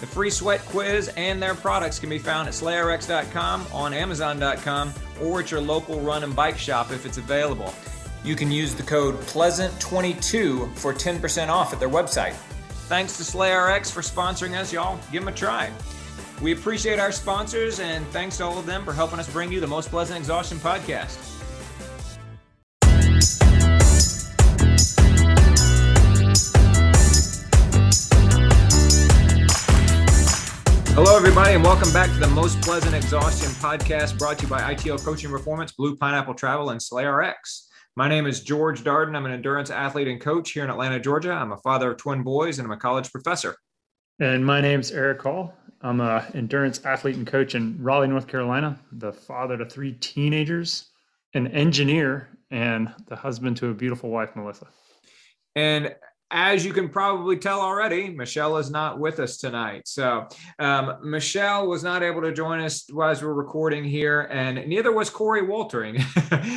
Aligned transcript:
The 0.00 0.06
free 0.06 0.30
sweat 0.30 0.60
quiz 0.66 1.08
and 1.16 1.42
their 1.42 1.54
products 1.54 1.98
can 1.98 2.10
be 2.10 2.18
found 2.18 2.48
at 2.48 2.54
slayrx.com, 2.54 3.66
on 3.72 3.94
amazon.com, 3.94 4.92
or 5.22 5.40
at 5.40 5.50
your 5.50 5.60
local 5.60 6.00
run 6.00 6.22
and 6.22 6.36
bike 6.36 6.58
shop 6.58 6.90
if 6.90 7.06
it's 7.06 7.16
available. 7.16 7.72
You 8.22 8.36
can 8.36 8.50
use 8.50 8.74
the 8.74 8.82
code 8.82 9.14
PLEASANT22 9.20 10.76
for 10.76 10.92
10% 10.92 11.48
off 11.48 11.72
at 11.72 11.80
their 11.80 11.88
website. 11.88 12.34
Thanks 12.88 13.16
to 13.16 13.22
SlayRx 13.22 13.90
for 13.90 14.00
sponsoring 14.00 14.58
us, 14.58 14.72
y'all. 14.72 14.98
Give 15.12 15.22
them 15.22 15.32
a 15.32 15.36
try. 15.36 15.70
We 16.42 16.52
appreciate 16.52 16.98
our 16.98 17.12
sponsors 17.12 17.80
and 17.80 18.06
thanks 18.08 18.36
to 18.38 18.44
all 18.44 18.58
of 18.58 18.66
them 18.66 18.84
for 18.84 18.92
helping 18.92 19.18
us 19.18 19.32
bring 19.32 19.50
you 19.50 19.60
the 19.60 19.66
Most 19.66 19.88
Pleasant 19.88 20.18
Exhaustion 20.18 20.58
podcast. 20.58 21.35
Hello, 30.96 31.14
everybody, 31.14 31.52
and 31.52 31.62
welcome 31.62 31.92
back 31.92 32.08
to 32.08 32.18
the 32.18 32.26
Most 32.28 32.58
Pleasant 32.62 32.94
Exhaustion 32.94 33.50
podcast 33.50 34.18
brought 34.18 34.38
to 34.38 34.44
you 34.44 34.48
by 34.48 34.74
ITL 34.74 34.98
Coaching 35.04 35.28
Performance, 35.28 35.72
Blue 35.72 35.94
Pineapple 35.94 36.32
Travel, 36.32 36.70
and 36.70 36.80
SlayRx. 36.80 37.66
My 37.96 38.08
name 38.08 38.26
is 38.26 38.40
George 38.40 38.82
Darden. 38.82 39.14
I'm 39.14 39.26
an 39.26 39.32
endurance 39.32 39.68
athlete 39.68 40.08
and 40.08 40.18
coach 40.18 40.52
here 40.52 40.64
in 40.64 40.70
Atlanta, 40.70 40.98
Georgia. 40.98 41.32
I'm 41.32 41.52
a 41.52 41.58
father 41.58 41.90
of 41.90 41.98
twin 41.98 42.22
boys 42.22 42.58
and 42.58 42.64
I'm 42.64 42.72
a 42.72 42.78
college 42.78 43.12
professor. 43.12 43.56
And 44.20 44.46
my 44.46 44.62
name's 44.62 44.90
Eric 44.90 45.20
Hall. 45.20 45.52
I'm 45.82 46.00
an 46.00 46.24
endurance 46.32 46.82
athlete 46.82 47.16
and 47.16 47.26
coach 47.26 47.54
in 47.54 47.76
Raleigh, 47.78 48.08
North 48.08 48.26
Carolina, 48.26 48.80
the 48.90 49.12
father 49.12 49.58
to 49.58 49.66
three 49.66 49.92
teenagers, 49.92 50.86
an 51.34 51.48
engineer, 51.48 52.30
and 52.50 52.90
the 53.06 53.16
husband 53.16 53.58
to 53.58 53.68
a 53.68 53.74
beautiful 53.74 54.08
wife, 54.08 54.34
Melissa. 54.34 54.68
And 55.56 55.94
as 56.30 56.64
you 56.64 56.72
can 56.72 56.88
probably 56.88 57.36
tell 57.36 57.60
already, 57.60 58.10
Michelle 58.10 58.56
is 58.56 58.70
not 58.70 58.98
with 58.98 59.20
us 59.20 59.36
tonight. 59.36 59.86
So 59.86 60.26
um, 60.58 60.96
Michelle 61.02 61.68
was 61.68 61.84
not 61.84 62.02
able 62.02 62.20
to 62.22 62.32
join 62.32 62.60
us 62.60 62.84
as 63.04 63.22
we're 63.22 63.32
recording 63.32 63.84
here, 63.84 64.22
and 64.22 64.66
neither 64.66 64.90
was 64.90 65.08
Corey 65.08 65.42
Waltering, 65.42 66.00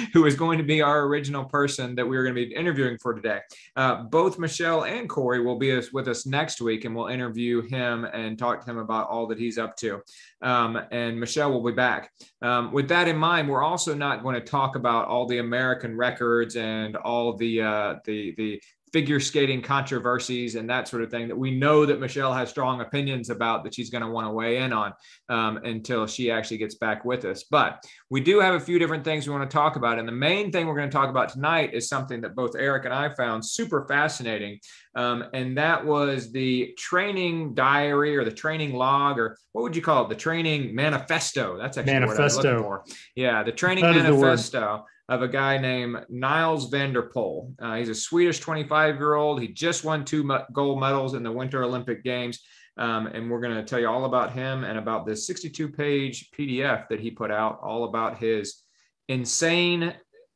who 0.14 0.26
is 0.26 0.36
going 0.36 0.58
to 0.58 0.64
be 0.64 0.82
our 0.82 1.06
original 1.06 1.46
person 1.46 1.94
that 1.96 2.08
we 2.08 2.18
are 2.18 2.24
going 2.24 2.36
to 2.36 2.46
be 2.46 2.56
interviewing 2.56 2.98
for 2.98 3.14
today. 3.14 3.40
Uh, 3.76 4.04
both 4.04 4.40
Michelle 4.40 4.86
and 4.86 5.08
Corey 5.08 5.44
will 5.44 5.58
be 5.58 5.80
with 5.94 6.08
us 6.08 6.26
next 6.26 6.62
week, 6.62 6.86
and 6.86 6.96
we'll 6.96 7.08
interview 7.08 7.62
him 7.62 8.06
and 8.06 8.40
talk 8.40 8.66
to 8.66 8.72
him 8.72 8.80
about 8.80 9.08
all 9.08 9.28
that 9.28 9.38
he's 9.38 9.60
up 9.60 9.76
to. 9.78 10.02
Um, 10.42 10.80
and 10.92 11.20
Michelle 11.20 11.52
will 11.52 11.64
be 11.64 11.74
back. 11.74 12.12
Um, 12.42 12.72
with 12.72 12.88
that 12.90 13.08
in 13.08 13.18
mind, 13.18 13.48
we're 13.48 13.64
also 13.64 13.94
not 13.94 14.24
going 14.24 14.36
to 14.36 14.42
talk 14.42 14.76
about 14.76 15.08
all 15.08 15.28
the 15.28 15.40
American 15.40 15.96
records 15.96 16.56
and 16.56 16.96
all 16.96 17.36
the 17.36 17.62
uh, 17.62 17.96
the 18.06 18.34
the 18.38 18.62
figure 18.92 19.20
skating 19.20 19.62
controversies 19.62 20.56
and 20.56 20.70
that 20.70 20.88
sort 20.88 21.04
of 21.04 21.12
thing 21.12 21.28
that 21.28 21.38
we 21.38 21.52
know 21.52 21.86
that 21.86 22.00
Michelle 22.00 22.34
has 22.34 22.50
strong 22.50 22.82
opinions 22.82 23.30
about 23.30 23.64
that 23.64 23.74
she's 23.74 23.90
going 23.90 24.04
to 24.04 24.10
want 24.10 24.28
to 24.28 24.32
weigh 24.32 24.58
in 24.58 24.74
on 24.74 24.94
um, 25.30 25.58
until 25.64 26.08
she 26.08 26.32
actually 26.32 26.58
gets 26.58 26.76
back 26.76 27.06
with 27.06 27.26
us. 27.26 27.44
But 27.44 27.84
we 28.10 28.22
do 28.22 28.40
have 28.40 28.56
a 28.56 28.60
few 28.60 28.80
different 28.80 29.04
things 29.04 29.28
we 29.28 29.34
want 29.36 29.50
to 29.50 29.54
talk 29.54 29.76
about. 29.76 30.00
And 30.00 30.08
the 30.08 30.14
main 30.14 30.52
thing 30.52 30.68
we're 30.68 30.76
going 30.76 30.90
to 30.90 30.96
talk 30.96 31.10
about 31.10 31.30
tonight 31.30 31.74
is 31.74 31.88
something 31.88 32.22
that 32.22 32.36
both 32.36 32.56
Eric 32.56 32.86
and 32.86 32.94
I 32.94 33.14
found 33.16 33.46
super 33.46 33.86
fascinating. 33.88 34.60
Um, 34.96 35.26
and 35.34 35.58
that 35.58 35.86
was 35.86 36.32
the 36.32 36.74
training 36.78 37.54
diary 37.54 38.18
or 38.18 38.26
the 38.26 38.32
training 38.32 38.74
log, 38.74 39.20
or 39.20 39.38
what 39.52 39.62
would 39.62 39.76
you 39.76 39.82
call 39.82 40.06
it? 40.06 40.10
The 40.10 40.16
training 40.16 40.74
manifesto. 40.74 41.58
That's 41.58 41.78
actually 41.78 41.94
manifesto. 41.94 42.18
what 42.18 42.22
I 42.22 42.24
was 42.24 42.38
looking 42.38 42.60
for. 42.60 42.84
Yeah, 43.16 43.44
the 43.44 43.52
training 43.52 43.84
that 43.84 43.96
manifesto 43.96 44.86
of 45.10 45.24
a 45.24 45.28
guy 45.28 45.58
named 45.58 46.06
Nils 46.08 46.70
van 46.70 46.94
der 46.94 47.10
Poel. 47.10 47.52
Uh, 47.60 47.76
he's 47.76 47.90
a 47.90 47.96
Swedish 47.96 48.40
25 48.40 48.96
year 48.96 49.16
old. 49.16 49.42
He 49.42 49.48
just 49.48 49.84
won 49.84 50.06
two 50.06 50.40
gold 50.54 50.80
medals 50.80 51.16
in 51.16 51.24
the 51.24 51.32
Winter 51.32 51.64
Olympic 51.64 52.04
Games. 52.04 52.40
Um, 52.78 53.08
and 53.08 53.30
we're 53.30 53.42
going 53.42 53.56
to 53.56 53.64
tell 53.64 53.80
you 53.80 53.90
all 53.90 54.06
about 54.06 54.32
him 54.32 54.64
and 54.64 54.78
about 54.78 55.08
this 55.08 55.26
62 55.26 55.68
page 55.70 56.30
PDF 56.38 56.88
that 56.90 57.00
he 57.00 57.10
put 57.10 57.32
out, 57.32 57.60
all 57.62 57.86
about 57.86 58.20
his 58.20 58.62
insane, 59.10 59.94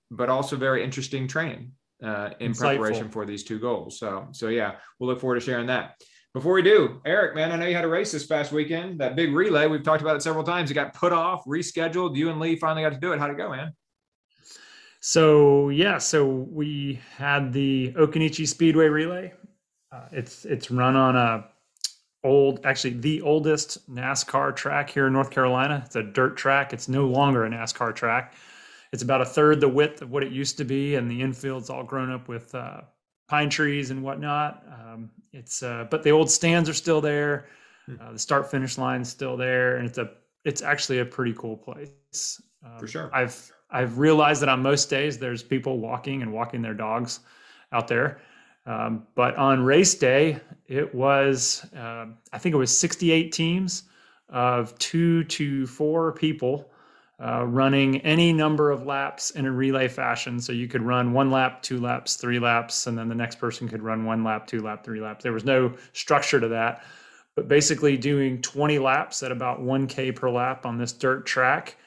but 0.09 0.29
also 0.29 0.57
very 0.57 0.83
interesting 0.83 1.27
training 1.27 1.71
uh, 2.03 2.31
in 2.39 2.51
Insightful. 2.51 2.59
preparation 2.59 3.09
for 3.09 3.25
these 3.25 3.43
two 3.43 3.59
goals. 3.59 3.99
So, 3.99 4.27
so 4.31 4.47
yeah, 4.47 4.73
we'll 4.99 5.07
look 5.07 5.21
forward 5.21 5.35
to 5.35 5.45
sharing 5.45 5.67
that. 5.67 6.01
Before 6.33 6.53
we 6.53 6.63
do, 6.63 6.99
Eric, 7.05 7.35
man, 7.35 7.51
I 7.51 7.57
know 7.57 7.67
you 7.67 7.75
had 7.75 7.85
a 7.85 7.87
race 7.87 8.11
this 8.11 8.25
past 8.25 8.51
weekend. 8.51 8.99
That 8.99 9.15
big 9.15 9.35
relay, 9.35 9.67
we've 9.67 9.83
talked 9.83 10.01
about 10.01 10.15
it 10.15 10.23
several 10.23 10.43
times. 10.43 10.71
It 10.71 10.73
got 10.73 10.95
put 10.95 11.13
off, 11.13 11.45
rescheduled. 11.45 12.17
You 12.17 12.31
and 12.31 12.39
Lee 12.39 12.55
finally 12.55 12.81
got 12.81 12.93
to 12.93 12.99
do 12.99 13.13
it. 13.13 13.19
How'd 13.19 13.29
it 13.29 13.37
go, 13.37 13.51
man? 13.51 13.71
So 15.05 15.67
yeah, 15.67 15.97
so 15.97 16.25
we 16.25 16.97
had 17.17 17.51
the 17.51 17.91
Occoneechee 17.97 18.47
Speedway 18.47 18.88
relay. 18.88 19.33
Uh, 19.91 20.05
it's 20.13 20.45
it's 20.45 20.71
run 20.71 20.95
on 20.95 21.17
a 21.17 21.45
old, 22.23 22.65
actually 22.65 22.94
the 22.94 23.21
oldest 23.21 23.94
NASCAR 23.94 24.55
track 24.55 24.89
here 24.89 25.07
in 25.07 25.11
North 25.11 25.29
Carolina. 25.29 25.83
It's 25.85 25.97
a 25.97 26.03
dirt 26.03 26.38
track. 26.38 26.71
It's 26.71 26.88
no 26.88 27.05
longer 27.05 27.44
a 27.44 27.50
NASCAR 27.50 27.94
track. 27.94 28.35
It's 28.94 29.03
about 29.03 29.19
a 29.19 29.25
third 29.25 29.59
the 29.59 29.67
width 29.67 30.01
of 30.01 30.09
what 30.09 30.23
it 30.23 30.31
used 30.31 30.55
to 30.59 30.63
be, 30.63 30.95
and 30.95 31.11
the 31.11 31.19
infield's 31.19 31.69
all 31.69 31.83
grown 31.83 32.09
up 32.09 32.29
with 32.29 32.56
uh, 32.56 32.83
pine 33.27 33.49
trees 33.49 33.91
and 33.91 34.03
whatnot. 34.03 34.63
Um, 34.71 35.09
it's 35.33 35.61
uh, 35.63 35.85
but 35.91 36.03
the 36.03 36.11
old 36.11 36.31
stands 36.31 36.69
are 36.69 36.73
still 36.73 37.01
there. 37.01 37.47
Hmm. 37.88 37.95
Uh, 37.99 38.13
the 38.13 38.19
start 38.19 38.49
finish 38.49 38.77
line's 38.77 39.09
still 39.09 39.35
there, 39.35 39.75
and 39.75 39.85
it's 39.85 39.97
a 39.97 40.11
it's 40.45 40.61
actually 40.61 40.99
a 40.99 41.06
pretty 41.06 41.33
cool 41.33 41.57
place. 41.57 42.41
Um, 42.65 42.79
For 42.79 42.88
sure. 42.88 43.09
I've 43.13 43.51
I've 43.73 43.97
realized 43.97 44.41
that 44.43 44.49
on 44.49 44.61
most 44.61 44.89
days 44.89 45.17
there's 45.17 45.43
people 45.43 45.79
walking 45.79 46.21
and 46.21 46.31
walking 46.31 46.61
their 46.61 46.75
dogs 46.75 47.19
out 47.71 47.87
there. 47.87 48.21
Um, 48.65 49.07
but 49.15 49.35
on 49.35 49.63
race 49.63 49.95
day, 49.95 50.39
it 50.67 50.93
was 50.95 51.65
uh, 51.75 52.05
I 52.31 52.37
think 52.37 52.53
it 52.53 52.57
was 52.57 52.75
68 52.77 53.31
teams 53.31 53.83
of 54.29 54.77
two 54.77 55.25
to 55.25 55.67
four 55.67 56.13
people 56.13 56.71
uh, 57.23 57.45
running 57.45 58.01
any 58.01 58.33
number 58.33 58.71
of 58.71 58.85
laps 58.85 59.31
in 59.31 59.45
a 59.45 59.51
relay 59.51 59.87
fashion. 59.87 60.39
So 60.39 60.51
you 60.51 60.67
could 60.67 60.81
run 60.81 61.13
one 61.13 61.31
lap, 61.31 61.61
two 61.61 61.79
laps, 61.79 62.15
three 62.15 62.39
laps, 62.39 62.87
and 62.87 62.97
then 62.97 63.09
the 63.09 63.15
next 63.15 63.39
person 63.39 63.67
could 63.67 63.81
run 63.81 64.05
one 64.05 64.23
lap, 64.23 64.47
two 64.47 64.61
lap, 64.61 64.83
three 64.83 64.99
laps. 65.01 65.23
There 65.23 65.33
was 65.33 65.45
no 65.45 65.73
structure 65.93 66.39
to 66.39 66.47
that, 66.49 66.83
but 67.35 67.47
basically 67.47 67.97
doing 67.97 68.41
20 68.41 68.79
laps 68.79 69.23
at 69.23 69.31
about 69.31 69.61
1K 69.61 70.15
per 70.15 70.29
lap 70.29 70.65
on 70.65 70.77
this 70.77 70.91
dirt 70.91 71.25
track. 71.25 71.77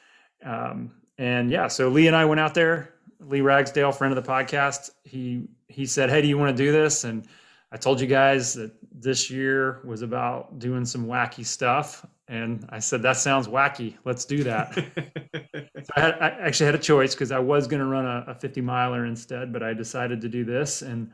Um, 0.43 0.91
and 1.17 1.51
yeah, 1.51 1.67
so 1.67 1.89
Lee 1.89 2.07
and 2.07 2.15
I 2.15 2.25
went 2.25 2.39
out 2.39 2.53
there. 2.53 2.93
Lee 3.19 3.41
Ragsdale, 3.41 3.91
friend 3.91 4.15
of 4.15 4.23
the 4.23 4.29
podcast, 4.29 4.91
he 5.03 5.47
he 5.67 5.85
said, 5.85 6.09
"Hey, 6.09 6.21
do 6.21 6.27
you 6.27 6.37
want 6.37 6.55
to 6.55 6.63
do 6.63 6.71
this?" 6.71 7.03
And 7.03 7.27
I 7.71 7.77
told 7.77 7.99
you 7.99 8.07
guys 8.07 8.53
that 8.53 8.71
this 8.91 9.29
year 9.29 9.81
was 9.83 10.01
about 10.01 10.59
doing 10.59 10.85
some 10.85 11.05
wacky 11.05 11.45
stuff. 11.45 12.05
And 12.29 12.65
I 12.69 12.79
said, 12.79 13.01
that 13.03 13.17
sounds 13.17 13.47
wacky. 13.47 13.95
Let's 14.05 14.25
do 14.25 14.43
that. 14.43 14.73
so 15.83 15.91
I, 15.95 15.99
had, 15.99 16.13
I, 16.19 16.29
actually 16.29 16.65
had 16.65 16.75
a 16.75 16.79
choice 16.79 17.13
because 17.13 17.31
I 17.31 17.39
was 17.39 17.67
going 17.67 17.81
to 17.81 17.85
run 17.85 18.05
a, 18.05 18.25
a, 18.27 18.35
50 18.35 18.61
miler 18.61 19.05
instead, 19.05 19.53
but 19.53 19.63
I 19.63 19.73
decided 19.73 20.21
to 20.21 20.29
do 20.29 20.43
this. 20.43 20.81
And 20.81 21.11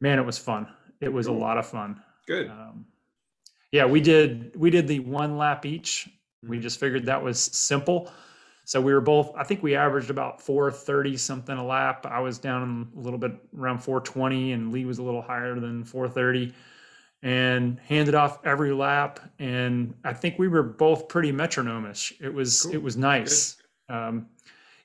man, 0.00 0.18
it 0.18 0.26
was 0.26 0.38
fun. 0.38 0.68
It 1.00 1.12
was 1.12 1.26
cool. 1.26 1.36
a 1.36 1.38
lot 1.38 1.58
of 1.58 1.66
fun. 1.66 2.00
Good. 2.26 2.50
Um, 2.50 2.86
yeah, 3.72 3.86
we 3.86 4.00
did, 4.00 4.54
we 4.56 4.70
did 4.70 4.86
the 4.86 5.00
one 5.00 5.36
lap 5.36 5.66
each. 5.66 6.08
We 6.42 6.56
mm-hmm. 6.56 6.62
just 6.62 6.78
figured 6.78 7.06
that 7.06 7.22
was 7.22 7.40
simple. 7.40 8.10
So 8.64 8.80
we 8.80 8.94
were 8.94 9.00
both, 9.00 9.32
I 9.36 9.44
think 9.44 9.62
we 9.62 9.74
averaged 9.74 10.10
about 10.10 10.40
430 10.40 11.16
something 11.16 11.56
a 11.56 11.64
lap. 11.64 12.06
I 12.06 12.20
was 12.20 12.38
down 12.38 12.88
a 12.96 13.00
little 13.00 13.18
bit 13.18 13.32
around 13.58 13.78
420 13.78 14.52
and 14.52 14.72
Lee 14.72 14.86
was 14.86 14.98
a 14.98 15.02
little 15.02 15.20
higher 15.20 15.58
than 15.60 15.84
430 15.84 16.54
and 17.22 17.78
handed 17.80 18.14
off 18.14 18.38
every 18.44 18.72
lap. 18.72 19.20
And 19.38 19.94
I 20.04 20.12
think 20.12 20.38
we 20.38 20.48
were 20.48 20.62
both 20.62 21.08
pretty 21.08 21.32
metronomish. 21.32 22.12
It 22.20 22.32
was 22.32 22.62
cool. 22.62 22.74
it 22.74 22.82
was 22.82 22.96
nice. 22.96 23.56
Um, 23.88 24.28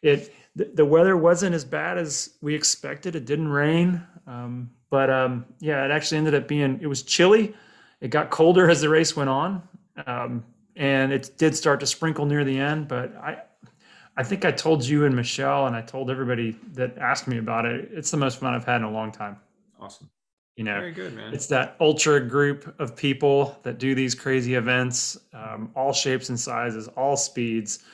it 0.01 0.33
the, 0.55 0.71
the, 0.73 0.85
weather 0.85 1.15
wasn't 1.15 1.53
as 1.53 1.63
bad 1.63 1.97
as 1.97 2.31
we 2.41 2.55
expected. 2.55 3.15
It 3.15 3.25
didn't 3.25 3.49
rain, 3.49 4.01
um, 4.25 4.69
but 4.89 5.09
um, 5.09 5.45
yeah, 5.59 5.85
it 5.85 5.91
actually 5.91 6.17
ended 6.17 6.35
up 6.35 6.47
being. 6.47 6.79
It 6.81 6.87
was 6.87 7.03
chilly. 7.03 7.53
It 8.01 8.09
got 8.09 8.29
colder 8.29 8.69
as 8.69 8.81
the 8.81 8.89
race 8.89 9.15
went 9.15 9.29
on, 9.29 9.61
um, 10.07 10.43
and 10.75 11.13
it 11.13 11.31
did 11.37 11.55
start 11.55 11.79
to 11.81 11.85
sprinkle 11.85 12.25
near 12.25 12.43
the 12.43 12.57
end. 12.57 12.87
But 12.87 13.15
I. 13.17 13.37
I 14.19 14.24
think 14.24 14.44
I 14.44 14.51
told 14.51 14.83
you 14.83 15.06
and 15.06 15.16
Michelle, 15.16 15.68
and 15.68 15.74
I 15.74 15.81
told 15.81 16.12
everybody 16.12 16.51
that 16.74 16.98
asked 16.98 17.25
me 17.25 17.38
about 17.38 17.63
it. 17.63 17.88
It's 17.94 18.12
the 18.12 18.18
most 18.18 18.42
fun 18.42 18.54
I've 18.54 18.66
had 18.66 18.75
in 18.75 18.83
a 18.83 18.92
long 18.92 19.13
time. 19.13 19.38
Awesome. 19.80 20.10
You 20.57 20.66
know, 20.66 20.77
Very 20.77 20.92
good, 20.92 21.16
man. 21.16 21.33
it's 21.33 21.48
that 21.48 21.77
ultra 21.80 22.19
group 22.19 22.75
of 22.81 22.98
people 22.98 23.57
that 23.63 23.80
do 23.80 23.95
these 23.95 24.13
crazy 24.13 24.56
events, 24.56 25.18
um, 25.31 25.71
all 25.74 25.94
shapes 25.94 26.27
and 26.27 26.38
sizes, 26.38 26.89
all 26.89 27.16
speeds. 27.16 27.86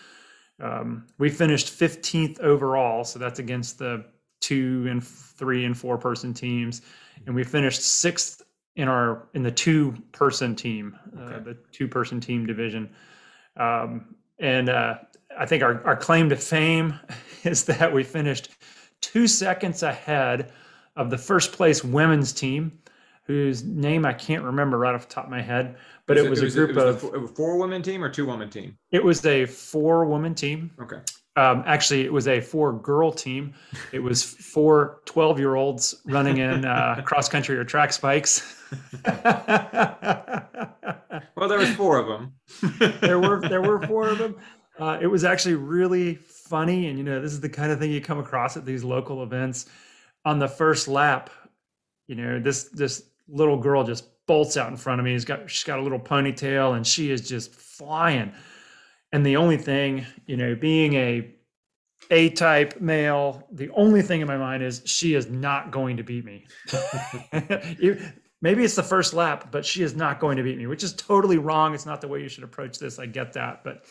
Um, 0.59 1.05
we 1.19 1.29
finished 1.29 1.67
15th 1.67 2.39
overall, 2.39 3.03
so 3.03 3.19
that's 3.19 3.37
against 3.37 3.77
the 3.77 4.03
two 4.41 4.87
and 4.89 5.05
three 5.05 5.65
and 5.65 5.77
four 5.77 5.95
person 5.95 6.33
teams, 6.33 6.81
and 7.27 7.35
we 7.35 7.43
finished 7.43 7.83
sixth 7.83 8.41
in 8.77 8.87
our 8.87 9.27
in 9.35 9.43
the 9.43 9.51
two 9.51 9.95
person 10.11 10.55
team, 10.55 10.97
uh, 11.15 11.21
okay. 11.21 11.35
uh, 11.35 11.39
the 11.41 11.57
two 11.71 11.87
person 11.87 12.19
team 12.19 12.47
division. 12.47 12.89
Um, 13.57 14.15
and 14.39 14.69
uh, 14.69 14.95
I 15.37 15.45
think 15.45 15.63
our, 15.63 15.83
our 15.85 15.95
claim 15.95 16.29
to 16.29 16.35
fame 16.35 16.99
is 17.43 17.65
that 17.65 17.93
we 17.93 18.03
finished 18.03 18.49
two 19.01 19.27
seconds 19.27 19.83
ahead 19.83 20.51
of 20.95 21.09
the 21.09 21.17
first 21.17 21.51
place 21.51 21.83
women's 21.83 22.31
team, 22.33 22.79
whose 23.23 23.63
name 23.63 24.05
I 24.05 24.13
can't 24.13 24.43
remember 24.43 24.77
right 24.77 24.95
off 24.95 25.07
the 25.07 25.13
top 25.13 25.25
of 25.25 25.31
my 25.31 25.41
head, 25.41 25.75
but 26.05 26.17
it, 26.17 26.25
it 26.25 26.29
was, 26.29 26.39
it 26.39 26.45
was, 26.45 26.55
a 26.55 26.57
group 26.57 26.75
was 26.75 27.03
of 27.03 27.23
a 27.23 27.27
four 27.27 27.57
woman 27.57 27.81
team 27.81 28.03
or 28.03 28.09
two 28.09 28.25
woman 28.25 28.49
team. 28.49 28.77
It 28.91 29.03
was 29.03 29.25
a 29.25 29.45
four 29.45 30.05
woman 30.05 30.35
team. 30.35 30.71
Okay. 30.79 30.99
Um, 31.37 31.63
actually, 31.65 32.05
it 32.05 32.13
was 32.13 32.29
a 32.29 32.39
four 32.39 32.71
girl 32.71 33.11
team. 33.11 33.53
It 33.91 33.99
was 33.99 34.23
four 34.23 35.01
12 35.05 35.37
year 35.39 35.55
olds 35.55 35.95
running 36.05 36.37
in 36.37 36.63
uh, 36.63 37.01
cross 37.05 37.27
country 37.27 37.57
or 37.57 37.65
track 37.65 37.91
spikes. 37.91 38.63
well, 41.35 41.49
there 41.49 41.59
was 41.59 41.73
four 41.75 41.97
of 41.97 42.07
them. 42.07 42.33
there 43.01 43.19
were 43.19 43.41
there 43.41 43.61
were 43.61 43.85
four 43.85 44.07
of 44.07 44.17
them. 44.17 44.37
Uh, 44.77 44.97
it 45.01 45.07
was 45.07 45.23
actually 45.23 45.55
really 45.55 46.15
funny, 46.15 46.87
and 46.87 46.97
you 46.97 47.03
know, 47.03 47.21
this 47.21 47.31
is 47.31 47.39
the 47.41 47.49
kind 47.49 47.71
of 47.71 47.79
thing 47.79 47.91
you 47.91 48.01
come 48.01 48.19
across 48.19 48.57
at 48.57 48.65
these 48.65 48.83
local 48.83 49.23
events 49.23 49.67
on 50.25 50.39
the 50.39 50.47
first 50.47 50.87
lap, 50.87 51.29
you 52.07 52.15
know, 52.15 52.39
this 52.39 52.65
this 52.65 53.03
little 53.27 53.57
girl 53.57 53.83
just 53.83 54.05
bolts 54.27 54.57
out 54.57 54.69
in 54.69 54.77
front 54.77 54.99
of 54.99 55.05
me. 55.05 55.13
She's 55.13 55.25
got 55.25 55.49
she's 55.49 55.63
got 55.63 55.79
a 55.79 55.81
little 55.81 55.99
ponytail 55.99 56.75
and 56.75 56.85
she 56.85 57.11
is 57.11 57.27
just 57.27 57.53
flying. 57.53 58.33
And 59.11 59.25
the 59.25 59.37
only 59.37 59.57
thing, 59.57 60.05
you 60.25 60.35
know, 60.35 60.55
being 60.55 60.95
a 60.95 61.31
A 62.11 62.29
type 62.31 62.81
male, 62.81 63.47
the 63.51 63.69
only 63.71 64.01
thing 64.01 64.21
in 64.21 64.27
my 64.27 64.37
mind 64.37 64.63
is 64.63 64.81
she 64.85 65.13
is 65.13 65.29
not 65.29 65.71
going 65.71 65.97
to 65.97 66.03
beat 66.03 66.25
me. 66.25 66.45
Maybe 68.41 68.63
it's 68.63 68.75
the 68.75 68.83
first 68.83 69.13
lap, 69.13 69.47
but 69.51 69.65
she 69.65 69.81
is 69.81 69.95
not 69.95 70.19
going 70.19 70.37
to 70.37 70.43
beat 70.43 70.57
me, 70.57 70.67
which 70.67 70.83
is 70.83 70.93
totally 70.93 71.37
wrong. 71.37 71.73
It's 71.73 71.85
not 71.85 72.01
the 72.01 72.07
way 72.07 72.21
you 72.21 72.29
should 72.29 72.43
approach 72.43 72.77
this. 72.77 72.99
I 72.99 73.05
get 73.05 73.33
that. 73.33 73.63
But 73.63 73.85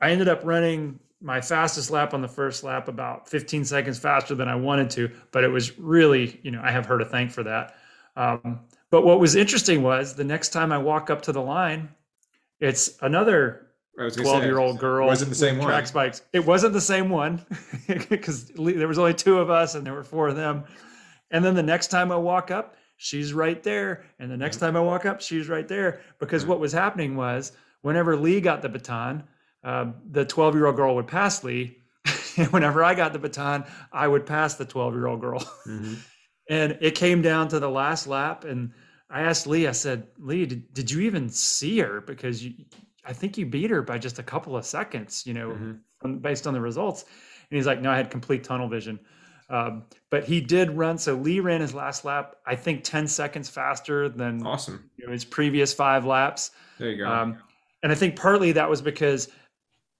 I 0.00 0.10
ended 0.10 0.28
up 0.28 0.40
running 0.44 0.98
my 1.20 1.40
fastest 1.40 1.90
lap 1.90 2.14
on 2.14 2.22
the 2.22 2.28
first 2.28 2.62
lap 2.62 2.88
about 2.88 3.28
15 3.28 3.64
seconds 3.64 3.98
faster 3.98 4.34
than 4.34 4.48
I 4.48 4.54
wanted 4.54 4.90
to, 4.90 5.10
but 5.32 5.42
it 5.42 5.48
was 5.48 5.78
really, 5.78 6.38
you 6.42 6.50
know, 6.50 6.60
I 6.62 6.70
have 6.70 6.86
her 6.86 6.98
to 6.98 7.04
thank 7.04 7.30
for 7.32 7.42
that. 7.42 7.76
Um, 8.16 8.60
but 8.90 9.04
what 9.04 9.20
was 9.20 9.34
interesting 9.34 9.82
was 9.82 10.14
the 10.14 10.24
next 10.24 10.50
time 10.50 10.72
I 10.72 10.78
walk 10.78 11.10
up 11.10 11.22
to 11.22 11.32
the 11.32 11.42
line, 11.42 11.88
it's 12.60 12.96
another 13.02 13.66
12 13.96 14.44
year 14.44 14.58
old 14.58 14.78
girl. 14.78 15.06
Wasn't 15.06 15.28
the 15.28 15.34
same 15.34 15.58
one. 15.58 15.66
Track 15.66 15.86
spikes. 15.88 16.22
It 16.32 16.44
wasn't 16.46 16.72
the 16.72 16.80
same 16.80 17.10
one 17.10 17.44
because 18.08 18.46
there 18.46 18.88
was 18.88 18.98
only 18.98 19.14
two 19.14 19.38
of 19.38 19.50
us 19.50 19.74
and 19.74 19.84
there 19.84 19.94
were 19.94 20.04
four 20.04 20.28
of 20.28 20.36
them. 20.36 20.64
And 21.30 21.44
then 21.44 21.54
the 21.54 21.62
next 21.62 21.88
time 21.88 22.12
I 22.12 22.16
walk 22.16 22.50
up, 22.50 22.76
she's 22.96 23.32
right 23.32 23.62
there. 23.62 24.04
And 24.18 24.30
the 24.30 24.36
next 24.36 24.58
time 24.58 24.76
I 24.76 24.80
walk 24.80 25.04
up, 25.04 25.20
she's 25.20 25.48
right 25.48 25.66
there. 25.66 26.00
Because 26.18 26.46
what 26.46 26.60
was 26.60 26.72
happening 26.72 27.16
was 27.16 27.52
whenever 27.82 28.16
Lee 28.16 28.40
got 28.40 28.62
the 28.62 28.68
baton, 28.68 29.24
um, 29.64 29.94
the 30.10 30.24
12 30.24 30.54
year 30.54 30.66
old 30.66 30.76
girl 30.76 30.94
would 30.94 31.06
pass 31.06 31.42
Lee. 31.44 31.78
and 32.36 32.48
whenever 32.52 32.82
I 32.84 32.94
got 32.94 33.12
the 33.12 33.18
baton, 33.18 33.64
I 33.92 34.06
would 34.06 34.26
pass 34.26 34.54
the 34.54 34.64
12 34.64 34.94
year 34.94 35.06
old 35.06 35.20
girl. 35.20 35.40
Mm-hmm. 35.66 35.94
and 36.50 36.78
it 36.80 36.94
came 36.94 37.22
down 37.22 37.48
to 37.48 37.58
the 37.58 37.70
last 37.70 38.06
lap. 38.06 38.44
And 38.44 38.72
I 39.10 39.22
asked 39.22 39.46
Lee, 39.46 39.66
I 39.66 39.72
said, 39.72 40.06
Lee, 40.18 40.46
did, 40.46 40.72
did 40.72 40.90
you 40.90 41.00
even 41.00 41.28
see 41.28 41.78
her? 41.80 42.00
Because 42.00 42.44
you, 42.44 42.54
I 43.04 43.12
think 43.12 43.38
you 43.38 43.46
beat 43.46 43.70
her 43.70 43.82
by 43.82 43.98
just 43.98 44.18
a 44.18 44.22
couple 44.22 44.56
of 44.56 44.64
seconds, 44.64 45.26
you 45.26 45.34
know, 45.34 45.50
mm-hmm. 45.50 46.18
based 46.18 46.46
on 46.46 46.54
the 46.54 46.60
results. 46.60 47.04
And 47.50 47.56
he's 47.56 47.66
like, 47.66 47.80
no, 47.80 47.90
I 47.90 47.96
had 47.96 48.10
complete 48.10 48.44
tunnel 48.44 48.68
vision. 48.68 49.00
Um, 49.50 49.84
but 50.10 50.24
he 50.24 50.40
did 50.40 50.70
run. 50.70 50.98
So 50.98 51.14
Lee 51.14 51.40
ran 51.40 51.62
his 51.62 51.72
last 51.72 52.04
lap, 52.04 52.36
I 52.46 52.54
think 52.54 52.84
10 52.84 53.08
seconds 53.08 53.48
faster 53.48 54.08
than 54.08 54.46
awesome 54.46 54.90
you 54.96 55.06
know, 55.06 55.12
his 55.12 55.24
previous 55.24 55.72
five 55.72 56.04
laps. 56.04 56.50
There 56.78 56.90
you 56.90 56.98
go. 56.98 57.10
Um, 57.10 57.38
and 57.82 57.90
I 57.90 57.94
think 57.94 58.16
partly 58.16 58.52
that 58.52 58.68
was 58.68 58.82
because 58.82 59.28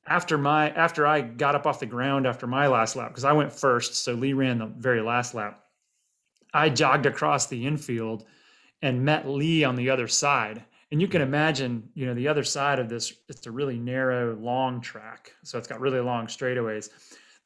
after 0.09 0.39
my 0.39 0.71
after 0.71 1.07
I 1.07 1.21
got 1.21 1.55
up 1.55 1.67
off 1.67 1.81
the 1.81 1.87
ground 1.87 2.27
after 2.27 2.47
my 2.47 2.67
last 2.67 2.97
lap 2.97 3.11
because 3.11 3.25
I 3.25 3.33
went 3.33 3.53
first, 3.53 3.95
so 3.97 4.15
Lee 4.15 4.33
ran 4.33 4.59
the 4.59 4.67
very 4.67 5.01
last 5.01 5.35
lap. 5.35 5.63
I 6.53 6.71
jogged 6.71 7.07
across 7.07 7.47
the 7.47 7.67
infield 7.67 8.25
and 8.83 9.05
met 9.05 9.29
Lee 9.29 9.65
on 9.65 9.77
the 9.77 9.91
other 9.91 10.09
side, 10.09 10.65
and 10.91 11.01
you 11.01 11.09
can 11.09 11.21
imagine, 11.21 11.89
you 11.95 12.07
know, 12.07 12.15
the 12.15 12.29
other 12.29 12.45
side 12.45 12.79
of 12.79 12.89
this, 12.89 13.13
it's 13.29 13.47
a 13.47 13.51
really 13.51 13.79
narrow, 13.79 14.35
long 14.37 14.81
track. 14.81 15.33
So 15.45 15.59
it's 15.59 15.69
got 15.69 15.81
really 15.81 16.01
long 16.01 16.27
straightaways. 16.27 16.89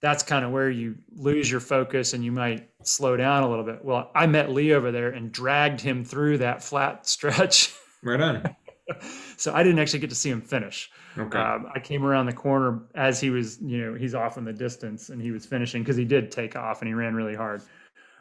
That's 0.00 0.22
kind 0.22 0.44
of 0.44 0.52
where 0.52 0.70
you 0.70 0.96
lose 1.14 1.50
your 1.50 1.60
focus 1.60 2.12
and 2.12 2.24
you 2.24 2.32
might 2.32 2.68
slow 2.82 3.16
down 3.16 3.42
a 3.42 3.48
little 3.48 3.64
bit. 3.64 3.84
Well, 3.84 4.10
I 4.14 4.26
met 4.26 4.50
Lee 4.50 4.72
over 4.72 4.92
there 4.92 5.10
and 5.10 5.32
dragged 5.32 5.80
him 5.80 6.04
through 6.04 6.38
that 6.38 6.62
flat 6.62 7.06
stretch. 7.06 7.74
Right 8.02 8.20
on. 8.20 8.56
so 9.36 9.52
I 9.54 9.62
didn't 9.62 9.78
actually 9.78 10.00
get 10.00 10.10
to 10.10 10.16
see 10.16 10.30
him 10.30 10.40
finish. 10.40 10.90
Okay. 11.18 11.38
Um, 11.38 11.66
I 11.74 11.78
came 11.78 12.04
around 12.04 12.26
the 12.26 12.32
corner 12.32 12.82
as 12.94 13.20
he 13.20 13.30
was, 13.30 13.60
you 13.60 13.78
know, 13.78 13.94
he's 13.94 14.14
off 14.14 14.38
in 14.38 14.44
the 14.44 14.52
distance 14.52 15.10
and 15.10 15.20
he 15.20 15.30
was 15.30 15.44
finishing 15.44 15.82
because 15.82 15.96
he 15.96 16.04
did 16.04 16.30
take 16.30 16.56
off 16.56 16.80
and 16.80 16.88
he 16.88 16.94
ran 16.94 17.14
really 17.14 17.34
hard. 17.34 17.62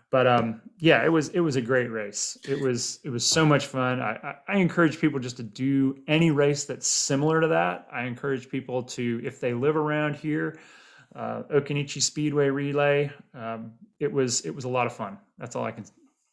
But 0.10 0.28
um, 0.28 0.62
yeah, 0.78 1.06
it 1.06 1.10
was 1.10 1.30
it 1.30 1.40
was 1.40 1.56
a 1.56 1.62
great 1.62 1.90
race. 1.90 2.38
It 2.48 2.60
was 2.60 3.00
it 3.06 3.10
was 3.10 3.26
so 3.26 3.46
much 3.46 3.68
fun. 3.68 4.02
I, 4.02 4.12
I, 4.22 4.36
I 4.50 4.58
encourage 4.58 5.00
people 5.00 5.22
just 5.22 5.38
to 5.38 5.44
do 5.44 5.98
any 6.08 6.32
race 6.32 6.66
that's 6.66 6.86
similar 6.86 7.40
to 7.40 7.48
that. 7.48 7.88
I 7.90 8.04
encourage 8.04 8.50
people 8.50 8.84
to 8.84 9.22
if 9.24 9.40
they 9.40 9.54
live 9.54 9.78
around 9.78 10.18
here, 10.18 10.60
uh, 11.16 11.44
Occoneechee 11.44 12.02
Speedway 12.02 12.50
Relay. 12.50 13.10
Um, 13.34 13.72
it 14.02 14.12
was 14.12 14.42
it 14.42 14.54
was 14.54 14.66
a 14.66 14.70
lot 14.70 14.86
of 14.86 14.94
fun. 14.94 15.18
That's 15.38 15.56
all 15.56 15.64
I 15.64 15.72
can. 15.72 15.86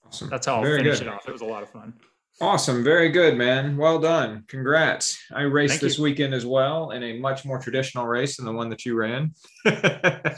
Awesome. 0.04 0.28
That's 0.28 0.46
how 0.46 0.56
I'll 0.56 0.62
Very 0.62 0.78
finish 0.78 0.98
good. 0.98 1.06
it 1.06 1.14
off. 1.14 1.28
It 1.28 1.32
was 1.32 1.42
a 1.42 1.46
lot 1.46 1.62
of 1.62 1.70
fun. 1.70 1.94
Awesome. 2.40 2.84
Very 2.84 3.08
good, 3.08 3.36
man. 3.36 3.76
Well 3.76 3.98
done. 3.98 4.44
Congrats. 4.46 5.18
I 5.34 5.42
raced 5.42 5.72
Thank 5.72 5.80
this 5.82 5.98
you. 5.98 6.04
weekend 6.04 6.34
as 6.34 6.46
well 6.46 6.92
in 6.92 7.02
a 7.02 7.18
much 7.18 7.44
more 7.44 7.58
traditional 7.58 8.06
race 8.06 8.36
than 8.36 8.46
the 8.46 8.52
one 8.52 8.68
that 8.70 8.86
you 8.86 8.94
ran. 8.94 9.34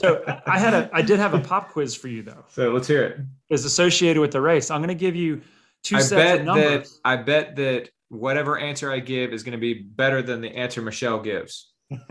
So 0.01 0.25
I 0.47 0.59
had 0.59 0.73
a 0.73 0.91
I 0.95 1.03
did 1.03 1.19
have 1.19 1.35
a 1.35 1.41
pop 1.41 1.71
quiz 1.71 1.95
for 1.95 2.09
you 2.09 2.23
though. 2.23 2.45
So 2.49 2.73
let's 2.73 2.89
hear 2.89 3.05
it. 3.05 3.21
Is 3.51 3.67
associated 3.67 4.21
with 4.21 4.31
the 4.31 4.41
race. 4.41 4.71
I'm 4.71 4.81
going 4.81 4.89
to 4.89 4.95
give 4.95 5.15
you 5.15 5.43
two 5.83 5.97
I 5.97 6.01
sets 6.01 6.13
of 6.13 6.19
that 6.19 6.45
numbers. 6.45 7.01
I 7.05 7.17
bet 7.17 7.57
that 7.57 7.91
whatever 8.09 8.59
answer 8.59 8.91
I 8.91 9.01
give 9.01 9.33
is 9.33 9.43
going 9.43 9.53
to 9.53 9.59
be 9.59 9.75
better 9.75 10.23
than 10.23 10.41
the 10.41 10.49
answer 10.49 10.81
Michelle 10.81 11.21
gives. 11.21 11.71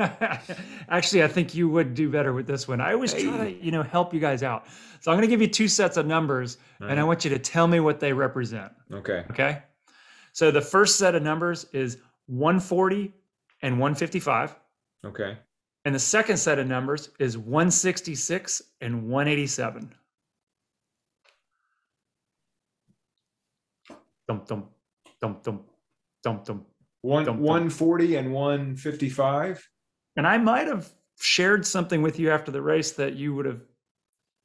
Actually, 0.89 1.23
I 1.23 1.27
think 1.27 1.55
you 1.55 1.69
would 1.69 1.93
do 1.93 2.09
better 2.09 2.33
with 2.33 2.45
this 2.45 2.67
one. 2.67 2.81
I 2.81 2.93
always 2.93 3.13
try 3.13 3.37
to, 3.37 3.51
you 3.63 3.71
know, 3.71 3.81
help 3.81 4.13
you 4.13 4.19
guys 4.19 4.43
out. 4.43 4.65
So 4.99 5.11
I'm 5.11 5.17
going 5.17 5.27
to 5.27 5.31
give 5.31 5.41
you 5.41 5.47
two 5.47 5.69
sets 5.69 5.95
of 5.95 6.05
numbers, 6.05 6.57
and 6.81 6.99
I 6.99 7.03
want 7.05 7.23
you 7.23 7.29
to 7.31 7.39
tell 7.39 7.65
me 7.67 7.79
what 7.79 7.99
they 7.99 8.11
represent. 8.11 8.71
Okay. 8.91 9.23
Okay. 9.31 9.63
So 10.33 10.51
the 10.51 10.61
first 10.61 10.97
set 10.97 11.15
of 11.15 11.23
numbers 11.23 11.65
is 11.73 11.97
140 12.27 13.13
and 13.61 13.79
155, 13.79 14.55
Okay. 15.05 15.37
and 15.85 15.93
the 15.95 15.99
second 15.99 16.37
set 16.37 16.59
of 16.59 16.67
numbers 16.67 17.09
is 17.19 17.37
166 17.37 18.61
and 18.81 19.09
187. 19.09 19.93
Dum 24.27 24.43
dum 24.47 24.65
dum 25.21 25.37
dum 25.43 25.59
dum 26.23 26.41
dum. 26.45 26.65
One 27.01 27.23
Dum, 27.23 27.37
dum. 27.37 27.43
140 27.45 28.15
and 28.17 28.33
155. 28.33 29.69
And 30.17 30.27
I 30.27 30.37
might 30.37 30.67
have 30.67 30.89
shared 31.17 31.65
something 31.65 32.01
with 32.01 32.19
you 32.19 32.29
after 32.29 32.51
the 32.51 32.61
race 32.61 32.91
that 32.91 33.15
you 33.15 33.33
would 33.35 33.45
have 33.45 33.61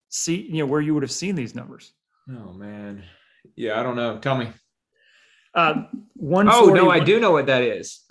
seen, 0.08 0.54
you 0.54 0.58
know, 0.62 0.66
where 0.66 0.80
you 0.80 0.94
would 0.94 1.02
have 1.02 1.10
seen 1.10 1.34
these 1.34 1.54
numbers. 1.56 1.92
Oh 2.30 2.52
man. 2.52 3.02
Yeah, 3.56 3.78
I 3.78 3.82
don't 3.82 3.96
know. 3.96 4.18
Tell 4.18 4.36
me. 4.36 4.48
Um, 5.54 5.88
Oh 6.26 6.72
no, 6.74 6.90
I 6.90 7.00
do 7.00 7.20
know 7.20 7.32
what 7.32 7.46
that 7.46 7.62
is. 7.62 8.04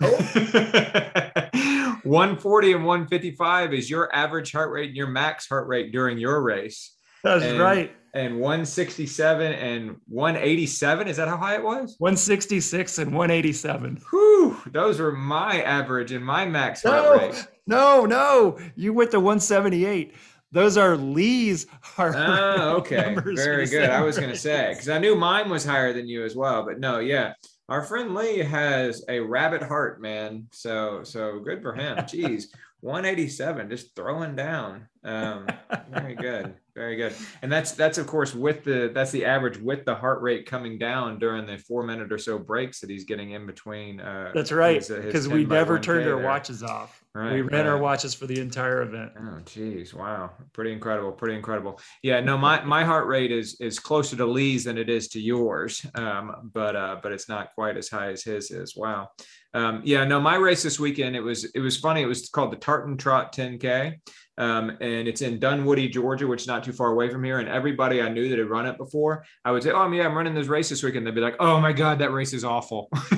140 2.04 2.72
and 2.72 2.84
155 2.84 3.72
is 3.74 3.88
your 3.90 4.14
average 4.14 4.52
heart 4.52 4.70
rate 4.70 4.88
and 4.88 4.96
your 4.96 5.08
max 5.08 5.48
heart 5.48 5.66
rate 5.66 5.90
during 5.90 6.18
your 6.18 6.42
race. 6.42 6.94
That's 7.22 7.44
and- 7.44 7.58
right. 7.58 7.92
And 8.14 8.38
167 8.38 9.52
and 9.54 9.96
187. 10.06 11.08
Is 11.08 11.16
that 11.16 11.26
how 11.26 11.36
high 11.36 11.56
it 11.56 11.64
was? 11.64 11.96
166 11.98 12.98
and 12.98 13.10
187. 13.12 14.00
Whew, 14.10 14.56
those 14.70 15.00
were 15.00 15.10
my 15.10 15.60
average 15.62 16.12
and 16.12 16.24
my 16.24 16.46
max 16.46 16.84
heart 16.84 17.20
rate. 17.20 17.48
no, 17.66 18.06
no. 18.06 18.56
You 18.76 18.92
went 18.92 19.10
to 19.10 19.18
178. 19.18 20.14
Those 20.54 20.76
are 20.76 20.96
Lee's 20.96 21.66
heart 21.82 22.14
Oh, 22.16 22.20
rate 22.20 22.60
okay. 22.78 23.16
Very 23.34 23.66
good. 23.66 23.90
I 23.90 24.02
was 24.02 24.16
going 24.16 24.30
to 24.30 24.38
say, 24.38 24.68
because 24.70 24.88
I 24.88 24.98
knew 24.98 25.16
mine 25.16 25.50
was 25.50 25.64
higher 25.64 25.92
than 25.92 26.06
you 26.06 26.24
as 26.24 26.36
well. 26.36 26.64
But 26.64 26.78
no, 26.78 27.00
yeah. 27.00 27.32
Our 27.68 27.82
friend 27.82 28.14
Lee 28.14 28.38
has 28.38 29.04
a 29.08 29.18
rabbit 29.18 29.62
heart, 29.62 30.00
man. 30.00 30.46
So, 30.52 31.02
so 31.02 31.40
good 31.40 31.60
for 31.60 31.74
him. 31.74 31.96
Jeez. 31.98 32.46
187, 32.82 33.70
just 33.70 33.96
throwing 33.96 34.36
down. 34.36 34.86
Um, 35.02 35.46
very 35.90 36.14
good. 36.14 36.54
Very 36.74 36.96
good. 36.96 37.14
And 37.42 37.52
that's, 37.52 37.72
that's 37.72 37.98
of 37.98 38.06
course 38.06 38.34
with 38.34 38.64
the, 38.64 38.90
that's 38.92 39.10
the 39.12 39.24
average 39.24 39.58
with 39.58 39.84
the 39.84 39.94
heart 39.94 40.22
rate 40.22 40.44
coming 40.46 40.76
down 40.78 41.18
during 41.18 41.46
the 41.46 41.56
four 41.58 41.84
minute 41.84 42.12
or 42.12 42.18
so 42.18 42.38
breaks 42.38 42.80
that 42.80 42.90
he's 42.90 43.04
getting 43.04 43.30
in 43.30 43.46
between. 43.46 44.00
Uh, 44.00 44.32
That's 44.34 44.50
right. 44.50 44.90
uh, 44.90 45.00
Because 45.00 45.28
we 45.28 45.44
never 45.44 45.78
turned 45.78 46.08
our 46.08 46.16
there. 46.16 46.24
watches 46.26 46.62
off. 46.62 47.00
Right, 47.16 47.32
we 47.34 47.42
ran 47.42 47.68
our 47.68 47.78
watches 47.78 48.12
for 48.12 48.26
the 48.26 48.40
entire 48.40 48.82
event. 48.82 49.12
Oh, 49.16 49.38
geez, 49.44 49.94
wow, 49.94 50.32
pretty 50.52 50.72
incredible, 50.72 51.12
pretty 51.12 51.36
incredible. 51.36 51.78
Yeah, 52.02 52.18
no, 52.18 52.36
my 52.36 52.64
my 52.64 52.82
heart 52.82 53.06
rate 53.06 53.30
is 53.30 53.56
is 53.60 53.78
closer 53.78 54.16
to 54.16 54.26
Lee's 54.26 54.64
than 54.64 54.76
it 54.78 54.90
is 54.90 55.06
to 55.10 55.20
yours, 55.20 55.86
um, 55.94 56.50
but 56.52 56.74
uh, 56.74 56.96
but 57.04 57.12
it's 57.12 57.28
not 57.28 57.54
quite 57.54 57.76
as 57.76 57.88
high 57.88 58.10
as 58.10 58.24
his 58.24 58.50
is. 58.50 58.74
Wow. 58.76 59.10
Um, 59.54 59.80
yeah, 59.84 60.04
no, 60.04 60.20
my 60.20 60.34
race 60.34 60.64
this 60.64 60.80
weekend 60.80 61.14
it 61.14 61.20
was 61.20 61.44
it 61.44 61.60
was 61.60 61.76
funny. 61.78 62.02
It 62.02 62.06
was 62.06 62.28
called 62.30 62.50
the 62.50 62.56
Tartan 62.56 62.96
Trot 62.96 63.32
10K, 63.32 63.94
um, 64.38 64.70
and 64.80 65.06
it's 65.08 65.22
in 65.22 65.38
Dunwoody, 65.38 65.88
Georgia, 65.88 66.26
which 66.26 66.42
is 66.42 66.46
not 66.46 66.64
too 66.64 66.72
far 66.72 66.90
away 66.90 67.08
from 67.08 67.22
here. 67.22 67.38
And 67.38 67.48
everybody 67.48 68.02
I 68.02 68.08
knew 68.08 68.28
that 68.28 68.38
had 68.38 68.48
run 68.50 68.66
it 68.66 68.76
before, 68.78 69.24
I 69.44 69.50
would 69.52 69.62
say, 69.62 69.70
"Oh, 69.70 69.90
yeah, 69.92 70.04
I'm 70.06 70.16
running 70.16 70.34
this 70.34 70.48
race 70.48 70.68
this 70.68 70.82
weekend." 70.82 71.06
They'd 71.06 71.14
be 71.14 71.20
like, 71.20 71.36
"Oh 71.40 71.60
my 71.60 71.72
god, 71.72 71.98
that 72.00 72.12
race 72.12 72.32
is 72.32 72.44
awful." 72.44 72.88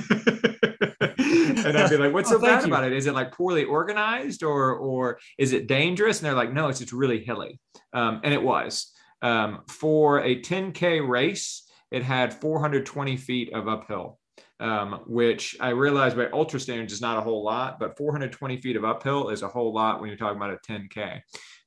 and 1.67 1.77
I'd 1.77 1.91
be 1.91 1.97
like, 1.97 2.13
"What's 2.13 2.31
Oh, 2.33 2.35
so 2.37 2.41
bad 2.41 2.63
you. 2.63 2.69
about 2.69 2.85
it? 2.85 2.93
Is 2.93 3.07
it 3.07 3.15
like 3.15 3.33
poorly 3.33 3.65
organized, 3.65 4.43
or 4.43 4.75
or 4.75 5.19
is 5.39 5.53
it 5.53 5.67
dangerous?" 5.67 6.19
And 6.19 6.27
they're 6.27 6.35
like, 6.35 6.53
"No, 6.53 6.69
it's 6.69 6.81
just 6.81 6.93
really 6.93 7.25
hilly," 7.25 7.61
um, 7.93 8.21
and 8.25 8.33
it 8.35 8.43
was 8.43 8.93
um, 9.23 9.63
for 9.69 10.21
a 10.23 10.41
10k 10.41 11.07
race. 11.09 11.63
It 11.91 12.03
had 12.03 12.35
420 12.35 13.17
feet 13.17 13.53
of 13.53 13.69
uphill, 13.69 14.19
um, 14.61 15.01
which 15.07 15.57
I 15.61 15.71
realized 15.71 16.17
by 16.17 16.29
ultra 16.33 16.59
standards 16.59 16.93
is 16.93 17.01
not 17.01 17.19
a 17.19 17.21
whole 17.21 17.45
lot, 17.45 17.79
but 17.79 17.97
420 17.97 18.61
feet 18.61 18.77
of 18.77 18.85
uphill 18.85 19.29
is 19.29 19.43
a 19.43 19.49
whole 19.49 19.73
lot 19.73 20.01
when 20.01 20.09
you're 20.09 20.17
talking 20.17 20.37
about 20.37 20.55
a 20.55 20.73
10k. 20.73 21.21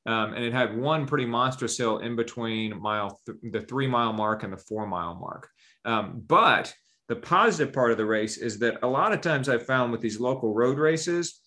Um, 0.06 0.34
and 0.34 0.44
it 0.44 0.52
had 0.52 0.76
one 0.76 1.06
pretty 1.06 1.26
monstrous 1.26 1.76
hill 1.76 1.98
in 1.98 2.16
between 2.16 2.80
mile 2.80 3.20
th- 3.26 3.38
the 3.52 3.60
three 3.60 3.86
mile 3.86 4.12
mark 4.12 4.42
and 4.42 4.52
the 4.52 4.56
four 4.56 4.86
mile 4.86 5.14
mark. 5.14 5.48
Um, 5.84 6.22
but 6.26 6.74
the 7.08 7.16
positive 7.16 7.74
part 7.74 7.90
of 7.90 7.98
the 7.98 8.06
race 8.06 8.38
is 8.38 8.58
that 8.60 8.78
a 8.82 8.86
lot 8.86 9.12
of 9.12 9.20
times 9.20 9.48
I've 9.48 9.66
found 9.66 9.92
with 9.92 10.00
these 10.00 10.18
local 10.18 10.54
road 10.54 10.78
races, 10.78 11.40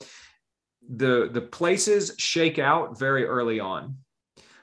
the 0.87 1.29
the 1.31 1.41
places 1.41 2.13
shake 2.19 2.59
out 2.59 2.99
very 2.99 3.25
early 3.25 3.59
on. 3.59 3.97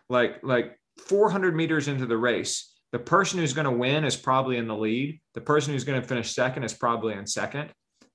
Like 0.08 0.40
like 0.42 0.78
400 1.06 1.56
meters 1.56 1.88
into 1.88 2.06
the 2.06 2.18
race, 2.18 2.69
the 2.92 2.98
person 2.98 3.38
who's 3.38 3.52
going 3.52 3.66
to 3.66 3.70
win 3.70 4.04
is 4.04 4.16
probably 4.16 4.56
in 4.56 4.66
the 4.66 4.76
lead. 4.76 5.20
The 5.34 5.40
person 5.40 5.72
who's 5.72 5.84
going 5.84 6.00
to 6.00 6.06
finish 6.06 6.32
second 6.32 6.64
is 6.64 6.74
probably 6.74 7.14
in 7.14 7.26
second. 7.26 7.70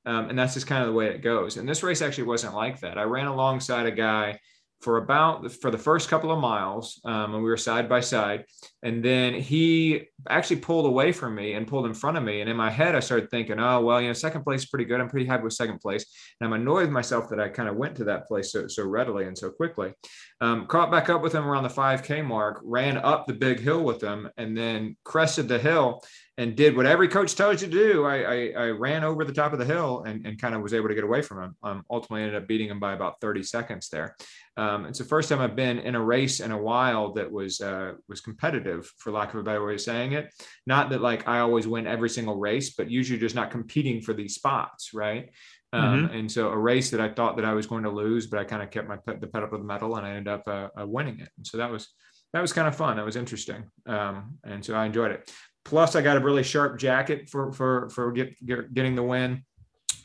Um, 0.05 0.29
and 0.29 0.37
that's 0.37 0.53
just 0.53 0.67
kind 0.67 0.83
of 0.83 0.89
the 0.89 0.93
way 0.93 1.07
it 1.07 1.21
goes. 1.21 1.57
And 1.57 1.67
this 1.67 1.81
race 1.81 2.01
actually 2.01 2.25
wasn't 2.25 2.53
like 2.53 2.79
that. 2.81 2.97
I 2.97 3.03
ran 3.03 3.27
alongside 3.27 3.85
a 3.85 3.91
guy 3.91 4.39
for 4.81 4.97
about 4.97 5.51
for 5.51 5.71
the 5.71 5.77
first 5.77 6.09
couple 6.09 6.31
of 6.31 6.39
miles 6.39 6.99
um, 7.05 7.33
and 7.33 7.43
we 7.43 7.49
were 7.49 7.57
side 7.57 7.89
by 7.89 7.99
side. 7.99 8.45
And 8.83 9.03
then 9.03 9.33
he 9.33 10.07
actually 10.29 10.57
pulled 10.57 10.85
away 10.85 11.11
from 11.11 11.33
me 11.33 11.53
and 11.53 11.67
pulled 11.67 11.85
in 11.85 11.93
front 11.93 12.17
of 12.17 12.23
me. 12.23 12.41
And 12.41 12.49
in 12.49 12.55
my 12.55 12.69
head 12.69 12.95
i 12.95 12.99
started 12.99 13.29
thinking 13.29 13.59
oh 13.59 13.81
well 13.81 14.01
you 14.01 14.07
know 14.07 14.13
second 14.13 14.43
place 14.43 14.61
is 14.61 14.67
pretty 14.67 14.85
good. 14.85 15.01
I'm 15.01 15.09
pretty 15.09 15.25
happy 15.25 15.43
with 15.43 15.53
second 15.53 15.79
place. 15.79 16.05
And 16.39 16.47
i'm 16.47 16.61
annoyed 16.61 16.83
with 16.83 16.91
myself 16.91 17.29
that 17.29 17.39
i 17.39 17.49
kind 17.49 17.69
of 17.69 17.75
went 17.75 17.95
to 17.97 18.03
that 18.05 18.27
place 18.27 18.51
so, 18.51 18.67
so 18.67 18.85
readily 18.85 19.25
and 19.25 19.37
so 19.37 19.49
quickly. 19.49 19.93
Um, 20.41 20.67
caught 20.67 20.91
back 20.91 21.09
up 21.09 21.21
with 21.21 21.33
him 21.33 21.45
around 21.45 21.63
the 21.63 21.69
5k 21.69 22.25
mark 22.25 22.59
ran 22.63 22.97
up 22.97 23.25
the 23.25 23.33
big 23.33 23.59
hill 23.59 23.83
with 23.83 24.01
him 24.01 24.29
and 24.37 24.55
then 24.55 24.97
crested 25.03 25.47
the 25.47 25.57
hill 25.57 26.01
and 26.37 26.55
did 26.55 26.75
what 26.75 26.85
every 26.85 27.07
coach 27.07 27.33
tells 27.35 27.61
you 27.61 27.69
to 27.69 27.73
do. 27.73 28.05
I, 28.05 28.17
I, 28.17 28.53
I 28.57 28.69
ran 28.71 29.05
over 29.05 29.23
the 29.23 29.31
top 29.33 29.53
of 29.53 29.59
the 29.59 29.65
hill 29.65 30.03
and, 30.05 30.25
and 30.25 30.39
kind 30.39 30.53
of 30.53 30.61
was 30.61 30.73
able 30.73 30.89
to 30.89 30.95
get 30.95 31.05
away 31.05 31.21
from 31.21 31.41
him. 31.41 31.55
Um, 31.63 31.83
ultimately 31.89 32.23
ended 32.23 32.41
up 32.41 32.47
beating 32.47 32.67
him 32.69 32.79
by 32.79 32.93
about 32.93 33.21
30 33.21 33.43
seconds 33.43 33.87
there. 33.87 34.15
Um, 34.57 34.85
it's 34.85 34.99
the 34.99 35.05
first 35.05 35.29
time 35.29 35.39
I've 35.39 35.55
been 35.55 35.79
in 35.79 35.95
a 35.95 36.01
race 36.01 36.41
in 36.41 36.51
a 36.51 36.57
while 36.57 37.13
that 37.13 37.31
was 37.31 37.61
uh, 37.61 37.93
was 38.09 38.21
competitive, 38.21 38.91
for 38.97 39.11
lack 39.11 39.33
of 39.33 39.39
a 39.39 39.43
better 39.43 39.65
way 39.65 39.75
of 39.75 39.81
saying 39.81 40.11
it. 40.11 40.33
Not 40.65 40.89
that 40.89 41.01
like 41.01 41.27
I 41.27 41.39
always 41.39 41.67
win 41.67 41.87
every 41.87 42.09
single 42.09 42.35
race, 42.35 42.73
but 42.75 42.91
usually 42.91 43.19
just 43.19 43.35
not 43.35 43.51
competing 43.51 44.01
for 44.01 44.13
these 44.13 44.35
spots, 44.35 44.93
right? 44.93 45.29
Um, 45.73 46.05
And 46.13 46.31
so 46.31 46.49
a 46.49 46.57
race 46.57 46.89
that 46.91 47.01
I 47.01 47.09
thought 47.09 47.35
that 47.35 47.45
I 47.45 47.53
was 47.53 47.67
going 47.67 47.83
to 47.83 47.89
lose, 47.89 48.27
but 48.27 48.39
I 48.39 48.45
kind 48.45 48.61
of 48.61 48.71
kept 48.71 48.87
my 48.87 48.97
pet, 48.97 49.19
the 49.19 49.27
pedal 49.27 49.49
to 49.49 49.57
the 49.57 49.63
metal, 49.63 49.95
and 49.97 50.05
I 50.05 50.11
ended 50.11 50.29
up 50.29 50.47
uh, 50.47 50.69
uh, 50.79 50.87
winning 50.87 51.19
it. 51.19 51.29
And 51.37 51.45
so 51.45 51.57
that 51.57 51.71
was 51.71 51.89
that 52.33 52.41
was 52.41 52.53
kind 52.53 52.67
of 52.67 52.75
fun. 52.75 52.97
That 52.97 53.05
was 53.05 53.15
interesting, 53.15 53.63
um, 53.85 54.37
and 54.43 54.63
so 54.63 54.73
I 54.73 54.85
enjoyed 54.85 55.11
it. 55.11 55.31
Plus, 55.65 55.95
I 55.95 56.01
got 56.01 56.17
a 56.17 56.19
really 56.19 56.43
sharp 56.43 56.79
jacket 56.79 57.27
for 57.29 57.51
for 57.51 57.89
for 57.89 58.11
get, 58.11 58.45
get, 58.45 58.73
getting 58.73 58.95
the 58.95 59.03
win. 59.03 59.43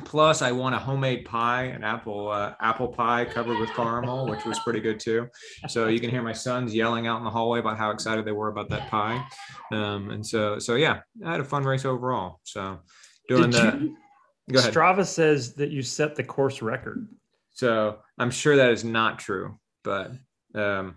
Plus, 0.05 0.41
I 0.41 0.51
won 0.51 0.73
a 0.73 0.79
homemade 0.79 1.27
pie, 1.27 1.65
an 1.65 1.85
apple 1.85 2.31
uh, 2.31 2.55
apple 2.61 2.89
pie 2.89 3.27
covered 3.27 3.59
with 3.59 3.69
caramel, 3.71 4.27
which 4.27 4.45
was 4.47 4.59
pretty 4.61 4.81
good 4.81 4.99
too. 4.99 5.29
So 5.69 5.89
you 5.89 6.01
can 6.01 6.09
hear 6.09 6.23
my 6.23 6.33
sons 6.33 6.75
yelling 6.75 7.07
out 7.07 7.19
in 7.19 7.25
the 7.25 7.31
hallway 7.31 7.61
about 7.61 7.77
how 7.77 7.91
excited 7.91 8.25
they 8.25 8.33
were 8.33 8.49
about 8.49 8.71
that 8.71 8.89
pie. 8.89 9.23
Um, 9.71 10.11
and 10.11 10.27
so 10.27 10.59
so 10.59 10.77
yeah, 10.77 11.01
I 11.25 11.33
had 11.33 11.41
a 11.41 11.45
fun 11.45 11.65
race 11.65 11.85
overall. 11.85 12.41
So 12.45 12.79
doing 13.29 13.51
Did 13.51 13.63
the 13.63 13.95
you, 14.49 14.59
Strava 14.59 15.07
says 15.07 15.55
that 15.55 15.71
you 15.71 15.83
set 15.83 16.17
the 16.17 16.25
course 16.25 16.63
record. 16.63 17.07
So 17.53 17.99
I'm 18.19 18.31
sure 18.31 18.57
that 18.57 18.71
is 18.71 18.85
not 18.85 19.19
true, 19.19 19.59
but 19.85 20.13
um, 20.55 20.97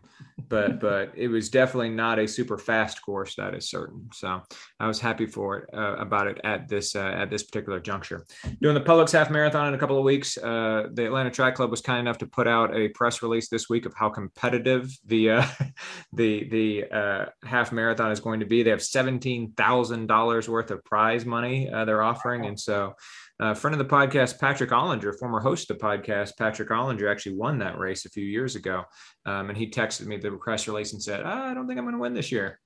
but 0.49 0.79
but 0.87 1.11
it 1.15 1.27
was 1.27 1.49
definitely 1.49 1.89
not 1.89 2.19
a 2.19 2.27
super 2.27 2.57
fast 2.57 3.01
course 3.01 3.35
that 3.35 3.53
is 3.53 3.69
certain. 3.69 4.09
So 4.13 4.41
i 4.79 4.87
was 4.87 4.99
happy 4.99 5.25
for 5.25 5.57
it 5.57 5.69
uh, 5.73 5.95
about 5.95 6.27
it 6.27 6.39
at 6.43 6.67
this 6.67 6.95
uh, 6.95 7.13
at 7.15 7.29
this 7.29 7.43
particular 7.43 7.79
juncture. 7.79 8.25
Doing 8.61 8.75
the 8.75 8.81
publix 8.81 9.11
half 9.11 9.29
marathon 9.29 9.67
in 9.67 9.73
a 9.73 9.77
couple 9.77 9.97
of 9.97 10.03
weeks 10.03 10.37
uh, 10.37 10.87
the 10.93 11.05
atlanta 11.05 11.31
track 11.31 11.55
club 11.55 11.71
was 11.71 11.81
kind 11.81 11.99
enough 11.99 12.17
to 12.19 12.27
put 12.27 12.47
out 12.47 12.75
a 12.75 12.89
press 12.89 13.21
release 13.21 13.49
this 13.49 13.69
week 13.69 13.85
of 13.85 13.93
how 13.95 14.09
competitive 14.09 14.89
the 15.05 15.31
uh, 15.31 15.45
the 16.13 16.47
the 16.49 16.85
uh, 16.91 17.25
half 17.45 17.71
marathon 17.71 18.11
is 18.11 18.19
going 18.19 18.39
to 18.39 18.45
be. 18.45 18.63
They 18.63 18.69
have 18.69 18.79
$17000 18.79 20.47
worth 20.47 20.71
of 20.71 20.83
prize 20.83 21.25
money 21.25 21.69
uh, 21.69 21.85
they're 21.85 22.03
offering. 22.03 22.45
And 22.45 22.59
so 22.59 22.95
uh, 23.43 23.53
friend 23.53 23.73
of 23.73 23.77
the 23.77 23.93
podcast, 23.93 24.39
Patrick 24.39 24.69
Ollinger, 24.69 25.19
former 25.19 25.41
host 25.41 25.69
of 25.69 25.77
the 25.77 25.83
podcast, 25.83 26.37
Patrick 26.37 26.69
Ollinger 26.69 27.11
actually 27.11 27.35
won 27.35 27.59
that 27.59 27.77
race 27.77 28.05
a 28.05 28.09
few 28.09 28.23
years 28.23 28.55
ago. 28.55 28.83
Um, 29.25 29.49
and 29.49 29.57
he 29.57 29.69
texted 29.69 30.05
me 30.05 30.15
the 30.15 30.31
press 30.31 30.65
release 30.65 30.93
and 30.93 31.03
said, 31.03 31.23
oh, 31.25 31.27
I 31.27 31.53
don't 31.53 31.67
think 31.67 31.77
I'm 31.77 31.83
going 31.83 31.93
to 31.93 31.99
win 31.99 32.13
this 32.13 32.31
year 32.31 32.61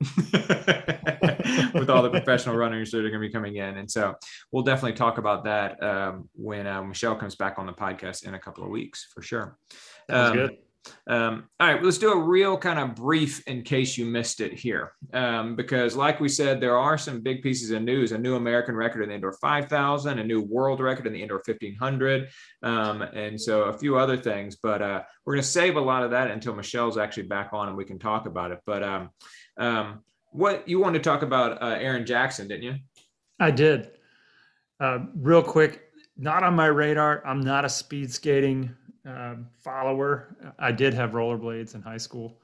with 1.74 1.90
all 1.90 2.04
the 2.04 2.12
professional 2.12 2.56
runners 2.56 2.92
that 2.92 3.00
are 3.00 3.10
going 3.10 3.14
to 3.14 3.28
be 3.28 3.34
coming 3.34 3.56
in. 3.56 3.78
And 3.78 3.90
so 3.90 4.14
we'll 4.52 4.62
definitely 4.62 4.96
talk 4.96 5.18
about 5.18 5.46
that 5.46 5.82
um, 5.82 6.30
when 6.36 6.68
uh, 6.68 6.84
Michelle 6.84 7.16
comes 7.16 7.36
back 7.36 7.58
on 7.58 7.66
the 7.66 7.74
podcast 7.74 8.28
in 8.28 8.36
a 8.36 8.40
couple 8.40 8.64
of 8.64 8.70
weeks 8.70 9.08
for 9.12 9.24
sure. 9.24 9.58
Um, 10.10 10.34
good. 10.34 10.58
Um, 11.08 11.48
all 11.60 11.68
right, 11.68 11.84
let's 11.84 11.98
do 11.98 12.12
a 12.12 12.18
real 12.18 12.58
kind 12.58 12.80
of 12.80 12.96
brief 12.96 13.46
in 13.48 13.62
case 13.64 13.98
you 13.98 14.06
missed 14.06 14.42
it 14.42 14.54
here. 14.54 14.94
Um, 15.14 15.56
because, 15.56 15.96
like 15.96 16.20
we 16.20 16.30
said, 16.30 16.60
there 16.60 16.78
are 16.78 16.98
some 16.98 17.22
big 17.22 17.42
pieces 17.42 17.72
of 17.72 17.82
news 17.82 18.12
a 18.12 18.18
new 18.18 18.36
American 18.36 18.76
record 18.76 19.04
in 19.04 19.10
the 19.10 19.16
indoor 19.16 19.34
5,000, 19.34 20.20
a 20.20 20.24
new 20.24 20.42
world 20.42 20.80
record 20.80 21.08
in 21.08 21.14
the 21.14 21.22
indoor 21.22 21.42
1500, 21.46 22.30
um, 22.64 23.02
and 23.02 23.40
so 23.40 23.64
a 23.64 23.78
few 23.78 23.98
other 23.98 24.18
things. 24.18 24.56
But 24.56 24.82
uh, 24.82 25.04
we're 25.26 25.34
going 25.34 25.44
to 25.44 25.48
save 25.48 25.76
a 25.76 25.82
lot 25.82 26.04
of 26.04 26.12
that 26.12 26.32
until 26.32 26.56
Michelle's 26.56 26.98
actually 26.98 27.24
back 27.24 27.50
on 27.54 27.68
and 27.68 27.78
we 27.78 27.86
can 27.86 28.00
talk 28.00 28.26
about 28.26 28.52
it. 28.52 28.60
But 28.66 28.84
um, 28.84 29.10
um, 29.58 30.04
what 30.32 30.68
you 30.68 30.80
wanted 30.80 31.04
to 31.04 31.10
talk 31.10 31.22
about 31.22 31.62
uh, 31.62 31.78
Erin 31.80 32.06
Jackson, 32.06 32.48
didn't 32.48 32.64
you? 32.64 32.76
I 33.40 33.52
did. 33.52 33.92
Uh, 34.80 35.00
real 35.16 35.44
quick, 35.44 35.92
not 36.18 36.44
on 36.44 36.56
my 36.56 36.68
radar. 36.68 37.26
I'm 37.26 37.42
not 37.42 37.66
a 37.66 37.70
speed 37.70 38.12
skating 38.12 38.76
um, 39.08 39.48
follower. 39.64 40.36
I 40.60 40.72
did 40.72 40.94
have 40.94 41.12
rollerblades 41.12 41.76
in 41.76 41.82
high 41.82 41.98
school 41.98 42.40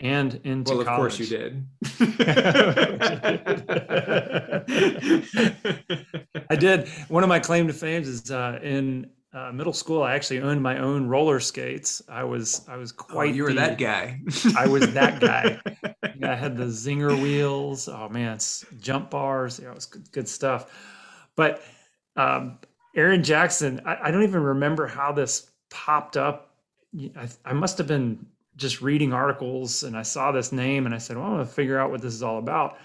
and 0.00 0.40
into 0.44 0.72
well, 0.72 0.80
of 0.80 0.86
college. 0.86 1.00
course 1.00 1.18
you 1.18 1.26
did. 1.26 1.66
I 6.50 6.56
did. 6.56 6.88
One 7.08 7.22
of 7.22 7.28
my 7.28 7.38
claim 7.38 7.66
to 7.68 7.72
fame 7.72 8.02
is 8.02 8.30
uh, 8.30 8.58
in 8.62 9.10
uh, 9.32 9.52
middle 9.52 9.72
school. 9.72 10.02
I 10.02 10.14
actually 10.14 10.40
owned 10.40 10.62
my 10.62 10.78
own 10.78 11.08
roller 11.08 11.40
skates. 11.40 12.02
I 12.08 12.24
was 12.24 12.66
I 12.68 12.76
was 12.76 12.92
oh, 12.92 13.02
quite. 13.02 13.30
Oh, 13.30 13.34
you 13.34 13.44
were 13.44 13.50
the, 13.50 13.60
that 13.60 13.78
guy. 13.78 14.20
I 14.56 14.66
was 14.66 14.92
that 14.92 15.20
guy. 15.20 15.58
I 16.22 16.34
had 16.34 16.56
the 16.56 16.64
zinger 16.64 17.20
wheels. 17.20 17.88
Oh 17.88 18.08
man, 18.10 18.34
it's 18.34 18.64
jump 18.80 19.10
bars. 19.10 19.60
Know, 19.60 19.70
it 19.70 19.74
was 19.74 19.86
good, 19.86 20.10
good 20.12 20.28
stuff. 20.28 20.70
But 21.36 21.62
um, 22.16 22.58
Erin 22.94 23.22
Jackson, 23.22 23.80
I, 23.86 23.96
I 24.04 24.10
don't 24.10 24.24
even 24.24 24.42
remember 24.42 24.86
how 24.86 25.12
this 25.12 25.50
popped 25.70 26.16
up. 26.16 26.54
I, 27.16 27.28
I 27.44 27.52
must 27.52 27.78
have 27.78 27.86
been 27.86 28.26
just 28.56 28.80
reading 28.80 29.12
articles 29.12 29.82
and 29.82 29.96
I 29.96 30.02
saw 30.02 30.32
this 30.32 30.50
name 30.52 30.86
and 30.86 30.94
I 30.94 30.98
said, 30.98 31.16
well, 31.16 31.26
I'm 31.26 31.34
going 31.34 31.46
to 31.46 31.52
figure 31.52 31.78
out 31.78 31.90
what 31.90 32.00
this 32.00 32.14
is 32.14 32.22
all 32.22 32.38
about. 32.38 32.78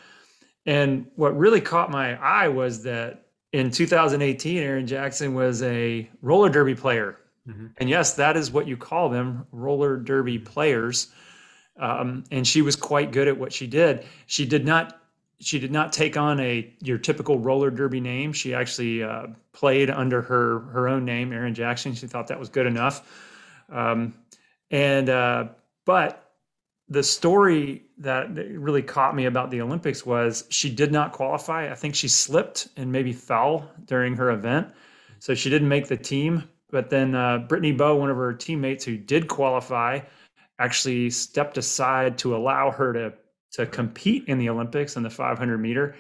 And 0.65 1.07
what 1.15 1.37
really 1.37 1.61
caught 1.61 1.89
my 1.89 2.15
eye 2.21 2.47
was 2.47 2.83
that 2.83 3.25
in 3.53 3.71
2018, 3.71 4.57
Erin 4.57 4.87
Jackson 4.87 5.33
was 5.33 5.63
a 5.63 6.09
roller 6.21 6.49
derby 6.49 6.75
player. 6.75 7.17
Mm-hmm. 7.47 7.67
And 7.77 7.89
yes, 7.89 8.13
that 8.13 8.37
is 8.37 8.51
what 8.51 8.67
you 8.67 8.77
call 8.77 9.09
them 9.09 9.47
roller 9.51 9.97
derby 9.97 10.37
players. 10.39 11.11
Um, 11.79 12.25
and 12.31 12.45
she 12.45 12.61
was 12.61 12.75
quite 12.75 13.11
good 13.11 13.27
at 13.27 13.37
what 13.37 13.51
she 13.51 13.65
did. 13.65 14.05
She 14.27 14.45
did 14.45 14.65
not 14.65 15.00
she 15.41 15.59
did 15.59 15.71
not 15.71 15.91
take 15.91 16.17
on 16.17 16.39
a 16.39 16.71
your 16.81 16.97
typical 16.97 17.39
roller 17.39 17.71
derby 17.71 17.99
name. 17.99 18.31
She 18.31 18.53
actually 18.53 19.03
uh, 19.03 19.27
played 19.53 19.89
under 19.89 20.21
her 20.21 20.59
her 20.59 20.87
own 20.87 21.03
name, 21.03 21.33
Erin 21.33 21.53
Jackson. 21.53 21.93
She 21.93 22.07
thought 22.07 22.27
that 22.27 22.39
was 22.39 22.49
good 22.49 22.67
enough. 22.67 23.35
Um, 23.69 24.13
and 24.69 25.09
uh, 25.09 25.47
but 25.85 26.31
the 26.87 27.03
story 27.03 27.83
that 27.97 28.35
really 28.35 28.81
caught 28.81 29.15
me 29.15 29.25
about 29.25 29.49
the 29.49 29.61
Olympics 29.61 30.05
was 30.05 30.45
she 30.49 30.69
did 30.69 30.91
not 30.91 31.11
qualify. 31.11 31.71
I 31.71 31.75
think 31.75 31.95
she 31.95 32.07
slipped 32.07 32.67
and 32.77 32.91
maybe 32.91 33.11
fell 33.13 33.71
during 33.85 34.15
her 34.15 34.31
event, 34.31 34.67
so 35.19 35.33
she 35.33 35.49
didn't 35.49 35.69
make 35.69 35.87
the 35.87 35.97
team. 35.97 36.47
But 36.69 36.89
then 36.89 37.15
uh, 37.15 37.39
Brittany 37.39 37.71
Bowe, 37.71 37.95
one 37.95 38.09
of 38.09 38.17
her 38.17 38.33
teammates 38.33 38.85
who 38.85 38.95
did 38.95 39.27
qualify, 39.27 39.99
actually 40.59 41.09
stepped 41.09 41.57
aside 41.57 42.17
to 42.19 42.35
allow 42.35 42.71
her 42.71 42.93
to 42.93 43.13
to 43.53 43.65
compete 43.65 44.25
in 44.27 44.37
the 44.37 44.49
Olympics 44.49 44.95
in 44.95 45.03
the 45.03 45.09
500 45.09 45.57
meter. 45.57 45.95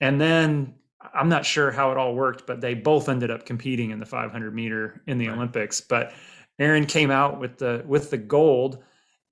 And 0.00 0.20
then 0.20 0.74
I'm 1.14 1.28
not 1.28 1.46
sure 1.46 1.70
how 1.70 1.90
it 1.90 1.96
all 1.96 2.14
worked, 2.14 2.46
but 2.46 2.60
they 2.60 2.74
both 2.74 3.08
ended 3.08 3.30
up 3.30 3.46
competing 3.46 3.90
in 3.90 4.00
the 4.00 4.06
500 4.06 4.54
meter 4.54 5.02
in 5.06 5.18
the 5.18 5.28
right. 5.28 5.36
Olympics. 5.36 5.80
But 5.80 6.12
Erin 6.58 6.86
came 6.86 7.10
out 7.10 7.40
with 7.40 7.58
the 7.58 7.82
with 7.86 8.10
the 8.10 8.18
gold, 8.18 8.82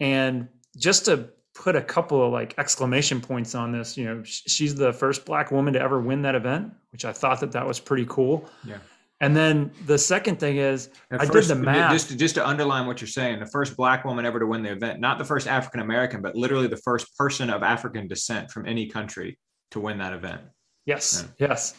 and 0.00 0.48
just 0.76 1.04
to 1.06 1.28
put 1.54 1.76
a 1.76 1.82
couple 1.82 2.24
of 2.24 2.32
like 2.32 2.54
exclamation 2.56 3.20
points 3.20 3.54
on 3.54 3.72
this, 3.72 3.96
you 3.96 4.04
know, 4.04 4.22
she's 4.24 4.74
the 4.74 4.92
first 4.92 5.26
black 5.26 5.50
woman 5.50 5.74
to 5.74 5.80
ever 5.80 6.00
win 6.00 6.22
that 6.22 6.34
event, 6.34 6.72
which 6.92 7.04
I 7.04 7.12
thought 7.12 7.40
that 7.40 7.52
that 7.52 7.66
was 7.66 7.80
pretty 7.80 8.06
cool. 8.08 8.48
Yeah. 8.64 8.78
And 9.20 9.36
then 9.36 9.72
the 9.86 9.98
second 9.98 10.38
thing 10.38 10.58
is, 10.58 10.90
I 11.10 11.26
did 11.26 11.44
the 11.44 11.56
math. 11.56 11.92
Just 11.92 12.08
to, 12.10 12.16
just 12.16 12.34
to 12.36 12.46
underline 12.46 12.86
what 12.86 13.00
you're 13.00 13.08
saying, 13.08 13.40
the 13.40 13.46
first 13.46 13.76
black 13.76 14.04
woman 14.04 14.24
ever 14.24 14.38
to 14.38 14.46
win 14.46 14.62
the 14.62 14.70
event, 14.70 15.00
not 15.00 15.18
the 15.18 15.24
first 15.24 15.48
African 15.48 15.80
American, 15.80 16.22
but 16.22 16.36
literally 16.36 16.68
the 16.68 16.76
first 16.76 17.16
person 17.16 17.50
of 17.50 17.62
African 17.62 18.06
descent 18.06 18.50
from 18.50 18.66
any 18.66 18.86
country 18.86 19.38
to 19.72 19.80
win 19.80 19.98
that 19.98 20.12
event. 20.12 20.42
Yes, 20.86 21.26
yeah. 21.38 21.48
yes. 21.48 21.74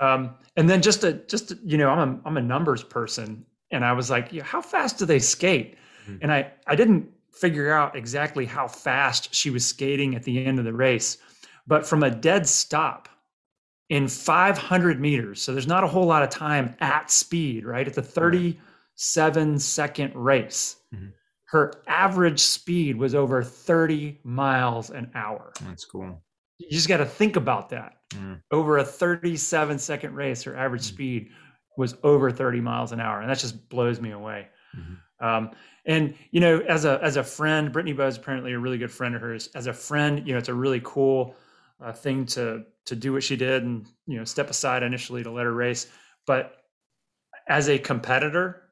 Um, 0.00 0.34
and 0.56 0.68
then 0.68 0.82
just 0.82 1.04
a 1.04 1.12
just 1.12 1.54
you 1.64 1.78
know, 1.78 1.88
I'm 1.88 1.98
a 2.00 2.20
I'm 2.24 2.36
a 2.36 2.42
numbers 2.42 2.82
person, 2.82 3.46
and 3.70 3.84
I 3.84 3.92
was 3.92 4.10
like, 4.10 4.32
yeah, 4.32 4.42
how 4.42 4.60
fast 4.60 4.98
do 4.98 5.06
they 5.06 5.20
skate? 5.20 5.76
Mm-hmm. 6.02 6.16
And 6.22 6.32
I 6.32 6.52
I 6.66 6.74
didn't 6.74 7.08
figure 7.30 7.72
out 7.72 7.94
exactly 7.94 8.44
how 8.44 8.66
fast 8.66 9.32
she 9.32 9.50
was 9.50 9.64
skating 9.64 10.16
at 10.16 10.24
the 10.24 10.44
end 10.44 10.58
of 10.58 10.64
the 10.64 10.72
race, 10.72 11.18
but 11.66 11.86
from 11.86 12.02
a 12.02 12.10
dead 12.10 12.48
stop 12.48 13.08
in 13.92 14.08
500 14.08 14.98
meters. 14.98 15.42
So 15.42 15.52
there's 15.52 15.66
not 15.66 15.84
a 15.84 15.86
whole 15.86 16.06
lot 16.06 16.22
of 16.22 16.30
time 16.30 16.74
at 16.80 17.10
speed, 17.10 17.66
right? 17.66 17.86
It's 17.86 17.98
a 17.98 18.02
37 18.02 19.58
second 19.58 20.14
race. 20.14 20.76
Mm-hmm. 20.94 21.08
Her 21.44 21.74
average 21.86 22.40
speed 22.40 22.96
was 22.96 23.14
over 23.14 23.42
30 23.42 24.18
miles 24.24 24.88
an 24.88 25.10
hour. 25.14 25.52
That's 25.66 25.84
cool. 25.84 26.22
You 26.56 26.70
just 26.70 26.88
got 26.88 26.96
to 26.96 27.04
think 27.04 27.36
about 27.36 27.68
that. 27.68 27.98
Mm. 28.14 28.40
Over 28.50 28.78
a 28.78 28.84
37 28.84 29.78
second 29.78 30.14
race, 30.14 30.42
her 30.44 30.56
average 30.56 30.84
mm. 30.84 30.88
speed 30.88 31.28
was 31.76 31.94
over 32.02 32.30
30 32.30 32.62
miles 32.62 32.92
an 32.92 33.00
hour. 33.00 33.20
And 33.20 33.28
that 33.28 33.40
just 33.40 33.68
blows 33.68 34.00
me 34.00 34.12
away. 34.12 34.46
Mm-hmm. 34.74 35.26
Um, 35.26 35.50
and 35.84 36.14
you 36.30 36.40
know, 36.40 36.60
as 36.60 36.86
a 36.86 36.98
as 37.02 37.18
a 37.18 37.22
friend, 37.22 37.70
Brittany 37.70 37.92
Bowe 37.92 38.06
is 38.06 38.16
apparently 38.16 38.54
a 38.54 38.58
really 38.58 38.78
good 38.78 38.90
friend 38.90 39.14
of 39.14 39.20
hers. 39.20 39.50
As 39.54 39.66
a 39.66 39.72
friend, 39.74 40.26
you 40.26 40.32
know, 40.32 40.38
it's 40.38 40.48
a 40.48 40.54
really 40.54 40.80
cool 40.82 41.34
uh, 41.82 41.92
thing 41.92 42.26
to 42.26 42.64
to 42.86 42.96
do 42.96 43.12
what 43.12 43.22
she 43.22 43.36
did 43.36 43.62
and 43.62 43.86
you 44.06 44.18
know 44.18 44.24
step 44.24 44.50
aside 44.50 44.82
initially 44.82 45.22
to 45.22 45.30
let 45.30 45.44
her 45.44 45.52
race 45.52 45.88
but 46.26 46.56
as 47.48 47.68
a 47.68 47.78
competitor 47.78 48.62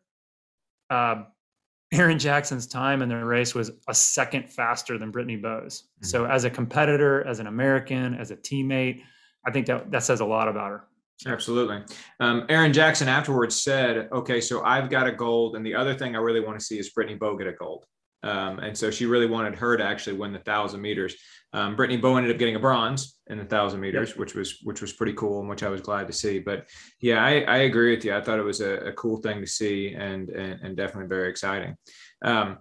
uh, 0.91 1.25
Erin 1.93 2.21
Jackson's 2.21 2.69
time 2.69 3.03
in 3.03 3.09
the 3.09 3.17
race 3.17 3.55
was 3.55 3.73
a 3.89 3.95
second 3.95 4.49
faster 4.49 4.97
than 4.97 5.11
Brittany 5.11 5.35
Bowe's. 5.35 5.83
Mm-hmm. 5.83 6.07
So 6.07 6.25
as 6.25 6.45
a 6.45 6.51
competitor, 6.51 7.27
as 7.27 7.41
an 7.41 7.49
American, 7.49 8.15
as 8.15 8.31
a 8.31 8.37
teammate, 8.37 9.03
I 9.45 9.51
think 9.51 9.67
that 9.67 9.91
that 9.91 10.05
says 10.05 10.21
a 10.21 10.25
lot 10.25 10.47
about 10.47 10.71
her. 10.71 10.85
Absolutely. 11.27 11.83
Um, 12.21 12.47
Erin 12.49 12.73
Jackson 12.73 13.09
afterwards 13.09 13.61
said, 13.61 14.09
okay, 14.13 14.41
so 14.41 14.63
I've 14.65 14.89
got 14.89 15.07
a 15.07 15.13
gold. 15.13 15.57
And 15.57 15.67
the 15.67 15.75
other 15.75 15.95
thing 15.95 16.17
I 16.17 16.19
really 16.19 16.41
want 16.41 16.59
to 16.59 16.65
see 16.65 16.79
is 16.79 16.91
Brittany 16.91 17.19
Bowe 17.19 17.37
get 17.37 17.47
a 17.47 17.53
gold. 17.53 17.85
Um, 18.23 18.59
and 18.59 18.77
so 18.77 18.91
she 18.91 19.07
really 19.07 19.27
wanted 19.27 19.55
her 19.57 19.77
to 19.77 19.85
actually 19.85 20.17
win 20.17 20.33
the 20.33 20.39
thousand 20.41 20.81
meters. 20.81 21.17
Um, 21.53 21.75
Brittany 21.75 22.01
Bowe 22.01 22.17
ended 22.17 22.33
up 22.33 22.39
getting 22.39 22.57
a 22.57 22.61
bronze 22.61 23.19
in 23.27 23.39
the 23.39 23.45
thousand 23.45 23.81
meters, 23.81 24.17
which 24.17 24.35
was 24.35 24.59
which 24.63 24.81
was 24.81 24.93
pretty 24.93 25.15
cool 25.15 25.41
and 25.41 25.49
which 25.49 25.63
I 25.63 25.69
was 25.69 25.81
glad 25.81 26.07
to 26.07 26.13
see. 26.13 26.39
But 26.39 26.69
yeah, 27.01 27.25
I, 27.25 27.41
I 27.41 27.57
agree 27.59 27.95
with 27.95 28.05
you. 28.05 28.15
I 28.15 28.21
thought 28.21 28.39
it 28.39 28.45
was 28.45 28.61
a, 28.61 28.75
a 28.87 28.93
cool 28.93 29.17
thing 29.17 29.41
to 29.41 29.47
see 29.47 29.95
and, 29.95 30.29
and, 30.31 30.61
and 30.63 30.77
definitely 30.77 31.09
very 31.09 31.29
exciting. 31.29 31.77
Um, 32.23 32.59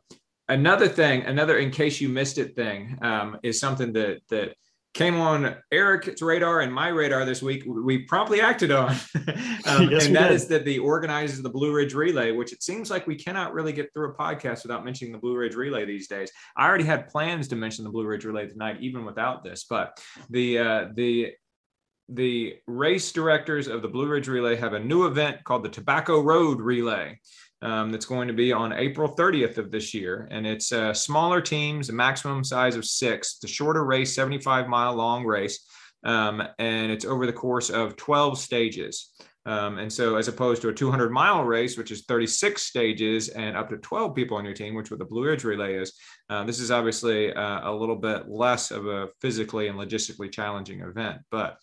another 0.47 0.87
thing, 0.87 1.23
another 1.23 1.57
in 1.57 1.71
case 1.71 2.01
you 2.01 2.09
missed 2.09 2.37
it 2.37 2.55
thing, 2.55 2.97
um, 3.01 3.37
is 3.43 3.59
something 3.59 3.93
that 3.93 4.21
that 4.29 4.55
came 4.93 5.19
on 5.19 5.56
Eric's 5.71 6.21
radar 6.21 6.62
and 6.62 6.73
my 6.73 6.88
radar 6.88 7.23
this 7.25 7.41
week, 7.41 7.63
we 7.65 7.99
promptly 7.99 8.41
acted 8.41 8.71
on. 8.71 8.89
um, 9.65 9.89
yes, 9.89 10.06
and 10.06 10.15
that 10.15 10.30
did. 10.30 10.32
is 10.32 10.47
that 10.47 10.65
the 10.65 10.80
organizers 10.80 11.38
of 11.38 11.43
the 11.43 11.49
Blue 11.49 11.73
Ridge 11.73 11.93
Relay, 11.93 12.32
which 12.32 12.52
it 12.52 12.63
seems 12.63 12.89
like 12.89 13.06
we 13.06 13.15
cannot 13.15 13.54
really 13.54 13.71
get 13.71 13.93
through 13.93 14.12
a 14.12 14.15
podcast 14.15 14.63
without 14.63 14.84
mentioning 14.84 15.12
the 15.13 15.19
Blue 15.19 15.38
Ridge 15.38 15.56
Relay 15.56 15.86
these 15.86 16.08
days. 16.08 16.32
I 16.58 16.67
already 16.67 16.86
had 16.86 17.08
plans 17.08 17.47
to 17.49 17.56
mention 17.56 17.84
the 17.84 17.91
Blue 17.91 18.06
Ridge 18.06 18.25
Relay 18.25 18.47
tonight, 18.47 18.78
even 18.82 19.06
without 19.06 19.43
this, 19.43 19.65
but 19.69 19.99
the 20.30 20.60
uh, 20.60 20.88
the 20.95 21.34
the 22.12 22.56
race 22.65 23.12
directors 23.12 23.67
of 23.67 23.84
the 23.84 23.88
Blue 23.88 24.08
Ridge 24.08 24.28
Relay 24.28 24.56
have 24.56 24.73
a 24.73 24.80
new 24.80 25.06
event 25.06 25.43
called 25.43 25.63
the 25.63 25.69
Tobacco 25.69 26.21
Road 26.21 26.60
Relay. 26.60 27.19
Um, 27.61 27.91
that's 27.91 28.05
going 28.05 28.29
to 28.29 28.33
be 28.33 28.53
on 28.53 28.71
April 28.71 29.13
30th 29.13 29.57
of 29.57 29.69
this 29.69 29.93
year. 29.93 30.29
And 30.31 30.47
it's 30.47 30.71
uh, 30.71 30.93
smaller 30.93 31.41
teams, 31.41 31.89
a 31.89 31.93
maximum 31.93 32.43
size 32.43 32.77
of 32.77 32.85
six. 32.85 33.37
A 33.43 33.47
shorter 33.47 33.83
race, 33.83 34.15
75 34.15 34.69
mile 34.69 34.95
long 34.95 35.25
race. 35.25 35.65
Um, 36.05 36.41
and 36.57 36.89
it's 36.89 37.03
over 37.03 37.25
the 37.25 37.33
course 37.33 37.69
of 37.69 37.97
12 37.97 38.39
stages. 38.39 39.11
Um, 39.45 39.77
and 39.79 39.91
so, 39.91 40.15
as 40.15 40.27
opposed 40.27 40.61
to 40.61 40.69
a 40.69 40.73
200 40.73 41.11
mile 41.11 41.43
race, 41.43 41.77
which 41.77 41.91
is 41.91 42.03
36 42.05 42.61
stages 42.61 43.29
and 43.29 43.57
up 43.57 43.69
to 43.69 43.77
12 43.77 44.13
people 44.13 44.37
on 44.37 44.45
your 44.45 44.53
team, 44.53 44.75
which 44.75 44.91
what 44.91 44.99
the 44.99 45.05
Blue 45.05 45.25
Ridge 45.25 45.43
Relay 45.43 45.75
is, 45.75 45.93
uh, 46.29 46.43
this 46.43 46.59
is 46.59 46.71
obviously 46.71 47.33
uh, 47.33 47.69
a 47.69 47.73
little 47.73 47.95
bit 47.95 48.29
less 48.29 48.69
of 48.69 48.85
a 48.85 49.07
physically 49.21 49.67
and 49.67 49.77
logistically 49.77 50.31
challenging 50.31 50.81
event. 50.81 51.21
But 51.31 51.57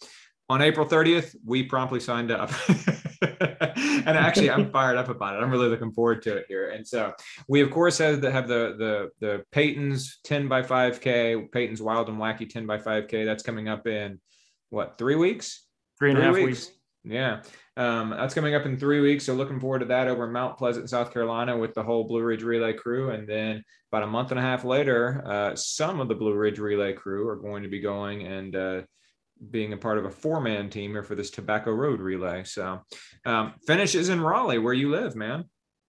on 0.48 0.62
April 0.62 0.86
30th, 0.86 1.36
we 1.44 1.62
promptly 1.62 2.00
signed 2.00 2.30
up. 2.30 2.50
and 3.40 4.08
actually, 4.08 4.50
I'm 4.50 4.70
fired 4.70 4.96
up 4.96 5.08
about 5.08 5.36
it. 5.36 5.42
I'm 5.42 5.50
really 5.50 5.68
looking 5.68 5.92
forward 5.92 6.22
to 6.22 6.36
it 6.36 6.46
here. 6.48 6.70
And 6.70 6.86
so, 6.86 7.12
we 7.48 7.60
of 7.60 7.70
course 7.70 7.98
have 7.98 8.20
the 8.20 8.30
have 8.30 8.48
the 8.48 8.74
the 8.78 9.26
the 9.26 9.44
Peyton's 9.52 10.18
10 10.24 10.48
by 10.48 10.62
5K, 10.62 11.50
Peyton's 11.52 11.82
Wild 11.82 12.08
and 12.08 12.18
Wacky 12.18 12.48
10 12.48 12.66
by 12.66 12.78
5K. 12.78 13.24
That's 13.24 13.42
coming 13.42 13.68
up 13.68 13.86
in 13.86 14.20
what 14.70 14.98
three 14.98 15.16
weeks? 15.16 15.66
Three 15.98 16.10
and 16.10 16.18
a 16.18 16.22
half 16.22 16.34
weeks. 16.34 16.46
weeks. 16.46 16.70
Yeah. 17.04 17.42
Um, 17.76 18.10
that's 18.10 18.34
coming 18.34 18.54
up 18.54 18.66
in 18.66 18.76
three 18.76 19.00
weeks. 19.00 19.24
So 19.24 19.34
looking 19.34 19.60
forward 19.60 19.80
to 19.80 19.84
that 19.86 20.08
over 20.08 20.24
in 20.26 20.32
Mount 20.32 20.58
Pleasant, 20.58 20.90
South 20.90 21.12
Carolina 21.12 21.56
with 21.56 21.74
the 21.74 21.82
whole 21.82 22.04
Blue 22.04 22.22
Ridge 22.22 22.42
Relay 22.42 22.72
crew. 22.72 23.10
And 23.10 23.28
then 23.28 23.62
about 23.92 24.02
a 24.02 24.06
month 24.08 24.30
and 24.32 24.40
a 24.40 24.42
half 24.42 24.64
later, 24.64 25.22
uh, 25.24 25.54
some 25.54 26.00
of 26.00 26.08
the 26.08 26.14
Blue 26.14 26.34
Ridge 26.34 26.58
Relay 26.58 26.94
crew 26.94 27.28
are 27.28 27.36
going 27.36 27.62
to 27.62 27.68
be 27.68 27.80
going 27.80 28.26
and 28.26 28.56
uh, 28.56 28.82
being 29.50 29.72
a 29.72 29.76
part 29.76 29.98
of 29.98 30.04
a 30.04 30.10
four 30.10 30.40
man 30.40 30.70
team 30.70 30.92
here 30.92 31.02
for 31.02 31.14
this 31.14 31.30
Tobacco 31.30 31.72
Road 31.72 32.00
Relay. 32.00 32.44
So 32.44 32.80
um, 33.24 33.54
finishes 33.66 34.08
in 34.08 34.20
Raleigh, 34.20 34.58
where 34.58 34.74
you 34.74 34.90
live, 34.90 35.14
man. 35.14 35.44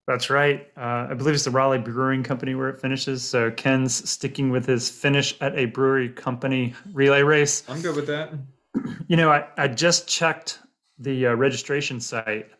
That's 0.07 0.29
right. 0.29 0.67
Uh, 0.77 1.07
I 1.09 1.13
believe 1.15 1.35
it's 1.35 1.43
the 1.43 1.51
Raleigh 1.51 1.79
Brewing 1.79 2.23
Company 2.23 2.55
where 2.55 2.69
it 2.69 2.79
finishes. 2.79 3.23
So 3.23 3.51
Ken's 3.51 4.09
sticking 4.09 4.51
with 4.51 4.65
his 4.65 4.89
finish 4.89 5.35
at 5.41 5.57
a 5.57 5.65
brewery 5.65 6.07
company 6.07 6.73
relay 6.93 7.23
race. 7.23 7.63
I'm 7.67 7.81
good 7.81 7.95
with 7.95 8.07
that. 8.07 8.33
You 9.07 9.17
know, 9.17 9.31
I, 9.31 9.47
I 9.57 9.67
just 9.69 10.07
checked 10.07 10.59
the 10.99 11.27
uh, 11.27 11.33
registration 11.33 11.99
site, 11.99 12.51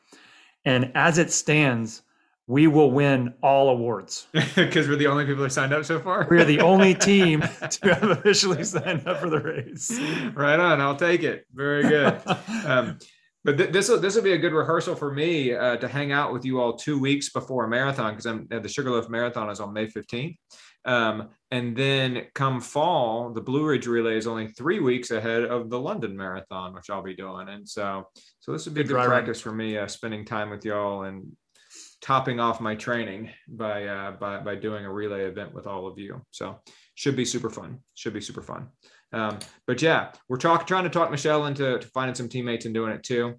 and 0.66 0.92
as 0.96 1.20
it 1.20 1.32
stands, 1.32 2.02
we 2.48 2.66
will 2.66 2.92
win 2.92 3.34
all 3.44 3.70
awards 3.70 4.28
because 4.56 4.88
we're 4.88 4.96
the 4.96 5.08
only 5.08 5.26
people 5.26 5.44
who 5.44 5.50
signed 5.50 5.74
up 5.74 5.84
so 5.84 6.00
far. 6.00 6.26
we're 6.30 6.46
the 6.46 6.62
only 6.62 6.96
team 7.10 7.42
to 7.42 7.94
have 7.94 8.10
officially 8.10 8.64
signed 8.64 9.06
up 9.06 9.20
for 9.20 9.30
the 9.30 9.40
race. 9.40 9.92
Right 10.34 10.60
on. 10.60 10.80
I'll 10.80 10.96
take 10.96 11.24
it. 11.24 11.46
Very 11.54 11.84
good. 11.84 12.22
Um, 12.66 12.98
but 13.46 13.58
th- 13.58 13.72
this 13.72 13.88
will 13.88 14.00
this 14.00 14.16
will 14.16 14.24
be 14.24 14.34
a 14.34 14.38
good 14.38 14.52
rehearsal 14.52 14.94
for 14.94 15.14
me 15.14 15.54
uh, 15.54 15.78
to 15.78 15.88
hang 15.88 16.12
out 16.12 16.34
with 16.34 16.44
you 16.44 16.60
all 16.60 16.74
two 16.74 17.00
weeks 17.00 17.30
before 17.30 17.64
a 17.64 17.70
marathon 17.70 18.12
because 18.12 18.26
I'm 18.26 18.46
the 18.50 18.68
Sugarloaf 18.68 19.10
Marathon 19.10 19.50
is 19.50 19.62
on 19.62 19.72
May 19.72 19.88
15th. 19.88 20.36
Um, 20.84 21.30
and 21.52 21.76
then 21.76 22.26
come 22.34 22.60
fall, 22.60 23.32
the 23.32 23.42
Blue 23.42 23.66
Ridge 23.66 23.88
Relay 23.88 24.18
is 24.18 24.28
only 24.28 24.48
three 24.48 24.80
weeks 24.80 25.12
ahead 25.12 25.44
of 25.44 25.70
the 25.70 25.80
London 25.80 26.16
Marathon, 26.18 26.74
which 26.74 26.90
I'll 26.90 27.04
be 27.04 27.16
doing. 27.16 27.48
And 27.48 27.68
so, 27.68 28.08
so 28.40 28.52
this 28.52 28.66
would 28.66 28.74
be 28.74 28.84
good, 28.84 28.96
good 28.96 29.06
practice 29.06 29.40
for 29.40 29.54
me, 29.54 29.78
uh, 29.78 29.88
spending 29.88 30.26
time 30.26 30.50
with 30.50 30.66
y'all 30.66 31.04
and 31.04 31.32
topping 32.02 32.40
off 32.40 32.62
my 32.62 32.76
training 32.76 33.32
by, 33.48 33.86
uh, 33.86 34.12
by 34.12 34.40
by 34.40 34.56
doing 34.56 34.86
a 34.86 34.92
relay 34.92 35.26
event 35.26 35.54
with 35.54 35.68
all 35.68 35.88
of 35.88 35.98
you. 35.98 36.22
So, 36.32 36.60
should 36.96 37.16
be 37.16 37.26
super 37.26 37.50
fun. 37.50 37.80
Should 37.96 38.14
be 38.14 38.22
super 38.22 38.42
fun. 38.42 38.70
Um, 39.14 39.40
but 39.66 39.82
yeah, 39.82 40.12
we're 40.28 40.38
talking 40.38 40.68
trying 40.68 40.84
to 40.84 40.90
talk 40.90 41.12
Michelle 41.12 41.46
into 41.46 41.80
finding 41.94 42.16
some 42.16 42.30
teammates 42.30 42.66
and 42.66 42.74
doing 42.74 42.92
it 42.92 43.04
too. 43.04 43.36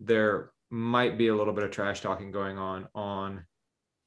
There 0.00 0.52
might 0.70 1.18
be 1.18 1.28
a 1.28 1.34
little 1.34 1.54
bit 1.54 1.64
of 1.64 1.70
trash 1.70 2.00
talking 2.00 2.30
going 2.30 2.58
on 2.58 2.88
on 2.94 3.44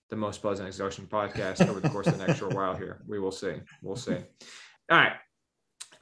the 0.09 0.15
most 0.15 0.41
pleasant 0.41 0.67
exhaustion 0.67 1.07
podcast 1.07 1.67
over 1.67 1.79
the 1.79 1.89
course 1.89 2.07
of 2.07 2.17
the 2.17 2.25
next 2.25 2.39
short 2.39 2.53
while 2.53 2.75
here. 2.75 3.01
We 3.07 3.19
will 3.19 3.31
see. 3.31 3.55
We'll 3.81 3.95
see. 3.95 4.17
All 4.91 4.97
right. 4.97 5.13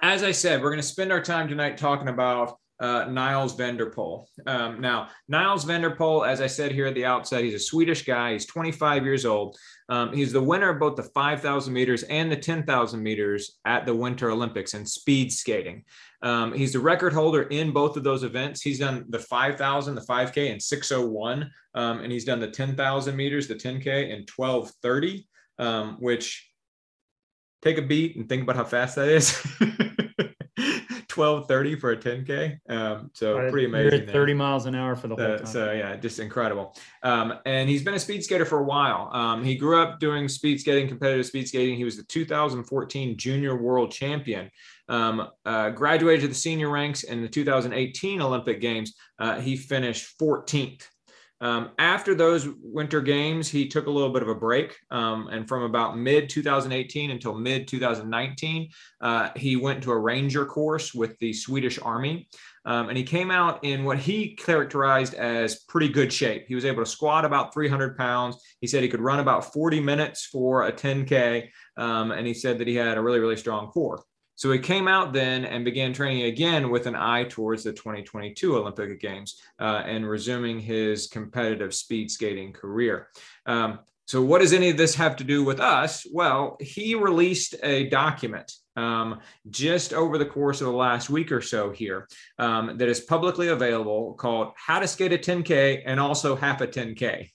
As 0.01 0.23
I 0.23 0.31
said, 0.31 0.61
we're 0.61 0.69
going 0.69 0.81
to 0.81 0.87
spend 0.87 1.11
our 1.11 1.21
time 1.21 1.47
tonight 1.47 1.77
talking 1.77 2.07
about 2.07 2.57
uh, 2.79 3.05
Niles 3.05 3.53
van 3.53 3.75
der 3.75 3.91
Poel. 3.91 4.25
Um, 4.47 4.79
now, 4.79 5.09
Niles 5.27 5.63
van 5.63 5.81
der 5.81 5.95
Poel, 5.95 6.27
as 6.27 6.39
I 6.39 6.47
said 6.47 6.71
here 6.71 6.85
at 6.85 6.95
the 6.95 7.05
outset, 7.05 7.43
he's 7.43 7.53
a 7.53 7.59
Swedish 7.59 8.05
guy. 8.05 8.33
He's 8.33 8.45
25 8.45 9.03
years 9.03 9.25
old. 9.25 9.57
Um, 9.89 10.13
he's 10.13 10.31
the 10.31 10.41
winner 10.41 10.69
of 10.69 10.79
both 10.79 10.95
the 10.95 11.03
5,000 11.03 11.73
meters 11.73 12.03
and 12.03 12.31
the 12.31 12.37
10,000 12.37 13.01
meters 13.01 13.57
at 13.65 13.85
the 13.85 13.93
Winter 13.93 14.29
Olympics 14.29 14.73
in 14.73 14.85
speed 14.85 15.31
skating. 15.31 15.83
Um, 16.21 16.53
he's 16.53 16.73
the 16.73 16.79
record 16.79 17.13
holder 17.13 17.43
in 17.43 17.71
both 17.71 17.97
of 17.97 18.03
those 18.03 18.23
events. 18.23 18.61
He's 18.61 18.79
done 18.79 19.05
the 19.09 19.19
5,000, 19.19 19.95
the 19.95 20.01
5K 20.01 20.51
and 20.51 20.61
601, 20.61 21.51
um, 21.75 21.99
and 21.99 22.11
he's 22.11 22.25
done 22.25 22.39
the 22.39 22.51
10,000 22.51 23.15
meters, 23.15 23.47
the 23.47 23.55
10K 23.55 24.13
and 24.13 24.29
1230, 24.35 25.27
um, 25.57 25.97
which 25.99 26.49
take 27.61 27.77
a 27.77 27.81
beat 27.81 28.15
and 28.15 28.29
think 28.29 28.43
about 28.43 28.55
how 28.55 28.63
fast 28.63 28.95
that 28.95 29.09
is. 29.09 29.37
1230 31.19 31.75
for 31.75 31.91
a 31.91 31.97
10k 31.97 32.57
um, 32.69 33.11
so 33.13 33.37
right, 33.37 33.51
pretty 33.51 33.67
amazing 33.67 34.07
30 34.07 34.33
miles 34.33 34.65
an 34.65 34.73
hour 34.73 34.95
for 34.95 35.07
the 35.07 35.15
whole 35.15 35.37
time. 35.37 35.45
so 35.45 35.71
yeah 35.71 35.95
just 35.99 36.19
incredible. 36.19 36.75
Um, 37.03 37.33
and 37.45 37.69
he's 37.69 37.83
been 37.83 37.93
a 37.93 37.99
speed 37.99 38.23
skater 38.23 38.45
for 38.45 38.59
a 38.59 38.63
while. 38.63 39.09
Um, 39.13 39.43
he 39.43 39.55
grew 39.55 39.81
up 39.81 39.99
doing 39.99 40.27
speed 40.27 40.59
skating 40.59 40.87
competitive 40.87 41.25
speed 41.25 41.47
skating. 41.47 41.75
He 41.75 41.83
was 41.83 41.97
the 41.97 42.03
2014 42.03 43.17
junior 43.17 43.55
world 43.55 43.91
champion. 43.91 44.49
Um, 44.87 45.27
uh, 45.45 45.69
graduated 45.69 46.21
to 46.21 46.27
the 46.29 46.33
senior 46.33 46.69
ranks 46.69 47.03
in 47.03 47.21
the 47.21 47.27
2018 47.27 48.21
olympic 48.21 48.59
games. 48.59 48.95
Uh, 49.19 49.39
he 49.39 49.55
finished 49.55 50.17
14th 50.19 50.83
um, 51.41 51.71
after 51.77 52.13
those 52.13 52.47
winter 52.61 53.01
games, 53.01 53.47
he 53.47 53.67
took 53.67 53.87
a 53.87 53.91
little 53.91 54.11
bit 54.11 54.21
of 54.21 54.27
a 54.27 54.35
break. 54.35 54.77
Um, 54.91 55.27
and 55.27 55.47
from 55.47 55.63
about 55.63 55.97
mid 55.97 56.29
2018 56.29 57.11
until 57.11 57.33
mid 57.33 57.67
2019, 57.67 58.69
uh, 59.01 59.29
he 59.35 59.55
went 59.55 59.81
to 59.83 59.91
a 59.91 59.97
ranger 59.97 60.45
course 60.45 60.93
with 60.93 61.17
the 61.19 61.31
Swedish 61.31 61.79
Army. 61.79 62.27
Um, 62.65 62.89
and 62.89 62.97
he 62.97 63.03
came 63.03 63.31
out 63.31 63.63
in 63.63 63.85
what 63.85 63.99
he 63.99 64.35
characterized 64.35 65.13
as 65.13 65.63
pretty 65.69 65.87
good 65.87 66.11
shape. 66.11 66.45
He 66.47 66.55
was 66.55 66.65
able 66.65 66.83
to 66.83 66.89
squat 66.89 67.23
about 67.23 67.53
300 67.53 67.97
pounds. 67.97 68.43
He 68.59 68.67
said 68.67 68.83
he 68.83 68.89
could 68.89 69.01
run 69.01 69.19
about 69.19 69.53
40 69.53 69.79
minutes 69.79 70.25
for 70.25 70.67
a 70.67 70.71
10K. 70.71 71.49
Um, 71.77 72.11
and 72.11 72.27
he 72.27 72.33
said 72.33 72.59
that 72.59 72.67
he 72.67 72.75
had 72.75 72.97
a 72.97 73.01
really, 73.01 73.19
really 73.19 73.37
strong 73.37 73.67
core. 73.67 74.03
So 74.39 74.49
he 74.53 74.59
came 74.59 74.87
out 74.87 75.11
then 75.11 75.43
and 75.43 75.65
began 75.65 75.91
training 75.91 76.23
again 76.23 76.69
with 76.69 76.87
an 76.87 76.95
eye 76.95 77.25
towards 77.25 77.65
the 77.65 77.73
2022 77.73 78.55
Olympic 78.55 79.01
Games 79.01 79.37
uh, 79.59 79.83
and 79.85 80.09
resuming 80.09 80.61
his 80.61 81.07
competitive 81.07 81.75
speed 81.75 82.09
skating 82.09 82.53
career. 82.53 83.09
Um, 83.45 83.79
so, 84.07 84.21
what 84.21 84.39
does 84.39 84.53
any 84.53 84.69
of 84.69 84.77
this 84.77 84.95
have 84.95 85.17
to 85.17 85.25
do 85.25 85.43
with 85.43 85.59
us? 85.59 86.07
Well, 86.13 86.55
he 86.61 86.95
released 86.95 87.55
a 87.63 87.89
document 87.89 88.49
um, 88.77 89.19
just 89.49 89.91
over 89.91 90.17
the 90.17 90.25
course 90.25 90.61
of 90.61 90.67
the 90.67 90.73
last 90.73 91.09
week 91.09 91.33
or 91.33 91.41
so 91.41 91.71
here 91.71 92.07
um, 92.37 92.77
that 92.77 92.87
is 92.87 93.01
publicly 93.01 93.49
available 93.49 94.13
called 94.13 94.53
How 94.55 94.79
to 94.79 94.87
Skate 94.87 95.11
a 95.11 95.17
10K 95.17 95.83
and 95.85 95.99
also 95.99 96.37
Half 96.37 96.61
a 96.61 96.67
10K. 96.67 97.29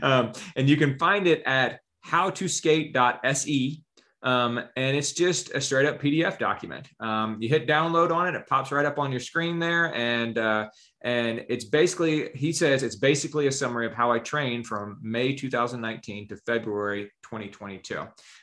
um, 0.04 0.30
and 0.54 0.68
you 0.68 0.76
can 0.76 1.00
find 1.00 1.26
it 1.26 1.42
at 1.44 1.80
howtoskate.se 2.06 3.80
um, 4.24 4.58
and 4.76 4.96
it's 4.96 5.12
just 5.12 5.54
a 5.54 5.60
straight 5.60 5.86
up 5.86 6.00
PDF 6.00 6.38
document. 6.38 6.88
Um, 6.98 7.36
you 7.40 7.48
hit 7.48 7.68
download 7.68 8.10
on 8.10 8.26
it, 8.26 8.34
it 8.34 8.46
pops 8.46 8.72
right 8.72 8.86
up 8.86 8.98
on 8.98 9.10
your 9.10 9.20
screen 9.20 9.58
there, 9.58 9.94
and 9.94 10.38
uh, 10.38 10.70
and 11.02 11.44
it's 11.50 11.66
basically 11.66 12.30
he 12.34 12.50
says 12.50 12.82
it's 12.82 12.96
basically 12.96 13.46
a 13.46 13.52
summary 13.52 13.86
of 13.86 13.92
how 13.92 14.10
I 14.10 14.18
trained 14.18 14.66
from 14.66 14.98
May 15.02 15.34
2019 15.34 16.28
to 16.28 16.36
February 16.38 17.12
2022. 17.22 18.00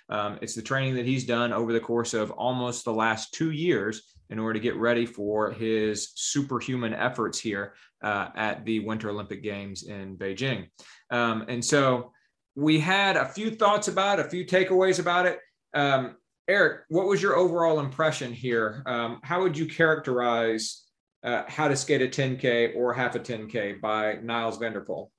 Um, 0.09 0.37
it's 0.41 0.53
the 0.53 0.61
training 0.61 0.93
that 0.95 1.07
he's 1.07 1.25
done 1.25 1.51
over 1.51 1.73
the 1.73 1.79
course 1.79 2.13
of 2.13 2.29
almost 2.31 2.85
the 2.85 2.93
last 2.93 3.33
two 3.33 3.49
years 3.51 4.13
in 4.29 4.37
order 4.37 4.53
to 4.53 4.59
get 4.59 4.75
ready 4.75 5.05
for 5.05 5.51
his 5.51 6.11
superhuman 6.15 6.93
efforts 6.93 7.39
here 7.39 7.73
uh, 8.03 8.29
at 8.35 8.63
the 8.65 8.79
Winter 8.79 9.09
Olympic 9.09 9.41
Games 9.41 9.83
in 9.83 10.15
Beijing. 10.15 10.67
Um, 11.09 11.45
and 11.49 11.63
so 11.63 12.11
we 12.55 12.79
had 12.79 13.17
a 13.17 13.25
few 13.25 13.51
thoughts 13.51 13.87
about 13.87 14.19
it, 14.19 14.25
a 14.25 14.29
few 14.29 14.45
takeaways 14.45 14.99
about 14.99 15.25
it. 15.25 15.39
Um, 15.73 16.15
Eric, 16.47 16.81
what 16.89 17.07
was 17.07 17.21
your 17.21 17.35
overall 17.35 17.79
impression 17.79 18.33
here? 18.33 18.83
Um, 18.85 19.19
how 19.23 19.41
would 19.41 19.57
you 19.57 19.65
characterize 19.65 20.85
uh, 21.23 21.43
how 21.47 21.67
to 21.67 21.75
skate 21.75 22.01
a 22.01 22.07
10K 22.07 22.75
or 22.75 22.93
half 22.93 23.15
a 23.15 23.19
10K 23.19 23.79
by 23.79 24.15
Niles 24.23 24.57
van 24.57 24.73
der 24.73 24.83
Poel? 24.83 25.09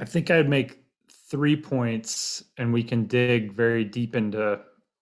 I 0.00 0.04
think 0.04 0.30
I'd 0.30 0.48
make 0.48 0.82
three 1.30 1.56
points 1.56 2.44
and 2.56 2.72
we 2.72 2.82
can 2.82 3.04
dig 3.06 3.52
very 3.52 3.84
deep 3.84 4.16
into 4.16 4.60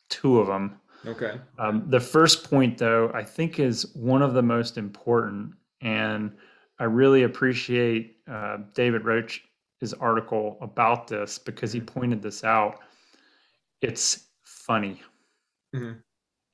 two 0.08 0.40
of 0.40 0.46
them. 0.46 0.80
Okay. 1.06 1.38
Um, 1.58 1.84
the 1.88 2.00
first 2.00 2.50
point, 2.50 2.78
though, 2.78 3.10
I 3.14 3.22
think 3.22 3.60
is 3.60 3.94
one 3.94 4.22
of 4.22 4.34
the 4.34 4.42
most 4.42 4.76
important. 4.76 5.52
And 5.80 6.32
I 6.80 6.84
really 6.84 7.22
appreciate 7.22 8.16
uh, 8.28 8.58
David 8.74 9.04
Roche's 9.04 9.94
article 10.00 10.58
about 10.60 11.06
this 11.06 11.38
because 11.38 11.72
he 11.72 11.80
pointed 11.80 12.22
this 12.22 12.42
out 12.42 12.80
it's 13.86 14.26
funny. 14.42 15.02
Mm-hmm. 15.74 15.98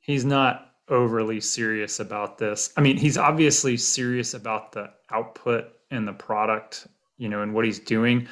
He's 0.00 0.24
not 0.24 0.72
overly 0.88 1.40
serious 1.40 2.00
about 2.00 2.38
this. 2.38 2.72
I 2.76 2.80
mean, 2.80 2.96
he's 2.96 3.16
obviously 3.16 3.76
serious 3.76 4.34
about 4.34 4.72
the 4.72 4.90
output 5.10 5.72
and 5.90 6.06
the 6.06 6.12
product, 6.12 6.86
you 7.18 7.28
know, 7.28 7.42
and 7.42 7.54
what 7.54 7.64
he's 7.64 7.78
doing, 7.78 8.28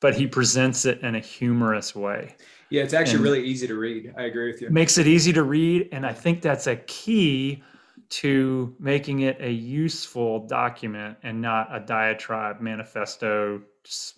but 0.00 0.14
he 0.14 0.26
presents 0.26 0.84
it 0.84 1.00
in 1.00 1.14
a 1.14 1.20
humorous 1.20 1.94
way. 1.94 2.36
Yeah, 2.70 2.82
it's 2.82 2.94
actually 2.94 3.16
and 3.16 3.24
really 3.24 3.44
easy 3.44 3.66
to 3.66 3.74
read. 3.74 4.14
I 4.16 4.24
agree 4.24 4.52
with 4.52 4.60
you. 4.60 4.70
Makes 4.70 4.98
it 4.98 5.06
easy 5.06 5.32
to 5.32 5.42
read. 5.42 5.88
And 5.90 6.06
I 6.06 6.12
think 6.12 6.42
that's 6.42 6.66
a 6.66 6.76
key 6.76 7.62
to 8.10 8.74
making 8.78 9.20
it 9.20 9.40
a 9.40 9.50
useful 9.50 10.46
document 10.46 11.16
and 11.22 11.40
not 11.40 11.68
a 11.74 11.80
diatribe 11.80 12.60
manifesto, 12.60 13.62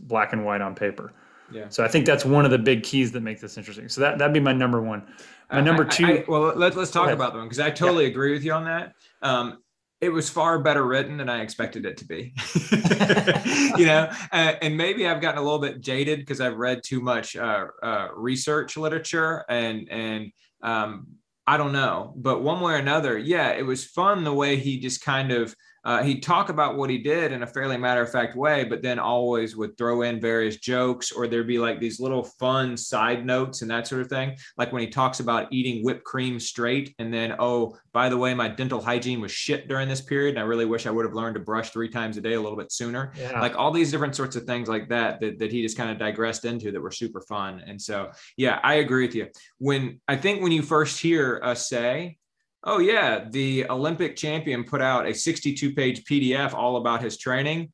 black 0.00 0.32
and 0.32 0.44
white 0.44 0.60
on 0.60 0.74
paper. 0.74 1.12
Yeah. 1.52 1.68
So 1.68 1.84
I 1.84 1.88
think 1.88 2.06
that's 2.06 2.24
one 2.24 2.44
of 2.44 2.50
the 2.50 2.58
big 2.58 2.82
keys 2.82 3.12
that 3.12 3.20
make 3.20 3.40
this 3.40 3.56
interesting. 3.56 3.88
So 3.88 4.00
that 4.00 4.18
that'd 4.18 4.34
be 4.34 4.40
my 4.40 4.52
number 4.52 4.80
one. 4.80 5.06
My 5.50 5.60
number 5.60 5.84
two. 5.84 6.06
I, 6.06 6.10
I, 6.10 6.24
well, 6.28 6.52
let's 6.54 6.76
let's 6.76 6.90
talk 6.90 7.10
about 7.10 7.32
them 7.32 7.44
because 7.44 7.60
I 7.60 7.70
totally 7.70 8.04
yeah. 8.04 8.10
agree 8.10 8.32
with 8.32 8.44
you 8.44 8.52
on 8.52 8.64
that. 8.64 8.94
Um, 9.22 9.58
it 10.00 10.08
was 10.08 10.30
far 10.30 10.58
better 10.60 10.86
written 10.86 11.18
than 11.18 11.28
I 11.28 11.42
expected 11.42 11.84
it 11.84 11.98
to 11.98 12.06
be. 12.06 12.32
you 13.78 13.84
know, 13.84 14.10
uh, 14.32 14.52
and 14.62 14.76
maybe 14.76 15.06
I've 15.06 15.20
gotten 15.20 15.38
a 15.38 15.42
little 15.42 15.58
bit 15.58 15.80
jaded 15.80 16.20
because 16.20 16.40
I've 16.40 16.56
read 16.56 16.80
too 16.82 17.00
much 17.00 17.36
uh, 17.36 17.66
uh, 17.82 18.08
research 18.14 18.76
literature 18.76 19.44
and 19.48 19.88
and 19.90 20.32
um, 20.62 21.06
I 21.46 21.56
don't 21.56 21.72
know, 21.72 22.14
but 22.16 22.42
one 22.42 22.60
way 22.60 22.74
or 22.74 22.76
another, 22.76 23.18
yeah, 23.18 23.50
it 23.50 23.62
was 23.62 23.84
fun 23.84 24.24
the 24.24 24.32
way 24.32 24.56
he 24.56 24.78
just 24.78 25.02
kind 25.02 25.32
of 25.32 25.54
uh, 25.84 26.02
he'd 26.02 26.22
talk 26.22 26.48
about 26.48 26.76
what 26.76 26.90
he 26.90 26.98
did 26.98 27.32
in 27.32 27.42
a 27.42 27.46
fairly 27.46 27.76
matter 27.76 28.02
of 28.02 28.10
fact 28.10 28.36
way, 28.36 28.64
but 28.64 28.82
then 28.82 28.98
always 28.98 29.56
would 29.56 29.76
throw 29.78 30.02
in 30.02 30.20
various 30.20 30.56
jokes, 30.56 31.10
or 31.12 31.26
there'd 31.26 31.46
be 31.46 31.58
like 31.58 31.80
these 31.80 32.00
little 32.00 32.24
fun 32.24 32.76
side 32.76 33.24
notes 33.24 33.62
and 33.62 33.70
that 33.70 33.86
sort 33.86 34.02
of 34.02 34.08
thing. 34.08 34.36
Like 34.56 34.72
when 34.72 34.82
he 34.82 34.88
talks 34.88 35.20
about 35.20 35.52
eating 35.52 35.82
whipped 35.82 36.04
cream 36.04 36.38
straight, 36.38 36.94
and 36.98 37.12
then, 37.12 37.36
oh, 37.38 37.76
by 37.92 38.08
the 38.08 38.16
way, 38.16 38.34
my 38.34 38.48
dental 38.48 38.80
hygiene 38.80 39.20
was 39.20 39.32
shit 39.32 39.68
during 39.68 39.88
this 39.88 40.00
period. 40.00 40.36
And 40.36 40.38
I 40.38 40.42
really 40.42 40.66
wish 40.66 40.86
I 40.86 40.90
would 40.90 41.04
have 41.04 41.14
learned 41.14 41.34
to 41.34 41.40
brush 41.40 41.70
three 41.70 41.88
times 41.88 42.16
a 42.16 42.20
day 42.20 42.34
a 42.34 42.40
little 42.40 42.58
bit 42.58 42.70
sooner. 42.70 43.12
Yeah. 43.16 43.40
Like 43.40 43.56
all 43.56 43.70
these 43.70 43.90
different 43.90 44.14
sorts 44.14 44.36
of 44.36 44.44
things 44.44 44.68
like 44.68 44.88
that, 44.90 45.20
that, 45.20 45.38
that 45.38 45.50
he 45.50 45.62
just 45.62 45.76
kind 45.76 45.90
of 45.90 45.98
digressed 45.98 46.44
into 46.44 46.70
that 46.72 46.80
were 46.80 46.90
super 46.90 47.20
fun. 47.22 47.62
And 47.66 47.80
so, 47.80 48.10
yeah, 48.36 48.60
I 48.62 48.74
agree 48.74 49.06
with 49.06 49.14
you. 49.14 49.28
When 49.58 50.00
I 50.06 50.16
think 50.16 50.42
when 50.42 50.52
you 50.52 50.62
first 50.62 51.00
hear 51.00 51.40
us 51.42 51.68
say, 51.68 52.18
oh 52.64 52.78
yeah 52.78 53.24
the 53.30 53.66
olympic 53.68 54.16
champion 54.16 54.64
put 54.64 54.80
out 54.80 55.06
a 55.06 55.14
62 55.14 55.74
page 55.74 56.04
pdf 56.04 56.54
all 56.54 56.76
about 56.76 57.02
his 57.02 57.16
training. 57.16 57.72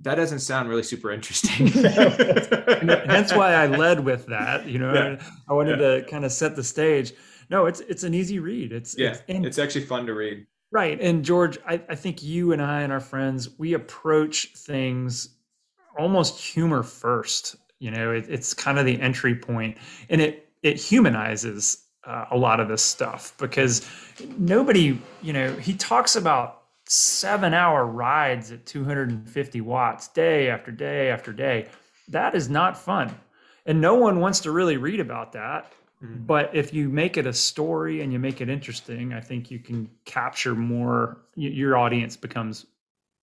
That 0.00 0.16
doesn't 0.16 0.40
sound 0.40 0.68
really 0.68 0.82
super 0.82 1.12
interesting. 1.12 1.66
That's 1.74 3.32
why 3.32 3.54
i 3.54 3.66
led 3.66 4.00
with 4.00 4.26
that 4.26 4.66
you 4.66 4.78
know 4.78 4.92
yeah. 4.92 5.28
i 5.48 5.52
wanted 5.52 5.80
yeah. 5.80 6.00
to 6.00 6.04
kind 6.10 6.24
of 6.24 6.32
set 6.32 6.56
the 6.56 6.64
stage. 6.64 7.12
No 7.50 7.66
it's 7.66 7.80
it's 7.80 8.02
an 8.02 8.14
easy 8.14 8.38
read. 8.38 8.72
It's 8.72 8.96
yeah 8.98 9.10
it's, 9.10 9.22
and, 9.28 9.46
it's 9.46 9.58
actually 9.58 9.84
fun 9.84 10.06
to 10.06 10.14
read. 10.14 10.46
Right 10.70 11.00
and 11.00 11.24
george 11.24 11.58
I, 11.66 11.82
I 11.88 11.94
think 11.94 12.22
you 12.22 12.52
and 12.52 12.62
i 12.62 12.80
and 12.80 12.92
our 12.92 13.00
friends 13.00 13.58
we 13.58 13.74
approach 13.74 14.52
things 14.56 15.36
almost 15.98 16.40
humor 16.40 16.82
first 16.82 17.56
you 17.78 17.90
know 17.90 18.12
it, 18.12 18.26
it's 18.28 18.54
kind 18.54 18.78
of 18.78 18.86
the 18.86 18.98
entry 19.00 19.34
point 19.34 19.76
and 20.08 20.20
it 20.20 20.48
it 20.62 20.80
humanizes 20.80 21.84
uh, 22.04 22.26
a 22.30 22.36
lot 22.36 22.60
of 22.60 22.68
this 22.68 22.82
stuff 22.82 23.34
because 23.38 23.88
nobody, 24.38 24.98
you 25.22 25.32
know, 25.32 25.52
he 25.54 25.74
talks 25.74 26.16
about 26.16 26.62
seven 26.86 27.54
hour 27.54 27.86
rides 27.86 28.50
at 28.50 28.66
250 28.66 29.60
watts 29.60 30.08
day 30.08 30.48
after 30.48 30.70
day 30.70 31.10
after 31.10 31.32
day. 31.32 31.68
That 32.08 32.34
is 32.34 32.48
not 32.48 32.76
fun. 32.76 33.14
And 33.66 33.80
no 33.80 33.94
one 33.94 34.20
wants 34.20 34.40
to 34.40 34.50
really 34.50 34.76
read 34.76 35.00
about 35.00 35.32
that. 35.32 35.72
Mm-hmm. 36.02 36.26
But 36.26 36.50
if 36.52 36.74
you 36.74 36.88
make 36.88 37.16
it 37.16 37.26
a 37.26 37.32
story 37.32 38.00
and 38.02 38.12
you 38.12 38.18
make 38.18 38.40
it 38.40 38.48
interesting, 38.48 39.12
I 39.12 39.20
think 39.20 39.50
you 39.50 39.60
can 39.60 39.88
capture 40.04 40.54
more, 40.54 41.18
your 41.36 41.76
audience 41.76 42.16
becomes 42.16 42.66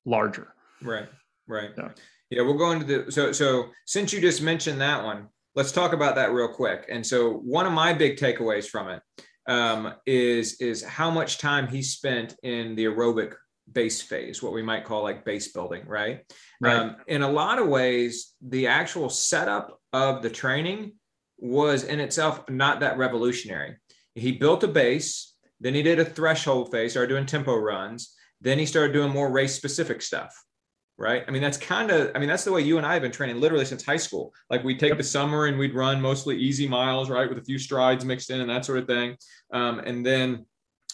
larger. 0.06 0.54
Right, 0.82 1.10
right. 1.48 1.72
So. 1.76 1.92
Yeah, 2.30 2.44
we'll 2.44 2.58
go 2.58 2.72
into 2.72 2.86
the, 2.86 3.12
so, 3.12 3.34
so 3.34 3.70
since 3.86 4.14
you 4.14 4.22
just 4.22 4.42
mentioned 4.42 4.80
that 4.80 5.04
one, 5.04 5.28
let's 5.60 5.74
talk 5.74 5.92
about 5.92 6.16
that 6.16 6.32
real 6.32 6.48
quick. 6.48 6.86
And 6.88 7.06
so 7.06 7.34
one 7.34 7.66
of 7.66 7.74
my 7.74 7.92
big 7.92 8.16
takeaways 8.16 8.66
from 8.66 8.88
it 8.88 9.02
um, 9.46 9.94
is 10.06 10.62
is 10.62 10.82
how 10.82 11.12
much 11.12 11.38
time 11.38 11.68
he 11.68 11.82
spent 11.82 12.38
in 12.44 12.76
the 12.76 12.86
aerobic 12.86 13.34
base 13.70 14.02
phase, 14.02 14.42
what 14.42 14.54
we 14.54 14.64
might 14.64 14.86
call 14.86 15.04
like 15.04 15.26
base 15.26 15.52
building, 15.52 15.86
right? 15.86 16.22
right. 16.62 16.76
Um, 16.78 16.96
in 17.08 17.24
a 17.24 17.30
lot 17.30 17.60
of 17.60 17.68
ways, 17.68 18.36
the 18.42 18.68
actual 18.68 19.10
setup 19.10 19.78
of 19.92 20.22
the 20.22 20.30
training 20.30 20.94
was 21.38 21.84
in 21.84 22.00
itself 22.00 22.50
not 22.50 22.80
that 22.80 22.98
revolutionary. 22.98 23.76
He 24.16 24.32
built 24.32 24.64
a 24.64 24.68
base, 24.70 25.36
then 25.60 25.74
he 25.74 25.84
did 25.84 26.00
a 26.00 26.06
threshold 26.06 26.72
phase, 26.72 26.92
started 26.92 27.10
doing 27.10 27.26
tempo 27.26 27.54
runs, 27.54 28.16
then 28.40 28.60
he 28.60 28.66
started 28.66 28.94
doing 28.94 29.12
more 29.12 29.30
race 29.30 29.56
specific 29.56 30.02
stuff 30.02 30.34
right? 31.00 31.24
I 31.28 31.32
mean, 31.32 31.42
that's 31.42 31.58
kind 31.58 31.90
of, 31.92 32.12
I 32.14 32.20
mean, 32.20 32.28
that's 32.28 32.44
the 32.44 32.52
way 32.52 32.62
you 32.62 32.78
and 32.78 32.86
I 32.86 32.94
have 32.94 33.02
been 33.02 33.12
training 33.12 33.40
literally 33.40 33.66
since 33.66 33.84
high 33.84 33.98
school. 33.98 34.34
Like 34.50 34.64
we 34.64 34.76
take 34.76 34.98
the 34.98 35.04
summer 35.04 35.46
and 35.46 35.58
we'd 35.58 35.74
run 35.74 36.02
mostly 36.02 36.38
easy 36.38 36.68
miles, 36.68 37.10
right? 37.10 37.28
With 37.28 37.38
a 37.38 37.44
few 37.44 37.58
strides 37.58 38.04
mixed 38.04 38.30
in 38.30 38.42
and 38.42 38.50
that 38.50 38.66
sort 38.66 38.80
of 38.80 38.88
thing. 38.88 39.16
Um, 39.54 39.80
and 39.80 40.06
then 40.06 40.46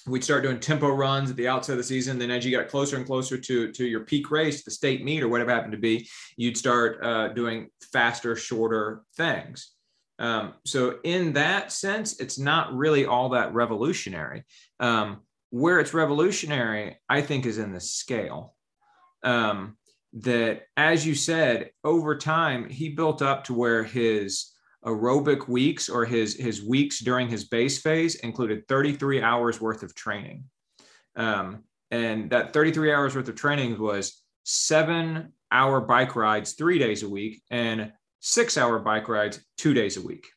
we'd 0.07 0.23
start 0.23 0.43
doing 0.43 0.59
tempo 0.59 0.89
runs 0.89 1.31
at 1.31 1.35
the 1.35 1.47
outset 1.47 1.73
of 1.73 1.77
the 1.79 1.83
season. 1.83 2.19
Then 2.19 2.29
as 2.29 2.45
you 2.45 2.55
got 2.55 2.69
closer 2.69 2.97
and 2.97 3.05
closer 3.05 3.37
to, 3.37 3.71
to 3.71 3.85
your 3.85 4.01
peak 4.01 4.29
race, 4.29 4.63
the 4.63 4.71
state 4.71 5.03
meet 5.03 5.23
or 5.23 5.27
whatever 5.27 5.51
happened 5.51 5.73
to 5.73 5.79
be, 5.79 6.07
you'd 6.37 6.55
start 6.55 7.03
uh, 7.03 7.29
doing 7.29 7.69
faster, 7.91 8.35
shorter 8.35 9.01
things. 9.17 9.71
Um, 10.19 10.53
so 10.65 10.99
in 11.03 11.33
that 11.33 11.71
sense, 11.71 12.19
it's 12.19 12.37
not 12.37 12.73
really 12.75 13.05
all 13.05 13.29
that 13.29 13.53
revolutionary. 13.53 14.43
Um, 14.79 15.21
where 15.49 15.79
it's 15.79 15.93
revolutionary, 15.93 16.99
I 17.09 17.21
think, 17.21 17.45
is 17.45 17.57
in 17.57 17.73
the 17.73 17.79
scale. 17.79 18.55
Um, 19.23 19.77
that, 20.15 20.63
as 20.77 21.05
you 21.05 21.15
said, 21.15 21.71
over 21.83 22.17
time, 22.17 22.69
he 22.69 22.89
built 22.89 23.21
up 23.21 23.43
to 23.45 23.53
where 23.53 23.83
his 23.83 24.51
aerobic 24.85 25.47
weeks 25.47 25.89
or 25.89 26.05
his, 26.05 26.35
his 26.35 26.63
weeks 26.63 26.99
during 26.99 27.27
his 27.27 27.45
base 27.45 27.81
phase 27.81 28.15
included 28.15 28.67
33 28.67 29.21
hours 29.21 29.59
worth 29.59 29.83
of 29.83 29.95
training. 29.95 30.45
Um, 31.15 31.63
and 31.91 32.29
that 32.29 32.53
33 32.53 32.93
hours 32.93 33.15
worth 33.15 33.27
of 33.27 33.35
training 33.35 33.79
was 33.79 34.21
seven 34.43 35.33
hour 35.51 35.81
bike 35.81 36.15
rides 36.15 36.53
three 36.53 36.79
days 36.79 37.03
a 37.03 37.09
week 37.09 37.41
and 37.49 37.91
six 38.19 38.57
hour 38.57 38.79
bike 38.79 39.07
rides 39.07 39.39
two 39.57 39.73
days 39.73 39.97
a 39.97 40.01
week. 40.01 40.27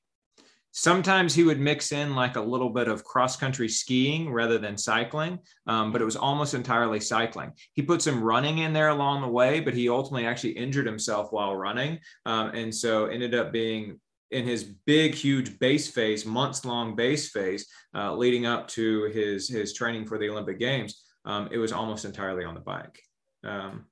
Sometimes 0.79 1.35
he 1.35 1.43
would 1.43 1.59
mix 1.59 1.91
in 1.91 2.15
like 2.15 2.37
a 2.37 2.41
little 2.41 2.71
bit 2.71 2.87
of 2.87 3.03
cross 3.03 3.35
country 3.35 3.69
skiing 3.69 4.31
rather 4.31 4.59
than 4.59 4.79
cycling, 4.79 5.41
um, 5.67 5.91
but 5.91 6.01
it 6.01 6.05
was 6.05 6.15
almost 6.15 6.55
entirely 6.55 7.01
cycling. 7.01 7.53
He 7.73 7.83
put 7.83 8.01
some 8.01 8.23
running 8.23 8.59
in 8.59 8.73
there 8.73 8.91
along 8.91 9.23
the 9.23 9.27
way, 9.27 9.59
but 9.59 9.75
he 9.75 9.89
ultimately 9.89 10.25
actually 10.25 10.53
injured 10.53 10.87
himself 10.87 11.33
while 11.33 11.57
running. 11.57 11.99
Um, 12.27 12.51
and 12.51 12.73
so 12.73 13.07
ended 13.07 13.35
up 13.35 13.51
being 13.51 13.99
in 14.31 14.45
his 14.45 14.63
big, 14.63 15.17
huge 15.17 15.59
base 15.59 15.89
phase, 15.89 16.25
months 16.25 16.65
long 16.65 16.95
base 16.95 17.29
phase, 17.29 17.67
uh, 17.97 18.15
leading 18.15 18.47
up 18.47 18.69
to 18.69 19.07
his, 19.07 19.49
his 19.49 19.73
training 19.73 20.07
for 20.07 20.17
the 20.17 20.29
Olympic 20.29 20.61
Games. 20.61 21.03
Um, 21.25 21.49
it 21.51 21.59
was 21.59 21.73
almost 21.73 22.05
entirely 22.05 22.45
on 22.45 22.55
the 22.55 22.61
bike. 22.61 23.03
Um, 23.43 23.87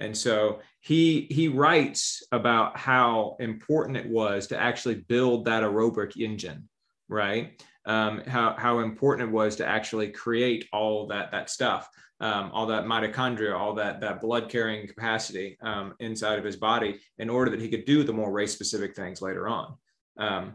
and 0.00 0.16
so 0.16 0.60
he 0.80 1.26
he 1.30 1.48
writes 1.48 2.22
about 2.32 2.76
how 2.76 3.36
important 3.38 3.96
it 3.96 4.08
was 4.08 4.46
to 4.48 4.58
actually 4.58 4.96
build 4.96 5.44
that 5.44 5.62
aerobic 5.62 6.16
engine, 6.16 6.68
right? 7.08 7.62
Um, 7.86 8.22
how 8.26 8.56
how 8.58 8.80
important 8.80 9.28
it 9.28 9.32
was 9.32 9.56
to 9.56 9.66
actually 9.66 10.10
create 10.10 10.66
all 10.72 11.06
that 11.08 11.30
that 11.32 11.50
stuff, 11.50 11.88
um, 12.20 12.50
all 12.52 12.66
that 12.66 12.84
mitochondria, 12.84 13.54
all 13.54 13.74
that 13.74 14.00
that 14.00 14.20
blood 14.20 14.48
carrying 14.48 14.88
capacity 14.88 15.58
um, 15.62 15.94
inside 16.00 16.38
of 16.38 16.44
his 16.44 16.56
body, 16.56 16.98
in 17.18 17.28
order 17.28 17.50
that 17.50 17.60
he 17.60 17.68
could 17.68 17.84
do 17.84 18.02
the 18.02 18.12
more 18.12 18.32
race 18.32 18.52
specific 18.52 18.96
things 18.96 19.20
later 19.22 19.48
on. 19.48 19.76
Um, 20.18 20.54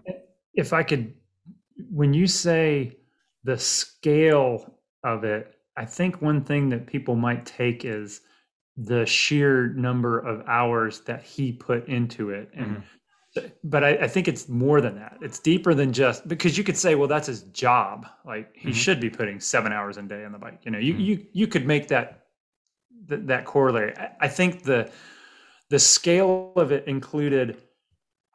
if 0.56 0.74
I 0.74 0.84
could, 0.84 1.14
when 1.90 2.14
you 2.14 2.26
say 2.28 2.98
the 3.44 3.58
scale 3.58 4.80
of 5.04 5.24
it, 5.24 5.54
I 5.78 5.86
think 5.86 6.22
one 6.22 6.44
thing 6.44 6.70
that 6.70 6.88
people 6.88 7.16
might 7.16 7.46
take 7.46 7.86
is 7.86 8.22
the 8.78 9.06
sheer 9.06 9.70
number 9.70 10.20
of 10.20 10.46
hours 10.48 11.02
that 11.02 11.24
he 11.24 11.52
put 11.52 11.88
into 11.88 12.30
it 12.30 12.50
and 12.54 12.84
mm-hmm. 13.38 13.48
but 13.64 13.84
I, 13.84 13.90
I, 13.92 14.08
think 14.08 14.28
it's 14.28 14.50
more 14.50 14.82
than 14.82 14.96
that 14.96 15.18
it's 15.22 15.40
deeper 15.40 15.74
than 15.74 15.94
just 15.94 16.28
because 16.28 16.58
you 16.58 16.64
could 16.64 16.76
say 16.76 16.96
well 16.96 17.08
that's 17.08 17.28
his 17.28 17.44
job 17.44 18.06
like 18.26 18.54
he 18.54 18.70
mm-hmm. 18.70 18.72
should 18.72 19.00
be 19.00 19.10
putting 19.10 19.40
seven 19.40 19.72
hours 19.72 19.98
a 19.98 20.02
day 20.02 20.26
on 20.26 20.34
the 20.34 20.38
bike 20.38 20.60
you 20.64 20.72
know 20.72 20.80
you 20.80 20.94
mm-hmm. 20.94 21.02
you 21.02 21.26
you 21.32 21.48
could 21.48 21.66
make 21.66 21.88
that 21.88 22.26
that, 23.08 23.28
that 23.28 23.46
corollary 23.46 23.96
I, 23.98 24.12
I 24.22 24.28
think 24.28 24.64
the 24.64 24.92
the 25.70 25.80
scale 25.80 26.52
of 26.58 26.72
it 26.72 26.86
included 26.88 27.58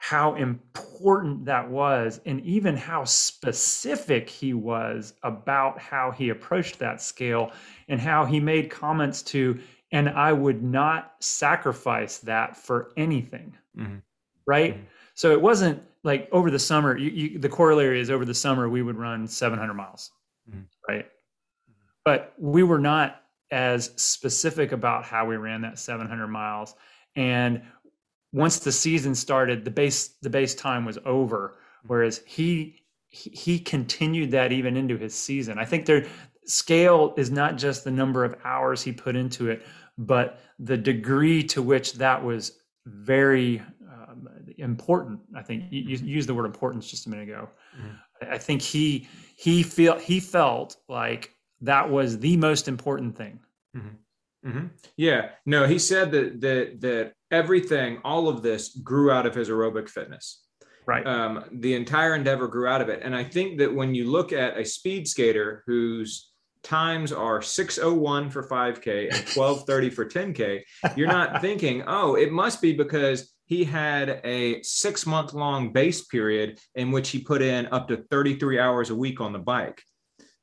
how 0.00 0.35
important 0.37 1.44
that 1.44 1.68
was 1.68 2.22
and 2.24 2.40
even 2.40 2.74
how 2.74 3.05
specific 3.05 4.31
he 4.31 4.55
was 4.55 5.12
about 5.22 5.79
how 5.79 6.11
he 6.11 6.31
approached 6.31 6.79
that 6.79 7.03
scale 7.03 7.53
and 7.88 8.00
how 8.00 8.24
he 8.24 8.40
made 8.40 8.70
comments 8.70 9.22
to 9.22 9.61
and 9.92 10.09
I 10.09 10.33
would 10.33 10.62
not 10.62 11.14
sacrifice 11.20 12.18
that 12.18 12.57
for 12.57 12.92
anything. 12.96 13.57
Mm-hmm. 13.76 13.96
Right. 14.46 14.74
Mm-hmm. 14.74 14.85
So 15.14 15.33
it 15.33 15.40
wasn't 15.40 15.83
like 16.03 16.29
over 16.33 16.50
the 16.50 16.59
summer, 16.59 16.96
you, 16.96 17.11
you, 17.11 17.38
the 17.38 17.48
corollary 17.48 18.00
is 18.00 18.11
over 18.11 18.24
the 18.24 18.35
summer, 18.35 18.68
we 18.68 18.83
would 18.83 18.96
run 18.96 19.26
700 19.26 19.74
miles. 19.74 20.11
mm-hmm. 20.48 20.61
right? 20.88 21.07
But 22.05 22.35
we 22.38 22.62
were 22.62 22.79
not 22.79 23.22
as 23.50 23.92
specific 23.96 24.72
about 24.72 25.05
how 25.05 25.26
we 25.26 25.37
ran 25.37 25.61
that 25.62 25.79
700 25.79 26.29
miles. 26.29 26.74
And 27.16 27.62
once 28.33 28.61
the 28.61 28.72
season 28.72 29.14
started, 29.14 29.64
the 29.64 29.70
base 29.70 30.09
the 30.22 30.31
base 30.31 30.55
time 30.55 30.85
was 30.85 30.98
over. 31.05 31.57
Mm-hmm. 31.57 31.88
Whereas 31.88 32.22
he 32.26 32.81
he 33.09 33.59
continued 33.59 34.31
that 34.31 34.53
even 34.53 34.76
into 34.76 34.96
his 34.96 35.14
season. 35.14 35.59
I 35.59 35.64
think 35.64 35.85
their 35.85 36.07
scale 36.46 37.12
is 37.16 37.31
not 37.31 37.57
just 37.57 37.85
the 37.85 37.90
number 37.90 38.24
of 38.24 38.37
hours 38.44 38.83
he 38.83 38.92
put 38.92 39.16
into 39.16 39.50
it, 39.50 39.66
but 39.98 40.40
the 40.59 40.76
degree 40.76 41.42
to 41.44 41.62
which 41.62 41.94
that 41.94 42.22
was 42.24 42.59
very 42.87 43.62
um, 43.90 44.29
important. 44.59 45.20
I 45.35 45.42
think 45.42 45.64
you, 45.70 45.81
you, 45.81 45.96
used 45.98 46.29
the 46.29 46.35
word 46.35 46.46
importance 46.46 46.90
just 46.90 47.07
a 47.07 47.11
minute 47.11 47.29
ago. 47.29 47.48
Mm-hmm. 47.79 48.33
I 48.33 48.38
think 48.38 48.62
he 48.62 49.09
he 49.37 49.62
feel 49.62 49.98
he 49.98 50.20
felt 50.20 50.76
like 50.88 51.35
that 51.62 51.90
was 51.90 52.18
the 52.18 52.37
most 52.37 52.68
important 52.68 53.16
thing. 53.16 53.40
Mm-hmm. 53.76 54.48
Mm-hmm. 54.48 54.66
Yeah, 54.96 55.31
no, 55.44 55.66
he 55.66 55.79
said 55.79 56.11
that 56.12 56.40
that 56.40 56.81
that 56.81 57.12
everything, 57.31 57.98
all 58.05 58.29
of 58.29 58.42
this, 58.42 58.74
grew 58.76 59.11
out 59.11 59.26
of 59.26 59.35
his 59.35 59.48
aerobic 59.48 59.88
fitness. 59.88 60.44
Right. 60.87 61.07
Um, 61.07 61.44
the 61.53 61.74
entire 61.74 62.14
endeavor 62.14 62.48
grew 62.48 62.66
out 62.66 62.81
of 62.81 62.88
it, 62.88 63.00
and 63.03 63.14
I 63.14 63.22
think 63.22 63.59
that 63.59 63.72
when 63.72 63.94
you 63.94 64.11
look 64.11 64.33
at 64.33 64.59
a 64.59 64.64
speed 64.64 65.07
skater 65.07 65.62
whose 65.66 66.30
times 66.62 67.12
are 67.12 67.40
601 67.42 68.31
for 68.31 68.46
5k 68.46 69.05
and 69.05 69.29
1230 69.35 69.90
for 69.90 70.05
10k 70.05 70.61
you're 70.96 71.09
not 71.09 71.40
thinking 71.42 71.83
oh 71.87 72.16
it 72.16 72.31
must 72.31 72.61
be 72.61 72.73
because 72.73 73.33
he 73.46 73.64
had 73.64 74.20
a 74.25 74.62
six 74.62 75.07
month 75.07 75.33
long 75.33 75.73
base 75.73 76.05
period 76.07 76.59
in 76.75 76.90
which 76.90 77.09
he 77.09 77.18
put 77.18 77.42
in 77.42 77.66
up 77.73 77.88
to 77.88 77.96
33 78.11 78.59
hours 78.59 78.90
a 78.90 78.94
week 78.94 79.20
on 79.20 79.33
the 79.33 79.38
bike 79.38 79.83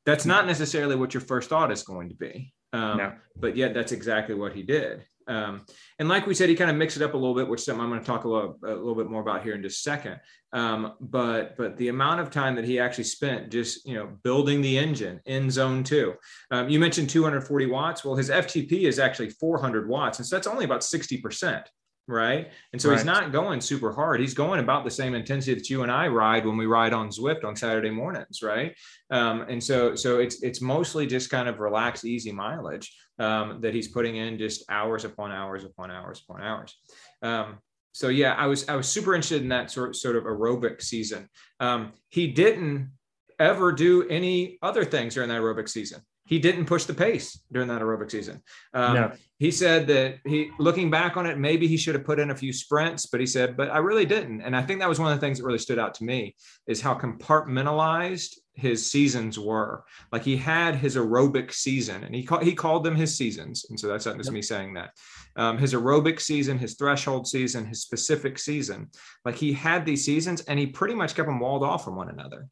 that's 0.05 0.25
not 0.25 0.47
necessarily 0.47 0.95
what 0.95 1.13
your 1.13 1.21
first 1.21 1.49
thought 1.49 1.71
is 1.71 1.83
going 1.83 2.09
to 2.09 2.15
be 2.15 2.51
um, 2.73 2.97
no. 2.97 3.13
But 3.35 3.55
yet, 3.55 3.73
that's 3.73 3.91
exactly 3.91 4.35
what 4.35 4.53
he 4.53 4.63
did. 4.63 5.03
Um, 5.27 5.65
and 5.99 6.07
like 6.07 6.25
we 6.25 6.33
said, 6.33 6.49
he 6.49 6.55
kind 6.55 6.71
of 6.71 6.77
mixed 6.77 6.97
it 6.97 7.03
up 7.03 7.13
a 7.13 7.17
little 7.17 7.35
bit, 7.35 7.47
which 7.47 7.61
something 7.61 7.81
I'm 7.81 7.89
going 7.89 7.99
to 7.99 8.05
talk 8.05 8.23
a 8.23 8.29
little, 8.29 8.57
a 8.63 8.67
little 8.67 8.95
bit 8.95 9.09
more 9.09 9.21
about 9.21 9.43
here 9.43 9.55
in 9.55 9.61
just 9.61 9.79
a 9.79 9.81
second. 9.81 10.19
Um, 10.53 10.93
but 11.01 11.57
but 11.57 11.75
the 11.77 11.89
amount 11.89 12.21
of 12.21 12.29
time 12.29 12.55
that 12.55 12.65
he 12.65 12.79
actually 12.79 13.03
spent 13.03 13.51
just 13.51 13.85
you 13.85 13.95
know 13.95 14.07
building 14.23 14.61
the 14.61 14.77
engine 14.77 15.19
in 15.25 15.51
zone 15.51 15.83
two. 15.83 16.15
Um, 16.51 16.69
you 16.69 16.79
mentioned 16.79 17.09
240 17.09 17.65
watts. 17.65 18.05
Well, 18.05 18.15
his 18.15 18.29
FTP 18.29 18.83
is 18.83 18.99
actually 18.99 19.29
400 19.31 19.89
watts, 19.89 20.19
and 20.19 20.27
so 20.27 20.35
that's 20.35 20.47
only 20.47 20.65
about 20.65 20.83
60 20.83 21.17
percent 21.17 21.69
right? 22.07 22.49
And 22.71 22.81
so 22.81 22.89
right. 22.89 22.95
he's 22.95 23.05
not 23.05 23.31
going 23.31 23.59
super 23.59 23.91
hard. 23.91 24.19
He's 24.19 24.33
going 24.33 24.59
about 24.59 24.83
the 24.83 24.91
same 24.91 25.13
intensity 25.13 25.53
that 25.53 25.69
you 25.69 25.83
and 25.83 25.91
I 25.91 26.07
ride 26.07 26.45
when 26.45 26.57
we 26.57 26.65
ride 26.65 26.93
on 26.93 27.09
Zwift 27.09 27.43
on 27.43 27.55
Saturday 27.55 27.89
mornings, 27.89 28.41
right? 28.41 28.75
Um, 29.11 29.41
and 29.41 29.63
so 29.63 29.95
so 29.95 30.19
it's 30.19 30.41
it's 30.41 30.61
mostly 30.61 31.05
just 31.05 31.29
kind 31.29 31.49
of 31.49 31.59
relaxed, 31.59 32.05
easy 32.05 32.31
mileage 32.31 32.95
um, 33.19 33.59
that 33.61 33.73
he's 33.73 33.89
putting 33.89 34.15
in, 34.15 34.37
just 34.37 34.63
hours 34.69 35.03
upon 35.03 35.31
hours 35.31 35.63
upon 35.63 35.91
hours 35.91 36.23
upon 36.27 36.41
hours. 36.41 36.75
Um, 37.21 37.57
so 37.91 38.07
yeah, 38.07 38.33
I 38.35 38.47
was 38.47 38.67
I 38.69 38.75
was 38.75 38.87
super 38.87 39.13
interested 39.13 39.41
in 39.41 39.49
that 39.49 39.71
sort 39.71 39.95
sort 39.95 40.15
of 40.15 40.23
aerobic 40.23 40.81
season. 40.81 41.27
Um, 41.59 41.93
he 42.09 42.27
didn't 42.27 42.91
ever 43.39 43.71
do 43.71 44.07
any 44.07 44.57
other 44.61 44.85
things 44.85 45.13
during 45.13 45.29
that 45.29 45.41
aerobic 45.41 45.69
season 45.69 46.01
he 46.27 46.39
didn't 46.39 46.65
push 46.65 46.83
the 46.83 46.93
pace 46.93 47.39
during 47.51 47.69
that 47.69 47.81
aerobic 47.81 48.11
season. 48.11 48.43
Um, 48.73 48.93
no. 48.93 49.11
He 49.39 49.49
said 49.49 49.87
that 49.87 50.17
he, 50.25 50.51
looking 50.59 50.89
back 50.89 51.15
on 51.15 51.25
it, 51.25 51.37
maybe 51.37 51.67
he 51.67 51.77
should 51.77 51.95
have 51.95 52.03
put 52.03 52.19
in 52.19 52.31
a 52.31 52.35
few 52.35 52.51
sprints, 52.51 53.05
but 53.05 53.21
he 53.21 53.25
said, 53.25 53.55
but 53.55 53.69
I 53.69 53.77
really 53.77 54.05
didn't. 54.05 54.41
And 54.41 54.55
I 54.55 54.61
think 54.61 54.81
that 54.81 54.89
was 54.89 54.99
one 54.99 55.11
of 55.11 55.17
the 55.17 55.25
things 55.25 55.37
that 55.37 55.45
really 55.45 55.57
stood 55.57 55.79
out 55.79 55.93
to 55.95 56.03
me 56.03 56.35
is 56.67 56.81
how 56.81 56.95
compartmentalized 56.95 58.35
his 58.55 58.91
seasons 58.91 59.39
were. 59.39 59.85
Like 60.11 60.23
he 60.23 60.35
had 60.35 60.75
his 60.75 60.97
aerobic 60.97 61.53
season, 61.53 62.03
and 62.03 62.13
he 62.13 62.23
call, 62.23 62.39
he 62.39 62.53
called 62.53 62.83
them 62.83 62.95
his 62.95 63.15
seasons, 63.15 63.65
and 63.69 63.79
so 63.79 63.87
that's 63.87 64.05
not 64.05 64.17
just 64.17 64.27
yep. 64.29 64.33
me 64.33 64.41
saying 64.41 64.73
that. 64.73 64.91
Um, 65.37 65.57
his 65.57 65.73
aerobic 65.73 66.19
season, 66.19 66.57
his 66.57 66.75
threshold 66.75 67.27
season, 67.27 67.65
his 67.65 67.81
specific 67.81 68.37
season. 68.37 68.89
Like 69.23 69.35
he 69.35 69.53
had 69.53 69.85
these 69.85 70.03
seasons, 70.03 70.41
and 70.41 70.59
he 70.59 70.67
pretty 70.67 70.95
much 70.95 71.15
kept 71.15 71.27
them 71.27 71.39
walled 71.39 71.63
off 71.63 71.85
from 71.85 71.95
one 71.95 72.09
another. 72.09 72.47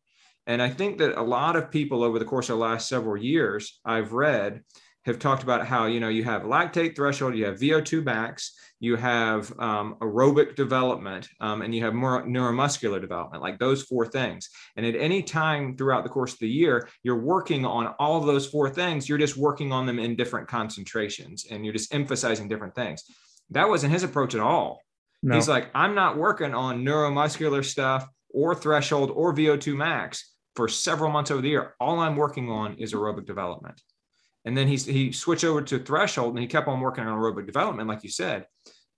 And 0.47 0.61
I 0.61 0.69
think 0.69 0.99
that 0.99 1.19
a 1.19 1.23
lot 1.23 1.55
of 1.55 1.71
people 1.71 2.03
over 2.03 2.19
the 2.19 2.25
course 2.25 2.49
of 2.49 2.57
the 2.57 2.63
last 2.63 2.87
several 2.87 3.17
years, 3.17 3.79
I've 3.83 4.13
read, 4.13 4.61
have 5.05 5.19
talked 5.19 5.43
about 5.43 5.65
how 5.65 5.85
you 5.85 5.99
know 5.99 6.09
you 6.09 6.23
have 6.23 6.43
lactate 6.43 6.95
threshold, 6.95 7.35
you 7.35 7.45
have 7.45 7.59
VO2 7.59 8.03
max, 8.03 8.55
you 8.79 8.95
have 8.95 9.53
um, 9.59 9.95
aerobic 10.01 10.55
development, 10.55 11.27
um, 11.39 11.61
and 11.61 11.73
you 11.73 11.83
have 11.83 11.93
more 11.93 12.23
neuromuscular 12.23 12.99
development, 12.99 13.43
like 13.43 13.59
those 13.59 13.83
four 13.83 14.05
things. 14.07 14.49
And 14.75 14.85
at 14.85 14.95
any 14.95 15.21
time 15.21 15.77
throughout 15.77 16.03
the 16.03 16.09
course 16.09 16.33
of 16.33 16.39
the 16.39 16.49
year, 16.49 16.89
you're 17.03 17.21
working 17.21 17.65
on 17.65 17.87
all 17.99 18.19
of 18.19 18.25
those 18.25 18.47
four 18.47 18.69
things. 18.69 19.07
You're 19.07 19.19
just 19.19 19.37
working 19.37 19.71
on 19.71 19.85
them 19.85 19.99
in 19.99 20.15
different 20.15 20.47
concentrations, 20.47 21.45
and 21.49 21.63
you're 21.63 21.73
just 21.73 21.93
emphasizing 21.93 22.47
different 22.47 22.75
things. 22.75 23.03
That 23.51 23.69
wasn't 23.69 23.93
his 23.93 24.03
approach 24.03 24.33
at 24.33 24.41
all. 24.41 24.81
No. 25.21 25.35
He's 25.35 25.47
like, 25.47 25.69
I'm 25.73 25.95
not 25.95 26.17
working 26.17 26.53
on 26.53 26.83
neuromuscular 26.83 27.63
stuff 27.63 28.07
or 28.33 28.53
threshold 28.53 29.11
or 29.11 29.33
VO2 29.33 29.75
max 29.75 30.34
for 30.55 30.67
several 30.67 31.11
months 31.11 31.31
over 31.31 31.41
the 31.41 31.49
year, 31.49 31.75
all 31.79 31.99
I'm 31.99 32.15
working 32.15 32.49
on 32.49 32.75
is 32.75 32.93
aerobic 32.93 33.25
development. 33.25 33.81
And 34.45 34.55
then 34.55 34.67
he's, 34.67 34.85
he 34.85 35.11
switched 35.11 35.43
over 35.43 35.61
to 35.61 35.79
threshold 35.79 36.33
and 36.33 36.39
he 36.39 36.47
kept 36.47 36.67
on 36.67 36.79
working 36.79 37.05
on 37.05 37.17
aerobic 37.17 37.45
development, 37.45 37.89
like 37.89 38.03
you 38.03 38.09
said. 38.09 38.45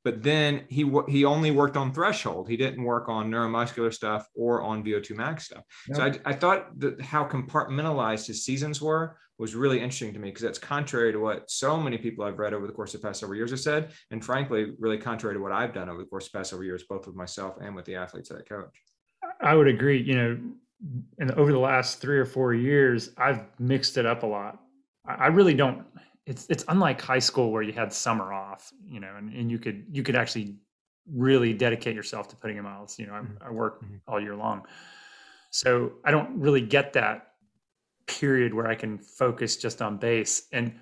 But 0.03 0.23
then 0.23 0.63
he 0.69 0.89
he 1.09 1.25
only 1.25 1.51
worked 1.51 1.75
on 1.75 1.93
threshold. 1.93 2.47
He 2.47 2.55
didn't 2.55 2.81
work 2.81 3.09
on 3.09 3.29
neuromuscular 3.29 3.93
stuff 3.93 4.25
or 4.35 4.61
on 4.61 4.81
VO2 4.81 5.17
max 5.17 5.47
stuff. 5.47 5.63
So 5.91 6.01
I, 6.01 6.17
I 6.23 6.33
thought 6.33 6.79
that 6.79 7.01
how 7.01 7.25
compartmentalized 7.25 8.25
his 8.25 8.45
seasons 8.45 8.81
were 8.81 9.17
was 9.37 9.53
really 9.53 9.77
interesting 9.79 10.13
to 10.13 10.19
me 10.19 10.29
because 10.29 10.43
that's 10.43 10.59
contrary 10.59 11.11
to 11.11 11.19
what 11.19 11.51
so 11.51 11.77
many 11.77 11.97
people 11.97 12.23
I've 12.23 12.39
read 12.39 12.53
over 12.53 12.65
the 12.65 12.73
course 12.73 12.93
of 12.93 13.01
the 13.01 13.07
past 13.07 13.19
several 13.19 13.37
years 13.37 13.51
have 13.51 13.59
said, 13.59 13.91
and 14.09 14.23
frankly, 14.23 14.71
really 14.79 14.97
contrary 14.97 15.35
to 15.35 15.41
what 15.41 15.51
I've 15.51 15.73
done 15.73 15.89
over 15.89 15.99
the 15.99 16.07
course 16.07 16.27
of 16.27 16.31
the 16.31 16.37
past 16.37 16.51
several 16.51 16.65
years, 16.65 16.83
both 16.89 17.05
with 17.05 17.15
myself 17.15 17.55
and 17.61 17.75
with 17.75 17.83
the 17.83 17.95
athletes 17.95 18.29
that 18.29 18.37
I 18.37 18.43
coach. 18.43 18.81
I 19.41 19.55
would 19.55 19.67
agree. 19.67 20.01
You 20.01 20.15
know, 20.15 20.39
and 21.17 21.31
over 21.31 21.51
the 21.51 21.59
last 21.59 21.99
three 21.99 22.19
or 22.19 22.25
four 22.25 22.53
years, 22.53 23.11
I've 23.17 23.45
mixed 23.59 23.97
it 23.97 24.05
up 24.05 24.23
a 24.23 24.27
lot. 24.27 24.59
I 25.05 25.27
really 25.27 25.53
don't. 25.53 25.85
It's 26.25 26.45
it's 26.49 26.65
unlike 26.67 27.01
high 27.01 27.19
school 27.19 27.51
where 27.51 27.63
you 27.63 27.73
had 27.73 27.91
summer 27.93 28.33
off, 28.33 28.71
you 28.85 28.99
know, 28.99 29.15
and, 29.17 29.33
and 29.33 29.49
you 29.49 29.57
could 29.57 29.85
you 29.91 30.03
could 30.03 30.15
actually 30.15 30.55
really 31.11 31.53
dedicate 31.53 31.95
yourself 31.95 32.27
to 32.29 32.35
putting 32.35 32.57
in 32.57 32.63
miles. 32.63 32.99
You 32.99 33.07
know, 33.07 33.13
I, 33.13 33.19
mm-hmm. 33.19 33.43
I 33.47 33.51
work 33.51 33.83
mm-hmm. 33.83 33.95
all 34.07 34.21
year 34.21 34.35
long, 34.35 34.63
so 35.49 35.93
I 36.03 36.11
don't 36.11 36.37
really 36.37 36.61
get 36.61 36.93
that 36.93 37.31
period 38.05 38.53
where 38.53 38.67
I 38.67 38.75
can 38.75 38.97
focus 38.97 39.57
just 39.57 39.81
on 39.81 39.97
base. 39.97 40.47
And 40.51 40.73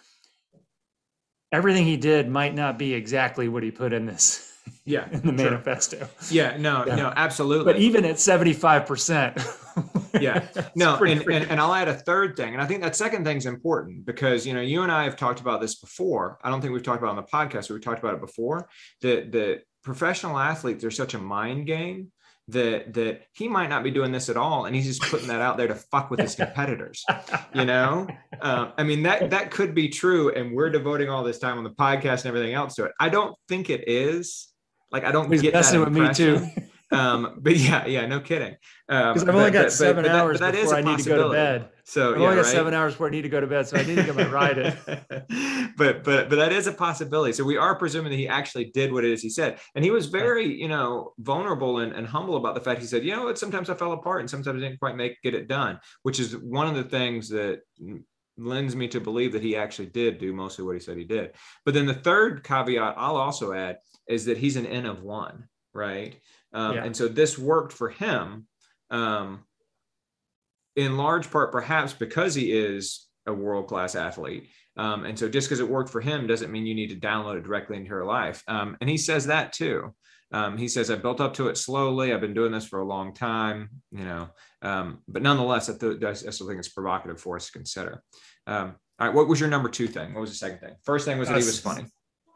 everything 1.51 1.86
he 1.86 1.97
did 1.97 2.30
might 2.30 2.53
not 2.53 2.78
be 2.78 2.93
exactly 2.93 3.47
what 3.47 3.63
he 3.63 3.71
put 3.71 3.93
in 3.93 4.05
this 4.05 4.51
yeah 4.86 5.07
in 5.11 5.21
the 5.21 5.28
sure. 5.28 5.51
manifesto 5.51 6.07
yeah 6.30 6.57
no 6.57 6.84
yeah. 6.86 6.95
no 6.95 7.13
absolutely 7.15 7.71
but 7.71 7.80
even 7.80 8.03
at 8.03 8.15
75% 8.15 10.11
yeah 10.21 10.45
no 10.76 10.97
and, 10.97 11.21
and, 11.21 11.51
and, 11.51 11.59
i'll 11.59 11.73
add 11.73 11.88
a 11.88 11.93
third 11.93 12.36
thing 12.36 12.53
and 12.53 12.61
i 12.61 12.65
think 12.65 12.82
that 12.82 12.95
second 12.95 13.23
thing 13.23 13.38
is 13.38 13.45
important 13.45 14.05
because 14.05 14.45
you 14.45 14.53
know 14.53 14.61
you 14.61 14.82
and 14.82 14.91
i 14.91 15.03
have 15.03 15.15
talked 15.15 15.39
about 15.39 15.61
this 15.61 15.76
before 15.76 16.39
i 16.43 16.49
don't 16.49 16.61
think 16.61 16.73
we've 16.73 16.84
talked 16.84 17.01
about 17.01 17.11
on 17.11 17.15
the 17.15 17.23
podcast 17.23 17.67
but 17.67 17.76
we 17.76 17.80
talked 17.80 17.99
about 17.99 18.15
it 18.15 18.21
before 18.21 18.67
that 19.01 19.32
that 19.32 19.61
professional 19.86 20.38
athletes 20.38 20.83
are 20.83 20.91
such 20.91 21.13
a 21.13 21.17
mind 21.19 21.67
game 21.67 22.11
that 22.47 22.93
that 22.93 23.21
he 23.33 23.47
might 23.47 23.69
not 23.69 23.83
be 23.83 23.91
doing 23.91 24.11
this 24.11 24.29
at 24.29 24.38
all 24.38 24.65
and 24.65 24.75
he's 24.75 24.86
just 24.86 25.01
putting 25.09 25.27
that 25.27 25.41
out 25.41 25.57
there 25.57 25.67
to 25.67 25.75
fuck 25.75 26.11
with 26.11 26.19
his 26.19 26.36
competitors 26.41 27.03
you 27.53 27.65
know? 27.65 28.07
Um, 28.41 28.73
i 28.77 28.83
mean 28.83 29.03
that 29.03 29.29
that 29.29 29.51
could 29.51 29.73
be 29.73 29.88
true 29.88 30.33
and 30.33 30.53
we're 30.53 30.69
devoting 30.69 31.09
all 31.09 31.23
this 31.23 31.39
time 31.39 31.57
on 31.57 31.63
the 31.63 31.71
podcast 31.71 32.21
and 32.21 32.25
everything 32.25 32.53
else 32.53 32.75
to 32.75 32.86
it. 32.86 32.91
I 32.99 33.09
don't 33.09 33.36
think 33.47 33.69
it 33.69 33.88
is. 33.88 34.47
Like 34.91 35.05
i 35.05 35.11
don't 35.11 35.31
he's 35.31 35.41
get 35.41 35.53
messing 35.53 35.79
that 35.79 35.89
with 35.89 35.97
me 35.97 36.13
too. 36.13 36.45
um, 36.91 37.38
but 37.39 37.55
yeah, 37.55 37.86
yeah, 37.86 38.05
no 38.05 38.19
kidding. 38.19 38.55
Because 38.88 39.23
um, 39.23 39.29
I've 39.29 39.36
only 39.36 39.51
got 39.51 39.65
but, 39.65 39.71
seven 39.71 40.03
but, 40.03 40.11
hours 40.11 40.39
but 40.39 40.51
that, 40.51 40.61
before 40.61 40.75
I 40.75 40.81
need 40.81 40.99
to 40.99 41.09
go 41.09 41.27
to 41.27 41.33
bed. 41.33 41.69
So 41.88 42.15
I've 42.15 42.19
yeah, 42.19 42.23
only 42.23 42.36
got 42.38 42.45
right? 42.45 42.51
seven 42.51 42.73
hours 42.73 42.93
before 42.93 43.07
I 43.07 43.11
need 43.11 43.21
to 43.21 43.29
go 43.29 43.39
to 43.39 43.45
bed, 43.45 43.67
so 43.67 43.77
I 43.77 43.83
need 43.83 43.95
to 43.97 44.03
get 44.03 44.15
my 44.15 44.27
ride 44.27 44.57
in. 44.57 44.75
but 45.77 46.03
but 46.03 46.29
but 46.29 46.36
that 46.36 46.51
is 46.51 46.65
a 46.65 46.73
possibility. 46.73 47.31
So 47.31 47.43
we 47.43 47.57
are 47.57 47.75
presuming 47.75 48.09
that 48.09 48.17
he 48.17 48.27
actually 48.27 48.71
did 48.71 48.91
what 48.91 49.05
it 49.05 49.11
is 49.11 49.21
he 49.21 49.29
said, 49.29 49.59
and 49.75 49.86
he 49.86 49.91
was 49.91 50.07
very 50.07 50.51
you 50.59 50.67
know 50.67 51.13
vulnerable 51.19 51.77
and, 51.79 51.93
and 51.93 52.07
humble 52.07 52.38
about 52.38 52.55
the 52.55 52.61
fact 52.61 52.81
he 52.81 52.88
said, 52.88 53.05
you 53.05 53.15
know, 53.15 53.31
sometimes 53.36 53.69
I 53.69 53.75
fell 53.75 53.91
apart 53.91 54.21
and 54.21 54.29
sometimes 54.29 54.57
I 54.57 54.65
didn't 54.65 54.79
quite 54.79 54.95
make 54.95 55.21
get 55.21 55.36
it 55.36 55.47
done, 55.47 55.79
which 56.01 56.19
is 56.19 56.36
one 56.36 56.67
of 56.67 56.73
the 56.73 56.89
things 56.89 57.29
that 57.29 57.59
lends 58.36 58.75
me 58.75 58.88
to 58.88 58.99
believe 58.99 59.31
that 59.33 59.43
he 59.43 59.55
actually 59.55 59.88
did 59.88 60.17
do 60.17 60.33
mostly 60.33 60.65
what 60.65 60.73
he 60.73 60.79
said 60.79 60.97
he 60.97 61.03
did. 61.03 61.33
But 61.65 61.75
then 61.75 61.86
the 61.86 61.93
third 61.93 62.43
caveat 62.43 62.95
I'll 62.97 63.17
also 63.17 63.53
add 63.53 63.77
is 64.09 64.25
that 64.25 64.39
he's 64.39 64.55
an 64.55 64.65
N 64.65 64.88
of 64.88 65.03
one, 65.03 65.47
right? 65.71 66.19
Um, 66.51 66.77
yeah. 66.77 66.83
And 66.83 66.97
so 66.97 67.07
this 67.07 67.38
worked 67.38 67.73
for 67.73 67.89
him 67.89 68.47
um, 68.89 69.43
in 70.76 70.97
large 70.97 71.32
part, 71.32 71.51
perhaps 71.51 71.93
because 71.93 72.36
he 72.36 72.51
is 72.51 73.07
a 73.26 73.34
world 73.34 73.67
class 73.67 73.95
athlete. 73.95 74.49
Um, 74.78 75.05
and 75.05 75.17
so 75.17 75.30
just 75.30 75.47
because 75.47 75.59
it 75.59 75.69
worked 75.69 75.89
for 75.89 76.01
him 76.01 76.28
doesn't 76.28 76.51
mean 76.51 76.65
you 76.65 76.76
need 76.76 76.89
to 76.89 77.07
download 77.07 77.38
it 77.38 77.43
directly 77.43 77.78
into 77.78 77.89
your 77.89 78.05
life. 78.05 78.43
Um, 78.47 78.78
and 78.82 78.89
he 78.89 78.97
says 78.97 79.28
that 79.28 79.53
too. 79.53 79.95
Um, 80.32 80.57
he 80.57 80.67
says, 80.67 80.91
I 80.91 80.95
built 80.95 81.21
up 81.21 81.36
to 81.36 81.47
it 81.47 81.57
slowly. 81.57 82.11
I've 82.11 82.19
been 82.19 82.34
doing 82.34 82.51
this 82.51 82.65
for 82.67 82.80
a 82.80 82.86
long 82.86 83.13
time, 83.13 83.69
you 83.91 84.03
know, 84.03 84.28
um, 84.61 84.99
but 85.07 85.21
nonetheless, 85.21 85.69
I, 85.69 85.73
still 85.73 86.47
think 86.47 86.59
it's 86.59 86.69
provocative 86.69 87.21
for 87.21 87.38
us 87.38 87.45
to 87.45 87.51
consider. 87.53 88.03
Um, 88.47 88.76
all 88.99 89.07
right. 89.07 89.15
What 89.15 89.28
was 89.28 89.39
your 89.39 89.49
number 89.49 89.69
two 89.69 89.88
thing? 89.88 90.13
What 90.13 90.21
was 90.21 90.32
the 90.32 90.38
second 90.38 90.59
thing? 90.59 90.76
First 90.84 91.05
thing 91.05 91.19
was 91.19 91.30
that 91.30 91.38
he 91.38 91.45
was 91.45 91.59
funny. 91.59 91.86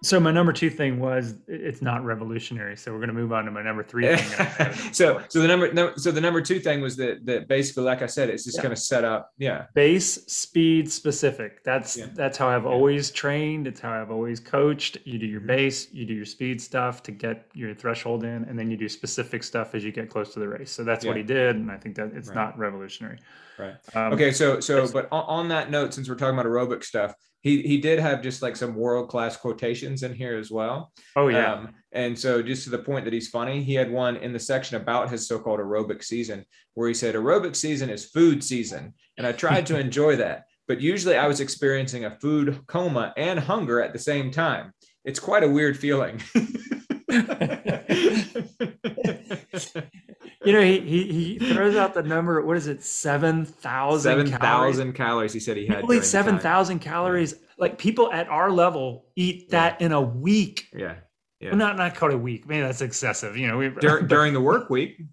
So 0.02 0.20
my 0.20 0.32
number 0.32 0.54
two 0.54 0.70
thing 0.70 1.00
was 1.00 1.36
it's 1.48 1.82
not 1.82 2.06
revolutionary. 2.06 2.78
So 2.78 2.92
we're 2.92 3.00
going 3.00 3.10
to 3.10 3.14
move 3.14 3.34
on 3.34 3.46
to 3.46 3.52
my 3.52 3.62
number 3.62 3.84
three 3.84 4.16
thing. 4.16 4.74
so 4.94 5.22
so 5.28 5.42
the 5.42 5.48
number 5.48 5.74
no, 5.74 5.94
so 5.96 6.12
the 6.12 6.22
number 6.22 6.42
two 6.42 6.60
thing 6.60 6.80
was 6.82 6.96
that 6.98 7.26
that 7.26 7.48
basically, 7.50 7.84
like 7.84 8.02
I 8.02 8.06
said, 8.06 8.30
it's 8.30 8.46
just 8.46 8.58
yeah. 8.58 8.64
going 8.64 8.76
to 8.76 8.82
set 8.82 9.04
up. 9.04 9.32
Yeah. 9.38 9.66
Base 9.74 10.26
speed 10.28 10.90
specific. 10.90 11.64
That's 11.64 11.98
yeah. 11.98 12.08
that's 12.14 12.38
how 12.38 12.48
I've 12.48 12.64
yeah. 12.64 12.70
always 12.70 13.12
trained. 13.12 13.68
It's 13.68 13.82
how 13.82 13.92
I've 13.92 14.12
always 14.12 14.40
coached. 14.40 14.98
You 15.04 15.20
do 15.20 15.26
your 15.26 15.42
mm-hmm. 15.42 15.48
base, 15.48 15.92
you 15.92 16.06
do 16.06 16.14
your 16.14 16.26
speed 16.26 16.62
stuff 16.62 17.04
to 17.04 17.12
get 17.12 17.48
your 17.54 17.76
threshold 17.76 18.24
in, 18.24 18.46
and 18.46 18.58
then 18.58 18.72
you 18.72 18.78
do 18.78 18.88
specific 18.88 19.44
stuff 19.44 19.76
as 19.76 19.84
you 19.84 19.92
get 19.92 20.10
close 20.10 20.34
to 20.34 20.40
the 20.40 20.48
race. 20.48 20.72
So 20.72 20.84
that's 20.86 21.06
what 21.06 21.18
he 21.18 21.24
did, 21.24 21.58
and 21.58 21.70
I 21.70 21.78
think 21.78 21.96
that 21.96 22.12
it's 22.14 22.30
right. 22.30 22.36
not 22.36 22.58
revolutionary. 22.58 23.20
Right. 23.58 23.76
Um, 23.94 24.14
okay. 24.14 24.32
So 24.32 24.62
so 24.62 24.88
but 24.90 25.10
on 25.12 25.50
that 25.50 25.70
note, 25.70 25.94
since 25.94 26.08
we're 26.08 26.16
talking 26.16 26.40
about 26.40 26.46
aerobic 26.46 26.86
stuff 26.86 27.14
he 27.42 27.62
he 27.62 27.78
did 27.78 28.00
have 28.00 28.22
just 28.22 28.42
like 28.42 28.56
some 28.56 28.76
world 28.76 29.10
class 29.10 29.38
quotations 29.38 30.04
in 30.04 30.14
here 30.14 30.38
as 30.38 30.52
well. 30.52 30.92
Oh 31.16 31.30
yeah. 31.30 31.54
Um, 31.54 31.70
and 31.92 32.18
so 32.18 32.42
just 32.42 32.66
to 32.66 32.70
the 32.70 32.80
point 32.80 33.06
that 33.06 33.14
he's 33.14 33.30
funny, 33.30 33.64
he 33.64 33.74
had 33.74 33.92
one 33.92 34.18
in 34.18 34.34
the 34.34 34.40
section 34.40 34.78
about 34.78 35.10
his 35.10 35.28
so-called 35.28 35.60
aerobic 35.60 36.04
season 36.04 36.46
where 36.76 36.88
he 36.88 36.94
said 36.94 37.16
aerobic 37.16 37.56
season 37.56 37.90
is 37.90 38.06
food 38.06 38.44
season, 38.44 38.94
and 39.18 39.26
I 39.26 39.32
tried 39.32 39.66
to 39.68 39.80
enjoy 39.86 40.18
that, 40.18 40.46
but 40.68 40.82
usually 40.82 41.16
I 41.16 41.28
was 41.28 41.40
experiencing 41.40 42.06
a 42.06 42.18
food 42.20 42.60
coma 42.68 43.14
and 43.18 43.40
hunger 43.40 43.82
at 43.82 43.94
the 43.94 44.00
same 44.00 44.32
time. 44.32 44.74
It's 45.06 45.20
quite 45.20 45.44
a 45.44 45.50
weird 45.50 45.78
feeling. 45.78 46.22
you 50.46 50.54
know, 50.54 50.62
he, 50.62 50.80
he 50.80 51.38
he 51.38 51.54
throws 51.54 51.76
out 51.76 51.94
the 51.94 52.04
number. 52.04 52.42
What 52.42 52.56
is 52.56 52.68
it? 52.68 52.82
Seven 52.82 53.46
thousand. 53.46 54.28
Seven 54.28 54.40
thousand 54.40 54.94
calories. 54.94 55.34
He 55.34 55.40
said 55.40 55.58
he 55.58 55.66
had. 55.66 55.82
People 55.82 55.96
eat 55.96 56.06
seven 56.06 56.40
thousand 56.40 56.80
calories. 56.80 57.34
Yeah. 57.34 57.48
Like 57.58 57.78
people 57.78 58.12
at 58.14 58.30
our 58.30 58.50
level 58.50 59.08
eat 59.18 59.50
that 59.50 59.80
yeah. 59.80 59.88
in 59.88 59.92
a 59.92 60.02
week. 60.02 60.70
Yeah. 60.74 60.96
Yeah. 61.42 61.50
Well, 61.50 61.58
not 61.58 61.78
not 61.78 61.96
called 61.96 62.14
a 62.14 62.18
week. 62.18 62.48
Man, 62.48 62.64
that's 62.64 62.82
excessive. 62.82 63.36
You 63.36 63.48
know, 63.48 63.58
we, 63.58 63.70
Dur- 63.70 64.02
during 64.08 64.34
the 64.34 64.42
work 64.42 64.70
week. 64.70 65.02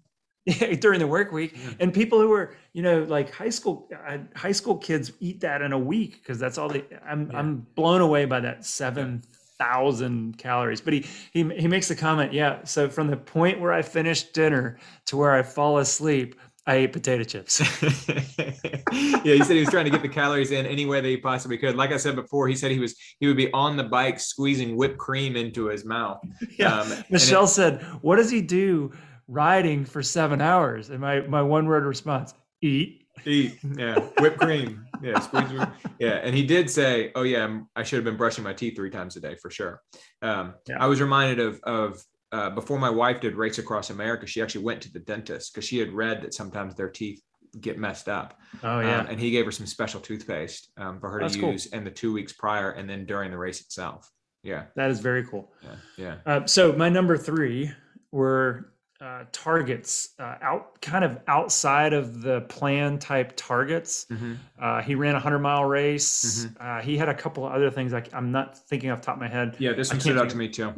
Yeah, 0.47 0.75
during 0.75 1.01
the 1.01 1.07
work 1.07 1.33
week, 1.33 1.57
yeah. 1.57 1.73
and 1.81 1.93
people 1.93 2.21
who 2.21 2.31
are, 2.31 2.55
you 2.71 2.81
know, 2.81 3.03
like 3.03 3.33
high 3.33 3.49
school, 3.49 3.89
uh, 4.07 4.19
high 4.33 4.53
school 4.53 4.77
kids 4.77 5.11
eat 5.19 5.41
that 5.41 5.61
in 5.61 5.73
a 5.73 5.77
week 5.77 6.21
because 6.23 6.39
that's 6.39 6.57
all 6.57 6.69
they. 6.69 6.85
I'm. 7.05 7.29
I'm 7.35 7.67
blown 7.75 7.99
away 7.99 8.23
by 8.23 8.39
that 8.39 8.63
seven 8.63 9.25
thousand 9.59 10.37
calories. 10.37 10.81
But 10.81 10.93
he 10.93 11.05
he 11.31 11.49
he 11.57 11.67
makes 11.67 11.87
the 11.87 11.95
comment, 11.95 12.33
yeah. 12.33 12.63
So 12.63 12.89
from 12.89 13.07
the 13.07 13.17
point 13.17 13.59
where 13.59 13.71
I 13.71 13.81
finish 13.81 14.23
dinner 14.23 14.77
to 15.05 15.17
where 15.17 15.33
I 15.33 15.43
fall 15.43 15.77
asleep, 15.79 16.35
I 16.67 16.75
ate 16.75 16.91
potato 16.91 17.23
chips. 17.23 17.61
yeah, 17.81 19.33
he 19.33 19.43
said 19.43 19.53
he 19.53 19.61
was 19.61 19.69
trying 19.69 19.85
to 19.85 19.89
get 19.89 20.01
the 20.01 20.09
calories 20.09 20.51
in 20.51 20.65
any 20.65 20.85
way 20.85 20.99
that 20.99 21.07
he 21.07 21.15
possibly 21.15 21.57
could. 21.57 21.77
Like 21.77 21.91
I 21.93 21.97
said 21.97 22.15
before, 22.15 22.49
he 22.49 22.55
said 22.55 22.71
he 22.71 22.79
was 22.79 22.93
he 23.21 23.27
would 23.27 23.37
be 23.37 23.51
on 23.53 23.77
the 23.77 23.85
bike 23.85 24.19
squeezing 24.19 24.75
whipped 24.75 24.97
cream 24.97 25.37
into 25.37 25.67
his 25.67 25.85
mouth. 25.85 26.19
Yeah. 26.57 26.79
Um, 26.79 27.03
Michelle 27.09 27.43
it, 27.43 27.49
said, 27.49 27.83
"What 28.01 28.15
does 28.15 28.31
he 28.31 28.41
do 28.41 28.91
riding 29.27 29.85
for 29.85 30.01
seven 30.01 30.41
hours?" 30.41 30.89
And 30.89 30.99
my 30.99 31.21
my 31.21 31.41
one 31.41 31.67
word 31.67 31.85
response: 31.85 32.33
eat. 32.61 33.03
Eat, 33.25 33.57
yeah, 33.75 33.99
whipped 34.19 34.39
cream, 34.39 34.86
yeah, 35.01 35.19
squeeze, 35.19 35.51
yeah. 35.99 36.19
And 36.23 36.35
he 36.35 36.45
did 36.45 36.69
say, 36.69 37.11
"Oh 37.15 37.23
yeah, 37.23 37.59
I 37.75 37.83
should 37.83 37.97
have 37.97 38.05
been 38.05 38.17
brushing 38.17 38.43
my 38.43 38.53
teeth 38.53 38.75
three 38.75 38.89
times 38.89 39.15
a 39.15 39.19
day 39.19 39.35
for 39.41 39.49
sure." 39.49 39.81
Um, 40.21 40.55
yeah. 40.67 40.77
I 40.79 40.87
was 40.87 41.01
reminded 41.01 41.39
of 41.39 41.59
of 41.63 42.03
uh, 42.31 42.49
before 42.51 42.79
my 42.79 42.89
wife 42.89 43.21
did 43.21 43.35
Race 43.35 43.57
Across 43.57 43.89
America. 43.89 44.27
She 44.27 44.41
actually 44.41 44.63
went 44.63 44.81
to 44.81 44.91
the 44.91 44.99
dentist 44.99 45.53
because 45.53 45.67
she 45.67 45.77
had 45.77 45.91
read 45.91 46.21
that 46.21 46.33
sometimes 46.33 46.75
their 46.75 46.89
teeth 46.89 47.21
get 47.59 47.77
messed 47.77 48.09
up. 48.09 48.39
Oh 48.63 48.79
yeah, 48.79 49.01
um, 49.01 49.07
and 49.07 49.19
he 49.19 49.31
gave 49.31 49.45
her 49.45 49.51
some 49.51 49.65
special 49.65 50.01
toothpaste 50.01 50.71
um, 50.77 50.99
for 50.99 51.09
her 51.09 51.21
That's 51.21 51.35
to 51.35 51.47
use 51.47 51.65
in 51.67 51.83
the 51.83 51.91
two 51.91 52.13
weeks 52.13 52.33
prior 52.33 52.71
and 52.71 52.89
then 52.89 53.05
during 53.05 53.31
the 53.31 53.37
race 53.37 53.61
itself. 53.61 54.09
Yeah, 54.43 54.65
that 54.75 54.89
is 54.91 54.99
very 54.99 55.25
cool. 55.25 55.51
Yeah, 55.63 55.75
yeah. 55.97 56.15
Uh, 56.25 56.45
so 56.45 56.73
my 56.73 56.89
number 56.89 57.17
three 57.17 57.71
were 58.11 58.73
uh, 58.99 59.23
targets 59.31 60.09
uh, 60.19 60.35
out 60.41 60.81
kind 60.81 61.03
of 61.03 61.19
outside 61.27 61.93
of 61.93 62.21
the 62.21 62.41
plan 62.41 62.97
type 62.97 63.33
targets. 63.35 64.05
Mm-hmm. 64.11 64.33
Uh, 64.59 64.81
he 64.81 64.95
ran 64.95 65.15
a 65.15 65.19
hundred 65.19 65.39
mile 65.39 65.65
race. 65.65 66.45
Mm-hmm. 66.45 66.55
Uh, 66.59 66.81
he 66.81 66.97
had 66.97 67.09
a 67.09 67.13
couple 67.13 67.45
of 67.45 67.53
other 67.53 67.69
things 67.69 67.93
like 67.93 68.13
I'm 68.13 68.31
not 68.31 68.57
thinking 68.57 68.89
off 68.89 69.01
top 69.01 69.15
of 69.15 69.21
my 69.21 69.27
head. 69.27 69.55
Yeah, 69.59 69.73
this 69.73 69.91
one 69.91 69.99
stood 69.99 70.17
out 70.17 70.29
to 70.29 70.37
me 70.37 70.49
too. 70.49 70.73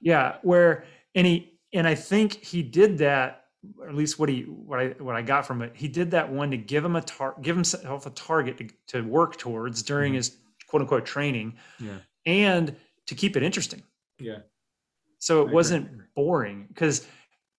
Yeah, 0.00 0.36
where 0.42 0.84
and 1.14 1.26
he 1.26 1.58
and 1.72 1.86
I 1.86 1.94
think 1.94 2.34
he 2.44 2.62
did 2.62 2.98
that, 2.98 3.46
or 3.78 3.88
at 3.88 3.94
least 3.94 4.18
what 4.18 4.28
he 4.28 4.42
what 4.42 4.78
I 4.78 4.88
what 4.98 5.16
I 5.16 5.22
got 5.22 5.46
from 5.46 5.62
it. 5.62 5.72
He 5.74 5.88
did 5.88 6.12
that 6.12 6.30
one 6.30 6.50
to 6.52 6.56
give 6.56 6.84
him 6.84 6.94
a 6.94 7.02
tar- 7.02 7.36
give 7.42 7.56
himself 7.56 8.06
a 8.06 8.10
target 8.10 8.58
to, 8.58 8.68
to 8.88 9.02
work 9.02 9.36
towards 9.38 9.82
during 9.82 10.12
mm-hmm. 10.12 10.18
his 10.18 10.38
quote 10.68 10.82
unquote 10.82 11.04
training. 11.04 11.56
Yeah, 11.80 11.98
and 12.26 12.76
to 13.06 13.14
keep 13.14 13.36
it 13.36 13.42
interesting. 13.42 13.82
Yeah. 14.20 14.38
So 15.18 15.42
it 15.42 15.52
wasn't 15.52 15.88
boring 16.14 16.66
because 16.68 17.06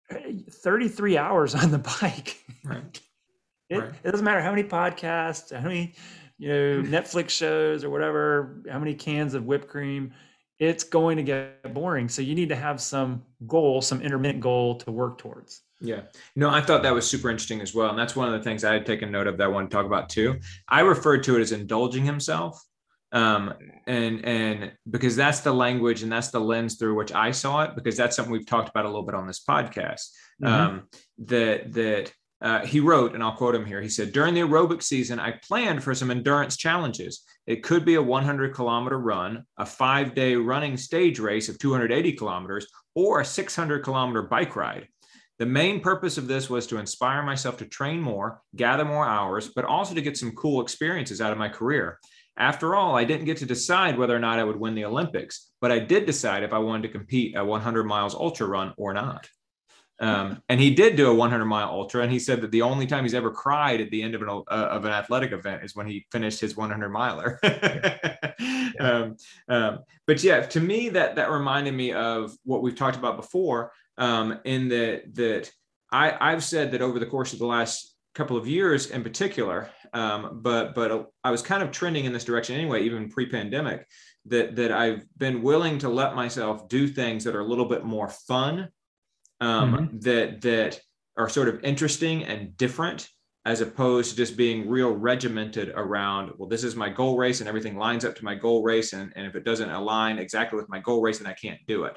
33 0.09 1.17
hours 1.17 1.55
on 1.55 1.71
the 1.71 1.77
bike. 2.01 2.37
Right. 2.63 3.01
it, 3.69 3.77
right. 3.77 3.93
it 4.03 4.11
doesn't 4.11 4.25
matter 4.25 4.41
how 4.41 4.51
many 4.51 4.63
podcasts, 4.63 5.55
how 5.55 5.67
many, 5.67 5.93
you 6.37 6.49
know, 6.49 6.81
Netflix 6.83 7.29
shows 7.29 7.83
or 7.83 7.89
whatever, 7.89 8.61
how 8.69 8.79
many 8.79 8.93
cans 8.93 9.33
of 9.33 9.45
whipped 9.45 9.67
cream, 9.67 10.13
it's 10.59 10.83
going 10.83 11.17
to 11.17 11.23
get 11.23 11.73
boring. 11.73 12.09
So 12.09 12.21
you 12.21 12.33
need 12.33 12.49
to 12.49 12.55
have 12.55 12.81
some 12.81 13.23
goal, 13.45 13.81
some 13.81 14.01
intermittent 14.01 14.41
goal 14.41 14.75
to 14.79 14.91
work 14.91 15.17
towards. 15.17 15.61
Yeah. 15.79 16.01
No, 16.35 16.49
I 16.49 16.61
thought 16.61 16.81
that 16.83 16.93
was 16.93 17.07
super 17.07 17.29
interesting 17.29 17.61
as 17.61 17.75
well. 17.75 17.89
And 17.89 17.99
that's 17.99 18.15
one 18.15 18.33
of 18.33 18.33
the 18.33 18.43
things 18.43 18.63
I 18.63 18.73
had 18.73 18.85
taken 18.85 19.11
note 19.11 19.27
of 19.27 19.37
that 19.37 19.43
I 19.43 19.47
want 19.47 19.69
to 19.69 19.75
talk 19.75 19.85
about 19.85 20.09
too. 20.09 20.39
I 20.67 20.79
referred 20.79 21.23
to 21.23 21.37
it 21.37 21.41
as 21.41 21.51
indulging 21.51 22.03
himself 22.03 22.63
um, 23.11 23.53
and 23.85 24.25
and 24.25 24.71
because 24.89 25.15
that's 25.15 25.39
the 25.39 25.53
language 25.53 26.03
and 26.03 26.11
that's 26.11 26.29
the 26.29 26.39
lens 26.39 26.75
through 26.75 26.95
which 26.95 27.13
I 27.13 27.31
saw 27.31 27.63
it 27.63 27.75
because 27.75 27.95
that's 27.95 28.15
something 28.15 28.31
we've 28.31 28.45
talked 28.45 28.69
about 28.69 28.85
a 28.85 28.89
little 28.89 29.05
bit 29.05 29.15
on 29.15 29.27
this 29.27 29.43
podcast. 29.43 30.09
Mm-hmm. 30.43 30.53
um, 30.53 30.83
that 31.25 31.73
that 31.73 32.11
uh, 32.39 32.63
he 32.63 32.79
wrote 32.79 33.15
and 33.15 33.23
I'll 33.23 33.35
quote 33.35 33.55
him 33.55 33.65
here. 33.65 33.81
He 33.81 33.89
said 33.89 34.11
during 34.11 34.33
the 34.33 34.41
aerobic 34.41 34.83
season 34.83 35.19
I 35.19 35.39
planned 35.47 35.83
for 35.83 35.95
some 35.95 36.11
endurance 36.11 36.57
challenges. 36.57 37.23
It 37.47 37.63
could 37.63 37.85
be 37.85 37.95
a 37.95 38.01
100 38.01 38.53
kilometer 38.53 38.99
run 38.99 39.43
a 39.57 39.65
five 39.65 40.13
day 40.13 40.35
running 40.35 40.77
stage 40.77 41.17
race 41.17 41.49
of 41.49 41.57
280 41.57 42.11
kilometers 42.13 42.67
or 42.93 43.21
a 43.21 43.25
600 43.25 43.83
kilometer 43.83 44.23
bike 44.23 44.55
ride. 44.55 44.87
The 45.39 45.45
main 45.45 45.81
purpose 45.81 46.17
of 46.17 46.27
this 46.27 46.49
was 46.49 46.65
to 46.67 46.79
inspire 46.79 47.21
myself 47.21 47.57
to 47.57 47.65
train 47.65 48.01
more, 48.01 48.41
gather 48.55 48.85
more 48.85 49.07
hours, 49.07 49.51
but 49.55 49.65
also 49.65 49.93
to 49.93 50.01
get 50.01 50.17
some 50.17 50.31
cool 50.31 50.61
experiences 50.61 51.21
out 51.21 51.31
of 51.31 51.37
my 51.37 51.47
career. 51.47 51.99
After 52.37 52.75
all, 52.75 52.95
I 52.95 53.03
didn't 53.03 53.25
get 53.25 53.37
to 53.37 53.45
decide 53.45 53.97
whether 53.97 54.15
or 54.15 54.19
not 54.19 54.39
I 54.39 54.43
would 54.43 54.59
win 54.59 54.75
the 54.75 54.85
Olympics, 54.85 55.49
but 55.59 55.71
I 55.71 55.79
did 55.79 56.05
decide 56.05 56.43
if 56.43 56.53
I 56.53 56.59
wanted 56.59 56.83
to 56.83 56.93
compete 56.93 57.35
a 57.35 57.43
100 57.43 57.83
miles 57.85 58.13
ultra 58.13 58.47
run 58.47 58.73
or 58.77 58.93
not. 58.93 59.27
Um, 59.99 60.43
and 60.49 60.59
he 60.59 60.73
did 60.75 60.95
do 60.95 61.09
a 61.09 61.15
100 61.15 61.45
mile 61.45 61.69
ultra, 61.69 62.03
and 62.03 62.11
he 62.11 62.19
said 62.19 62.41
that 62.41 62.51
the 62.51 62.61
only 62.61 62.85
time 62.85 63.03
he's 63.03 63.15
ever 63.15 63.31
cried 63.31 63.81
at 63.81 63.89
the 63.89 64.03
end 64.03 64.13
of 64.13 64.21
an 64.21 64.29
uh, 64.29 64.43
of 64.49 64.85
an 64.85 64.91
athletic 64.91 65.31
event 65.31 65.63
is 65.63 65.75
when 65.75 65.87
he 65.87 66.05
finished 66.11 66.39
his 66.39 66.55
100 66.55 66.89
miler. 66.89 67.39
yeah. 67.43 68.69
um, 68.79 69.15
um, 69.49 69.79
but 70.05 70.23
yeah, 70.23 70.41
to 70.41 70.59
me 70.59 70.89
that 70.89 71.15
that 71.15 71.31
reminded 71.31 71.73
me 71.73 71.93
of 71.93 72.35
what 72.43 72.61
we've 72.61 72.75
talked 72.75 72.97
about 72.97 73.17
before. 73.17 73.71
Um, 73.99 74.39
in 74.45 74.67
that 74.67 75.15
that 75.15 75.51
I 75.91 76.15
I've 76.19 76.43
said 76.43 76.71
that 76.73 76.83
over 76.83 76.99
the 76.99 77.07
course 77.07 77.33
of 77.33 77.39
the 77.39 77.47
last 77.47 77.95
couple 78.13 78.37
of 78.37 78.47
years 78.47 78.91
in 78.91 79.03
particular, 79.03 79.69
um, 79.93 80.39
but 80.41 80.75
but 80.75 81.09
I 81.23 81.31
was 81.31 81.41
kind 81.41 81.63
of 81.63 81.71
trending 81.71 82.05
in 82.05 82.13
this 82.13 82.23
direction 82.23 82.55
anyway, 82.55 82.83
even 82.83 83.09
pre-pandemic. 83.09 83.87
That 84.25 84.55
that 84.57 84.71
I've 84.71 85.05
been 85.17 85.41
willing 85.41 85.79
to 85.79 85.89
let 85.89 86.15
myself 86.15 86.67
do 86.67 86.87
things 86.87 87.23
that 87.23 87.35
are 87.35 87.41
a 87.41 87.47
little 87.47 87.65
bit 87.65 87.85
more 87.85 88.09
fun 88.09 88.69
um, 89.39 89.73
mm-hmm. 89.73 89.99
that 89.99 90.41
that 90.41 90.81
are 91.17 91.29
sort 91.29 91.47
of 91.47 91.63
interesting 91.63 92.23
and 92.23 92.55
different 92.57 93.09
as 93.45 93.61
opposed 93.61 94.11
to 94.11 94.17
just 94.17 94.35
being 94.35 94.69
real 94.69 94.91
regimented 94.91 95.71
around 95.75 96.31
well 96.37 96.49
this 96.49 96.63
is 96.63 96.75
my 96.75 96.89
goal 96.89 97.17
race 97.17 97.39
and 97.39 97.47
everything 97.47 97.77
lines 97.77 98.03
up 98.03 98.15
to 98.15 98.25
my 98.25 98.35
goal 98.35 98.61
race 98.61 98.93
and, 98.93 99.11
and 99.15 99.25
if 99.25 99.35
it 99.35 99.45
doesn't 99.45 99.69
align 99.69 100.19
exactly 100.19 100.57
with 100.57 100.67
my 100.69 100.79
goal 100.79 101.01
race 101.01 101.17
then 101.17 101.27
i 101.27 101.33
can't 101.33 101.59
do 101.65 101.85
it 101.85 101.95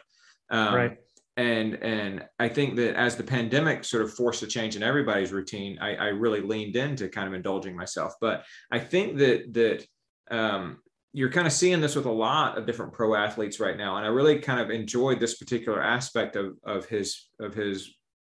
um, 0.50 0.74
right 0.74 0.96
and 1.40 1.74
and 1.82 2.24
i 2.38 2.46
think 2.46 2.76
that 2.76 2.94
as 2.96 3.16
the 3.16 3.22
pandemic 3.22 3.82
sort 3.82 4.02
of 4.02 4.12
forced 4.12 4.42
a 4.42 4.46
change 4.46 4.76
in 4.76 4.82
everybody's 4.82 5.32
routine 5.32 5.78
i, 5.80 5.94
I 5.94 6.06
really 6.08 6.42
leaned 6.42 6.76
into 6.76 7.08
kind 7.08 7.26
of 7.26 7.34
indulging 7.34 7.74
myself. 7.74 8.14
But 8.20 8.44
i 8.70 8.78
think 8.78 9.16
that 9.18 9.54
that 9.54 9.86
um, 10.30 10.78
you're 11.12 11.32
kind 11.32 11.46
of 11.46 11.52
seeing 11.52 11.80
this 11.80 11.96
with 11.96 12.06
a 12.06 12.12
lot 12.12 12.56
of 12.56 12.66
different 12.66 12.92
pro 12.92 13.16
athletes 13.16 13.58
right 13.58 13.76
now. 13.76 13.96
And 13.96 14.04
i 14.04 14.08
really 14.08 14.38
kind 14.38 14.60
of 14.60 14.70
enjoyed 14.70 15.18
this 15.18 15.38
particular 15.38 15.82
aspect 15.82 16.36
of 16.36 16.56
of 16.64 16.86
his 16.86 17.28
of 17.40 17.54
his 17.54 17.90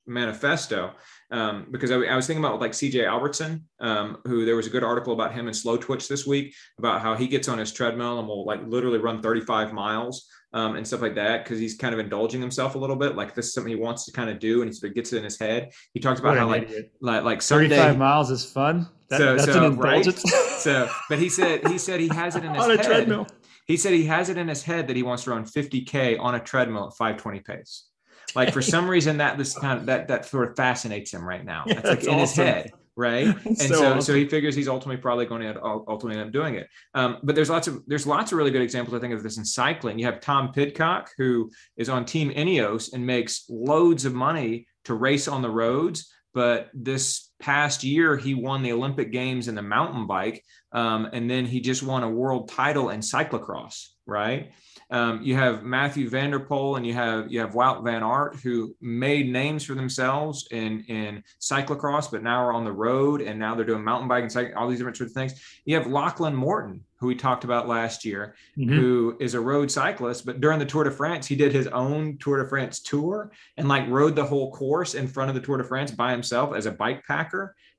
manifesto 0.09 0.93
um, 1.33 1.67
because 1.73 1.91
I, 1.91 1.97
I, 1.97 2.15
was 2.15 2.29
thinking 2.29 2.45
about 2.45 2.61
like 2.61 2.71
CJ 2.71 3.09
Albertson, 3.09 3.65
um, 3.81 4.19
who 4.25 4.45
there 4.45 4.55
was 4.55 4.69
a 4.69 4.71
good 4.71 4.85
article 4.85 5.13
about 5.13 5.35
him 5.35 5.49
in 5.49 5.53
Slowtwitch 5.53 6.07
this 6.07 6.25
week 6.25 6.55
about 6.79 7.01
how 7.01 7.17
he 7.17 7.27
gets 7.27 7.49
on 7.49 7.59
his 7.59 7.73
treadmill 7.73 8.21
and 8.21 8.29
will 8.29 8.47
like 8.47 8.65
literally 8.65 9.01
run 9.01 9.21
35 9.21 9.73
miles 9.73 10.29
um, 10.53 10.77
and 10.77 10.87
stuff 10.87 11.03
like 11.03 11.15
that 11.17 11.45
because 11.45 11.59
he's 11.59 11.77
kind 11.77 11.93
of 11.93 12.01
indulging 12.01 12.41
himself 12.41 12.75
a 12.75 12.79
little 12.79 12.97
bit. 12.97 13.17
Like 13.17 13.35
this 13.35 13.47
is 13.47 13.55
something 13.55 13.71
he 13.71 13.79
wants 13.79 14.05
to 14.07 14.13
kind 14.13 14.31
of 14.31 14.39
do 14.39 14.63
and 14.63 14.71
he 14.71 14.75
sort 14.75 14.91
of 14.91 14.95
gets 14.95 15.13
it 15.13 15.19
in 15.19 15.25
his 15.25 15.39
head. 15.39 15.73
He 15.93 16.01
talks 16.01 16.21
about 16.21 16.37
how 16.37 16.47
like, 16.47 16.71
like 17.01 17.25
like 17.25 17.43
Sunday 17.43 17.69
35 17.69 17.99
miles 17.99 18.31
is 18.31 18.45
fun. 18.45 18.89
That, 19.09 19.19
so, 19.19 19.37
that's 19.37 19.53
so, 19.53 19.65
an 19.65 19.73
indulgence. 19.73 20.25
Right? 20.25 20.59
so, 20.59 20.89
but 21.09 21.19
he 21.19 21.29
said 21.29 21.67
he 21.69 21.79
said 21.79 22.01
he 22.01 22.09
has 22.09 22.37
it 22.37 22.45
in 22.45 22.55
his 22.55 22.65
on 22.65 22.71
a 22.71 22.77
head. 22.77 22.85
treadmill. 22.85 23.27
He 23.67 23.77
said 23.77 23.93
he 23.93 24.05
has 24.07 24.29
it 24.29 24.37
in 24.37 24.49
his 24.49 24.63
head 24.63 24.87
that 24.89 24.97
he 24.97 25.03
wants 25.03 25.25
to 25.25 25.31
run 25.31 25.45
50k 25.45 26.21
on 26.21 26.37
a 26.37 26.41
treadmill 26.41 26.87
at 26.87 26.97
520 26.97 27.41
pace. 27.41 27.89
Like 28.35 28.53
for 28.53 28.63
some 28.75 28.89
reason 28.89 29.19
that 29.19 29.39
this 29.39 29.59
kind 29.59 29.81
of 29.81 29.87
that 29.87 30.09
that 30.09 30.27
sort 30.27 30.51
of 30.51 30.57
fascinates 30.57 31.13
him 31.13 31.27
right 31.27 31.45
now. 31.45 31.65
Yeah, 31.67 31.81
like 31.85 32.05
in 32.05 32.11
awesome. 32.11 32.19
his 32.19 32.37
head, 32.37 32.73
right? 32.97 33.27
and 33.45 33.59
so 33.59 33.75
so, 33.75 34.01
so, 34.01 34.15
he 34.15 34.27
figures 34.27 34.55
he's 34.55 34.69
ultimately 34.69 35.01
probably 35.01 35.27
going 35.27 35.43
to 35.43 35.63
ultimately 35.63 36.19
end 36.19 36.29
up 36.29 36.33
doing 36.33 36.55
it. 36.55 36.69
Um, 36.95 37.19
but 37.23 37.35
there's 37.35 37.51
lots 37.51 37.69
of 37.69 37.83
there's 37.87 38.07
lots 38.07 38.33
of 38.33 38.39
really 38.39 38.51
good 38.51 38.63
examples 38.63 38.95
I 38.97 39.01
think 39.01 39.15
of 39.15 39.23
this 39.23 39.39
in 39.39 39.45
cycling. 39.45 39.99
You 39.99 40.07
have 40.07 40.21
Tom 40.21 40.53
Pidcock 40.53 41.11
who 41.19 41.51
is 41.77 41.89
on 41.89 42.05
Team 42.05 42.31
Ineos 42.31 42.93
and 42.93 43.07
makes 43.07 43.45
loads 43.49 44.05
of 44.05 44.15
money 44.15 44.67
to 44.85 44.95
race 44.95 45.29
on 45.29 45.43
the 45.43 45.51
roads. 45.51 46.11
But 46.33 46.71
this 46.75 47.26
past 47.39 47.85
year, 47.85 48.17
he 48.17 48.35
won 48.35 48.63
the 48.63 48.73
Olympic 48.73 49.13
Games 49.13 49.49
in 49.49 49.55
the 49.55 49.63
mountain 49.63 50.07
bike, 50.07 50.45
um, 50.73 51.09
and 51.13 51.31
then 51.31 51.45
he 51.45 51.61
just 51.61 51.83
won 51.83 52.03
a 52.03 52.11
world 52.11 52.49
title 52.49 52.91
in 52.91 53.01
cyclocross, 53.01 53.89
right? 54.07 54.53
Um, 54.91 55.21
you 55.23 55.35
have 55.35 55.65
Matthew 55.65 56.09
van 56.09 56.31
der 56.31 56.39
Poel 56.39 56.77
and 56.77 56.87
you 56.87 56.95
have 56.95 57.31
you 57.31 57.41
have 57.41 57.55
Wout 57.55 57.83
van 57.83 58.05
Aert 58.05 58.37
who 58.37 58.75
made 58.81 59.29
names 59.29 59.65
for 59.65 59.75
themselves 59.75 60.47
in 60.53 60.85
in 60.87 61.25
cyclocross, 61.41 62.11
but 62.11 62.23
now 62.23 62.41
are 62.45 62.53
on 62.53 62.65
the 62.65 62.73
road 62.73 63.21
and 63.21 63.39
now 63.39 63.55
they're 63.55 63.65
doing 63.65 63.83
mountain 63.83 64.09
biking, 64.09 64.25
and 64.25 64.33
cycling, 64.33 64.55
all 64.55 64.69
these 64.69 64.79
different 64.79 64.97
sorts 64.97 65.11
of 65.11 65.15
things. 65.15 65.43
You 65.65 65.75
have 65.75 65.89
Lachlan 65.89 66.37
Morton, 66.37 66.85
who 67.01 67.09
we 67.09 67.17
talked 67.17 67.43
about 67.43 67.67
last 67.67 68.05
year, 68.05 68.37
mm-hmm. 68.57 68.75
who 68.75 69.17
is 69.19 69.35
a 69.35 69.41
road 69.41 69.73
cyclist, 69.73 70.25
but 70.25 70.41
during 70.41 70.61
the 70.61 70.65
Tour 70.65 70.85
de 70.85 70.91
France, 70.91 71.27
he 71.27 71.35
did 71.35 71.53
his 71.53 71.67
own 71.69 72.17
Tour 72.19 72.43
de 72.43 72.49
France 72.49 72.81
tour 72.81 73.33
and 73.57 73.67
like 73.67 73.89
rode 73.89 74.15
the 74.15 74.25
whole 74.25 74.53
course 74.53 74.95
in 74.95 75.09
front 75.09 75.31
of 75.31 75.35
the 75.35 75.43
Tour 75.43 75.59
de 75.59 75.65
France 75.65 75.91
by 75.91 76.13
himself 76.13 76.55
as 76.55 76.67
a 76.67 76.71
bike 76.71 77.05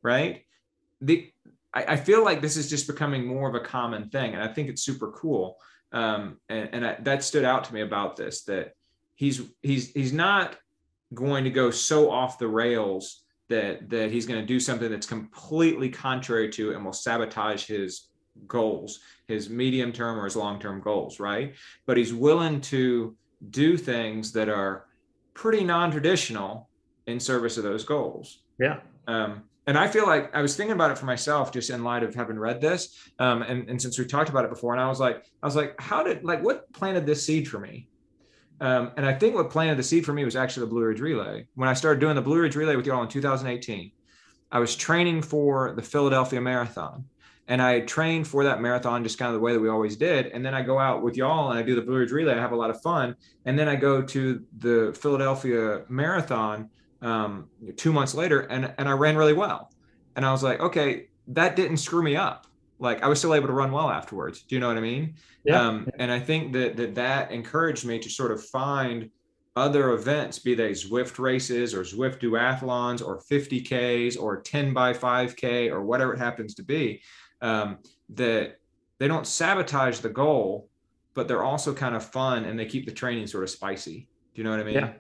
right? 0.02 0.44
The 1.02 1.32
I, 1.74 1.94
I 1.94 1.96
feel 1.96 2.24
like 2.24 2.42
this 2.42 2.58
is 2.58 2.70
just 2.70 2.88
becoming 2.88 3.26
more 3.26 3.48
of 3.50 3.56
a 3.56 3.60
common 3.60 4.10
thing, 4.10 4.34
and 4.34 4.42
I 4.42 4.48
think 4.48 4.70
it's 4.70 4.82
super 4.82 5.12
cool. 5.12 5.58
Um, 5.92 6.38
and, 6.50 6.70
and 6.74 6.88
I, 6.88 6.98
that 7.02 7.24
stood 7.24 7.46
out 7.46 7.64
to 7.66 7.74
me 7.74 7.82
about 7.82 8.16
this 8.16 8.44
that 8.44 8.74
he's 9.16 9.42
he's 9.62 9.92
he's 9.92 10.14
not 10.14 10.58
going 11.14 11.44
to 11.44 11.50
go 11.50 11.72
so 11.72 12.12
off 12.12 12.40
the 12.40 12.48
rails 12.48 13.24
that 13.50 13.90
that 13.90 14.12
he's 14.12 14.26
going 14.26 14.40
to 14.40 14.46
do 14.46 14.60
something 14.60 14.90
that's 14.90 15.08
completely 15.08 15.90
contrary 15.90 16.50
to 16.50 16.74
and 16.74 16.84
will 16.84 16.92
sabotage 16.92 17.66
his 17.66 18.10
goals 18.46 19.00
his 19.28 19.50
medium 19.50 19.92
term 19.92 20.20
or 20.20 20.26
his 20.26 20.36
long 20.36 20.60
term 20.60 20.82
goals 20.82 21.20
right? 21.20 21.56
But 21.86 21.98
he's 21.98 22.14
willing 22.14 22.60
to 22.62 23.16
do 23.50 23.78
things 23.78 24.34
that 24.34 24.50
are 24.50 24.86
pretty 25.34 25.64
non-traditional 25.64 26.70
in 27.06 27.20
service 27.20 27.58
of 27.58 27.64
those 27.64 27.86
goals. 27.86 28.42
Yeah 28.60 28.80
um, 29.08 29.44
and 29.68 29.78
I 29.78 29.88
feel 29.88 30.06
like 30.06 30.34
I 30.34 30.42
was 30.42 30.56
thinking 30.56 30.74
about 30.74 30.92
it 30.92 30.98
for 30.98 31.06
myself, 31.06 31.52
just 31.52 31.70
in 31.70 31.84
light 31.84 32.02
of 32.02 32.16
having 32.16 32.40
read 32.40 32.62
this, 32.62 32.98
um, 33.20 33.42
and, 33.42 33.70
and 33.70 33.82
since 33.82 34.00
we 34.00 34.06
talked 34.06 34.30
about 34.30 34.46
it 34.46 34.50
before, 34.50 34.74
and 34.74 34.82
I 34.82 34.88
was 34.88 35.00
like, 35.00 35.26
I 35.44 35.46
was 35.46 35.58
like, 35.58 35.80
how 35.80 36.04
did 36.04 36.24
like 36.24 36.42
what 36.42 36.72
planted 36.72 37.06
this 37.06 37.26
seed 37.26 37.48
for 37.48 37.60
me? 37.60 37.90
Um, 38.62 38.92
and 38.98 39.06
I 39.06 39.14
think 39.14 39.36
what 39.36 39.50
planted 39.50 39.78
the 39.78 39.84
seed 39.84 40.06
for 40.06 40.14
me 40.14 40.26
was 40.26 40.36
actually 40.36 40.66
the 40.66 40.72
Blue 40.72 40.84
Ridge 40.84 41.02
Relay. 41.02 41.48
When 41.56 41.70
I 41.70 41.74
started 41.74 42.00
doing 42.00 42.16
the 42.16 42.22
Blue 42.22 42.40
Ridge 42.40 42.56
Relay 42.56 42.76
with 42.76 42.86
y'all 42.86 43.04
in 43.04 43.10
2018, 43.10 43.92
I 44.52 44.60
was 44.60 44.76
training 44.76 45.22
for 45.22 45.74
the 45.74 45.82
Philadelphia 45.82 46.40
Marathon, 46.40 47.04
and 47.50 47.62
I 47.62 47.82
trained 47.82 48.26
for 48.26 48.46
that 48.46 48.62
marathon 48.62 49.04
just 49.04 49.20
kind 49.20 49.30
of 49.30 49.34
the 49.34 49.40
way 49.42 49.52
that 49.52 49.60
we 49.60 49.70
always 49.70 49.98
did. 49.98 50.28
And 50.28 50.46
then 50.46 50.54
I 50.54 50.62
go 50.62 50.80
out 50.80 51.02
with 51.02 51.18
y'all 51.18 51.50
and 51.50 51.60
I 51.60 51.62
do 51.62 51.76
the 51.76 51.82
Blue 51.82 51.98
Ridge 51.98 52.12
Relay. 52.12 52.34
I 52.34 52.42
have 52.42 52.54
a 52.54 52.58
lot 52.58 52.70
of 52.70 52.82
fun, 52.82 53.16
and 53.46 53.60
then 53.60 53.68
I 53.68 53.76
go 53.76 54.02
to 54.02 54.44
the 54.60 54.98
Philadelphia 54.98 55.84
Marathon 55.90 56.70
um, 57.02 57.50
two 57.76 57.94
months 57.94 58.14
later 58.16 58.42
and, 58.42 58.74
and 58.78 58.90
I 58.90 58.94
ran 58.94 59.18
really 59.18 59.34
well. 59.34 59.72
And 60.16 60.26
I 60.26 60.32
was 60.32 60.44
like, 60.44 60.60
okay, 60.60 61.08
that 61.28 61.56
didn't 61.56 61.78
screw 61.78 62.04
me 62.04 62.16
up. 62.16 62.48
Like 62.80 63.04
I 63.04 63.08
was 63.08 63.20
still 63.20 63.34
able 63.34 63.48
to 63.48 63.54
run 63.54 63.72
well 63.72 63.90
afterwards. 63.90 64.44
Do 64.44 64.56
you 64.56 64.62
know 64.62 64.68
what 64.68 64.78
I 64.78 64.82
mean? 64.82 65.16
Yeah. 65.44 65.62
Um, 65.62 65.88
and 66.00 66.12
I 66.12 66.20
think 66.20 66.54
that, 66.54 66.76
that 66.78 66.96
that 66.96 67.32
encouraged 67.32 67.86
me 67.86 68.00
to 68.00 68.10
sort 68.10 68.32
of 68.32 68.44
find 68.46 69.10
other 69.56 69.94
events, 69.94 70.38
be 70.38 70.54
they 70.54 70.72
Zwift 70.72 71.18
races 71.18 71.74
or 71.74 71.82
Zwift 71.82 72.20
duathlons 72.20 73.06
or 73.06 73.20
50Ks 73.20 74.20
or 74.20 74.42
10 74.42 74.72
by 74.74 74.94
5K 74.94 75.72
or 75.72 75.84
whatever 75.84 76.14
it 76.14 76.20
happens 76.20 76.54
to 76.56 76.64
be, 76.64 77.02
um, 77.42 77.80
that 78.10 78.60
they 79.00 79.08
don't 79.08 79.26
sabotage 79.26 80.00
the 80.00 80.10
goal, 80.10 80.70
but 81.16 81.28
they're 81.28 81.44
also 81.44 81.74
kind 81.74 81.96
of 81.96 82.06
fun 82.06 82.46
and 82.46 82.60
they 82.60 82.66
keep 82.66 82.86
the 82.86 82.92
training 82.92 83.26
sort 83.26 83.44
of 83.44 83.50
spicy. 83.50 84.08
Do 84.36 84.42
you 84.42 84.44
know 84.44 84.52
what 84.52 84.60
I 84.60 84.64
mean? 84.64 84.76
Yeah. 84.76 84.94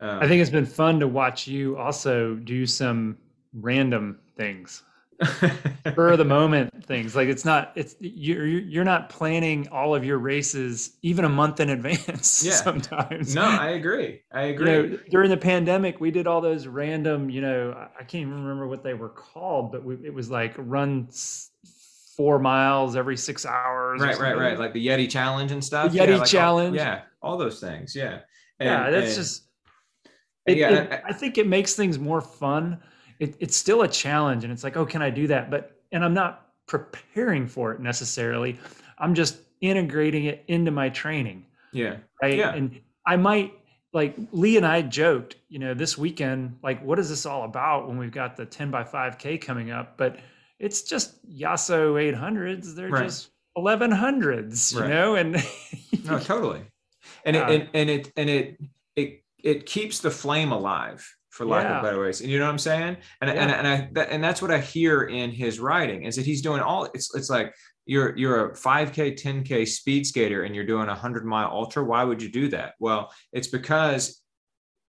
Um, 0.00 0.20
I 0.20 0.28
think 0.28 0.40
it's 0.40 0.50
been 0.50 0.66
fun 0.66 1.00
to 1.00 1.08
watch 1.08 1.46
you 1.46 1.76
also 1.76 2.34
do 2.34 2.66
some 2.66 3.18
random 3.52 4.18
things. 4.36 4.82
For 5.94 6.16
the 6.16 6.24
moment 6.24 6.86
things. 6.86 7.14
Like 7.14 7.28
it's 7.28 7.44
not 7.44 7.72
it's 7.74 7.94
you're 8.00 8.46
you're 8.46 8.84
not 8.84 9.10
planning 9.10 9.68
all 9.68 9.94
of 9.94 10.02
your 10.02 10.16
races 10.16 10.96
even 11.02 11.26
a 11.26 11.28
month 11.28 11.60
in 11.60 11.68
advance 11.68 12.42
yeah. 12.46 12.52
sometimes. 12.52 13.34
No 13.34 13.42
i 13.42 13.72
agree. 13.72 14.22
I 14.32 14.44
agree 14.44 14.72
you 14.72 14.88
know, 14.88 14.98
during 15.10 15.28
the 15.28 15.36
pandemic 15.36 16.00
we 16.00 16.10
did 16.10 16.26
all 16.26 16.40
those 16.40 16.66
random 16.66 17.28
you 17.28 17.42
know 17.42 17.76
i 17.98 18.02
can't 18.02 18.22
even 18.22 18.42
remember 18.42 18.66
what 18.66 18.82
they 18.82 18.94
were 18.94 19.10
called 19.10 19.72
but 19.72 19.84
we, 19.84 19.96
it 20.02 20.14
was 20.14 20.30
like 20.30 20.54
run 20.56 21.08
four 22.16 22.38
miles 22.38 22.96
every 22.96 23.16
six 23.18 23.44
hours 23.44 24.00
right 24.00 24.18
right 24.18 24.38
right. 24.38 24.58
like 24.58 24.72
the 24.72 24.86
yeti 24.86 25.08
challenge 25.08 25.52
and 25.52 25.62
stuff? 25.62 25.92
The 25.92 25.98
yeti 25.98 26.08
yeah, 26.08 26.16
like 26.16 26.28
challenge. 26.28 26.78
all, 26.78 26.84
yeah 26.84 27.02
all 27.22 27.36
those 27.36 27.60
things. 27.60 27.94
Yeah. 27.94 28.20
And, 28.58 28.68
yeah 28.68 28.90
that's 28.90 29.08
and, 29.08 29.16
just 29.16 29.42
it, 30.50 30.58
yeah, 30.58 30.70
it, 30.70 31.02
I 31.06 31.12
think 31.12 31.38
it 31.38 31.46
makes 31.46 31.74
things 31.74 31.98
more 31.98 32.20
fun. 32.20 32.78
It, 33.18 33.36
it's 33.40 33.56
still 33.56 33.82
a 33.82 33.88
challenge, 33.88 34.44
and 34.44 34.52
it's 34.52 34.64
like, 34.64 34.76
oh, 34.76 34.86
can 34.86 35.02
I 35.02 35.10
do 35.10 35.26
that? 35.28 35.50
But 35.50 35.80
and 35.92 36.04
I'm 36.04 36.14
not 36.14 36.48
preparing 36.66 37.46
for 37.46 37.72
it 37.72 37.80
necessarily. 37.80 38.58
I'm 38.98 39.14
just 39.14 39.38
integrating 39.60 40.24
it 40.24 40.44
into 40.48 40.70
my 40.70 40.88
training. 40.88 41.44
Yeah. 41.72 41.96
Right. 42.22 42.38
Yeah. 42.38 42.54
And 42.54 42.80
I 43.06 43.16
might 43.16 43.52
like 43.92 44.16
Lee 44.32 44.56
and 44.56 44.66
I 44.66 44.82
joked, 44.82 45.36
you 45.48 45.58
know, 45.58 45.74
this 45.74 45.98
weekend, 45.98 46.56
like, 46.62 46.82
what 46.84 46.98
is 46.98 47.08
this 47.08 47.26
all 47.26 47.44
about 47.44 47.88
when 47.88 47.98
we've 47.98 48.12
got 48.12 48.36
the 48.36 48.46
10 48.46 48.70
by 48.70 48.84
5K 48.84 49.40
coming 49.40 49.70
up? 49.70 49.96
But 49.96 50.18
it's 50.58 50.82
just 50.82 51.26
Yasso 51.28 51.94
800s. 51.94 52.74
They're 52.74 52.88
right. 52.88 53.04
just 53.04 53.30
1100s, 53.58 54.74
you 54.74 54.88
know? 54.88 55.16
And 55.16 55.32
no, 56.04 56.18
totally. 56.20 56.62
And 57.24 57.36
it, 57.36 57.42
uh, 57.42 57.50
and, 57.50 57.68
and 57.74 57.90
it, 57.90 58.12
and 58.16 58.30
it, 58.30 58.60
it 59.44 59.66
keeps 59.66 60.00
the 60.00 60.10
flame 60.10 60.52
alive 60.52 61.06
for 61.30 61.46
lack 61.46 61.64
yeah. 61.64 61.76
of 61.76 61.82
better 61.82 62.00
ways. 62.00 62.20
And 62.20 62.30
you 62.30 62.38
know 62.38 62.46
what 62.46 62.52
I'm 62.52 62.58
saying? 62.58 62.96
And 63.20 63.30
yeah. 63.30 63.42
and 63.42 63.50
and 63.50 63.68
I 63.68 63.88
that, 63.92 64.10
and 64.10 64.22
that's 64.22 64.42
what 64.42 64.50
I 64.50 64.58
hear 64.58 65.02
in 65.04 65.30
his 65.30 65.60
writing 65.60 66.04
is 66.04 66.16
that 66.16 66.26
he's 66.26 66.42
doing 66.42 66.60
all 66.60 66.84
it's 66.92 67.14
it's 67.14 67.30
like 67.30 67.54
you're 67.86 68.16
you're 68.16 68.50
a 68.50 68.52
5k 68.52 69.20
10k 69.20 69.66
speed 69.66 70.06
skater 70.06 70.44
and 70.44 70.54
you're 70.54 70.66
doing 70.66 70.84
a 70.84 70.92
100 70.92 71.24
mile 71.24 71.50
ultra 71.50 71.82
why 71.82 72.04
would 72.04 72.22
you 72.22 72.30
do 72.30 72.48
that 72.48 72.74
well 72.78 73.12
it's 73.32 73.48
because 73.48 74.22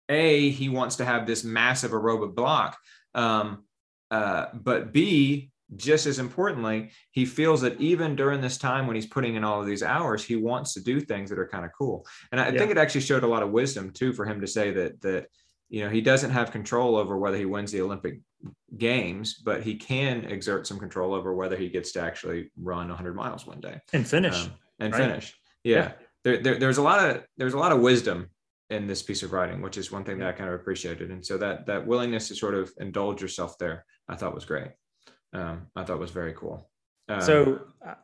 a 0.09 0.49
he 0.49 0.69
wants 0.69 0.97
to 0.97 1.05
have 1.05 1.25
this 1.25 1.43
massive 1.43 1.91
aerobic 1.91 2.35
block 2.35 2.77
um, 3.15 3.63
uh, 4.11 4.47
but 4.53 4.91
b 4.91 5.50
just 5.75 6.05
as 6.05 6.19
importantly, 6.19 6.91
he 7.11 7.25
feels 7.25 7.61
that 7.61 7.79
even 7.79 8.15
during 8.15 8.41
this 8.41 8.57
time 8.57 8.87
when 8.87 8.95
he's 8.95 9.05
putting 9.05 9.35
in 9.35 9.43
all 9.43 9.59
of 9.59 9.65
these 9.65 9.83
hours, 9.83 10.23
he 10.23 10.35
wants 10.35 10.73
to 10.73 10.83
do 10.83 10.99
things 10.99 11.29
that 11.29 11.39
are 11.39 11.47
kind 11.47 11.65
of 11.65 11.71
cool. 11.77 12.05
And 12.31 12.41
I 12.41 12.49
yeah. 12.49 12.59
think 12.59 12.71
it 12.71 12.77
actually 12.77 13.01
showed 13.01 13.23
a 13.23 13.27
lot 13.27 13.43
of 13.43 13.51
wisdom 13.51 13.91
too 13.91 14.13
for 14.13 14.25
him 14.25 14.41
to 14.41 14.47
say 14.47 14.71
that 14.71 15.01
that 15.01 15.27
you 15.69 15.83
know 15.83 15.89
he 15.89 16.01
doesn't 16.01 16.31
have 16.31 16.51
control 16.51 16.95
over 16.95 17.17
whether 17.17 17.37
he 17.37 17.45
wins 17.45 17.71
the 17.71 17.81
Olympic 17.81 18.19
games, 18.77 19.35
but 19.35 19.63
he 19.63 19.75
can 19.75 20.25
exert 20.25 20.67
some 20.67 20.79
control 20.79 21.13
over 21.13 21.33
whether 21.33 21.55
he 21.55 21.69
gets 21.69 21.91
to 21.93 22.01
actually 22.01 22.51
run 22.57 22.87
100 22.87 23.15
miles 23.15 23.45
one 23.45 23.61
day 23.61 23.79
and 23.93 24.07
finish 24.07 24.45
um, 24.45 24.53
and 24.79 24.93
right? 24.93 25.01
finish. 25.01 25.35
Yeah, 25.63 25.75
yeah. 25.75 25.91
There, 26.23 26.37
there, 26.37 26.59
there's 26.59 26.77
a 26.77 26.83
lot 26.83 27.07
of 27.07 27.23
there's 27.37 27.53
a 27.53 27.59
lot 27.59 27.71
of 27.71 27.79
wisdom 27.79 28.29
in 28.69 28.87
this 28.87 29.01
piece 29.01 29.21
of 29.21 29.33
writing, 29.33 29.61
which 29.61 29.77
is 29.77 29.91
one 29.91 30.03
thing 30.03 30.17
that 30.19 30.27
I 30.27 30.31
kind 30.31 30.49
of 30.49 30.55
appreciated. 30.55 31.11
And 31.11 31.25
so 31.25 31.37
that 31.37 31.65
that 31.67 31.85
willingness 31.85 32.27
to 32.29 32.35
sort 32.35 32.55
of 32.55 32.71
indulge 32.79 33.21
yourself 33.21 33.57
there, 33.57 33.85
I 34.09 34.15
thought 34.15 34.35
was 34.35 34.45
great. 34.45 34.69
Um, 35.33 35.67
I 35.75 35.83
thought 35.83 35.99
was 35.99 36.11
very 36.11 36.33
cool. 36.33 36.69
Um, 37.09 37.21
so 37.21 37.61
uh, 37.85 37.95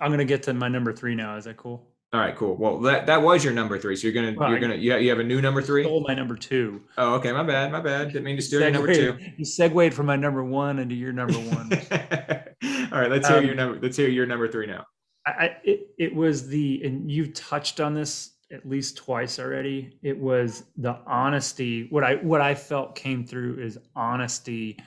I'm 0.00 0.08
going 0.08 0.18
to 0.18 0.24
get 0.24 0.42
to 0.44 0.54
my 0.54 0.68
number 0.68 0.92
three 0.92 1.14
now. 1.14 1.36
Is 1.36 1.44
that 1.44 1.56
cool? 1.56 1.92
All 2.14 2.20
right, 2.20 2.36
cool. 2.36 2.56
Well, 2.56 2.78
that 2.80 3.06
that 3.06 3.22
was 3.22 3.42
your 3.42 3.54
number 3.54 3.78
three. 3.78 3.96
So 3.96 4.06
you're 4.06 4.12
gonna 4.12 4.38
well, 4.38 4.50
you're 4.50 4.60
gonna 4.60 4.74
you 4.74 4.92
have, 4.92 5.00
you 5.00 5.08
have 5.08 5.18
a 5.18 5.24
new 5.24 5.40
number 5.40 5.62
three. 5.62 5.84
Stole 5.84 6.04
my 6.06 6.12
number 6.12 6.36
two. 6.36 6.82
Oh, 6.98 7.14
okay. 7.14 7.32
My 7.32 7.42
bad. 7.42 7.72
My 7.72 7.80
bad. 7.80 8.08
Didn't 8.08 8.24
mean 8.24 8.36
to 8.36 8.42
steal 8.42 8.60
your 8.60 8.70
number 8.70 8.92
two. 8.92 9.16
You 9.38 9.46
segued 9.46 9.94
from 9.94 10.04
my 10.04 10.16
number 10.16 10.44
one 10.44 10.78
into 10.78 10.94
your 10.94 11.14
number 11.14 11.38
one. 11.38 11.72
All 12.92 13.00
right. 13.00 13.10
Let's 13.10 13.26
hear 13.26 13.38
um, 13.38 13.46
your 13.46 13.54
number. 13.54 13.78
Let's 13.80 13.96
hear 13.96 14.10
your 14.10 14.26
number 14.26 14.46
three 14.46 14.66
now. 14.66 14.84
I, 15.26 15.56
it, 15.64 15.88
it 15.98 16.14
was 16.14 16.48
the 16.48 16.82
and 16.84 17.10
you've 17.10 17.32
touched 17.32 17.80
on 17.80 17.94
this 17.94 18.32
at 18.50 18.68
least 18.68 18.98
twice 18.98 19.38
already. 19.38 19.98
It 20.02 20.18
was 20.18 20.64
the 20.76 20.98
honesty. 21.06 21.86
What 21.88 22.04
I 22.04 22.16
what 22.16 22.42
I 22.42 22.54
felt 22.54 22.94
came 22.94 23.24
through 23.24 23.58
is 23.58 23.78
honesty 23.96 24.78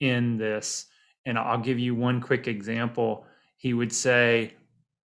in 0.00 0.36
this. 0.36 0.86
And 1.24 1.38
I'll 1.38 1.58
give 1.58 1.78
you 1.78 1.94
one 1.94 2.20
quick 2.20 2.48
example. 2.48 3.26
He 3.56 3.74
would 3.74 3.92
say, 3.92 4.54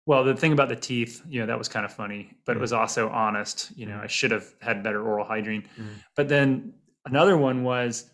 well, 0.05 0.23
the 0.23 0.35
thing 0.35 0.53
about 0.53 0.69
the 0.69 0.75
teeth, 0.75 1.21
you 1.27 1.41
know, 1.41 1.47
that 1.47 1.57
was 1.57 1.67
kind 1.67 1.85
of 1.85 1.93
funny, 1.93 2.31
but 2.45 2.53
mm-hmm. 2.53 2.59
it 2.59 2.61
was 2.61 2.73
also 2.73 3.09
honest. 3.09 3.71
You 3.75 3.87
know, 3.87 3.95
mm-hmm. 3.95 4.03
I 4.05 4.07
should 4.07 4.31
have 4.31 4.47
had 4.61 4.83
better 4.83 5.05
oral 5.05 5.25
hygiene. 5.25 5.63
Mm-hmm. 5.63 5.93
But 6.15 6.29
then 6.29 6.73
another 7.05 7.37
one 7.37 7.63
was 7.63 8.09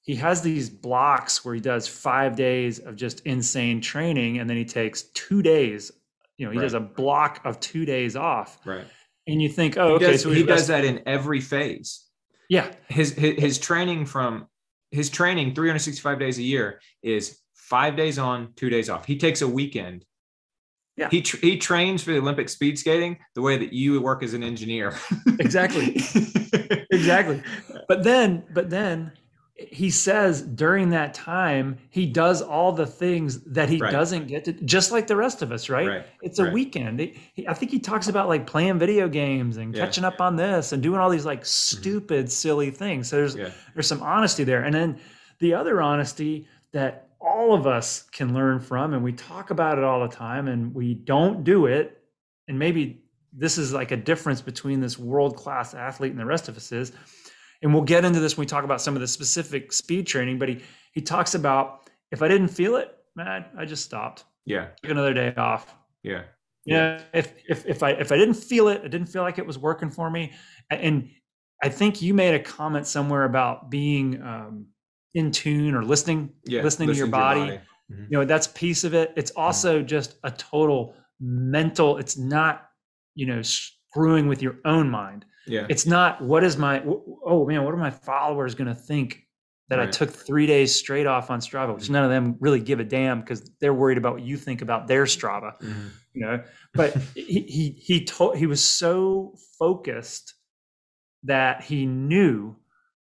he 0.00 0.14
has 0.16 0.40
these 0.40 0.70
blocks 0.70 1.44
where 1.44 1.54
he 1.54 1.60
does 1.60 1.86
five 1.86 2.36
days 2.36 2.78
of 2.78 2.96
just 2.96 3.20
insane 3.26 3.80
training 3.80 4.38
and 4.38 4.48
then 4.48 4.56
he 4.56 4.64
takes 4.64 5.02
two 5.14 5.42
days. 5.42 5.90
You 6.38 6.46
know, 6.46 6.52
he 6.52 6.58
right. 6.58 6.64
does 6.64 6.74
a 6.74 6.80
block 6.80 7.40
of 7.44 7.60
two 7.60 7.84
days 7.84 8.16
off. 8.16 8.58
Right. 8.64 8.86
And 9.26 9.42
you 9.42 9.48
think, 9.48 9.76
oh, 9.76 9.88
he 9.88 9.94
okay. 9.96 10.12
Does, 10.12 10.22
so 10.22 10.30
he 10.30 10.44
does 10.44 10.68
that 10.68 10.84
in 10.84 11.02
every 11.06 11.40
phase. 11.40 12.04
Yeah. 12.48 12.70
His, 12.88 13.12
his 13.12 13.40
his 13.40 13.58
training 13.58 14.06
from 14.06 14.46
his 14.90 15.10
training 15.10 15.54
365 15.54 16.18
days 16.18 16.38
a 16.38 16.42
year 16.42 16.80
is 17.02 17.38
five 17.54 17.96
days 17.96 18.18
on, 18.18 18.52
two 18.56 18.70
days 18.70 18.88
off. 18.88 19.06
He 19.06 19.16
takes 19.18 19.42
a 19.42 19.48
weekend 19.48 20.04
yeah. 20.96 21.08
He 21.10 21.20
tr- 21.20 21.36
he 21.38 21.58
trains 21.58 22.02
for 22.02 22.12
the 22.12 22.18
Olympic 22.18 22.48
speed 22.48 22.78
skating 22.78 23.18
the 23.34 23.42
way 23.42 23.58
that 23.58 23.72
you 23.72 24.00
work 24.00 24.22
as 24.22 24.32
an 24.32 24.42
engineer. 24.42 24.96
exactly. 25.38 25.94
exactly. 26.90 27.42
But 27.86 28.02
then 28.02 28.44
but 28.52 28.70
then 28.70 29.12
he 29.58 29.88
says 29.88 30.42
during 30.42 30.90
that 30.90 31.14
time 31.14 31.78
he 31.88 32.04
does 32.04 32.42
all 32.42 32.72
the 32.72 32.86
things 32.86 33.40
that 33.44 33.68
he 33.70 33.78
right. 33.78 33.90
doesn't 33.90 34.26
get 34.26 34.44
to 34.44 34.52
just 34.52 34.92
like 34.92 35.06
the 35.06 35.16
rest 35.16 35.40
of 35.40 35.50
us 35.50 35.70
right, 35.70 35.88
right. 35.88 36.06
it's 36.20 36.38
a 36.38 36.44
right. 36.44 36.52
weekend 36.52 37.00
he, 37.00 37.18
he, 37.32 37.48
i 37.48 37.54
think 37.54 37.70
he 37.70 37.78
talks 37.78 38.08
about 38.08 38.28
like 38.28 38.46
playing 38.46 38.78
video 38.78 39.08
games 39.08 39.56
and 39.56 39.74
yeah. 39.74 39.84
catching 39.84 40.04
up 40.04 40.20
on 40.20 40.36
this 40.36 40.72
and 40.72 40.82
doing 40.82 41.00
all 41.00 41.08
these 41.08 41.24
like 41.24 41.40
mm-hmm. 41.40 41.46
stupid 41.46 42.26
mm-hmm. 42.26 42.30
silly 42.30 42.70
things 42.70 43.08
so 43.08 43.16
there's 43.16 43.34
yeah. 43.34 43.50
there's 43.74 43.86
some 43.86 44.02
honesty 44.02 44.44
there 44.44 44.62
and 44.62 44.74
then 44.74 44.98
the 45.38 45.54
other 45.54 45.80
honesty 45.80 46.46
that 46.72 47.08
all 47.18 47.54
of 47.54 47.66
us 47.66 48.02
can 48.12 48.34
learn 48.34 48.60
from 48.60 48.92
and 48.92 49.02
we 49.02 49.12
talk 49.12 49.50
about 49.50 49.78
it 49.78 49.84
all 49.84 50.06
the 50.06 50.14
time 50.14 50.48
and 50.48 50.74
we 50.74 50.92
don't 50.92 51.44
do 51.44 51.64
it 51.64 52.02
and 52.46 52.58
maybe 52.58 53.02
this 53.32 53.56
is 53.56 53.72
like 53.72 53.90
a 53.90 53.96
difference 53.96 54.42
between 54.42 54.80
this 54.80 54.98
world 54.98 55.34
class 55.34 55.72
athlete 55.72 56.10
and 56.10 56.20
the 56.20 56.26
rest 56.26 56.48
of 56.48 56.56
us 56.58 56.72
is 56.72 56.92
and 57.62 57.72
we'll 57.72 57.82
get 57.82 58.04
into 58.04 58.20
this 58.20 58.36
when 58.36 58.42
we 58.42 58.46
talk 58.46 58.64
about 58.64 58.80
some 58.80 58.94
of 58.94 59.00
the 59.00 59.06
specific 59.06 59.72
speed 59.72 60.06
training 60.06 60.38
but 60.38 60.48
he 60.48 60.60
he 60.92 61.00
talks 61.00 61.34
about 61.34 61.90
if 62.12 62.22
i 62.22 62.28
didn't 62.28 62.48
feel 62.48 62.76
it 62.76 62.96
man 63.14 63.44
i 63.58 63.64
just 63.64 63.84
stopped 63.84 64.24
yeah 64.44 64.68
took 64.82 64.90
another 64.90 65.14
day 65.14 65.34
off 65.36 65.74
yeah 66.02 66.22
yeah 66.64 67.00
if 67.12 67.34
if 67.48 67.66
if 67.66 67.82
i 67.82 67.90
if 67.90 68.12
i 68.12 68.16
didn't 68.16 68.34
feel 68.34 68.68
it 68.68 68.80
i 68.84 68.88
didn't 68.88 69.06
feel 69.06 69.22
like 69.22 69.38
it 69.38 69.46
was 69.46 69.58
working 69.58 69.90
for 69.90 70.10
me 70.10 70.32
and 70.70 71.08
i 71.62 71.68
think 71.68 72.02
you 72.02 72.12
made 72.12 72.34
a 72.34 72.40
comment 72.40 72.86
somewhere 72.86 73.24
about 73.24 73.70
being 73.70 74.20
um 74.22 74.66
in 75.14 75.30
tune 75.30 75.74
or 75.74 75.82
listening 75.82 76.30
yeah, 76.44 76.62
listening, 76.62 76.88
listening, 76.88 76.94
to 76.94 76.98
your 76.98 77.06
body, 77.06 77.40
your 77.40 77.48
body. 77.48 77.60
Mm-hmm. 77.90 78.02
you 78.10 78.18
know 78.18 78.24
that's 78.24 78.48
piece 78.48 78.84
of 78.84 78.94
it 78.94 79.12
it's 79.16 79.30
mm-hmm. 79.30 79.40
also 79.40 79.78
mm-hmm. 79.78 79.86
just 79.86 80.16
a 80.24 80.30
total 80.30 80.94
mental 81.20 81.96
it's 81.96 82.18
not 82.18 82.68
you 83.14 83.26
know 83.26 83.40
screwing 83.42 84.28
with 84.28 84.42
your 84.42 84.56
own 84.64 84.90
mind 84.90 85.24
yeah 85.46 85.66
it's 85.68 85.86
not 85.86 86.20
what 86.22 86.44
is 86.44 86.56
my 86.56 86.82
oh 87.24 87.46
man 87.46 87.64
what 87.64 87.72
are 87.72 87.78
my 87.78 87.90
followers 87.90 88.54
going 88.54 88.68
to 88.68 88.74
think 88.74 89.26
that 89.68 89.78
right. 89.78 89.88
I 89.88 89.90
took 89.90 90.10
three 90.10 90.46
days 90.46 90.74
straight 90.74 91.06
off 91.06 91.30
on 91.30 91.40
Strava, 91.40 91.74
which 91.74 91.90
none 91.90 92.04
of 92.04 92.10
them 92.10 92.36
really 92.38 92.60
give 92.60 92.78
a 92.78 92.84
damn 92.84 93.20
because 93.20 93.50
they're 93.60 93.74
worried 93.74 93.98
about 93.98 94.14
what 94.14 94.22
you 94.22 94.36
think 94.36 94.62
about 94.62 94.86
their 94.86 95.04
Strava, 95.04 95.58
mm-hmm. 95.60 95.88
you 96.14 96.24
know. 96.24 96.42
But 96.72 96.94
he 97.14 97.40
he 97.40 97.70
he 97.70 98.04
told 98.04 98.36
he 98.36 98.46
was 98.46 98.62
so 98.62 99.34
focused 99.58 100.34
that 101.24 101.62
he 101.62 101.86
knew 101.86 102.56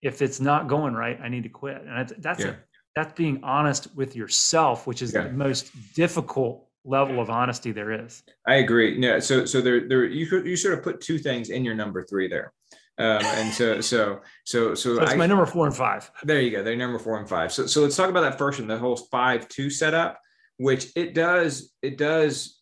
if 0.02 0.20
it's 0.20 0.40
not 0.40 0.68
going 0.68 0.94
right, 0.94 1.18
I 1.22 1.28
need 1.28 1.44
to 1.44 1.48
quit. 1.48 1.82
And 1.86 2.12
that's 2.18 2.40
yeah. 2.40 2.50
a, 2.50 2.54
that's 2.94 3.14
being 3.14 3.40
honest 3.42 3.94
with 3.96 4.14
yourself, 4.14 4.86
which 4.86 5.00
is 5.00 5.14
yeah. 5.14 5.22
the 5.22 5.30
most 5.30 5.70
difficult 5.94 6.66
level 6.84 7.20
of 7.20 7.30
honesty 7.30 7.72
there 7.72 8.04
is. 8.04 8.22
I 8.46 8.56
agree. 8.56 8.98
Yeah. 8.98 9.20
So 9.20 9.44
so 9.44 9.60
there 9.60 9.88
there 9.88 10.04
you 10.04 10.26
could 10.26 10.46
you 10.46 10.56
sort 10.56 10.74
of 10.78 10.82
put 10.82 11.00
two 11.00 11.18
things 11.18 11.50
in 11.50 11.64
your 11.64 11.74
number 11.74 12.04
three 12.04 12.28
there. 12.28 12.52
Um, 12.98 13.24
and 13.24 13.52
so 13.52 13.80
so 13.80 14.20
so 14.44 14.74
so 14.74 14.96
that's 14.96 15.16
my 15.16 15.26
number 15.26 15.46
four 15.46 15.66
and 15.66 15.74
five. 15.74 16.10
There 16.24 16.40
you 16.40 16.50
go. 16.50 16.62
They're 16.62 16.76
number 16.76 16.98
four 16.98 17.18
and 17.18 17.28
five. 17.28 17.52
So 17.52 17.66
so 17.66 17.80
let's 17.82 17.96
talk 17.96 18.10
about 18.10 18.22
that 18.22 18.38
first 18.38 18.58
one, 18.58 18.68
the 18.68 18.78
whole 18.78 18.96
five 18.96 19.48
two 19.48 19.70
setup, 19.70 20.20
which 20.58 20.92
it 20.96 21.14
does 21.14 21.72
it 21.82 21.96
does 21.96 22.60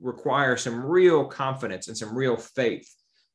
require 0.00 0.56
some 0.56 0.84
real 0.84 1.24
confidence 1.24 1.88
and 1.88 1.96
some 1.96 2.16
real 2.16 2.36
faith 2.36 2.88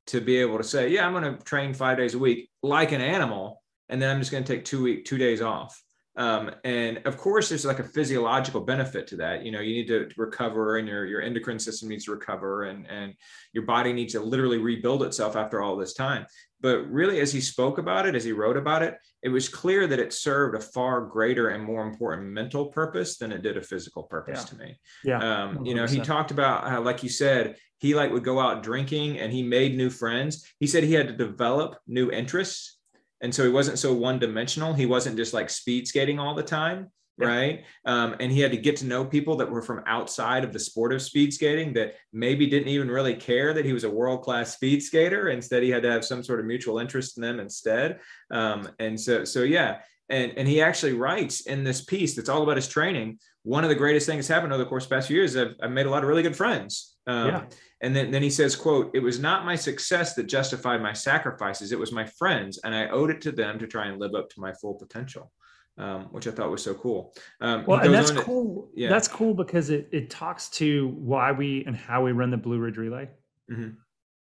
to 0.07 0.21
be 0.21 0.37
able 0.37 0.57
to 0.57 0.63
say, 0.63 0.89
yeah, 0.89 1.05
I'm 1.05 1.13
going 1.13 1.37
to 1.37 1.43
train 1.43 1.73
five 1.73 1.97
days 1.97 2.13
a 2.13 2.19
week 2.19 2.49
like 2.61 2.91
an 2.91 3.01
animal, 3.01 3.61
and 3.89 4.01
then 4.01 4.09
I'm 4.09 4.19
just 4.19 4.31
going 4.31 4.43
to 4.43 4.55
take 4.55 4.65
two 4.65 4.83
week 4.83 5.05
two 5.05 5.17
days 5.17 5.41
off. 5.41 5.81
Um, 6.15 6.51
and 6.63 7.01
of 7.05 7.17
course, 7.17 7.49
there's 7.49 7.65
like 7.65 7.79
a 7.79 7.83
physiological 7.83 8.61
benefit 8.61 9.07
to 9.07 9.15
that. 9.17 9.43
You 9.43 9.51
know, 9.51 9.61
you 9.61 9.73
need 9.73 9.87
to 9.87 10.09
recover, 10.15 10.77
and 10.77 10.87
your 10.87 11.05
your 11.05 11.21
endocrine 11.21 11.59
system 11.59 11.89
needs 11.89 12.05
to 12.05 12.11
recover, 12.11 12.63
and 12.63 12.85
and 12.87 13.13
your 13.51 13.65
body 13.65 13.93
needs 13.93 14.13
to 14.13 14.19
literally 14.19 14.59
rebuild 14.59 15.03
itself 15.03 15.35
after 15.35 15.61
all 15.61 15.75
this 15.75 15.93
time. 15.93 16.25
But 16.61 16.89
really, 16.89 17.19
as 17.19 17.33
he 17.33 17.41
spoke 17.41 17.77
about 17.77 18.05
it, 18.05 18.15
as 18.15 18.23
he 18.23 18.31
wrote 18.31 18.57
about 18.57 18.83
it, 18.83 18.95
it 19.21 19.29
was 19.29 19.49
clear 19.49 19.85
that 19.87 19.99
it 19.99 20.13
served 20.13 20.55
a 20.55 20.61
far 20.61 21.01
greater 21.01 21.49
and 21.49 21.63
more 21.63 21.85
important 21.85 22.29
mental 22.29 22.67
purpose 22.67 23.17
than 23.17 23.33
it 23.33 23.41
did 23.41 23.57
a 23.57 23.61
physical 23.61 24.03
purpose 24.03 24.41
yeah. 24.43 24.45
to 24.45 24.55
me. 24.63 24.79
Yeah. 25.03 25.43
Um, 25.43 25.65
you 25.65 25.75
know, 25.75 25.85
he 25.87 25.99
talked 25.99 26.31
about 26.31 26.69
how, 26.69 26.81
like 26.81 27.03
you 27.03 27.09
said, 27.09 27.57
he 27.79 27.95
like 27.95 28.11
would 28.11 28.23
go 28.23 28.39
out 28.39 28.63
drinking 28.63 29.19
and 29.19 29.33
he 29.33 29.43
made 29.43 29.75
new 29.75 29.89
friends. 29.89 30.47
He 30.59 30.67
said 30.67 30.85
he 30.85 30.93
had 30.93 31.09
to 31.09 31.17
develop 31.17 31.75
new 31.85 32.11
interests. 32.11 32.79
And 33.23 33.33
so 33.33 33.43
he 33.43 33.49
wasn't 33.49 33.79
so 33.79 33.93
one 33.93 34.19
dimensional. 34.19 34.73
He 34.73 34.85
wasn't 34.85 35.17
just 35.17 35.33
like 35.33 35.49
speed 35.49 35.87
skating 35.87 36.19
all 36.19 36.35
the 36.35 36.43
time 36.43 36.91
yeah. 37.17 37.27
right? 37.27 37.63
Um, 37.85 38.15
and 38.19 38.31
he 38.31 38.39
had 38.39 38.51
to 38.51 38.57
get 38.57 38.77
to 38.77 38.85
know 38.85 39.05
people 39.05 39.35
that 39.37 39.49
were 39.49 39.61
from 39.61 39.83
outside 39.85 40.43
of 40.43 40.53
the 40.53 40.59
sport 40.59 40.93
of 40.93 41.01
speed 41.01 41.33
skating 41.33 41.73
that 41.73 41.95
maybe 42.11 42.47
didn't 42.47 42.69
even 42.69 42.89
really 42.89 43.15
care 43.15 43.53
that 43.53 43.65
he 43.65 43.73
was 43.73 43.83
a 43.83 43.89
world 43.89 44.21
class 44.21 44.53
speed 44.53 44.81
skater. 44.81 45.29
Instead, 45.29 45.63
he 45.63 45.69
had 45.69 45.83
to 45.83 45.91
have 45.91 46.05
some 46.05 46.23
sort 46.23 46.39
of 46.39 46.45
mutual 46.45 46.79
interest 46.79 47.17
in 47.17 47.21
them 47.21 47.39
instead. 47.39 47.99
Um, 48.31 48.69
and 48.79 48.99
so, 48.99 49.23
so 49.25 49.43
yeah. 49.43 49.79
And, 50.09 50.33
and 50.37 50.47
he 50.47 50.61
actually 50.61 50.93
writes 50.93 51.41
in 51.41 51.63
this 51.63 51.83
piece 51.83 52.15
that's 52.15 52.29
all 52.29 52.43
about 52.43 52.57
his 52.57 52.67
training. 52.67 53.19
One 53.43 53.63
of 53.63 53.69
the 53.69 53.75
greatest 53.75 54.05
things 54.05 54.27
that's 54.27 54.35
happened 54.35 54.53
over 54.53 54.63
the 54.63 54.69
course 54.69 54.83
of 54.83 54.89
the 54.89 54.95
past 54.95 55.07
few 55.07 55.17
years, 55.17 55.35
I've, 55.35 55.55
I've 55.61 55.71
made 55.71 55.85
a 55.85 55.89
lot 55.89 56.03
of 56.03 56.09
really 56.09 56.23
good 56.23 56.35
friends. 56.35 56.95
Um, 57.07 57.27
yeah. 57.27 57.43
And 57.83 57.95
then, 57.95 58.09
then 58.09 58.23
he 58.23 58.29
says, 58.29 58.55
quote, 58.55 58.89
it 58.95 58.99
was 58.99 59.19
not 59.19 59.45
my 59.45 59.55
success 59.55 60.15
that 60.15 60.23
justified 60.23 60.81
my 60.81 60.93
sacrifices. 60.93 61.71
It 61.71 61.77
was 61.79 61.91
my 61.91 62.05
friends. 62.05 62.59
And 62.63 62.73
I 62.73 62.87
owed 62.87 63.11
it 63.11 63.21
to 63.21 63.31
them 63.31 63.59
to 63.59 63.67
try 63.67 63.87
and 63.87 63.99
live 63.99 64.15
up 64.15 64.29
to 64.31 64.41
my 64.41 64.53
full 64.53 64.73
potential 64.73 65.31
um, 65.77 66.03
which 66.11 66.27
I 66.27 66.31
thought 66.31 66.51
was 66.51 66.63
so 66.63 66.73
cool. 66.73 67.13
Um, 67.41 67.65
well, 67.65 67.79
and 67.79 67.93
that's 67.93 68.11
cool. 68.11 68.69
Yeah. 68.75 68.89
That's 68.89 69.07
cool 69.07 69.33
because 69.33 69.69
it, 69.69 69.89
it 69.91 70.09
talks 70.09 70.49
to 70.51 70.89
why 70.89 71.31
we 71.31 71.63
and 71.65 71.75
how 71.75 72.03
we 72.03 72.11
run 72.11 72.29
the 72.29 72.37
Blue 72.37 72.59
Ridge 72.59 72.77
Relay. 72.77 73.09
Mm-hmm. 73.51 73.69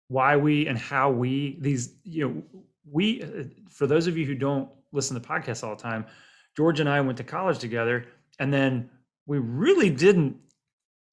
Why 0.07 0.35
we 0.35 0.67
and 0.67 0.77
how 0.77 1.11
we 1.11 1.57
these 1.61 1.95
you 2.03 2.27
know 2.27 2.43
we 2.89 3.23
uh, 3.23 3.43
for 3.69 3.87
those 3.87 4.07
of 4.07 4.17
you 4.17 4.25
who 4.25 4.35
don't 4.35 4.69
listen 4.91 5.19
to 5.19 5.27
podcasts 5.27 5.63
all 5.63 5.75
the 5.75 5.81
time, 5.81 6.05
George 6.57 6.79
and 6.79 6.89
I 6.89 7.01
went 7.01 7.17
to 7.17 7.23
college 7.23 7.59
together, 7.59 8.05
and 8.39 8.51
then 8.51 8.89
we 9.25 9.39
really 9.39 9.89
didn't 9.89 10.37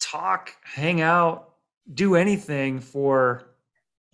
talk, 0.00 0.52
hang 0.64 1.00
out, 1.00 1.49
do 1.92 2.16
anything 2.16 2.80
for 2.80 3.44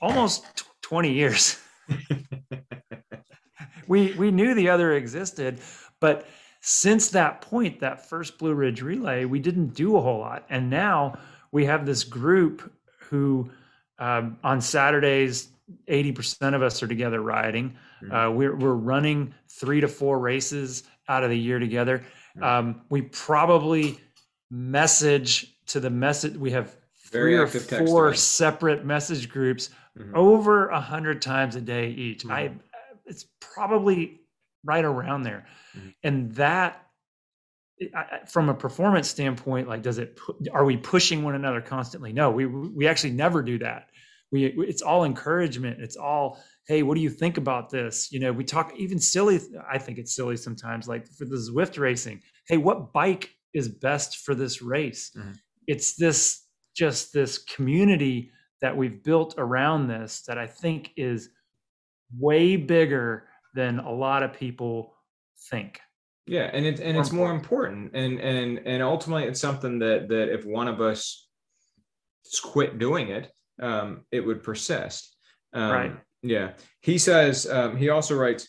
almost 0.01 0.65
twenty 0.83 1.13
years. 1.13 1.61
we 3.89 4.13
we 4.15 4.31
knew 4.31 4.55
the 4.55 4.69
other 4.69 4.93
existed 4.93 5.61
but 6.01 6.29
since 6.61 7.11
that 7.11 7.41
point, 7.41 7.81
that 7.81 8.09
first 8.09 8.39
Blue 8.39 8.55
Ridge 8.55 8.83
Relay, 8.83 9.25
we 9.25 9.39
didn't 9.39 9.69
do 9.69 9.97
a 9.97 10.01
whole 10.01 10.19
lot. 10.19 10.45
And 10.51 10.69
now 10.69 11.19
we 11.53 11.65
have 11.65 11.87
this 11.87 12.05
group 12.05 12.73
who 12.99 13.51
um, 13.99 14.39
on 14.43 14.61
Saturdays, 14.61 15.49
80% 15.89 16.55
of 16.55 16.63
us 16.63 16.83
are 16.83 16.89
together 16.89 17.21
riding. 17.21 17.77
Mm-hmm. 18.03 18.13
Uh, 18.13 18.31
we're, 18.31 18.57
we're 18.57 18.75
running 18.75 19.35
three 19.49 19.81
to 19.81 19.89
four 19.89 20.19
races 20.19 20.85
out 21.09 21.25
of 21.25 21.31
the 21.31 21.39
year 21.39 21.59
together. 21.59 22.05
Mm-hmm. 22.37 22.43
Um, 22.43 22.83
we 22.91 23.03
probably 23.03 23.99
message 24.51 25.57
to 25.67 25.81
the 25.81 25.91
message, 25.91 26.37
we 26.37 26.51
have 26.51 26.77
three 27.17 27.37
or 27.37 27.47
four 27.47 28.15
separate 28.15 28.85
message 28.85 29.29
groups 29.29 29.71
mm-hmm. 29.99 30.15
over 30.15 30.69
a 30.69 30.81
hundred 30.81 31.23
times 31.23 31.57
a 31.57 31.61
day 31.61 31.91
each. 31.91 32.21
Mm-hmm. 32.21 32.33
I 32.33 32.53
it's 33.07 33.27
probably 33.41 34.21
right 34.65 34.85
around 34.85 35.23
there, 35.23 35.47
mm-hmm. 35.77 35.89
and 36.03 36.33
that 36.35 36.87
I, 37.95 38.21
from 38.27 38.49
a 38.49 38.55
performance 38.55 39.09
standpoint, 39.09 39.69
like 39.69 39.83
does 39.83 39.99
it 39.99 40.19
are 40.53 40.65
we 40.65 40.77
pushing 40.77 41.23
one 41.23 41.35
another 41.35 41.61
constantly? 41.61 42.13
No, 42.13 42.31
we 42.31 42.47
we 42.47 42.87
actually 42.87 43.13
never 43.13 43.43
do 43.43 43.59
that. 43.59 43.89
We 44.33 44.47
it's 44.47 44.83
all 44.83 45.05
encouragement. 45.05 45.81
It's 45.81 45.97
all 45.97 46.41
hey, 46.67 46.83
what 46.83 46.97
do 46.97 47.01
you 47.01 47.11
think 47.11 47.37
about 47.37 47.71
this? 47.71 48.11
You 48.11 48.21
know, 48.21 48.33
we 48.33 48.45
talk 48.45 48.73
even 48.77 48.99
silly. 48.99 49.41
I 49.71 49.79
think 49.79 49.99
it's 49.99 50.15
silly 50.17 50.37
sometimes. 50.37 50.89
Like 50.89 51.07
for 51.07 51.25
the 51.25 51.37
Zwift 51.37 51.79
racing, 51.79 52.23
hey, 52.49 52.57
what 52.57 52.93
bike 52.93 53.31
is 53.55 53.69
best 53.69 54.19
for 54.19 54.35
this 54.35 54.63
race? 54.63 55.13
Mm-hmm. 55.17 55.33
It's 55.67 55.97
this 55.97 56.46
just 56.77 57.13
this 57.13 57.39
community 57.39 58.31
that 58.61 58.77
we've 58.77 59.03
built 59.03 59.35
around 59.39 59.89
this 59.89 60.23
that 60.23 60.39
I 60.39 60.47
think 60.47 60.93
is 60.97 61.31
way 62.17 62.57
bigger 62.57 63.29
than 63.55 63.79
a 63.79 63.91
lot 63.91 64.23
of 64.23 64.33
people 64.33 64.95
think. 65.51 65.81
Yeah, 66.27 66.51
and 66.53 66.67
it's 66.67 66.81
and 66.81 66.97
it's 66.97 67.13
more 67.13 67.31
important, 67.31 67.95
and 67.95 68.19
and 68.21 68.59
and 68.67 68.83
ultimately, 68.83 69.25
it's 69.25 69.41
something 69.41 69.79
that 69.79 70.09
that 70.09 70.33
if 70.33 70.45
one 70.45 70.67
of 70.67 70.81
us 70.81 71.29
quit 72.43 72.79
doing 72.79 73.11
it, 73.11 73.31
um, 73.63 74.05
it 74.11 74.21
would 74.21 74.43
persist. 74.43 75.17
Um, 75.53 75.71
right. 75.71 75.93
Yeah. 76.23 76.53
He 76.81 76.99
says 76.99 77.49
um, 77.49 77.77
he 77.77 77.91
also 77.91 78.17
writes, 78.17 78.49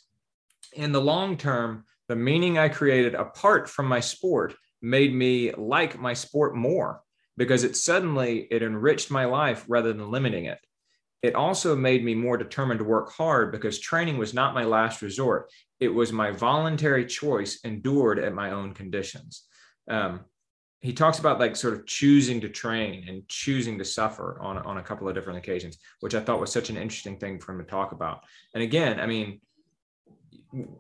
in 0.73 0.91
the 0.91 1.01
long 1.01 1.38
term, 1.38 1.86
the 2.07 2.15
meaning 2.15 2.57
I 2.57 2.69
created 2.69 3.15
apart 3.15 3.69
from 3.69 3.88
my 3.88 3.99
sport 3.99 4.55
made 4.82 5.13
me 5.13 5.53
like 5.53 5.99
my 5.99 6.13
sport 6.13 6.55
more 6.55 7.01
because 7.38 7.64
it 7.64 7.78
suddenly 7.78 8.48
it 8.52 8.64
enriched 8.64 9.12
my 9.12 9.26
life 9.26 9.64
rather 9.68 9.94
than 9.94 10.12
limiting 10.12 10.46
it. 10.46 10.60
It 11.24 11.36
also 11.36 11.76
made 11.76 12.04
me 12.04 12.14
more 12.14 12.38
determined 12.38 12.80
to 12.80 12.86
work 12.86 13.12
hard 13.12 13.52
because 13.52 13.80
training 13.80 14.18
was 14.18 14.34
not 14.34 14.54
my 14.54 14.64
last 14.66 15.02
resort. 15.02 15.50
It 15.80 15.90
was 15.90 16.12
my 16.12 16.32
voluntary 16.32 17.06
choice 17.06 17.60
endured 17.64 18.20
at 18.20 18.34
my 18.34 18.52
own 18.52 18.74
conditions. 18.74 19.44
Um, 19.90 20.22
he 20.82 20.94
talks 20.94 21.20
about 21.20 21.40
like 21.40 21.56
sort 21.56 21.74
of 21.74 21.86
choosing 21.88 22.42
to 22.42 22.50
train 22.50 23.06
and 23.08 23.28
choosing 23.28 23.80
to 23.80 23.86
suffer 23.86 24.40
on, 24.42 24.58
on 24.60 24.78
a 24.78 24.84
couple 24.84 25.08
of 25.08 25.16
different 25.16 25.40
occasions 25.40 25.78
which 26.02 26.14
i 26.14 26.20
thought 26.20 26.40
was 26.40 26.52
such 26.52 26.70
an 26.70 26.78
interesting 26.78 27.18
thing 27.18 27.40
for 27.40 27.52
him 27.52 27.60
to 27.60 27.70
talk 27.70 27.92
about. 27.92 28.24
And 28.54 28.64
again 28.64 29.00
i 29.00 29.08
mean 29.08 29.42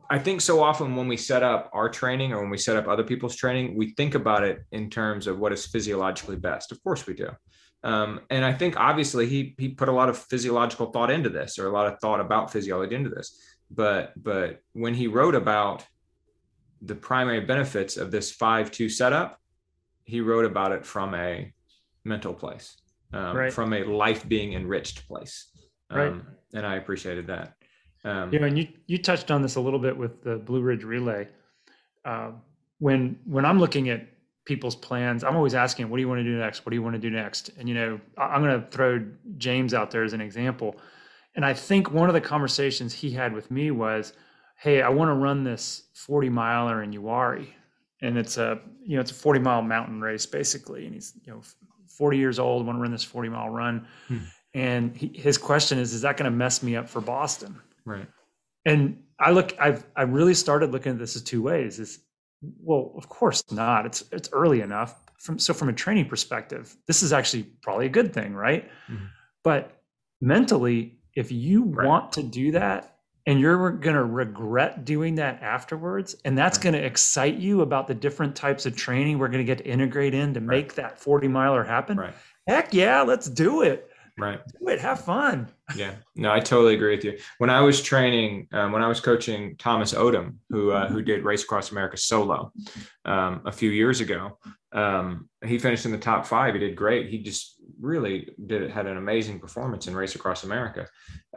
I 0.09 0.17
think 0.19 0.41
so 0.41 0.63
often 0.63 0.95
when 0.95 1.07
we 1.07 1.17
set 1.17 1.43
up 1.43 1.69
our 1.73 1.89
training 1.89 2.31
or 2.31 2.39
when 2.41 2.49
we 2.49 2.57
set 2.57 2.77
up 2.77 2.87
other 2.87 3.03
people's 3.03 3.35
training, 3.35 3.75
we 3.75 3.91
think 3.91 4.15
about 4.15 4.43
it 4.43 4.63
in 4.71 4.89
terms 4.89 5.27
of 5.27 5.39
what 5.39 5.51
is 5.51 5.65
physiologically 5.65 6.37
best. 6.37 6.71
Of 6.71 6.81
course 6.83 7.05
we 7.05 7.13
do. 7.13 7.29
Um, 7.83 8.21
and 8.29 8.43
I 8.43 8.53
think 8.53 8.79
obviously 8.79 9.27
he 9.27 9.55
he 9.57 9.69
put 9.69 9.87
a 9.87 9.91
lot 9.91 10.09
of 10.09 10.17
physiological 10.17 10.87
thought 10.87 11.11
into 11.11 11.29
this 11.29 11.59
or 11.59 11.67
a 11.67 11.71
lot 11.71 11.85
of 11.85 11.99
thought 11.99 12.19
about 12.19 12.51
physiology 12.51 12.95
into 12.95 13.09
this. 13.09 13.39
But 13.69 14.13
but 14.21 14.61
when 14.73 14.93
he 14.93 15.07
wrote 15.07 15.35
about 15.35 15.85
the 16.81 16.95
primary 16.95 17.41
benefits 17.41 17.97
of 17.97 18.11
this 18.11 18.35
5-2 18.35 18.91
setup, 18.91 19.39
he 20.03 20.21
wrote 20.21 20.45
about 20.45 20.71
it 20.71 20.85
from 20.85 21.13
a 21.15 21.51
mental 22.03 22.33
place, 22.33 22.77
um, 23.13 23.35
right. 23.35 23.53
from 23.53 23.73
a 23.73 23.83
life 23.83 24.27
being 24.27 24.53
enriched 24.53 25.07
place. 25.07 25.51
Um, 25.89 25.97
right. 25.97 26.13
And 26.53 26.65
I 26.65 26.75
appreciated 26.75 27.27
that. 27.27 27.56
Um, 28.07 28.31
you 28.31 28.39
know, 28.39 28.47
and 28.47 28.57
you 28.57 28.67
you 28.85 28.97
touched 28.97 29.31
on 29.31 29.41
this 29.41 29.55
a 29.55 29.61
little 29.61 29.79
bit 29.79 29.97
with 29.97 30.23
the 30.23 30.37
Blue 30.37 30.61
Ridge 30.61 30.83
Relay. 30.83 31.27
Uh, 32.05 32.31
when 32.79 33.19
when 33.25 33.45
I'm 33.45 33.59
looking 33.59 33.89
at 33.89 34.07
people's 34.45 34.75
plans, 34.75 35.23
I'm 35.23 35.35
always 35.35 35.53
asking, 35.53 35.89
"What 35.89 35.97
do 35.97 36.01
you 36.01 36.07
want 36.07 36.19
to 36.19 36.23
do 36.23 36.37
next? 36.37 36.65
What 36.65 36.69
do 36.69 36.75
you 36.75 36.83
want 36.83 36.95
to 36.95 37.01
do 37.01 37.09
next?" 37.09 37.49
And 37.57 37.67
you 37.67 37.75
know, 37.75 37.99
I'm 38.17 38.41
going 38.41 38.61
to 38.61 38.67
throw 38.69 39.05
James 39.37 39.73
out 39.73 39.91
there 39.91 40.03
as 40.03 40.13
an 40.13 40.21
example. 40.21 40.77
And 41.35 41.45
I 41.45 41.53
think 41.53 41.91
one 41.91 42.09
of 42.09 42.13
the 42.13 42.21
conversations 42.21 42.93
he 42.93 43.11
had 43.11 43.33
with 43.33 43.51
me 43.51 43.71
was, 43.71 44.13
"Hey, 44.55 44.81
I 44.81 44.89
want 44.89 45.09
to 45.09 45.13
run 45.13 45.43
this 45.43 45.83
40 45.93 46.29
miler 46.29 46.83
in 46.83 46.93
Uwharrie, 46.93 47.49
and 48.01 48.17
it's 48.17 48.37
a 48.37 48.59
you 48.83 48.95
know 48.95 49.01
it's 49.01 49.11
a 49.11 49.15
40 49.15 49.39
mile 49.41 49.61
mountain 49.61 49.99
race 49.99 50.25
basically, 50.25 50.85
and 50.85 50.93
he's 50.93 51.13
you 51.25 51.33
know 51.33 51.41
40 51.87 52.17
years 52.17 52.39
old, 52.39 52.65
want 52.65 52.77
to 52.77 52.81
run 52.81 52.91
this 52.91 53.03
40 53.03 53.29
mile 53.29 53.49
run." 53.49 53.85
Hmm. 54.07 54.17
And 54.53 54.95
he, 54.95 55.11
his 55.13 55.37
question 55.37 55.77
is, 55.77 55.93
is 55.93 56.01
that 56.01 56.17
going 56.17 56.31
to 56.31 56.35
mess 56.35 56.63
me 56.63 56.75
up 56.75 56.87
for 56.89 57.01
Boston? 57.01 57.59
Right. 57.87 58.07
And 58.65 59.01
I 59.19 59.31
look, 59.31 59.55
I've 59.59 59.85
I 59.95 60.03
really 60.03 60.33
started 60.33 60.71
looking 60.71 60.93
at 60.93 60.99
this 60.99 61.15
as 61.15 61.23
two 61.23 61.41
ways. 61.41 61.79
Is 61.79 61.99
well, 62.61 62.93
of 62.95 63.09
course 63.09 63.43
not. 63.51 63.85
It's 63.85 64.03
it's 64.11 64.29
early 64.33 64.61
enough. 64.61 65.01
From 65.19 65.39
so 65.39 65.53
from 65.53 65.69
a 65.69 65.73
training 65.73 66.07
perspective, 66.07 66.75
this 66.85 67.01
is 67.01 67.13
actually 67.13 67.43
probably 67.61 67.87
a 67.87 67.89
good 67.89 68.13
thing, 68.13 68.35
right? 68.35 68.69
Mm-hmm. 68.89 69.05
But 69.43 69.81
mentally, 70.21 70.99
if 71.15 71.31
you 71.31 71.63
right. 71.63 71.87
want 71.87 72.13
to 72.13 72.23
do 72.23 72.51
that 72.51 72.97
and 73.25 73.41
you're 73.41 73.71
going 73.71 73.95
to 73.95 74.05
regret 74.05 74.85
doing 74.85 75.15
that 75.15 75.41
afterwards 75.43 76.15
and 76.25 76.37
that's 76.37 76.57
right. 76.57 76.63
going 76.63 76.73
to 76.73 76.83
excite 76.83 77.35
you 77.35 77.61
about 77.61 77.87
the 77.87 77.93
different 77.93 78.35
types 78.35 78.65
of 78.65 78.75
training 78.75 79.19
we're 79.19 79.27
going 79.27 79.45
to 79.45 79.55
get 79.55 79.59
to 79.59 79.65
integrate 79.65 80.13
in 80.13 80.33
to 80.33 80.39
right. 80.39 80.47
make 80.47 80.73
that 80.75 80.99
40 80.99 81.27
miler 81.27 81.63
happen 81.63 81.97
heck 82.47 82.73
yeah 82.73 83.01
let's 83.01 83.27
do 83.27 83.61
it 83.63 83.91
Right. 84.17 84.39
Do 84.59 84.69
it. 84.69 84.81
Have 84.81 85.01
fun. 85.01 85.47
Yeah. 85.75 85.91
No, 86.15 86.31
I 86.31 86.39
totally 86.39 86.73
agree 86.73 86.95
with 86.95 87.05
you. 87.05 87.17
When 87.37 87.51
I 87.51 87.61
was 87.61 87.81
training, 87.81 88.47
um, 88.51 88.71
when 88.71 88.81
I 88.81 88.87
was 88.87 88.99
coaching 88.99 89.55
Thomas 89.57 89.93
Odom, 89.93 90.37
who 90.49 90.71
uh, 90.71 90.87
who 90.87 91.03
did 91.03 91.23
Race 91.23 91.43
Across 91.43 91.71
America 91.71 91.97
solo 91.97 92.51
um, 93.05 93.41
a 93.45 93.51
few 93.51 93.69
years 93.69 94.01
ago, 94.01 94.39
um, 94.71 95.29
he 95.45 95.59
finished 95.59 95.85
in 95.85 95.91
the 95.91 95.97
top 95.99 96.25
five. 96.25 96.55
He 96.55 96.59
did 96.59 96.75
great. 96.75 97.09
He 97.09 97.19
just 97.19 97.61
really 97.79 98.29
did 98.47 98.71
had 98.71 98.87
an 98.87 98.97
amazing 98.97 99.39
performance 99.39 99.87
in 99.87 99.95
Race 99.95 100.15
Across 100.15 100.45
America. 100.45 100.87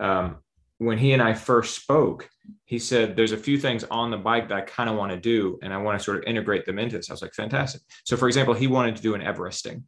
Um, 0.01 0.39
when 0.81 0.97
he 0.97 1.13
and 1.13 1.23
I 1.23 1.35
first 1.35 1.75
spoke, 1.77 2.31
he 2.65 2.79
said, 2.79 3.15
There's 3.15 3.33
a 3.33 3.37
few 3.37 3.59
things 3.59 3.85
on 3.91 4.11
the 4.11 4.17
bike 4.17 4.49
that 4.49 4.57
I 4.57 4.63
kind 4.63 4.89
of 4.89 4.97
want 4.97 5.13
to 5.13 5.19
do, 5.19 5.59
and 5.63 5.75
I 5.75 5.77
want 5.77 5.99
to 5.99 6.03
sort 6.03 6.17
of 6.17 6.25
integrate 6.25 6.65
them 6.65 6.79
into 6.79 6.97
this. 6.97 7.11
I 7.11 7.13
was 7.13 7.21
like, 7.21 7.35
Fantastic. 7.35 7.83
So, 8.05 8.17
for 8.17 8.29
example, 8.29 8.55
he 8.55 8.67
wanted 8.67 8.97
to 8.97 9.03
do 9.03 9.15
an 9.15 9.21
Everesting. 9.21 9.85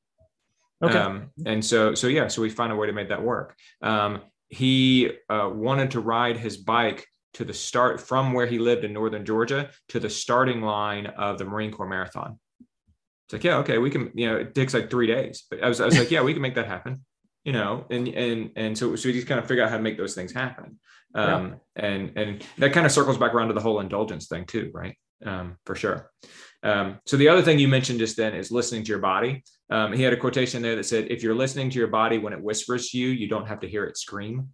Okay. 0.83 0.99
Um, 0.99 1.30
and 1.47 1.64
so, 1.64 1.95
so 1.95 2.09
yeah, 2.09 2.28
so 2.28 2.43
we 2.43 2.51
found 2.51 2.72
a 2.72 2.76
way 2.76 2.89
to 2.89 2.93
make 2.93 3.09
that 3.09 3.22
work. 3.22 3.57
Um, 3.83 4.22
he 4.49 5.11
uh, 5.30 5.49
wanted 5.53 5.93
to 5.93 6.01
ride 6.01 6.37
his 6.37 6.57
bike 6.57 7.07
to 7.35 7.45
the 7.45 7.55
start 7.55 8.01
from 8.01 8.33
where 8.33 8.47
he 8.47 8.59
lived 8.59 8.85
in 8.85 8.93
northern 8.93 9.24
Georgia 9.24 9.70
to 9.89 10.01
the 10.01 10.11
starting 10.11 10.61
line 10.61 11.07
of 11.07 11.39
the 11.39 11.45
Marine 11.45 11.70
Corps 11.70 11.89
Marathon. 11.89 12.39
It's 13.26 13.33
like, 13.33 13.45
yeah, 13.45 13.57
okay, 13.59 13.78
we 13.78 13.91
can. 13.91 14.11
You 14.14 14.28
know, 14.28 14.37
it 14.37 14.55
takes 14.55 14.74
like 14.74 14.91
three 14.91 15.07
days, 15.07 15.45
but 15.49 15.62
I 15.62 15.68
was, 15.68 15.80
I 15.80 15.87
was 15.87 15.99
like, 15.99 16.11
yeah, 16.11 16.22
we 16.22 16.35
can 16.35 16.43
make 16.43 16.57
that 16.57 16.66
happen. 16.66 17.05
You 17.45 17.53
know, 17.53 17.87
and 17.91 18.07
and 18.09 18.51
and 18.57 18.78
so 18.78 18.95
so 18.95 19.09
we 19.09 19.14
just 19.14 19.26
kind 19.26 19.41
of 19.41 19.49
figure 19.49 19.64
out 19.64 19.70
how 19.70 19.76
to 19.76 19.83
make 19.83 19.97
those 19.97 20.14
things 20.14 20.33
happen. 20.33 20.78
Um, 21.14 21.57
yeah. 21.76 21.87
and 21.87 22.12
and 22.16 22.47
that 22.59 22.72
kind 22.72 22.87
of 22.87 22.93
circles 22.93 23.18
back 23.18 23.35
around 23.35 23.49
to 23.49 23.55
the 23.55 23.61
whole 23.61 23.80
indulgence 23.80 24.26
thing 24.26 24.45
too, 24.45 24.70
right? 24.74 24.97
Um, 25.24 25.57
for 25.64 25.74
sure. 25.74 26.11
Um, 26.62 26.99
so 27.07 27.16
the 27.16 27.28
other 27.28 27.43
thing 27.43 27.59
you 27.59 27.68
mentioned 27.68 27.99
just 27.99 28.16
then 28.16 28.35
is 28.35 28.53
listening 28.53 28.85
to 28.85 28.89
your 28.91 29.01
body. 29.01 29.43
Um, 29.72 29.92
he 29.92 30.02
had 30.02 30.12
a 30.12 30.16
quotation 30.16 30.62
there 30.62 30.76
that 30.76 30.84
said, 30.84 31.06
"If 31.10 31.22
you're 31.22 31.34
listening 31.34 31.70
to 31.70 31.78
your 31.78 31.88
body 31.88 32.18
when 32.18 32.32
it 32.32 32.42
whispers 32.42 32.90
to 32.90 32.98
you, 32.98 33.08
you 33.08 33.28
don't 33.28 33.46
have 33.46 33.60
to 33.60 33.68
hear 33.68 33.84
it 33.84 33.96
scream." 33.96 34.50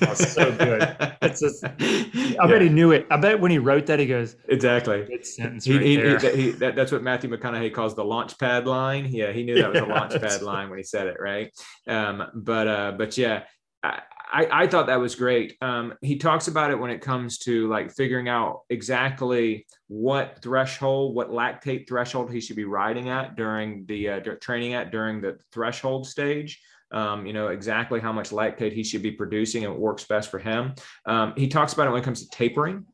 That's 0.00 0.32
so 0.32 0.50
good. 0.56 0.96
It's 1.22 1.40
just, 1.40 1.64
I 1.64 1.74
yeah. 2.12 2.46
bet 2.46 2.62
he 2.62 2.68
knew 2.68 2.90
it. 2.90 3.06
I 3.10 3.16
bet 3.16 3.40
when 3.40 3.50
he 3.50 3.58
wrote 3.58 3.86
that, 3.86 3.98
he 3.98 4.06
goes, 4.06 4.36
"Exactly." 4.48 5.04
Good 5.04 5.26
sentence 5.26 5.68
right 5.68 5.80
he, 5.80 5.96
there. 5.96 6.18
He, 6.18 6.42
he, 6.42 6.50
that, 6.52 6.76
that's 6.76 6.92
what 6.92 7.02
Matthew 7.02 7.30
McConaughey 7.30 7.72
calls 7.72 7.94
the 7.94 8.04
launch 8.04 8.38
pad 8.38 8.66
line. 8.66 9.06
Yeah, 9.06 9.32
he 9.32 9.42
knew 9.42 9.54
that 9.56 9.72
was 9.72 9.80
a 9.80 9.86
launch 9.86 10.12
pad 10.20 10.42
line 10.42 10.68
when 10.68 10.78
he 10.78 10.84
said 10.84 11.06
it, 11.06 11.16
right? 11.20 11.50
Um, 11.86 12.24
but 12.34 12.68
uh, 12.68 12.92
but 12.98 13.16
yeah, 13.18 13.44
I, 13.82 14.48
I 14.50 14.66
thought 14.66 14.86
that 14.86 15.00
was 15.00 15.14
great. 15.14 15.56
Um, 15.60 15.94
he 16.00 16.16
talks 16.16 16.48
about 16.48 16.70
it 16.70 16.78
when 16.78 16.90
it 16.90 17.02
comes 17.02 17.38
to 17.40 17.68
like 17.68 17.92
figuring 17.92 18.28
out 18.28 18.62
exactly 18.70 19.66
what 19.88 20.38
threshold, 20.42 21.14
what 21.14 21.30
lactate 21.30 21.86
threshold 21.86 22.32
he 22.32 22.40
should 22.40 22.56
be 22.56 22.64
riding 22.64 23.10
at 23.10 23.36
during 23.36 23.84
the 23.86 24.08
uh, 24.08 24.20
training 24.40 24.72
at 24.72 24.90
during 24.90 25.20
the 25.20 25.38
threshold 25.52 26.06
stage. 26.06 26.60
Um, 26.92 27.24
you 27.24 27.32
know 27.32 27.48
exactly 27.48 28.00
how 28.00 28.12
much 28.12 28.30
lactate 28.30 28.74
he 28.74 28.84
should 28.84 29.02
be 29.02 29.12
producing 29.12 29.64
and 29.64 29.72
what 29.72 29.80
works 29.80 30.04
best 30.04 30.30
for 30.30 30.38
him. 30.38 30.74
Um, 31.06 31.32
he 31.36 31.48
talks 31.48 31.72
about 31.72 31.86
it 31.86 31.90
when 31.90 32.02
it 32.02 32.04
comes 32.04 32.22
to 32.22 32.36
tapering 32.36 32.84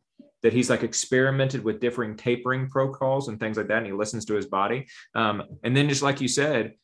that 0.42 0.52
he's 0.52 0.70
like 0.70 0.82
experimented 0.82 1.64
with 1.64 1.80
differing 1.80 2.16
tapering 2.16 2.68
protocols 2.68 3.28
and 3.28 3.40
things 3.40 3.56
like 3.56 3.68
that 3.68 3.78
and 3.78 3.86
he 3.86 3.92
listens 3.92 4.24
to 4.24 4.34
his 4.34 4.46
body 4.46 4.86
um, 5.16 5.42
and 5.64 5.76
then 5.76 5.88
just 5.88 6.02
like 6.02 6.20
you 6.20 6.28
said 6.28 6.74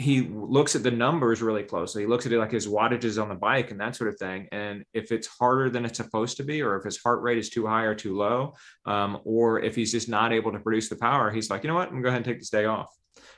he 0.00 0.22
looks 0.22 0.74
at 0.74 0.82
the 0.82 0.90
numbers 0.90 1.42
really 1.42 1.62
closely. 1.62 2.02
He 2.02 2.08
looks 2.08 2.24
at 2.24 2.32
it 2.32 2.38
like 2.38 2.50
his 2.50 2.66
wattages 2.66 3.20
on 3.22 3.28
the 3.28 3.34
bike 3.34 3.70
and 3.70 3.78
that 3.80 3.94
sort 3.94 4.08
of 4.08 4.18
thing. 4.18 4.48
And 4.50 4.82
if 4.94 5.12
it's 5.12 5.26
harder 5.26 5.68
than 5.68 5.84
it's 5.84 5.98
supposed 5.98 6.38
to 6.38 6.42
be, 6.42 6.62
or 6.62 6.76
if 6.76 6.84
his 6.84 7.02
heart 7.02 7.20
rate 7.20 7.36
is 7.36 7.50
too 7.50 7.66
high 7.66 7.82
or 7.82 7.94
too 7.94 8.16
low, 8.16 8.54
um, 8.86 9.20
or 9.24 9.60
if 9.60 9.74
he's 9.76 9.92
just 9.92 10.08
not 10.08 10.32
able 10.32 10.52
to 10.52 10.58
produce 10.58 10.88
the 10.88 10.96
power, 10.96 11.30
he's 11.30 11.50
like, 11.50 11.62
you 11.62 11.68
know 11.68 11.74
what, 11.74 11.88
I'm 11.88 11.94
gonna 11.94 12.02
go 12.02 12.08
ahead 12.08 12.18
and 12.18 12.24
take 12.24 12.38
this 12.38 12.48
day 12.48 12.64
off. 12.64 12.88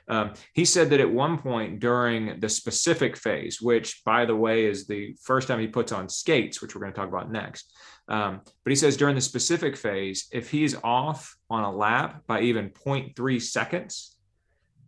Um, 0.09 0.35
he 0.55 0.65
said 0.65 0.91
that 0.91 1.01
at 1.01 1.11
one 1.11 1.39
point 1.39 1.81
during 1.81 2.39
the 2.39 2.49
specific 2.49 3.17
phase, 3.17 3.61
which 3.61 4.03
by 4.05 4.25
the 4.25 4.37
way 4.37 4.67
is 4.67 4.87
the 4.87 5.17
first 5.21 5.49
time 5.49 5.59
he 5.59 5.67
puts 5.67 5.91
on 5.91 6.09
skates, 6.09 6.63
which 6.63 6.75
we're 6.75 6.81
going 6.81 6.93
to 6.93 6.99
talk 6.99 7.09
about 7.09 7.31
next. 7.31 7.73
Um, 8.09 8.41
but 8.65 8.71
he 8.71 8.77
says 8.77 8.97
during 8.97 9.15
the 9.15 9.21
specific 9.21 9.77
phase, 9.77 10.29
if 10.33 10.51
he's 10.51 10.77
off 10.83 11.37
on 11.51 11.65
a 11.65 11.73
lap 11.73 12.23
by 12.27 12.41
even 12.41 12.71
0.3 12.71 13.41
seconds, 13.41 14.12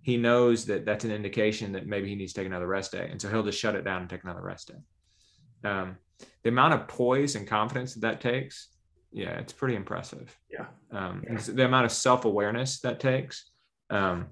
he 0.05 0.19
knows 0.19 0.67
that 0.67 0.85
that's 0.85 1.07
an 1.07 1.11
indication 1.11 1.73
that 1.73 1.87
maybe 1.87 2.11
he 2.11 2.15
needs 2.15 2.35
to 2.35 2.41
take 2.41 2.47
another 2.47 2.67
rest 2.67 2.93
day. 2.93 3.09
And 3.11 3.21
so 3.21 3.31
he'll 3.31 3.43
just 3.43 3.59
shut 3.59 3.75
it 3.75 3.85
down 3.85 4.03
and 4.03 4.11
take 4.11 4.23
another 4.23 4.43
rest 4.43 4.69
day. 4.69 5.69
um, 5.71 5.97
the 6.43 6.51
amount 6.51 6.75
of 6.75 6.87
poise 6.87 7.37
and 7.37 7.47
confidence 7.49 7.95
that 7.95 8.01
that 8.03 8.21
takes, 8.21 8.69
yeah, 9.13 9.31
it's 9.39 9.55
pretty 9.55 9.77
impressive. 9.77 10.39
Yeah. 10.51 10.67
Um, 10.93 11.23
the 11.49 11.65
amount 11.65 11.87
of 11.87 11.93
self 11.93 12.27
awareness 12.27 12.81
that 12.81 13.01
takes, 13.01 13.51
um, 13.89 14.27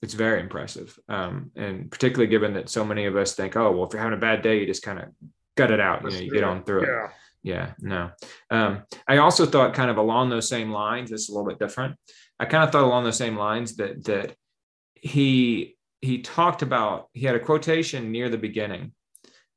it's 0.00 0.14
very 0.14 0.40
impressive. 0.40 0.98
Um, 1.10 1.50
and 1.54 1.90
particularly 1.90 2.30
given 2.30 2.54
that 2.54 2.70
so 2.70 2.82
many 2.82 3.04
of 3.04 3.14
us 3.14 3.34
think, 3.34 3.56
oh, 3.56 3.72
well, 3.72 3.84
if 3.84 3.92
you're 3.92 4.02
having 4.02 4.16
a 4.16 4.20
bad 4.20 4.40
day, 4.40 4.58
you 4.58 4.66
just 4.66 4.82
kind 4.82 5.00
of 5.00 5.08
gut 5.54 5.70
it 5.70 5.80
out. 5.80 6.02
You 6.02 6.10
know, 6.10 6.18
you 6.24 6.30
get 6.30 6.44
on 6.44 6.64
through 6.64 6.86
yeah. 6.86 7.04
it. 7.04 7.10
Yeah, 7.42 7.72
no. 7.78 8.10
Um, 8.50 8.84
I 9.06 9.18
also 9.18 9.44
thought 9.44 9.74
kind 9.74 9.90
of 9.90 9.98
along 9.98 10.30
those 10.30 10.48
same 10.48 10.70
lines. 10.70 11.12
It's 11.12 11.28
a 11.28 11.32
little 11.32 11.46
bit 11.46 11.58
different. 11.58 11.96
I 12.38 12.46
kind 12.46 12.64
of 12.64 12.72
thought 12.72 12.84
along 12.84 13.04
those 13.04 13.18
same 13.18 13.36
lines 13.36 13.76
that 13.76 14.02
that 14.04 14.34
he 15.02 15.76
he 16.00 16.22
talked 16.22 16.62
about. 16.62 17.08
He 17.12 17.26
had 17.26 17.36
a 17.36 17.40
quotation 17.40 18.10
near 18.10 18.28
the 18.28 18.38
beginning, 18.38 18.92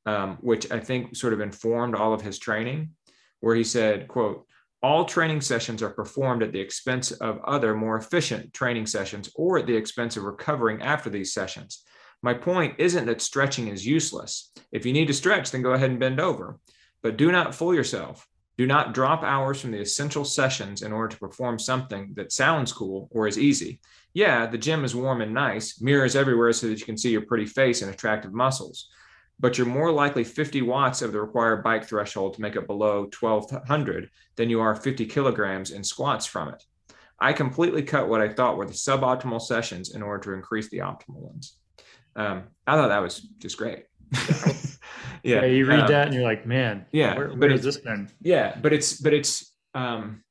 um, 0.06 0.38
which 0.42 0.72
I 0.72 0.80
think 0.80 1.16
sort 1.16 1.34
of 1.34 1.42
informed 1.42 1.96
all 1.96 2.14
of 2.14 2.22
his 2.22 2.40
training, 2.40 2.92
where 3.40 3.56
he 3.56 3.64
said, 3.64 4.08
"quote 4.08 4.46
all 4.84 5.06
training 5.06 5.40
sessions 5.40 5.82
are 5.82 5.90
performed 5.90 6.44
at 6.44 6.52
the 6.52 6.60
expense 6.60 7.12
of 7.12 7.40
other 7.46 7.74
more 7.74 7.96
efficient 7.96 8.54
training 8.54 8.86
sessions 8.86 9.32
or 9.34 9.58
at 9.58 9.66
the 9.66 9.76
expense 9.76 10.18
of 10.18 10.24
recovering 10.24 10.82
after 10.82 11.10
these 11.10 11.34
sessions. 11.34 11.84
My 12.22 12.34
point 12.34 12.76
isn't 12.80 13.06
that 13.06 13.22
stretching 13.22 13.70
is 13.70 13.88
useless. 13.88 14.52
If 14.74 14.86
you 14.86 14.92
need 14.92 15.08
to 15.08 15.14
stretch, 15.14 15.52
then 15.52 15.62
go 15.62 15.72
ahead 15.72 15.90
and 15.90 16.02
bend 16.02 16.20
over. 16.20 16.60
But 17.02 17.16
do 17.16 17.32
not 17.32 17.56
fool 17.56 17.74
yourself. 17.74 18.28
Do 18.58 18.68
not 18.68 18.94
drop 18.94 19.24
hours 19.24 19.60
from 19.60 19.72
the 19.72 19.82
essential 19.82 20.26
sessions 20.26 20.82
in 20.82 20.92
order 20.92 21.10
to 21.10 21.20
perform 21.20 21.58
something 21.58 22.14
that 22.16 22.32
sounds 22.32 22.72
cool 22.72 23.10
or 23.12 23.28
is 23.28 23.40
easy. 23.40 23.80
Yeah, 24.14 24.46
the 24.46 24.60
gym 24.60 24.86
is 24.86 24.96
warm 24.96 25.22
and 25.22 25.34
nice, 25.34 25.82
mirrors 25.82 26.16
everywhere 26.16 26.54
so 26.54 26.68
that 26.68 26.80
you 26.80 26.86
can 26.86 26.98
see 26.98 27.12
your 27.12 27.26
pretty 27.26 27.48
face 27.48 27.82
and 27.82 27.92
attractive 27.92 28.34
muscles 28.34 28.90
but 29.40 29.58
you're 29.58 29.68
more 29.68 29.92
likely 29.92 30.24
50 30.24 30.62
watts 30.62 31.02
of 31.02 31.12
the 31.12 31.20
required 31.20 31.64
bike 31.64 31.86
threshold 31.86 32.34
to 32.36 32.42
make 32.42 32.56
it 32.56 32.68
below 32.68 33.10
1200 33.20 34.10
than 34.36 34.50
you 34.50 34.62
are 34.62 34.76
50 34.76 35.06
kilograms 35.06 35.72
in 35.72 35.84
squats 35.84 36.26
from 36.26 36.50
it. 36.50 36.64
I 37.20 37.34
completely 37.34 37.84
cut 37.84 38.08
what 38.08 38.22
I 38.22 38.30
thought 38.30 38.58
were 38.58 38.66
the 38.66 38.74
suboptimal 38.74 39.42
sessions 39.42 39.96
in 39.96 40.02
order 40.02 40.24
to 40.24 40.34
increase 40.34 40.70
the 40.70 40.80
optimal 40.80 41.22
ones. 41.22 41.58
Um, 42.16 42.44
I 42.68 42.76
thought 42.76 42.90
that 42.90 43.02
was 43.02 43.20
just 43.20 43.58
great. 43.58 43.86
yeah. 45.24 45.42
yeah. 45.42 45.46
you 45.46 45.66
read 45.66 45.82
um, 45.82 45.88
that 45.88 46.08
and 46.08 46.16
you're 46.16 46.24
like, 46.24 46.46
man, 46.46 46.86
yeah, 46.92 47.16
where, 47.16 47.30
where 47.30 47.50
has 47.50 47.64
this 47.64 47.78
been? 47.78 48.10
Yeah, 48.22 48.58
but 48.62 48.74
it's 48.74 49.00
but 49.02 49.14
it's 49.14 49.54
um, 49.74 50.24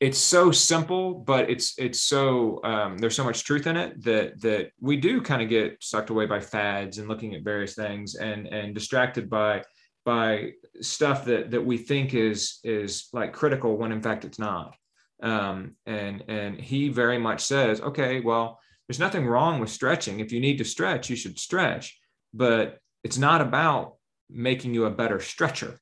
it's 0.00 0.18
so 0.18 0.50
simple, 0.50 1.14
but 1.14 1.48
it's 1.48 1.74
it's 1.78 2.00
so 2.00 2.62
um, 2.64 2.98
there's 2.98 3.16
so 3.16 3.24
much 3.24 3.44
truth 3.44 3.66
in 3.66 3.76
it 3.76 4.02
that 4.04 4.40
that 4.42 4.70
we 4.80 4.96
do 4.96 5.22
kind 5.22 5.40
of 5.40 5.48
get 5.48 5.82
sucked 5.82 6.10
away 6.10 6.26
by 6.26 6.40
fads 6.40 6.98
and 6.98 7.08
looking 7.08 7.34
at 7.34 7.42
various 7.42 7.74
things 7.74 8.16
and 8.16 8.46
and 8.48 8.74
distracted 8.74 9.30
by 9.30 9.62
by 10.04 10.50
stuff 10.80 11.24
that 11.24 11.50
that 11.52 11.64
we 11.64 11.78
think 11.78 12.12
is 12.12 12.58
is 12.64 13.08
like 13.12 13.32
critical 13.32 13.76
when 13.76 13.92
in 13.92 14.02
fact 14.02 14.24
it's 14.24 14.38
not. 14.38 14.76
Um, 15.22 15.76
and 15.86 16.24
and 16.28 16.60
he 16.60 16.88
very 16.88 17.18
much 17.18 17.40
says, 17.40 17.80
okay, 17.80 18.20
well, 18.20 18.58
there's 18.88 18.98
nothing 18.98 19.26
wrong 19.26 19.60
with 19.60 19.70
stretching. 19.70 20.20
If 20.20 20.32
you 20.32 20.40
need 20.40 20.58
to 20.58 20.64
stretch, 20.64 21.08
you 21.08 21.16
should 21.16 21.38
stretch, 21.38 21.98
but 22.34 22.78
it's 23.04 23.16
not 23.16 23.40
about 23.40 23.94
making 24.30 24.74
you 24.74 24.86
a 24.86 24.90
better 24.90 25.20
stretcher. 25.20 25.78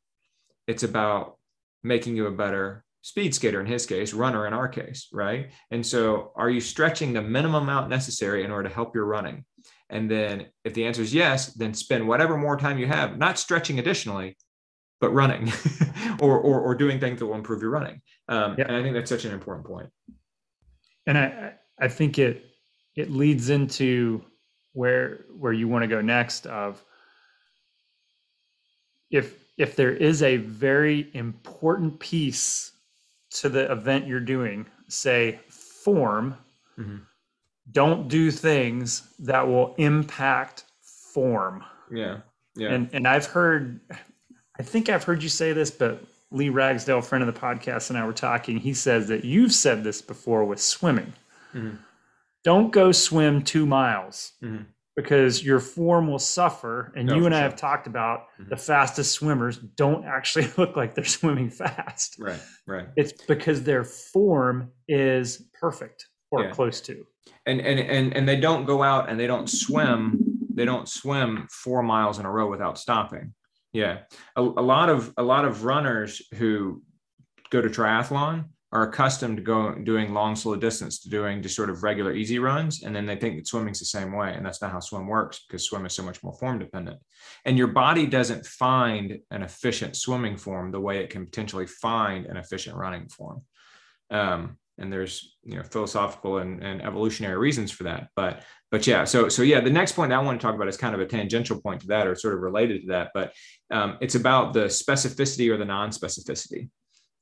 It's 0.66 0.82
about 0.82 1.38
making 1.82 2.16
you 2.16 2.26
a 2.26 2.30
better 2.30 2.84
speed 3.02 3.34
skater 3.34 3.60
in 3.60 3.66
his 3.66 3.84
case, 3.84 4.14
runner 4.14 4.46
in 4.46 4.52
our 4.52 4.68
case, 4.68 5.08
right? 5.12 5.50
And 5.70 5.84
so 5.84 6.32
are 6.36 6.48
you 6.48 6.60
stretching 6.60 7.12
the 7.12 7.22
minimum 7.22 7.64
amount 7.64 7.90
necessary 7.90 8.44
in 8.44 8.50
order 8.50 8.68
to 8.68 8.74
help 8.74 8.94
your 8.94 9.06
running? 9.06 9.44
And 9.90 10.10
then 10.10 10.46
if 10.64 10.72
the 10.72 10.86
answer 10.86 11.02
is 11.02 11.12
yes, 11.12 11.52
then 11.54 11.74
spend 11.74 12.06
whatever 12.06 12.36
more 12.36 12.56
time 12.56 12.78
you 12.78 12.86
have, 12.86 13.18
not 13.18 13.38
stretching 13.38 13.78
additionally, 13.78 14.36
but 15.00 15.10
running 15.10 15.52
or, 16.20 16.38
or, 16.38 16.60
or, 16.60 16.74
doing 16.76 17.00
things 17.00 17.18
that 17.18 17.26
will 17.26 17.34
improve 17.34 17.60
your 17.60 17.72
running. 17.72 18.00
Um, 18.28 18.54
And 18.68 18.76
I 18.76 18.82
think 18.82 18.94
that's 18.94 19.10
such 19.10 19.24
an 19.24 19.32
important 19.32 19.66
point. 19.66 19.90
And 21.06 21.18
I, 21.18 21.54
I 21.78 21.88
think 21.88 22.20
it, 22.20 22.46
it 22.94 23.10
leads 23.10 23.50
into 23.50 24.24
where, 24.74 25.24
where 25.36 25.52
you 25.52 25.66
want 25.66 25.82
to 25.82 25.88
go 25.88 26.00
next 26.00 26.46
of 26.46 26.82
if, 29.12 29.44
if 29.56 29.76
there 29.76 29.92
is 29.92 30.22
a 30.22 30.38
very 30.38 31.08
important 31.14 32.00
piece 32.00 32.72
to 33.30 33.48
the 33.48 33.70
event 33.70 34.06
you're 34.06 34.20
doing 34.20 34.66
say 34.88 35.38
form 35.48 36.36
mm-hmm. 36.76 36.96
don't 37.70 38.08
do 38.08 38.30
things 38.30 39.08
that 39.20 39.46
will 39.46 39.74
impact 39.78 40.64
form. 40.82 41.64
Yeah 41.90 42.18
yeah. 42.54 42.72
And 42.72 42.90
and 42.92 43.08
i've 43.08 43.26
heard 43.26 43.80
i 44.58 44.62
think 44.62 44.88
i've 44.88 45.04
heard 45.04 45.22
you 45.22 45.28
say 45.28 45.52
this 45.52 45.70
but 45.70 46.04
lee 46.30 46.48
ragsdale 46.48 47.00
friend 47.00 47.26
of 47.26 47.32
the 47.32 47.40
podcast 47.40 47.90
and 47.90 47.98
i 47.98 48.06
were 48.06 48.12
talking. 48.12 48.58
He 48.58 48.74
says 48.74 49.08
that 49.08 49.24
you've 49.24 49.52
said 49.52 49.84
this 49.84 50.00
before 50.02 50.44
with 50.44 50.60
swimming. 50.60 51.12
Mm-hmm. 51.54 51.76
don't 52.44 52.72
go 52.72 52.92
swim 52.92 53.42
two 53.42 53.66
miles. 53.66 54.32
Mm-hmm 54.42 54.62
because 54.96 55.42
your 55.42 55.60
form 55.60 56.10
will 56.10 56.18
suffer. 56.18 56.92
And 56.96 57.08
no, 57.08 57.16
you 57.16 57.26
and 57.26 57.34
I 57.34 57.38
sure. 57.38 57.42
have 57.42 57.56
talked 57.56 57.86
about 57.86 58.26
mm-hmm. 58.38 58.50
the 58.50 58.56
fastest 58.56 59.12
swimmers 59.12 59.58
don't 59.58 60.04
actually 60.04 60.48
look 60.58 60.76
like 60.76 60.94
they're 60.94 61.04
swimming 61.04 61.50
fast. 61.50 62.16
Right, 62.18 62.40
right. 62.66 62.88
It's 62.96 63.12
because 63.26 63.62
their 63.62 63.84
form 63.84 64.70
is 64.88 65.44
perfect 65.58 66.06
or 66.30 66.44
yeah. 66.44 66.50
close 66.50 66.80
to. 66.82 67.06
And 67.46 67.60
and 67.60 67.78
and 67.78 68.16
and 68.16 68.28
they 68.28 68.38
don't 68.38 68.64
go 68.64 68.82
out 68.82 69.08
and 69.08 69.18
they 69.18 69.26
don't 69.26 69.48
swim. 69.48 70.18
They 70.54 70.64
don't 70.64 70.88
swim 70.88 71.46
four 71.50 71.82
miles 71.82 72.18
in 72.18 72.26
a 72.26 72.30
row 72.30 72.50
without 72.50 72.78
stopping. 72.78 73.34
Yeah, 73.72 74.00
a, 74.36 74.42
a 74.42 74.42
lot 74.42 74.88
of 74.88 75.12
a 75.16 75.22
lot 75.22 75.44
of 75.44 75.64
runners 75.64 76.20
who 76.34 76.82
go 77.50 77.60
to 77.60 77.68
triathlon 77.68 78.46
are 78.72 78.88
accustomed 78.88 79.36
to 79.36 79.42
going 79.42 79.84
doing 79.84 80.14
long 80.14 80.34
slow 80.34 80.56
distance 80.56 81.00
to 81.00 81.10
doing 81.10 81.42
just 81.42 81.54
sort 81.54 81.68
of 81.68 81.82
regular 81.82 82.14
easy 82.14 82.38
runs 82.38 82.82
and 82.82 82.96
then 82.96 83.04
they 83.04 83.16
think 83.16 83.36
that 83.36 83.46
swimming's 83.46 83.78
the 83.78 83.84
same 83.84 84.12
way 84.12 84.32
and 84.34 84.44
that's 84.44 84.62
not 84.62 84.72
how 84.72 84.80
swim 84.80 85.06
works 85.06 85.44
because 85.46 85.64
swim 85.64 85.84
is 85.84 85.92
so 85.92 86.02
much 86.02 86.22
more 86.22 86.32
form 86.32 86.58
dependent. 86.58 86.98
And 87.44 87.58
your 87.58 87.68
body 87.68 88.06
doesn't 88.06 88.46
find 88.46 89.18
an 89.30 89.42
efficient 89.42 89.96
swimming 89.96 90.36
form 90.36 90.72
the 90.72 90.80
way 90.80 90.98
it 90.98 91.10
can 91.10 91.26
potentially 91.26 91.66
find 91.66 92.26
an 92.26 92.38
efficient 92.38 92.76
running 92.76 93.08
form. 93.08 93.42
Um, 94.10 94.56
and 94.78 94.90
there's 94.90 95.36
you 95.44 95.56
know 95.56 95.62
philosophical 95.62 96.38
and, 96.38 96.62
and 96.62 96.82
evolutionary 96.82 97.36
reasons 97.36 97.70
for 97.70 97.84
that 97.84 98.08
but 98.16 98.42
but 98.70 98.86
yeah 98.86 99.04
so 99.04 99.28
so 99.28 99.42
yeah 99.42 99.60
the 99.60 99.70
next 99.70 99.92
point 99.92 100.14
i 100.14 100.18
want 100.18 100.40
to 100.40 100.44
talk 100.44 100.54
about 100.54 100.66
is 100.66 100.78
kind 100.78 100.94
of 100.94 101.00
a 101.00 101.06
tangential 101.06 101.60
point 101.60 101.82
to 101.82 101.88
that 101.88 102.06
or 102.06 102.14
sort 102.14 102.32
of 102.32 102.40
related 102.40 102.80
to 102.80 102.88
that 102.88 103.10
but 103.12 103.34
um, 103.70 103.98
it's 104.00 104.14
about 104.14 104.52
the 104.52 104.64
specificity 104.64 105.50
or 105.50 105.56
the 105.56 105.64
non-specificity. 105.64 106.68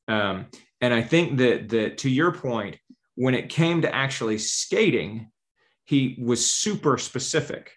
Um, 0.09 0.47
and 0.81 0.95
I 0.95 1.03
think 1.03 1.39
that 1.39 1.69
that 1.71 1.99
to 1.99 2.11
your 2.11 2.33
point, 2.33 2.77
when 3.15 3.35
it 3.35 3.49
came 3.49 3.83
to 3.83 3.95
actually 3.95 4.39
skating, 4.39 5.31
he 5.85 6.19
was 6.23 6.55
super 6.55 6.97
specific. 6.99 7.73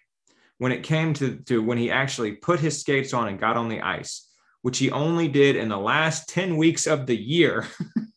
When 0.58 0.72
it 0.72 0.84
came 0.84 1.12
to, 1.14 1.36
to 1.46 1.62
when 1.62 1.78
he 1.78 1.90
actually 1.90 2.32
put 2.32 2.60
his 2.60 2.80
skates 2.80 3.12
on 3.12 3.28
and 3.28 3.40
got 3.40 3.56
on 3.56 3.68
the 3.68 3.80
ice, 3.80 4.28
which 4.62 4.78
he 4.78 4.90
only 4.90 5.28
did 5.28 5.56
in 5.56 5.68
the 5.68 5.76
last 5.76 6.28
10 6.28 6.56
weeks 6.56 6.86
of 6.86 7.06
the 7.06 7.16
year, 7.16 7.66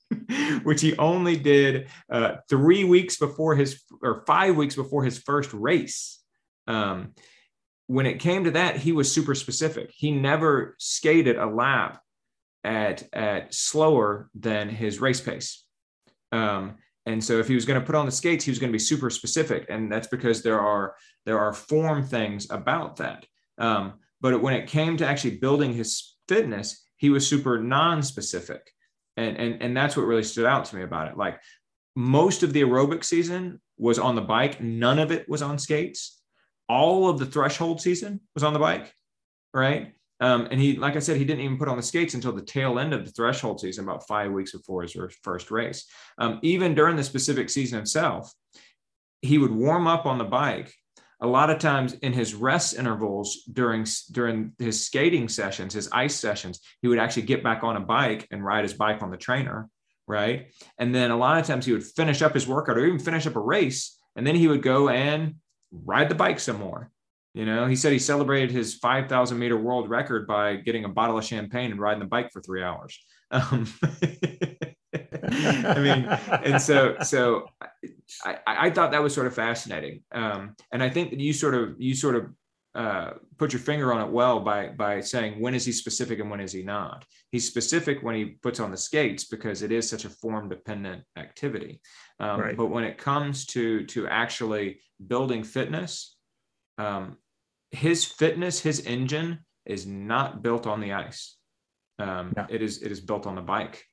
which 0.64 0.82
he 0.82 0.96
only 0.98 1.36
did 1.36 1.90
uh, 2.12 2.36
three 2.48 2.84
weeks 2.84 3.18
before 3.18 3.56
his 3.56 3.82
or 4.02 4.24
five 4.28 4.56
weeks 4.56 4.76
before 4.76 5.04
his 5.04 5.18
first 5.18 5.52
race. 5.52 6.22
Um, 6.68 7.14
when 7.88 8.06
it 8.06 8.20
came 8.20 8.44
to 8.44 8.52
that, 8.52 8.78
he 8.78 8.92
was 8.92 9.12
super 9.12 9.34
specific. 9.34 9.92
He 9.94 10.12
never 10.12 10.76
skated 10.78 11.38
a 11.38 11.46
lap 11.46 12.02
at 12.68 13.08
at 13.14 13.54
slower 13.54 14.30
than 14.36 14.70
his 14.70 15.00
race 15.00 15.22
pace. 15.22 15.64
Um, 16.34 16.76
and 17.06 17.24
so 17.24 17.40
if 17.40 17.48
he 17.48 17.56
was 17.56 17.66
going 17.66 17.80
to 17.80 17.86
put 17.86 17.96
on 17.96 18.06
the 18.06 18.12
skates, 18.12 18.44
he 18.44 18.52
was 18.52 18.60
going 18.60 18.70
to 18.72 18.76
be 18.76 18.80
super 18.80 19.10
specific, 19.10 19.66
and 19.70 19.90
that's 19.90 20.08
because 20.08 20.44
there 20.44 20.60
are 20.60 20.96
there 21.26 21.40
are 21.40 21.54
form 21.54 22.04
things 22.04 22.52
about 22.52 22.98
that. 22.98 23.26
Um, 23.58 23.94
but 24.20 24.42
when 24.42 24.54
it 24.54 24.68
came 24.68 24.98
to 24.98 25.08
actually 25.08 25.38
building 25.38 25.74
his 25.74 26.18
fitness, 26.28 26.86
he 26.98 27.10
was 27.10 27.26
super 27.26 27.58
non-specific, 27.58 28.70
and 29.16 29.38
and 29.38 29.64
and 29.64 29.78
that's 29.78 29.96
what 29.96 30.06
really 30.06 30.24
stood 30.24 30.46
out 30.46 30.66
to 30.66 30.76
me 30.76 30.84
about 30.84 31.08
it. 31.08 31.18
Like 31.18 31.40
most 31.96 32.44
of 32.44 32.52
the 32.52 32.62
aerobic 32.62 33.06
season 33.06 33.62
was 33.78 33.98
on 33.98 34.16
the 34.16 34.22
bike, 34.22 34.60
none 34.60 35.00
of 35.00 35.12
it 35.12 35.30
was 35.30 35.42
on 35.42 35.58
skates. 35.58 36.22
All 36.68 37.08
of 37.08 37.18
the 37.18 37.26
threshold 37.26 37.80
season 37.80 38.20
was 38.34 38.44
on 38.44 38.52
the 38.52 38.60
bike, 38.60 38.94
right? 39.54 39.94
Um, 40.20 40.48
and 40.50 40.60
he, 40.60 40.76
like 40.76 40.96
I 40.96 41.00
said, 41.00 41.18
he 41.18 41.26
didn't 41.26 41.44
even 41.44 41.58
put 41.58 41.68
on 41.68 41.78
the 41.78 41.84
skates 41.84 42.14
until 42.14 42.32
the 42.32 42.42
tail 42.42 42.80
end 42.80 42.94
of 42.94 43.06
the 43.06 43.12
threshold 43.12 43.60
season, 43.60 43.84
about 43.84 44.08
five 44.08 44.32
weeks 44.32 44.52
before 44.52 44.82
his 44.82 44.96
first 45.22 45.52
race. 45.52 45.86
Um, 46.18 46.40
even 46.42 46.74
during 46.74 46.96
the 46.96 47.04
specific 47.04 47.50
season 47.50 47.80
itself, 47.80 48.34
he 49.22 49.38
would 49.38 49.52
warm 49.52 49.88
up 49.88 50.06
on 50.06 50.18
the 50.18 50.24
bike. 50.24 50.74
A 51.20 51.28
lot 51.28 51.50
of 51.50 51.58
times 51.58 51.94
in 51.94 52.14
his 52.14 52.36
rest 52.36 52.78
intervals 52.78 53.44
during 53.52 53.88
during 54.12 54.54
his 54.60 54.86
skating 54.86 55.28
sessions, 55.28 55.74
his 55.74 55.90
ice 55.92 56.16
sessions, 56.16 56.60
he 56.82 56.88
would 56.88 57.00
actually 57.00 57.24
get 57.24 57.44
back 57.44 57.64
on 57.64 57.76
a 57.76 57.80
bike 57.80 58.28
and 58.30 58.46
ride 58.46 58.64
his 58.64 58.76
bike 58.76 59.02
on 59.02 59.10
the 59.10 59.18
trainer, 59.18 59.68
right? 60.08 60.52
And 60.78 60.94
then 60.94 61.10
a 61.10 61.18
lot 61.18 61.40
of 61.40 61.48
times 61.48 61.66
he 61.66 61.74
would 61.74 61.84
finish 61.84 62.22
up 62.22 62.36
his 62.36 62.48
workout 62.48 62.78
or 62.78 62.86
even 62.86 63.00
finish 63.00 63.26
up 63.26 63.36
a 63.36 63.40
race, 63.40 64.00
and 64.16 64.28
then 64.28 64.36
he 64.36 64.48
would 64.48 64.62
go 64.62 64.90
and 64.90 65.36
ride 65.72 66.10
the 66.10 66.16
bike 66.16 66.40
some 66.40 66.60
more 66.60 66.92
You 67.34 67.46
know, 67.46 67.68
he 67.68 67.76
said 67.76 67.92
he 67.92 68.00
celebrated 68.00 68.52
his 68.52 68.76
5,000 68.76 69.38
meter 69.38 69.58
world 69.58 69.90
record 69.90 70.28
by 70.28 70.56
getting 70.56 70.86
a 70.86 70.90
bottle 70.90 71.18
of 71.18 71.24
champagne 71.24 71.72
and 71.72 71.80
riding 71.80 72.00
the 72.00 72.08
bike 72.08 72.32
for 72.32 72.42
three 72.42 72.64
hours. 72.64 73.00
Um, 73.30 73.68
I 75.30 75.80
mean, 75.80 76.06
and 76.46 76.62
so 76.62 76.96
so 77.02 77.48
I, 78.24 78.38
I 78.48 78.70
thought 78.70 78.92
that 78.92 79.04
was 79.04 79.14
sort 79.14 79.28
of 79.28 79.36
fascinating, 79.36 80.04
um, 80.14 80.56
and 80.72 80.82
I 80.82 80.90
think 80.90 81.10
that 81.10 81.20
you 81.20 81.34
sort 81.34 81.54
of 81.54 81.76
you 81.78 81.94
sort 81.94 82.16
of 82.16 82.28
uh, 82.78 83.14
put 83.38 83.54
your 83.54 83.60
finger 83.60 83.92
on 83.92 84.08
it 84.08 84.12
well 84.12 84.40
by 84.40 84.68
by 84.70 85.02
saying 85.02 85.42
when 85.42 85.56
is 85.56 85.66
he 85.66 85.72
specific 85.72 86.20
and 86.20 86.30
when 86.30 86.40
is 86.40 86.54
he 86.54 86.62
not. 86.62 87.06
He's 87.32 87.48
specific 87.48 88.04
when 88.04 88.16
he 88.16 88.26
puts 88.26 88.60
on 88.60 88.70
the 88.70 88.78
skates 88.78 89.26
because 89.26 89.64
it 89.64 89.72
is 89.72 89.90
such 89.90 90.06
a 90.06 90.10
form 90.10 90.48
dependent 90.48 91.04
activity. 91.18 91.82
Um, 92.20 92.40
right. 92.40 92.58
But 92.58 92.68
when 92.68 92.84
it 92.84 92.98
comes 93.00 93.48
to 93.48 93.86
to 93.88 94.08
actually 94.08 94.80
building 95.08 95.44
fitness, 95.44 96.17
um, 96.78 97.18
his 97.72 98.06
fitness, 98.06 98.60
his 98.60 98.86
engine 98.86 99.40
is 99.66 99.86
not 99.86 100.42
built 100.42 100.66
on 100.68 100.80
the 100.80 100.94
ice. 100.94 101.36
Um, 102.00 102.34
yeah. 102.36 102.48
It 102.50 102.62
is 102.62 102.82
it 102.82 102.92
is 102.92 103.02
built 103.02 103.26
on 103.28 103.36
the 103.36 103.42
bike. 103.42 103.84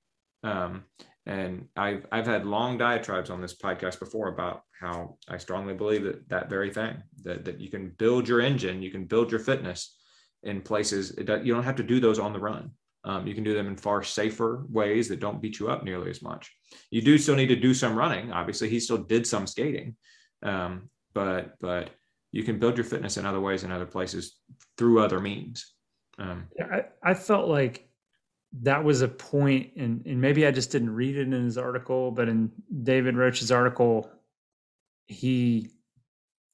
Um, 0.42 0.84
and 1.26 1.68
I've 1.76 2.06
I've 2.12 2.26
had 2.26 2.44
long 2.44 2.76
diatribes 2.76 3.30
on 3.30 3.40
this 3.40 3.56
podcast 3.56 3.98
before 3.98 4.28
about 4.28 4.62
how 4.78 5.16
I 5.28 5.38
strongly 5.38 5.74
believe 5.74 6.04
that 6.04 6.28
that 6.28 6.50
very 6.50 6.70
thing 6.70 7.02
that 7.22 7.44
that 7.46 7.60
you 7.60 7.70
can 7.70 7.90
build 7.98 8.28
your 8.28 8.40
engine, 8.40 8.82
you 8.82 8.90
can 8.90 9.06
build 9.06 9.30
your 9.30 9.40
fitness 9.40 9.96
in 10.42 10.60
places 10.60 11.12
that 11.12 11.44
you 11.44 11.54
don't 11.54 11.64
have 11.64 11.76
to 11.76 11.82
do 11.82 11.98
those 11.98 12.18
on 12.18 12.32
the 12.32 12.38
run. 12.38 12.70
Um, 13.04 13.26
you 13.26 13.34
can 13.34 13.44
do 13.44 13.54
them 13.54 13.66
in 13.66 13.76
far 13.76 14.02
safer 14.02 14.64
ways 14.68 15.08
that 15.08 15.20
don't 15.20 15.40
beat 15.40 15.58
you 15.58 15.68
up 15.68 15.84
nearly 15.84 16.10
as 16.10 16.22
much. 16.22 16.50
You 16.90 17.02
do 17.02 17.18
still 17.18 17.36
need 17.36 17.48
to 17.48 17.56
do 17.56 17.74
some 17.74 17.96
running. 17.96 18.32
Obviously, 18.32 18.68
he 18.68 18.80
still 18.80 18.98
did 18.98 19.26
some 19.26 19.46
skating, 19.46 19.96
um, 20.42 20.90
but 21.14 21.54
but 21.60 21.90
you 22.34 22.42
can 22.42 22.58
build 22.58 22.76
your 22.76 22.84
fitness 22.84 23.16
in 23.16 23.24
other 23.24 23.40
ways 23.40 23.62
in 23.62 23.70
other 23.70 23.86
places 23.86 24.38
through 24.76 25.00
other 25.00 25.20
means. 25.20 25.74
Um, 26.18 26.48
yeah, 26.58 26.66
I, 27.04 27.10
I 27.10 27.14
felt 27.14 27.48
like 27.48 27.88
that 28.62 28.82
was 28.82 29.02
a 29.02 29.08
point 29.08 29.70
and, 29.76 30.04
and 30.06 30.20
maybe 30.20 30.46
i 30.46 30.50
just 30.52 30.70
didn't 30.70 30.94
read 30.94 31.16
it 31.16 31.22
in 31.22 31.32
his 31.32 31.58
article 31.58 32.12
but 32.12 32.28
in 32.28 32.48
david 32.84 33.16
roche's 33.16 33.50
article 33.50 34.08
he 35.06 35.68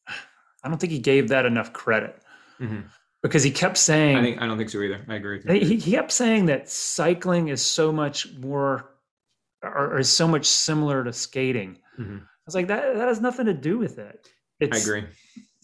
i 0.09 0.69
don't 0.69 0.79
think 0.79 0.93
he 0.93 0.99
gave 0.99 1.29
that 1.29 1.45
enough 1.45 1.75
credit 1.75 2.23
mm-hmm. 2.59 2.81
because 3.23 3.43
he 3.43 3.51
kept 3.51 3.77
saying 3.77 4.17
i 4.17 4.23
think 4.23 4.41
i 4.41 4.47
don't 4.47 4.57
think 4.57 4.71
so 4.71 4.81
either 4.81 5.05
i 5.09 5.17
agree 5.17 5.43
he, 5.47 5.77
he 5.77 5.93
kept 5.93 6.11
saying 6.11 6.47
that 6.47 6.71
cycling 6.71 7.49
is 7.49 7.61
so 7.61 7.93
much 7.93 8.33
more 8.39 8.95
or, 9.63 9.93
or 9.93 9.99
is 9.99 10.09
so 10.09 10.27
much 10.27 10.47
similar 10.47 11.05
to 11.05 11.13
skating 11.13 11.77
mm-hmm. 11.99 12.17
i 12.17 12.47
was 12.47 12.55
like 12.55 12.69
that 12.69 12.95
that 12.95 13.09
has 13.09 13.21
nothing 13.21 13.45
to 13.45 13.53
do 13.53 13.77
with 13.77 13.99
it 13.99 14.27
it's, 14.59 14.79
i 14.79 14.81
agree 14.81 15.05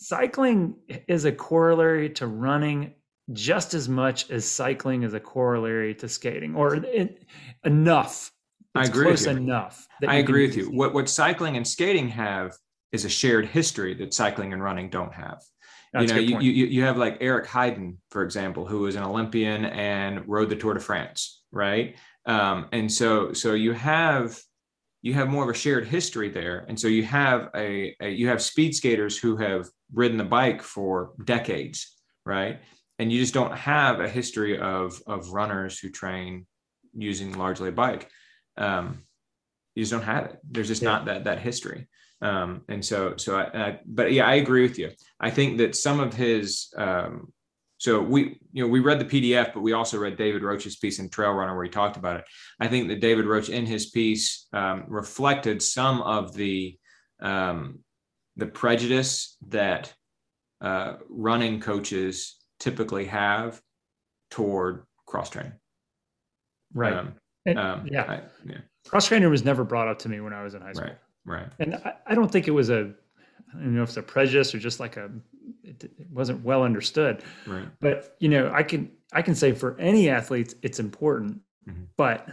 cycling 0.07 0.76
is 1.09 1.24
a 1.24 1.32
corollary 1.32 2.09
to 2.09 2.28
running 2.28 2.94
just 3.32 3.74
as 3.74 3.88
much 3.88 4.30
as 4.30 4.48
cycling 4.48 5.02
is 5.02 5.14
a 5.14 5.20
corollary 5.20 5.96
to 5.96 6.09
skating, 6.09 6.54
or 6.54 6.76
it, 6.76 7.24
enough. 7.64 8.30
It's 8.76 8.88
I 8.88 8.92
agree 8.92 9.07
close 9.07 9.26
with 9.26 9.36
you. 9.36 9.42
enough. 9.42 9.88
I 10.07 10.16
agree 10.16 10.46
with 10.46 10.57
you. 10.57 10.66
What 10.70 10.94
what 10.94 11.09
cycling 11.09 11.57
and 11.57 11.66
skating 11.66 12.09
have 12.11 12.52
is 12.92 13.04
a 13.04 13.09
shared 13.09 13.46
history 13.46 13.94
that 13.94 14.14
cycling 14.14 14.52
and 14.52 14.62
running 14.62 14.90
don't 14.90 15.12
have. 15.12 15.42
That's 15.92 16.12
you 16.12 16.14
know, 16.14 16.38
you, 16.40 16.52
you, 16.52 16.66
you 16.66 16.82
have 16.84 16.98
like 16.98 17.18
Eric 17.20 17.48
Heiden, 17.48 17.96
for 18.11 18.22
example, 18.22 18.64
who 18.64 18.80
was 18.80 18.94
an 18.94 19.02
Olympian 19.02 19.64
and 19.64 20.22
rode 20.28 20.50
the 20.50 20.57
Tour 20.57 20.74
de 20.74 20.80
France, 20.80 21.42
right? 21.50 21.96
Um, 22.26 22.68
and 22.70 22.92
so 22.92 23.32
so 23.32 23.54
you 23.54 23.72
have 23.72 24.38
you 25.02 25.14
have 25.14 25.28
more 25.28 25.42
of 25.42 25.50
a 25.50 25.59
shared 25.59 25.88
history 25.88 26.28
there, 26.28 26.64
and 26.68 26.78
so 26.78 26.86
you 26.86 27.02
have 27.02 27.48
a, 27.57 27.96
a 28.00 28.09
you 28.09 28.28
have 28.28 28.40
speed 28.40 28.72
skaters 28.72 29.18
who 29.18 29.36
have 29.38 29.68
ridden 29.93 30.18
the 30.18 30.24
bike 30.24 30.62
for 30.62 31.12
decades, 31.24 31.95
right? 32.24 32.61
and 32.99 33.12
you 33.12 33.20
just 33.20 33.34
don't 33.34 33.57
have 33.57 34.01
a 34.01 34.09
history 34.09 34.59
of 34.59 35.01
of 35.07 35.30
runners 35.30 35.78
who 35.78 35.91
train 35.91 36.47
using 36.95 37.32
largely 37.32 37.68
a 37.68 37.72
bike. 37.72 38.09
Um, 38.57 39.03
you 39.74 39.82
just 39.82 39.93
don't 39.93 40.03
have 40.03 40.26
it. 40.26 40.39
There's 40.51 40.68
just 40.68 40.82
yeah. 40.82 40.91
not 40.91 41.05
that 41.07 41.24
that 41.24 41.39
history. 41.39 41.89
Um, 42.22 42.62
and 42.68 42.82
so 42.82 43.14
so 43.16 43.37
I, 43.37 43.66
I, 43.66 43.80
but 43.84 44.11
yeah 44.11 44.26
i 44.26 44.34
agree 44.37 44.62
with 44.62 44.78
you. 44.78 44.91
I 45.20 45.30
think 45.30 45.59
that 45.59 45.76
some 45.76 46.01
of 46.01 46.14
his 46.14 46.72
um, 46.76 47.32
so 47.78 48.01
we 48.01 48.41
you 48.53 48.62
know 48.62 48.68
we 48.68 48.80
read 48.80 48.99
the 48.99 49.05
pdf 49.05 49.53
but 49.53 49.61
we 49.61 49.74
also 49.74 49.99
read 49.99 50.16
david 50.16 50.43
roche's 50.43 50.76
piece 50.76 50.99
in 50.99 51.11
trail 51.11 51.32
runner 51.32 51.55
where 51.55 51.64
he 51.64 51.70
talked 51.70 51.99
about 51.99 52.20
it. 52.20 52.24
I 52.59 52.68
think 52.68 52.89
that 52.89 53.01
david 53.01 53.26
roach 53.26 53.51
in 53.51 53.66
his 53.66 53.91
piece 53.91 54.47
um, 54.55 54.84
reflected 54.89 55.62
some 55.62 56.01
of 56.01 56.32
the 56.32 56.78
um, 57.20 57.80
the 58.37 58.47
prejudice 58.47 59.37
that 59.49 59.93
uh, 60.61 60.95
running 61.09 61.61
coaches 61.61 62.37
typically 62.59 63.07
have 63.07 63.61
toward 64.30 64.84
cross 65.07 65.30
training. 65.30 65.53
Right. 66.74 66.93
Um, 66.93 67.14
and, 67.45 67.59
um, 67.59 67.87
yeah. 67.91 68.03
I, 68.03 68.20
yeah. 68.45 68.59
Cross 68.89 69.09
training 69.09 69.30
was 69.30 69.45
never 69.45 69.64
brought 69.64 69.89
up 69.89 69.99
to 70.01 70.09
me 70.09 70.20
when 70.20 70.32
I 70.32 70.43
was 70.43 70.55
in 70.55 70.62
high 70.62 70.72
school. 70.72 70.89
Right. 70.89 70.97
Right. 71.24 71.49
And 71.59 71.74
I, 71.76 71.95
I 72.07 72.14
don't 72.14 72.30
think 72.30 72.47
it 72.47 72.53
was 72.53 72.70
a, 72.70 72.93
I 73.53 73.59
don't 73.59 73.74
know 73.74 73.82
if 73.82 73.91
it's 73.91 73.97
a 73.97 74.03
prejudice 74.03 74.55
or 74.55 74.59
just 74.59 74.80
like 74.80 74.97
a, 74.97 75.11
it, 75.62 75.84
it 75.84 76.11
wasn't 76.11 76.45
well 76.45 76.62
understood. 76.62 77.22
Right. 77.47 77.68
But 77.80 78.16
you 78.20 78.28
know, 78.28 78.53
I 78.53 78.62
can 78.62 78.91
I 79.12 79.22
can 79.22 79.34
say 79.34 79.53
for 79.53 79.78
any 79.80 80.09
athletes 80.09 80.55
it's 80.62 80.78
important, 80.78 81.41
mm-hmm. 81.68 81.84
but 81.97 82.28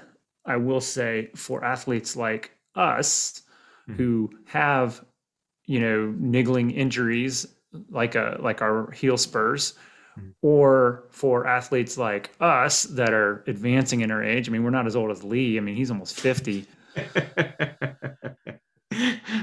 I 0.46 0.58
will 0.58 0.82
say 0.82 1.30
for 1.36 1.64
athletes 1.64 2.16
like 2.16 2.52
us 2.76 3.44
mm-hmm. 3.88 3.98
who 3.98 4.30
have, 4.46 5.04
you 5.66 5.80
know, 5.80 6.14
niggling 6.18 6.72
injuries 6.72 7.48
like 7.90 8.16
a 8.16 8.38
like 8.40 8.62
our 8.62 8.92
heel 8.92 9.18
spurs, 9.18 9.74
Hmm. 10.16 10.30
or 10.44 11.06
for 11.10 11.48
athletes 11.48 11.98
like 11.98 12.32
us 12.40 12.84
that 12.84 13.14
are 13.14 13.44
advancing 13.48 14.02
in 14.02 14.12
our 14.12 14.24
age. 14.24 14.48
I 14.48 14.52
mean, 14.52 14.64
we're 14.64 14.70
not 14.70 14.86
as 14.86 14.96
old 14.96 15.10
as 15.10 15.24
Lee. 15.24 15.58
I 15.58 15.62
mean, 15.62 15.76
he's 15.76 15.90
almost 15.90 16.20
50. 16.20 16.68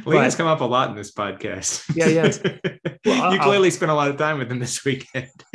Lee 0.06 0.16
has 0.16 0.36
come 0.36 0.46
up 0.46 0.60
a 0.60 0.64
lot 0.64 0.90
in 0.90 0.96
this 0.96 1.10
podcast. 1.10 1.84
Yeah, 1.96 2.06
yes. 2.06 2.40
Well, 3.04 3.32
you 3.34 3.40
clearly 3.40 3.66
I'll, 3.66 3.72
spent 3.72 3.90
a 3.90 3.94
lot 3.94 4.08
of 4.10 4.16
time 4.16 4.38
with 4.38 4.48
him 4.50 4.60
this 4.60 4.84
weekend. 4.84 5.28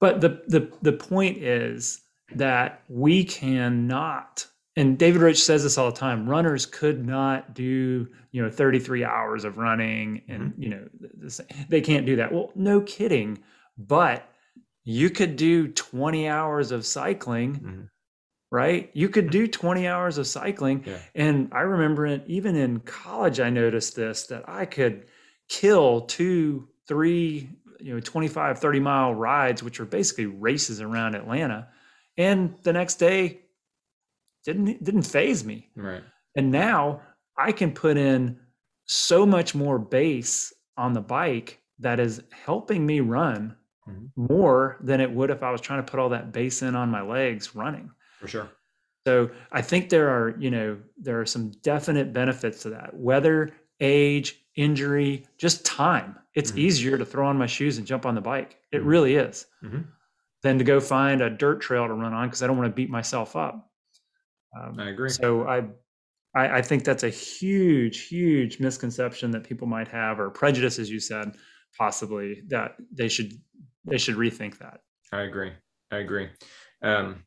but 0.00 0.20
the 0.20 0.42
the 0.48 0.72
the 0.82 0.92
point 0.92 1.38
is 1.38 2.02
that 2.34 2.82
we 2.88 3.22
cannot 3.22 4.46
and 4.76 4.96
David 4.98 5.20
Roche 5.20 5.42
says 5.42 5.64
this 5.64 5.76
all 5.76 5.90
the 5.90 5.96
time. 5.96 6.28
Runners 6.28 6.64
could 6.64 7.04
not 7.04 7.54
do, 7.54 8.08
you 8.30 8.42
know, 8.42 8.50
33 8.50 9.04
hours 9.04 9.44
of 9.44 9.58
running, 9.58 10.22
and 10.28 10.52
mm-hmm. 10.52 10.62
you 10.62 10.68
know, 10.70 10.88
they 11.68 11.82
can't 11.82 12.06
do 12.06 12.16
that. 12.16 12.32
Well, 12.32 12.50
no 12.54 12.80
kidding. 12.80 13.38
But 13.76 14.26
you 14.84 15.10
could 15.10 15.36
do 15.36 15.68
20 15.68 16.26
hours 16.26 16.72
of 16.72 16.86
cycling, 16.86 17.54
mm-hmm. 17.54 17.82
right? 18.50 18.90
You 18.94 19.10
could 19.10 19.30
do 19.30 19.46
20 19.48 19.86
hours 19.86 20.16
of 20.16 20.26
cycling, 20.26 20.84
yeah. 20.86 20.98
and 21.14 21.50
I 21.52 21.60
remember 21.60 22.06
it 22.06 22.24
even 22.26 22.56
in 22.56 22.80
college. 22.80 23.40
I 23.40 23.50
noticed 23.50 23.94
this 23.94 24.26
that 24.28 24.48
I 24.48 24.64
could 24.64 25.04
kill 25.48 26.02
two, 26.02 26.68
three, 26.88 27.50
you 27.78 27.92
know, 27.92 28.00
25, 28.00 28.58
30 28.58 28.80
mile 28.80 29.14
rides, 29.14 29.62
which 29.62 29.80
are 29.80 29.84
basically 29.84 30.26
races 30.26 30.80
around 30.80 31.14
Atlanta, 31.14 31.68
and 32.16 32.54
the 32.62 32.72
next 32.72 32.94
day 32.94 33.42
didn't 34.44 34.82
didn't 34.82 35.02
faze 35.02 35.44
me. 35.44 35.68
Right. 35.76 36.02
And 36.36 36.50
now 36.50 37.02
I 37.36 37.52
can 37.52 37.72
put 37.72 37.96
in 37.96 38.38
so 38.86 39.24
much 39.24 39.54
more 39.54 39.78
base 39.78 40.52
on 40.76 40.92
the 40.92 41.00
bike 41.00 41.60
that 41.78 42.00
is 42.00 42.22
helping 42.30 42.84
me 42.86 43.00
run 43.00 43.56
mm-hmm. 43.88 44.06
more 44.32 44.78
than 44.80 45.00
it 45.00 45.10
would 45.10 45.30
if 45.30 45.42
I 45.42 45.50
was 45.50 45.60
trying 45.60 45.84
to 45.84 45.90
put 45.90 46.00
all 46.00 46.08
that 46.10 46.32
base 46.32 46.62
in 46.62 46.74
on 46.74 46.90
my 46.90 47.02
legs 47.02 47.54
running. 47.54 47.90
For 48.20 48.28
sure. 48.28 48.48
So 49.06 49.30
I 49.50 49.62
think 49.62 49.88
there 49.88 50.08
are, 50.08 50.36
you 50.38 50.50
know, 50.50 50.78
there 50.96 51.20
are 51.20 51.26
some 51.26 51.50
definite 51.62 52.12
benefits 52.12 52.62
to 52.62 52.70
that. 52.70 52.94
Weather, 52.94 53.50
age, 53.80 54.44
injury, 54.54 55.26
just 55.38 55.64
time. 55.64 56.16
It's 56.34 56.50
mm-hmm. 56.50 56.60
easier 56.60 56.98
to 56.98 57.04
throw 57.04 57.26
on 57.26 57.36
my 57.36 57.46
shoes 57.46 57.78
and 57.78 57.86
jump 57.86 58.06
on 58.06 58.14
the 58.14 58.20
bike. 58.20 58.58
It 58.70 58.78
mm-hmm. 58.78 58.86
really 58.86 59.14
is. 59.16 59.46
Mm-hmm. 59.64 59.82
Than 60.42 60.58
to 60.58 60.64
go 60.64 60.80
find 60.80 61.20
a 61.20 61.30
dirt 61.30 61.60
trail 61.60 61.86
to 61.86 61.94
run 61.94 62.12
on 62.12 62.28
because 62.28 62.42
I 62.42 62.48
don't 62.48 62.56
want 62.58 62.68
to 62.68 62.74
beat 62.74 62.90
myself 62.90 63.36
up. 63.36 63.70
Um, 64.56 64.78
I 64.78 64.90
agree. 64.90 65.10
So 65.10 65.46
I, 65.46 65.64
I, 66.34 66.58
I 66.58 66.62
think 66.62 66.84
that's 66.84 67.02
a 67.02 67.08
huge, 67.08 68.08
huge 68.08 68.60
misconception 68.60 69.30
that 69.32 69.44
people 69.44 69.66
might 69.66 69.88
have, 69.88 70.20
or 70.20 70.30
prejudice, 70.30 70.78
as 70.78 70.90
you 70.90 71.00
said, 71.00 71.36
possibly 71.76 72.42
that 72.48 72.76
they 72.92 73.08
should 73.08 73.32
they 73.84 73.98
should 73.98 74.16
rethink 74.16 74.58
that. 74.58 74.80
I 75.12 75.22
agree. 75.22 75.52
I 75.90 75.98
agree. 75.98 76.28
Um, 76.82 77.24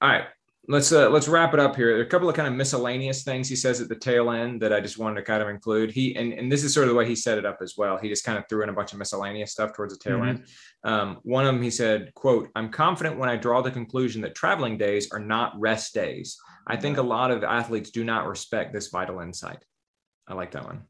all 0.00 0.08
right, 0.08 0.24
let's 0.68 0.92
uh, 0.92 1.08
let's 1.08 1.28
wrap 1.28 1.54
it 1.54 1.60
up 1.60 1.74
here. 1.74 1.88
There 1.88 1.98
are 1.98 2.06
a 2.06 2.08
couple 2.08 2.28
of 2.28 2.36
kind 2.36 2.46
of 2.46 2.54
miscellaneous 2.54 3.22
things 3.22 3.48
he 3.48 3.56
says 3.56 3.80
at 3.80 3.88
the 3.88 3.96
tail 3.96 4.30
end 4.30 4.60
that 4.62 4.72
I 4.72 4.80
just 4.80 4.98
wanted 4.98 5.16
to 5.16 5.22
kind 5.22 5.42
of 5.42 5.48
include. 5.48 5.90
He 5.90 6.14
and, 6.14 6.32
and 6.32 6.52
this 6.52 6.62
is 6.62 6.72
sort 6.72 6.84
of 6.84 6.90
the 6.90 6.94
way 6.94 7.06
he 7.06 7.16
set 7.16 7.38
it 7.38 7.46
up 7.46 7.58
as 7.62 7.74
well. 7.76 7.96
He 7.96 8.08
just 8.08 8.24
kind 8.24 8.38
of 8.38 8.44
threw 8.48 8.62
in 8.62 8.68
a 8.68 8.72
bunch 8.72 8.92
of 8.92 8.98
miscellaneous 8.98 9.50
stuff 9.50 9.72
towards 9.72 9.96
the 9.96 9.98
tail 9.98 10.18
mm-hmm. 10.18 10.28
end. 10.28 10.44
Um, 10.84 11.18
one 11.22 11.46
of 11.46 11.54
them 11.54 11.62
he 11.62 11.70
said, 11.70 12.12
"quote 12.14 12.50
I'm 12.54 12.70
confident 12.70 13.18
when 13.18 13.28
I 13.28 13.36
draw 13.36 13.62
the 13.62 13.70
conclusion 13.70 14.22
that 14.22 14.34
traveling 14.34 14.78
days 14.78 15.10
are 15.10 15.20
not 15.20 15.58
rest 15.58 15.94
days. 15.94 16.38
I 16.66 16.76
think 16.76 16.98
a 16.98 17.02
lot 17.02 17.30
of 17.30 17.42
athletes 17.42 17.90
do 17.90 18.04
not 18.04 18.28
respect 18.28 18.72
this 18.72 18.88
vital 18.88 19.20
insight." 19.20 19.64
I 20.26 20.34
like 20.34 20.50
that 20.52 20.64
one. 20.64 20.82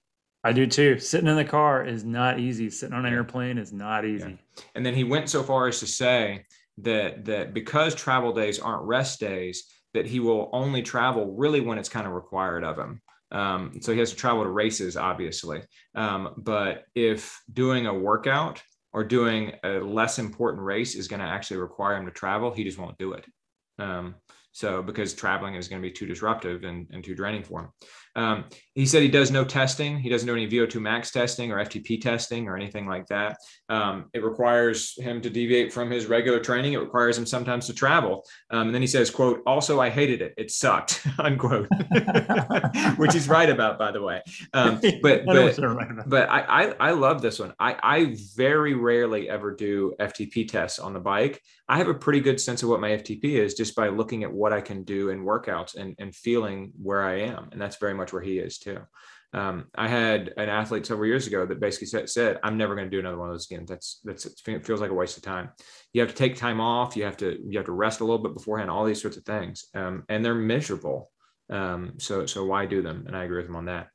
I 0.43 0.53
do 0.53 0.67
too. 0.67 0.99
Sitting 0.99 1.29
in 1.29 1.37
the 1.37 1.45
car 1.45 1.85
is 1.85 2.05
not 2.05 2.41
easy. 2.41 2.71
Sitting 2.71 2.95
on 2.95 3.07
an 3.07 3.13
airplane 3.13 3.59
is 3.59 3.73
not 3.73 4.05
easy. 4.05 4.31
Yeah. 4.31 4.63
And 4.75 4.87
then 4.87 4.95
he 4.95 5.05
went 5.05 5.29
so 5.29 5.43
far 5.43 5.69
as 5.69 5.81
to 5.81 5.87
say 5.87 6.45
that 6.83 7.25
that 7.25 7.55
because 7.55 7.95
travel 7.95 8.33
days 8.33 8.59
aren't 8.59 8.85
rest 8.85 9.21
days, 9.21 9.65
that 9.95 10.07
he 10.07 10.21
will 10.21 10.51
only 10.53 10.83
travel 10.83 11.35
really 11.37 11.61
when 11.61 11.79
it's 11.79 11.89
kind 11.89 12.07
of 12.07 12.13
required 12.13 12.65
of 12.65 12.79
him. 12.79 13.01
Um, 13.31 13.81
so 13.83 13.93
he 13.93 13.99
has 13.99 14.11
to 14.11 14.17
travel 14.17 14.43
to 14.43 14.49
races, 14.49 14.97
obviously. 14.97 15.61
Um, 15.95 16.35
but 16.39 16.85
if 16.95 17.41
doing 17.53 17.87
a 17.87 17.95
workout 17.95 18.63
or 18.93 19.05
doing 19.05 19.53
a 19.65 19.81
less 19.81 20.19
important 20.19 20.63
race 20.63 20.95
is 20.95 21.09
going 21.09 21.21
to 21.21 21.27
actually 21.27 21.59
require 21.59 21.97
him 21.97 22.07
to 22.07 22.13
travel, 22.13 22.51
he 22.51 22.65
just 22.65 22.79
won't 22.79 22.99
do 22.99 23.13
it. 23.13 23.27
Um, 23.79 24.15
so 24.53 24.83
because 24.83 25.15
traveling 25.15 25.55
is 25.55 25.69
going 25.69 25.81
to 25.81 25.89
be 25.89 25.93
too 25.93 26.07
disruptive 26.07 26.65
and, 26.65 26.87
and 26.91 27.05
too 27.05 27.15
draining 27.15 27.45
for 27.45 27.61
him. 27.61 27.69
Um, 28.17 28.45
he 28.75 28.87
said 28.87 29.03
he 29.03 29.09
does 29.09 29.31
no 29.31 29.45
testing. 29.45 29.99
He 29.99 30.09
doesn't 30.09 30.27
do 30.27 30.33
any 30.33 30.49
VO2 30.49 30.81
max 30.81 31.11
testing 31.11 31.51
or 31.51 31.57
FTP 31.57 32.01
testing 32.01 32.47
or 32.47 32.57
anything 32.57 32.87
like 32.87 33.07
that. 33.09 33.37
Um, 33.69 34.07
it 34.15 34.23
requires 34.23 34.95
him 34.99 35.21
to 35.23 35.31
deviate 35.31 35.73
from 35.73 35.91
his 35.91 36.07
regular 36.07 36.39
training. 36.39 36.75
It 36.75 36.79
requires 36.79 37.19
him 37.19 37.27
sometimes 37.27 37.67
to 37.67 37.75
travel. 37.75 38.25
Um, 38.51 38.69
and 38.69 38.75
then 38.75 38.81
he 38.81 38.87
says, 38.87 39.11
quote, 39.11 39.43
also, 39.47 39.81
I 39.81 39.91
hated 39.91 40.23
it. 40.23 40.35
It 40.37 40.51
sucked, 40.51 41.05
unquote, 41.19 41.69
which 42.97 43.13
he's 43.13 43.29
right 43.29 43.51
about, 43.51 43.79
by 43.79 43.91
the 43.91 44.03
way. 44.03 44.23
Um, 44.53 44.81
but, 45.03 45.25
but, 45.27 45.59
but 46.07 46.29
I, 46.31 46.41
I, 46.41 46.75
I 46.79 46.91
love 46.93 47.21
this 47.21 47.39
one. 47.39 47.55
I, 47.59 47.77
I 47.83 48.17
very 48.37 48.75
rarely 48.75 49.29
ever 49.29 49.55
do 49.55 49.95
FTP 49.99 50.49
tests 50.49 50.79
on 50.79 50.93
the 50.93 51.01
bike. 51.01 51.43
I 51.69 51.77
have 51.77 51.89
a 51.89 51.95
pretty 51.95 52.21
good 52.21 52.41
sense 52.41 52.63
of 52.63 52.71
what 52.71 52.81
my 52.81 52.91
FTP 52.91 53.25
is 53.25 53.55
just 53.55 53.77
by 53.77 53.89
looking 53.89 54.25
at 54.25 54.33
what 54.33 54.55
I 54.55 54.61
can 54.61 54.85
do 54.85 55.11
in 55.11 55.25
workouts 55.25 55.77
and, 55.77 55.95
and 55.99 56.15
feeling 56.15 56.73
where 56.81 57.03
I 57.03 57.21
am. 57.23 57.49
And 57.53 57.61
that's 57.61 57.77
very 57.77 57.93
much 57.99 58.13
where 58.13 58.23
he 58.23 58.39
is 58.39 58.59
too. 58.59 58.79
Um, 59.35 59.67
I 59.75 59.89
had 59.89 60.33
an 60.39 60.49
athlete 60.49 60.87
several 60.87 61.07
years 61.07 61.27
ago 61.27 61.45
that 61.45 61.61
basically 61.61 61.89
said, 61.89 62.09
said 62.09 62.39
I'm 62.43 62.57
never 62.57 62.75
going 62.75 62.87
to 62.87 62.91
do 62.91 63.01
another 63.01 63.19
one 63.19 63.29
of 63.29 63.35
those 63.35 63.51
again. 63.51 63.67
That's, 63.69 64.01
that's, 64.03 64.25
it 64.25 64.65
feels 64.65 64.81
like 64.81 64.91
a 64.91 64.95
waste 64.95 65.19
of 65.19 65.23
time. 65.23 65.51
You 65.93 66.01
have 66.01 66.11
to 66.11 66.17
take 66.17 66.37
time 66.37 66.61
off. 66.61 66.97
You 66.97 67.05
have 67.05 67.19
to, 67.19 67.39
you 67.45 67.59
have 67.59 67.67
to 67.67 67.73
rest 67.73 68.01
a 68.01 68.05
little 68.05 68.23
bit 68.23 68.33
beforehand, 68.33 68.71
all 68.71 68.87
these 68.87 69.03
sorts 69.03 69.19
of 69.19 69.25
things. 69.25 69.67
Um, 69.75 70.05
and 70.09 70.25
they're 70.25 70.35
miserable. 70.35 71.11
Um, 71.51 71.95
so, 71.99 72.25
so 72.25 72.47
why 72.47 72.65
do 72.65 72.81
them? 72.81 73.05
And 73.07 73.15
I 73.15 73.25
agree 73.25 73.39
with 73.39 73.49
him 73.49 73.57
on 73.57 73.67
that. 73.67 73.89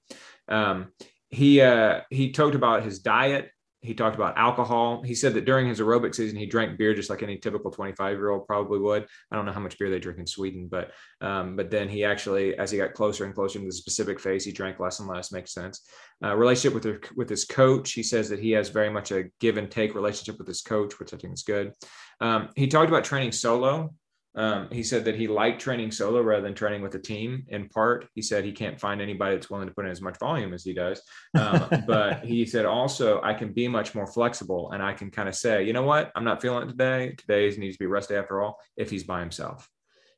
Um, 0.47 0.91
he, 1.29 1.61
uh, 1.61 2.01
he 2.11 2.31
talked 2.31 2.55
about 2.55 2.83
his 2.83 2.99
diet 2.99 3.49
he 3.83 3.93
talked 3.93 4.15
about 4.15 4.37
alcohol. 4.37 5.03
He 5.03 5.13
said 5.13 5.33
that 5.33 5.45
during 5.45 5.67
his 5.67 5.81
aerobic 5.81 6.15
season, 6.15 6.37
he 6.37 6.45
drank 6.45 6.77
beer 6.77 6.93
just 6.93 7.09
like 7.09 7.21
any 7.21 7.37
typical 7.37 7.69
25 7.69 8.17
year 8.17 8.29
old 8.29 8.47
probably 8.47 8.79
would. 8.79 9.05
I 9.29 9.35
don't 9.35 9.45
know 9.45 9.51
how 9.51 9.59
much 9.59 9.77
beer 9.77 9.89
they 9.89 9.99
drink 9.99 10.19
in 10.19 10.25
Sweden, 10.25 10.67
but 10.71 10.91
um, 11.19 11.57
but 11.57 11.69
then 11.69 11.89
he 11.89 12.05
actually, 12.05 12.57
as 12.57 12.71
he 12.71 12.77
got 12.77 12.93
closer 12.93 13.25
and 13.25 13.35
closer 13.35 13.59
to 13.59 13.65
the 13.65 13.71
specific 13.71 14.19
phase, 14.19 14.45
he 14.45 14.53
drank 14.53 14.79
less 14.79 14.99
and 14.99 15.09
less. 15.09 15.33
Makes 15.33 15.53
sense. 15.53 15.85
Uh, 16.23 16.35
relationship 16.35 16.73
with 16.73 16.83
her, 16.85 17.01
with 17.17 17.29
his 17.29 17.43
coach, 17.43 17.91
he 17.91 18.03
says 18.03 18.29
that 18.29 18.39
he 18.39 18.51
has 18.51 18.69
very 18.69 18.89
much 18.89 19.11
a 19.11 19.25
give 19.41 19.57
and 19.57 19.69
take 19.69 19.95
relationship 19.95 20.37
with 20.37 20.47
his 20.47 20.61
coach, 20.61 20.97
which 20.97 21.13
I 21.13 21.17
think 21.17 21.33
is 21.33 21.43
good. 21.43 21.73
Um, 22.21 22.49
he 22.55 22.67
talked 22.67 22.89
about 22.89 23.03
training 23.03 23.33
solo. 23.33 23.93
Um, 24.35 24.67
he 24.71 24.81
said 24.81 25.05
that 25.05 25.15
he 25.15 25.27
liked 25.27 25.61
training 25.61 25.91
solo 25.91 26.21
rather 26.21 26.41
than 26.41 26.55
training 26.55 26.81
with 26.81 26.95
a 26.95 26.99
team. 26.99 27.43
In 27.49 27.69
part, 27.69 28.07
he 28.15 28.21
said 28.21 28.43
he 28.43 28.51
can't 28.51 28.79
find 28.79 29.01
anybody 29.01 29.35
that's 29.35 29.49
willing 29.49 29.67
to 29.67 29.73
put 29.73 29.85
in 29.85 29.91
as 29.91 30.01
much 30.01 30.17
volume 30.19 30.53
as 30.53 30.63
he 30.63 30.73
does. 30.73 31.01
Um, 31.37 31.67
but 31.87 32.25
he 32.25 32.45
said 32.45 32.65
also, 32.65 33.21
I 33.21 33.33
can 33.33 33.53
be 33.53 33.67
much 33.67 33.93
more 33.93 34.07
flexible 34.07 34.71
and 34.71 34.81
I 34.81 34.93
can 34.93 35.11
kind 35.11 35.29
of 35.29 35.35
say, 35.35 35.63
you 35.63 35.73
know 35.73 35.83
what, 35.83 36.11
I'm 36.15 36.23
not 36.23 36.41
feeling 36.41 36.67
it 36.67 36.71
today. 36.71 37.15
Today 37.17 37.55
needs 37.57 37.75
to 37.75 37.83
be 37.83 37.85
rest 37.85 38.09
day 38.09 38.17
after 38.17 38.41
all. 38.41 38.59
If 38.75 38.89
he's 38.89 39.03
by 39.03 39.19
himself, 39.19 39.69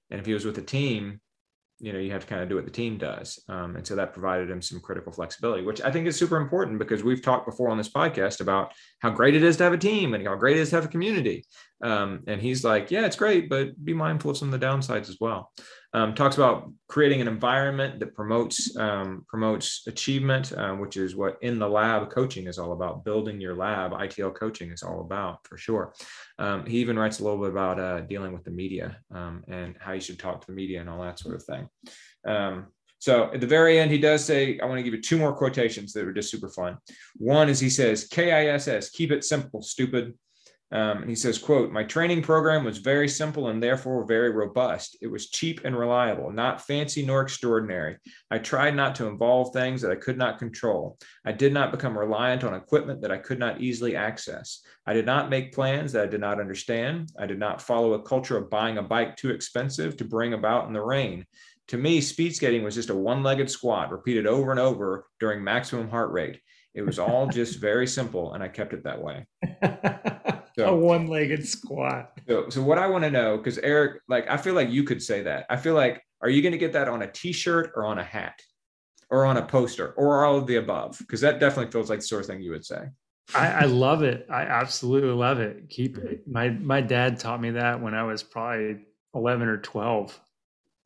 and 0.09 0.20
if 0.20 0.26
he 0.26 0.34
was 0.34 0.45
with 0.45 0.57
a 0.59 0.61
team, 0.61 1.20
you 1.80 1.91
know 1.91 1.99
you 1.99 2.11
have 2.11 2.22
to 2.22 2.28
kind 2.28 2.41
of 2.41 2.47
do 2.47 2.55
what 2.55 2.66
the 2.66 2.72
team 2.72 2.97
does 2.97 3.39
um, 3.49 3.76
and 3.76 3.86
so 3.86 3.95
that 3.95 4.13
provided 4.13 4.49
him 4.49 4.61
some 4.61 4.80
critical 4.80 5.11
flexibility 5.11 5.63
which 5.63 5.82
i 5.82 5.91
think 5.91 6.07
is 6.07 6.18
super 6.18 6.38
important 6.38 6.80
because 6.80 7.03
we've 7.03 7.22
talked 7.22 7.45
before 7.45 7.70
on 7.70 7.78
this 7.78 7.89
podcast 7.89 8.39
about 8.39 8.72
how 8.99 9.09
great 9.09 9.36
it 9.36 9.43
is 9.43 9.57
to 9.57 9.63
have 9.63 9.74
a 9.74 9.78
team 9.78 10.13
and 10.13 10.26
how 10.26 10.36
great 10.36 10.57
it 10.57 10.61
is 10.61 10.70
to 10.70 10.76
have 10.76 10.86
a 10.86 10.89
community 10.89 11.43
um, 11.84 12.23
and 12.28 12.41
he's 12.41 12.63
like 12.63 12.91
yeah 12.91 13.05
it's 13.05 13.15
great 13.15 13.49
but 13.49 13.84
be 13.84 13.93
mindful 13.93 14.32
of 14.32 14.38
some 14.38 14.51
of 14.51 14.59
the 14.59 14.65
downsides 14.65 15.09
as 15.09 15.17
well 15.19 15.51
um, 15.95 16.13
talks 16.13 16.36
about 16.36 16.69
creating 16.89 17.21
an 17.21 17.30
environment 17.30 18.01
that 18.01 18.13
promotes 18.13 18.76
um, 18.76 19.26
promotes 19.30 19.88
achievement, 19.88 20.51
uh, 20.51 20.73
which 20.73 20.97
is 20.97 21.15
what 21.15 21.38
in 21.41 21.57
the 21.57 21.69
lab 21.69 22.09
coaching 22.09 22.47
is 22.47 22.59
all 22.59 22.73
about. 22.73 23.05
Building 23.05 23.39
your 23.39 23.55
lab, 23.55 23.93
ITL 23.93 24.36
coaching 24.36 24.71
is 24.71 24.84
all 24.84 24.99
about 24.99 25.47
for 25.47 25.57
sure. 25.57 25.93
Um, 26.38 26.65
he 26.65 26.80
even 26.80 26.99
writes 26.99 27.21
a 27.21 27.23
little 27.23 27.39
bit 27.39 27.51
about 27.51 27.80
uh, 27.80 28.01
dealing 28.01 28.34
with 28.34 28.43
the 28.43 28.51
media 28.51 28.97
um, 29.13 29.45
and 29.47 29.78
how 29.80 29.93
you 29.93 30.01
should 30.01 30.19
talk 30.19 30.41
to 30.41 30.47
the 30.47 30.53
media 30.53 30.82
and 30.82 30.89
all 30.89 31.01
that 31.01 31.17
sort 31.17 31.36
of 31.36 31.43
thing. 31.43 31.69
Um, 32.28 32.67
so 32.99 33.32
at 33.34 33.39
the 33.39 33.47
very 33.47 33.80
end, 33.80 33.89
he 33.89 33.97
does 33.97 34.26
say, 34.26 34.59
I 34.59 34.65
want 34.65 34.80
to 34.80 34.84
give 34.84 34.93
you 34.93 35.01
two 35.01 35.17
more 35.17 35.34
quotations 35.34 35.93
that 35.93 36.05
are 36.05 36.13
just 36.13 36.30
super 36.30 36.49
fun. 36.49 36.78
One 37.15 37.47
is 37.47 37.61
he 37.61 37.69
says, 37.69 38.05
KISS, 38.07 38.89
keep 38.89 39.11
it 39.11 39.23
simple, 39.23 39.61
stupid. 39.61 40.13
Um, 40.72 41.01
and 41.01 41.09
he 41.09 41.16
says, 41.16 41.38
quote, 41.38 41.72
my 41.72 41.84
training 41.84 42.24
program 42.24 42.63
was 42.63 42.80
very 42.80 43.07
simple 43.07 43.49
and 43.49 43.61
therefore 43.61 44.05
very 44.05 44.32
robust. 44.32 44.97
It 44.99 45.07
was 45.07 45.30
cheap 45.30 45.61
and 45.63 45.78
reliable, 45.78 46.32
not 46.32 46.66
fancy 46.66 47.05
nor 47.05 47.22
extraordinary. 47.22 47.97
I 48.32 48.39
tried 48.39 48.76
not 48.76 48.95
to 48.95 49.07
involve 49.07 49.53
things 49.53 49.82
that 49.82 49.91
I 49.91 49.95
could 49.95 50.18
not 50.18 50.39
control. 50.39 50.97
I 51.24 51.34
did 51.34 51.53
not 51.53 51.72
become 51.72 51.97
reliant 51.97 52.43
on 52.43 52.55
equipment 52.55 53.01
that 53.01 53.11
I 53.11 53.18
could 53.18 53.38
not 53.38 53.61
easily 53.61 53.95
access. 53.95 54.61
I 54.88 54.93
did 54.93 55.05
not 55.05 55.30
make 55.30 55.53
plans 55.53 55.91
that 55.91 56.03
I 56.03 56.07
did 56.07 56.22
not 56.22 56.39
understand. 56.39 57.11
I 57.18 57.28
did 57.28 57.39
not 57.39 57.61
follow 57.61 57.93
a 57.93 58.01
culture 58.01 58.38
of 58.38 58.49
buying 58.49 58.80
a 58.80 58.84
bike 58.84 59.18
too 59.18 59.30
expensive 59.30 59.97
to 59.97 60.05
bring 60.05 60.34
about 60.34 60.68
in 60.68 60.74
the 60.74 60.82
rain. 60.82 61.26
To 61.70 61.78
me, 61.78 62.01
speed 62.01 62.36
skating 62.36 62.63
was 62.63 62.76
just 62.76 62.89
a 62.89 62.95
one 62.95 63.24
legged 63.24 63.49
squat 63.49 63.91
repeated 63.91 64.28
over 64.28 64.51
and 64.51 64.59
over 64.59 65.07
during 65.20 65.43
maximum 65.43 65.89
heart 65.89 66.11
rate. 66.11 66.39
It 66.74 66.82
was 66.82 66.99
all 66.99 67.28
just 67.28 67.59
very 67.59 67.88
simple, 67.88 68.34
and 68.34 68.43
I 68.43 68.49
kept 68.49 68.74
it 68.74 68.84
that 68.84 69.01
way. 69.01 69.26
So, 70.58 70.68
a 70.68 70.76
one-legged 70.76 71.45
squat. 71.45 72.18
So, 72.30 72.49
so 72.49 72.64
what 72.64 72.78
I 72.78 72.88
want 72.88 73.03
to 73.03 73.12
know, 73.12 73.36
because 73.36 73.58
Eric, 73.58 74.01
like, 74.08 74.30
I 74.30 74.38
feel 74.38 74.53
like 74.53 74.70
you 74.70 74.84
could 74.84 75.03
say 75.03 75.22
that. 75.24 75.45
I 75.49 75.58
feel 75.58 75.74
like, 75.74 76.01
are 76.22 76.30
you 76.30 76.41
going 76.41 76.53
to 76.53 76.58
get 76.58 76.72
that 76.74 76.88
on 76.88 77.01
a 77.01 77.12
T-shirt 77.12 77.74
or 77.76 77.86
on 77.86 77.99
a 77.99 78.03
hat, 78.03 78.41
or 79.10 79.26
on 79.26 79.36
a 79.36 79.45
poster, 79.45 79.91
or 79.97 80.24
all 80.24 80.38
of 80.38 80.47
the 80.47 80.56
above? 80.56 80.97
Because 80.99 81.20
that 81.22 81.41
definitely 81.41 81.72
feels 81.72 81.89
like 81.89 81.99
the 81.99 82.06
sort 82.06 82.22
of 82.22 82.28
thing 82.28 82.41
you 82.41 82.51
would 82.51 82.66
say. 82.66 82.86
I, 83.34 83.47
I 83.47 83.64
love 83.66 84.03
it. 84.03 84.28
I 84.30 84.43
absolutely 84.43 85.10
love 85.10 85.39
it. 85.39 85.68
Keep 85.70 85.97
it. 85.97 86.28
My 86.28 86.49
my 86.49 86.80
dad 86.80 87.20
taught 87.20 87.41
me 87.41 87.49
that 87.51 87.82
when 87.82 87.93
I 87.93 88.03
was 88.03 88.24
probably 88.24 88.86
eleven 89.14 89.47
or 89.47 89.58
twelve, 89.58 90.18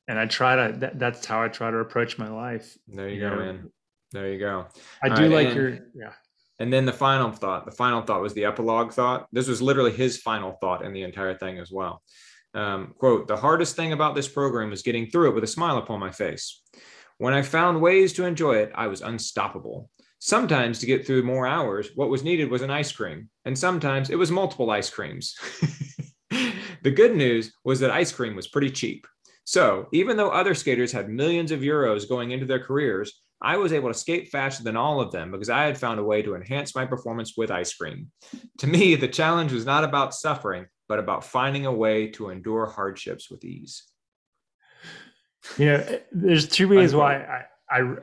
and 0.07 0.17
I 0.17 0.25
try 0.25 0.55
to. 0.55 0.77
That, 0.79 0.97
that's 0.97 1.25
how 1.25 1.43
I 1.43 1.49
try 1.49 1.69
to 1.69 1.77
approach 1.77 2.17
my 2.17 2.29
life. 2.29 2.77
There 2.87 3.09
you, 3.09 3.15
you 3.15 3.21
go, 3.21 3.29
know? 3.29 3.35
man. 3.35 3.71
There 4.13 4.31
you 4.31 4.39
go. 4.39 4.67
I 5.03 5.09
do 5.09 5.23
right, 5.23 5.45
like 5.45 5.53
your 5.53 5.79
yeah. 5.93 6.13
And 6.59 6.71
then 6.71 6.85
the 6.85 6.93
final 6.93 7.31
thought, 7.31 7.65
the 7.65 7.71
final 7.71 8.01
thought 8.01 8.21
was 8.21 8.33
the 8.33 8.45
epilogue 8.45 8.91
thought. 8.91 9.27
This 9.31 9.47
was 9.47 9.61
literally 9.61 9.91
his 9.91 10.17
final 10.17 10.57
thought 10.59 10.83
in 10.83 10.93
the 10.93 11.03
entire 11.03 11.33
thing 11.33 11.57
as 11.57 11.71
well. 11.71 12.01
Um, 12.53 12.93
quote, 12.97 13.27
the 13.27 13.37
hardest 13.37 13.75
thing 13.75 13.93
about 13.93 14.15
this 14.15 14.27
program 14.27 14.69
was 14.69 14.81
getting 14.81 15.07
through 15.07 15.29
it 15.29 15.35
with 15.35 15.43
a 15.43 15.47
smile 15.47 15.77
upon 15.77 15.99
my 15.99 16.11
face. 16.11 16.61
When 17.17 17.33
I 17.33 17.41
found 17.43 17.81
ways 17.81 18.13
to 18.13 18.25
enjoy 18.25 18.57
it, 18.57 18.71
I 18.75 18.87
was 18.87 19.01
unstoppable. 19.01 19.89
Sometimes 20.19 20.79
to 20.79 20.85
get 20.85 21.07
through 21.07 21.23
more 21.23 21.47
hours, 21.47 21.89
what 21.95 22.09
was 22.09 22.23
needed 22.23 22.49
was 22.49 22.61
an 22.61 22.71
ice 22.71 22.91
cream, 22.91 23.29
and 23.45 23.57
sometimes 23.57 24.09
it 24.09 24.17
was 24.17 24.31
multiple 24.31 24.69
ice 24.69 24.89
creams. 24.89 25.35
the 26.83 26.91
good 26.91 27.15
news 27.15 27.53
was 27.63 27.79
that 27.79 27.91
ice 27.91 28.11
cream 28.11 28.35
was 28.35 28.47
pretty 28.47 28.69
cheap. 28.69 29.07
So, 29.45 29.87
even 29.93 30.17
though 30.17 30.29
other 30.29 30.53
skaters 30.53 30.91
had 30.91 31.09
millions 31.09 31.51
of 31.51 31.61
euros 31.61 32.07
going 32.07 32.31
into 32.31 32.45
their 32.45 32.59
careers, 32.59 33.21
I 33.41 33.57
was 33.57 33.71
able 33.71 33.89
to 33.89 33.97
skate 33.97 34.29
faster 34.29 34.63
than 34.63 34.75
all 34.75 34.99
of 34.99 35.11
them 35.11 35.31
because 35.31 35.49
I 35.49 35.63
had 35.63 35.77
found 35.77 35.99
a 35.99 36.03
way 36.03 36.21
to 36.21 36.35
enhance 36.35 36.75
my 36.75 36.85
performance 36.85 37.35
with 37.37 37.51
ice 37.51 37.73
cream. 37.73 38.11
To 38.57 38.67
me, 38.67 38.95
the 38.95 39.07
challenge 39.07 39.53
was 39.53 39.65
not 39.65 39.83
about 39.83 40.13
suffering, 40.13 40.65
but 40.89 40.99
about 40.99 41.23
finding 41.23 41.65
a 41.65 41.71
way 41.71 42.07
to 42.11 42.29
endure 42.29 42.65
hardships 42.65 43.31
with 43.31 43.45
ease. 43.45 43.83
You 45.57 45.65
know, 45.65 45.99
there's 46.11 46.49
two 46.49 46.67
reasons 46.67 46.93
why 46.95 47.45
I, 47.71 47.79
I, 47.79 47.95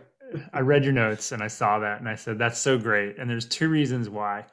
I 0.54 0.60
read 0.60 0.84
your 0.84 0.94
notes 0.94 1.32
and 1.32 1.42
I 1.42 1.48
saw 1.48 1.80
that 1.80 2.00
and 2.00 2.08
I 2.08 2.14
said, 2.14 2.38
that's 2.38 2.58
so 2.58 2.78
great. 2.78 3.18
And 3.18 3.28
there's 3.28 3.46
two 3.46 3.68
reasons 3.68 4.08
why. 4.08 4.46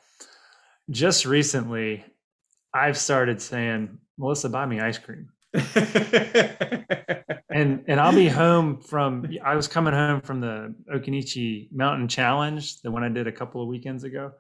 Just 0.90 1.26
recently, 1.26 2.04
I've 2.74 2.98
started 2.98 3.42
saying, 3.42 4.00
Melissa, 4.18 4.50
buy 4.50 4.66
me 4.66 4.82
ice 4.82 4.98
cream. 4.98 5.30
and 7.50 7.84
and 7.88 8.00
I'll 8.00 8.16
be 8.16 8.28
home 8.28 8.82
from 8.82 9.28
I 9.44 9.56
was 9.56 9.68
coming 9.68 9.94
home 9.94 10.22
from 10.22 10.42
the 10.42 10.74
Okinichi 10.94 11.72
Mountain 11.72 12.08
Challenge, 12.08 12.82
the 12.82 12.90
one 12.90 13.04
I 13.04 13.10
did 13.10 13.28
a 13.28 13.32
couple 13.32 13.62
of 13.62 13.68
weekends 13.68 14.04
ago. 14.04 14.32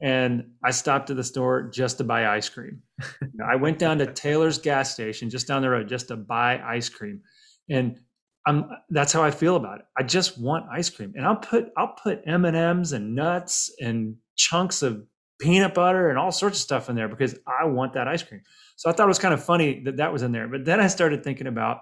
And 0.00 0.52
I 0.62 0.70
stopped 0.70 1.10
at 1.10 1.16
the 1.16 1.24
store 1.24 1.62
just 1.62 1.98
to 1.98 2.04
buy 2.04 2.26
ice 2.26 2.48
cream. 2.48 2.82
I 3.48 3.56
went 3.56 3.78
down 3.78 3.98
to 3.98 4.06
Taylor's 4.12 4.58
gas 4.58 4.92
station 4.92 5.30
just 5.30 5.48
down 5.48 5.62
the 5.62 5.70
road 5.70 5.88
just 5.88 6.08
to 6.08 6.16
buy 6.16 6.60
ice 6.60 6.88
cream. 6.88 7.22
And 7.68 7.98
I'm 8.46 8.68
that's 8.90 9.12
how 9.12 9.22
I 9.24 9.30
feel 9.30 9.56
about 9.56 9.80
it. 9.80 9.86
I 9.98 10.02
just 10.04 10.38
want 10.38 10.66
ice 10.70 10.90
cream. 10.90 11.14
And 11.16 11.26
I'll 11.26 11.36
put 11.36 11.70
I'll 11.76 11.96
put 12.00 12.22
M&Ms 12.26 12.92
and 12.92 13.14
nuts 13.14 13.74
and 13.80 14.16
chunks 14.36 14.82
of 14.82 15.04
peanut 15.44 15.74
butter 15.74 16.08
and 16.08 16.18
all 16.18 16.32
sorts 16.32 16.58
of 16.58 16.62
stuff 16.62 16.88
in 16.88 16.96
there 16.96 17.06
because 17.06 17.38
I 17.46 17.66
want 17.66 17.92
that 17.92 18.08
ice 18.08 18.22
cream. 18.22 18.40
So 18.76 18.88
I 18.88 18.94
thought 18.94 19.04
it 19.04 19.08
was 19.08 19.18
kind 19.18 19.34
of 19.34 19.44
funny 19.44 19.82
that 19.84 19.98
that 19.98 20.10
was 20.10 20.22
in 20.22 20.32
there. 20.32 20.48
But 20.48 20.64
then 20.64 20.80
I 20.80 20.86
started 20.86 21.22
thinking 21.22 21.46
about 21.46 21.80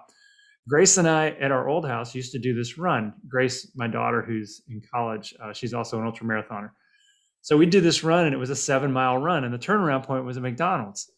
Grace 0.67 0.97
and 0.97 1.07
I 1.07 1.29
at 1.29 1.51
our 1.51 1.69
old 1.69 1.87
house 1.87 2.13
used 2.13 2.33
to 2.33 2.39
do 2.39 2.53
this 2.53 2.77
run. 2.77 3.13
Grace, 3.27 3.71
my 3.75 3.87
daughter, 3.87 4.21
who's 4.21 4.61
in 4.67 4.81
college, 4.93 5.33
uh, 5.41 5.53
she's 5.53 5.73
also 5.73 5.97
an 5.97 6.05
ultra 6.05 6.25
marathoner. 6.25 6.71
So 7.41 7.57
we 7.57 7.65
did 7.65 7.83
this 7.83 8.03
run, 8.03 8.25
and 8.25 8.33
it 8.33 8.37
was 8.37 8.49
a 8.49 8.55
seven 8.55 8.91
mile 8.91 9.17
run, 9.17 9.43
and 9.43 9.53
the 9.53 9.57
turnaround 9.57 10.03
point 10.03 10.23
was 10.23 10.37
a 10.37 10.41
McDonald's. 10.41 11.11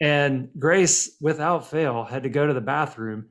And 0.00 0.48
Grace, 0.58 1.16
without 1.20 1.68
fail, 1.68 2.04
had 2.04 2.22
to 2.22 2.28
go 2.28 2.46
to 2.46 2.54
the 2.54 2.60
bathroom 2.60 3.28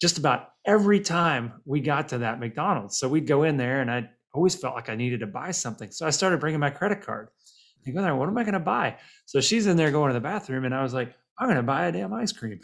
just 0.00 0.18
about 0.18 0.48
every 0.66 1.00
time 1.00 1.60
we 1.66 1.80
got 1.80 2.08
to 2.08 2.18
that 2.18 2.40
McDonald's. 2.40 2.98
So 2.98 3.08
we'd 3.08 3.26
go 3.26 3.42
in 3.42 3.56
there, 3.56 3.80
and 3.80 3.90
I 3.90 4.08
always 4.34 4.54
felt 4.54 4.74
like 4.74 4.88
I 4.88 4.94
needed 4.94 5.20
to 5.20 5.26
buy 5.26 5.50
something. 5.50 5.90
So 5.90 6.06
I 6.06 6.10
started 6.10 6.40
bringing 6.40 6.60
my 6.60 6.70
credit 6.70 7.04
card. 7.04 7.28
I 7.86 7.90
go 7.90 8.02
there, 8.02 8.14
what 8.14 8.28
am 8.28 8.38
I 8.38 8.42
going 8.42 8.54
to 8.54 8.60
buy? 8.60 8.96
So 9.26 9.40
she's 9.40 9.66
in 9.66 9.76
there 9.76 9.90
going 9.90 10.08
to 10.08 10.14
the 10.14 10.20
bathroom, 10.20 10.64
and 10.64 10.74
I 10.74 10.82
was 10.82 10.94
like, 10.94 11.14
I'm 11.38 11.46
going 11.46 11.56
to 11.56 11.62
buy 11.62 11.86
a 11.86 11.92
damn 11.92 12.12
ice 12.12 12.32
cream. 12.32 12.60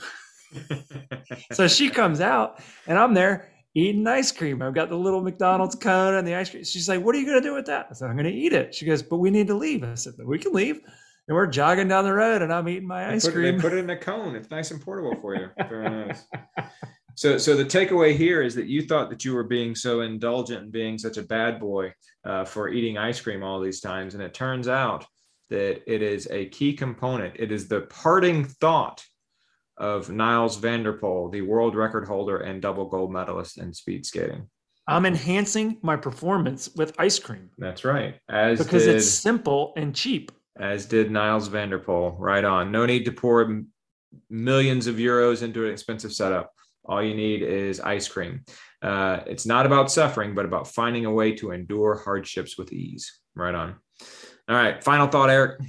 so 1.53 1.69
she 1.69 1.91
comes 1.91 2.21
out, 2.21 2.61
and 2.87 2.99
I'm 2.99 3.15
there 3.15 3.51
eating 3.75 4.07
ice 4.07 4.33
cream. 4.33 4.63
I've 4.63 4.75
got 4.75 4.89
the 4.89 4.97
little 4.97 5.23
McDonald's 5.23 5.75
cone 5.75 6.15
and 6.15 6.27
the 6.27 6.35
ice 6.35 6.51
cream. 6.51 6.65
She's 6.65 6.89
like, 6.89 7.03
What 7.03 7.15
are 7.15 7.19
you 7.19 7.27
going 7.27 7.41
to 7.41 7.49
do 7.49 7.55
with 7.55 7.67
that? 7.67 7.87
I 7.91 7.95
said, 7.95 8.09
I'm 8.09 8.17
going 8.17 8.33
to 8.33 8.33
eat 8.33 8.53
it. 8.53 8.75
She 8.75 8.87
goes, 8.87 9.03
But 9.03 9.19
we 9.19 9.31
need 9.31 9.47
to 9.49 9.55
leave. 9.55 9.85
I 9.85 9.95
said, 9.95 10.15
We 10.25 10.39
can 10.39 10.53
leave. 10.53 10.81
And 11.29 11.37
we're 11.37 11.47
jogging 11.47 11.89
down 11.89 12.05
the 12.05 12.13
road, 12.13 12.41
and 12.41 12.53
I'm 12.53 12.69
eating 12.69 12.89
my 12.89 13.13
ice 13.13 13.27
put, 13.27 13.35
cream. 13.35 13.57
They 13.57 13.63
put 13.63 13.75
it 13.75 13.79
in 13.79 13.91
a 13.91 13.99
cone. 13.99 14.35
It's 14.35 14.51
nice 14.51 14.71
and 14.71 14.81
portable 14.81 15.15
for 15.21 15.35
you. 15.35 15.49
Very 15.69 15.89
nice. 15.89 16.25
So, 17.19 17.37
so 17.37 17.57
the 17.57 17.65
takeaway 17.65 18.17
here 18.17 18.43
is 18.43 18.55
that 18.55 18.69
you 18.69 18.83
thought 18.83 19.11
that 19.11 19.25
you 19.25 19.35
were 19.35 19.43
being 19.43 19.75
so 19.75 20.03
indulgent 20.03 20.63
and 20.63 20.71
being 20.71 20.99
such 20.99 21.17
a 21.17 21.25
bad 21.25 21.59
boy 21.59 21.93
uh, 22.25 22.45
for 22.45 22.69
eating 22.69 22.97
ice 22.97 23.21
cream 23.21 23.43
all 23.43 23.59
these 23.59 23.81
times, 23.81 24.15
and 24.15 24.23
it 24.23 24.35
turns 24.35 24.69
out 24.69 25.05
that 25.51 25.83
it 25.93 26.01
is 26.01 26.29
a 26.31 26.47
key 26.47 26.75
component. 26.75 27.35
It 27.37 27.51
is 27.51 27.67
the 27.67 27.81
parting 27.81 28.45
thought 28.45 29.05
of 29.77 30.11
Nils 30.11 30.59
van 30.59 30.85
der 30.85 30.97
Poel, 30.97 31.33
the 31.33 31.43
world 31.43 31.75
record 31.75 32.07
holder 32.07 32.37
and 32.37 32.63
double 32.63 32.85
gold 32.85 33.13
medalist 33.13 33.59
in 33.59 33.75
speed 33.75 34.07
skating. 34.07 34.49
I'm 34.87 35.05
enhancing 35.05 35.79
my 35.83 35.97
performance 35.97 36.71
with 36.77 36.95
ice 37.01 37.19
cream. 37.19 37.51
That's 37.59 37.85
right. 37.85 38.15
As 38.29 38.59
because 38.59 38.85
did, 38.85 38.95
it's 38.95 39.11
simple 39.11 39.73
and 39.77 39.93
cheap. 39.93 40.31
As 40.57 40.87
did 40.87 41.11
Nils 41.11 41.49
van 41.49 41.71
der 41.71 41.81
Poel. 41.81 42.15
Right 42.17 42.45
on. 42.45 42.71
No 42.71 42.87
need 42.87 43.07
to 43.07 43.13
pour 43.13 43.65
millions 44.31 44.87
of 44.87 44.99
euros 44.99 45.43
into 45.43 45.67
an 45.67 45.73
expensive 45.73 46.13
setup. 46.13 46.53
All 46.89 47.03
you 47.03 47.15
need 47.15 47.43
is 47.43 47.81
ice 47.81 48.09
cream. 48.09 48.45
Uh, 48.81 49.21
it's 49.27 49.45
not 49.45 49.67
about 49.67 49.91
suffering, 49.91 50.35
but 50.35 50.47
about 50.47 50.69
finding 50.69 51.05
a 51.05 51.13
way 51.13 51.33
to 51.33 51.51
endure 51.51 52.01
hardships 52.03 52.57
with 52.57 52.73
ease. 52.73 53.21
Right 53.35 53.55
on. 53.55 53.77
All 54.49 54.57
right. 54.57 54.83
Final 54.83 55.09
thought, 55.09 55.29
Eric. 55.29 55.61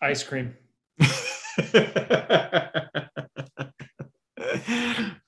Ice 0.00 0.22
cream. 0.22 0.54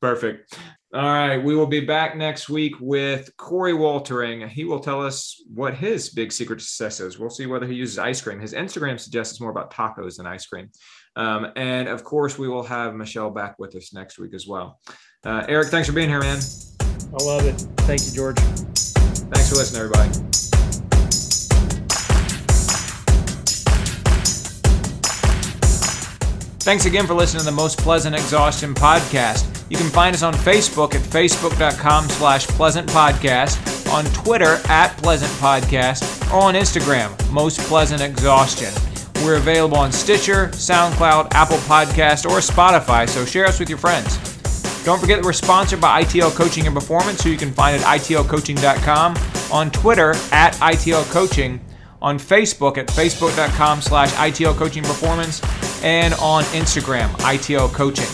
Perfect. 0.00 0.56
All 0.94 1.02
right. 1.02 1.38
We 1.38 1.56
will 1.56 1.66
be 1.66 1.80
back 1.80 2.16
next 2.16 2.48
week 2.48 2.74
with 2.80 3.36
Corey 3.36 3.72
Waltering. 3.72 4.48
He 4.48 4.64
will 4.64 4.80
tell 4.80 5.04
us 5.04 5.42
what 5.52 5.74
his 5.74 6.10
big 6.10 6.32
secret 6.32 6.60
success 6.60 7.00
is. 7.00 7.18
We'll 7.18 7.30
see 7.30 7.46
whether 7.46 7.66
he 7.66 7.74
uses 7.74 7.98
ice 7.98 8.20
cream. 8.20 8.40
His 8.40 8.54
Instagram 8.54 8.98
suggests 8.98 9.34
it's 9.34 9.40
more 9.40 9.50
about 9.50 9.72
tacos 9.72 10.16
than 10.16 10.26
ice 10.26 10.46
cream. 10.46 10.70
Um, 11.16 11.52
and 11.56 11.88
of 11.88 12.04
course, 12.04 12.38
we 12.38 12.48
will 12.48 12.64
have 12.64 12.94
Michelle 12.94 13.30
back 13.30 13.58
with 13.58 13.74
us 13.76 13.92
next 13.92 14.18
week 14.18 14.34
as 14.34 14.46
well. 14.46 14.80
Uh, 15.24 15.44
Eric, 15.48 15.68
thanks 15.68 15.88
for 15.88 15.94
being 15.94 16.08
here, 16.08 16.20
man. 16.20 16.38
I 16.80 17.24
love 17.24 17.46
it. 17.46 17.54
Thank 17.82 18.04
you, 18.06 18.12
George. 18.12 18.38
Thanks 18.38 19.48
for 19.48 19.56
listening, 19.56 19.82
everybody. 19.82 20.10
Thanks 26.64 26.86
again 26.86 27.06
for 27.06 27.12
listening 27.12 27.40
to 27.40 27.44
the 27.44 27.52
Most 27.52 27.78
Pleasant 27.78 28.14
Exhaustion 28.14 28.74
podcast. 28.74 29.50
You 29.70 29.76
can 29.76 29.90
find 29.90 30.14
us 30.14 30.22
on 30.22 30.32
Facebook 30.32 30.94
at 30.94 31.02
facebook.com 31.02 32.08
slash 32.08 32.46
pleasant 32.46 32.88
podcast, 32.88 33.92
on 33.92 34.06
Twitter 34.06 34.58
at 34.68 34.96
pleasant 34.96 35.30
podcast, 35.32 36.32
or 36.32 36.42
on 36.44 36.54
Instagram, 36.54 37.30
Most 37.30 37.60
Pleasant 37.60 38.00
Exhaustion. 38.00 38.72
We're 39.22 39.36
available 39.36 39.78
on 39.78 39.92
Stitcher, 39.92 40.48
SoundCloud, 40.48 41.28
Apple 41.32 41.56
Podcast, 41.58 42.28
or 42.28 42.38
Spotify, 42.38 43.08
so 43.08 43.24
share 43.24 43.46
us 43.46 43.58
with 43.58 43.68
your 43.68 43.78
friends. 43.78 44.18
Don't 44.84 45.00
forget 45.00 45.18
that 45.18 45.24
we're 45.24 45.32
sponsored 45.32 45.80
by 45.80 46.02
ITL 46.02 46.34
Coaching 46.34 46.66
and 46.66 46.74
Performance, 46.74 47.22
who 47.22 47.30
you 47.30 47.38
can 47.38 47.52
find 47.52 47.80
at 47.80 47.82
itlcoaching.com, 48.00 49.16
on 49.50 49.70
Twitter 49.70 50.10
at 50.30 50.52
ITL 50.56 51.10
Coaching, 51.10 51.58
on 52.02 52.18
Facebook 52.18 52.76
at 52.76 52.88
facebook.com 52.88 53.80
slash 53.80 54.12
ITL 54.12 54.54
Coaching 54.56 54.82
Performance, 54.82 55.40
and 55.82 56.12
on 56.14 56.44
Instagram, 56.44 57.08
ITL 57.20 57.72
Coaching. 57.72 58.08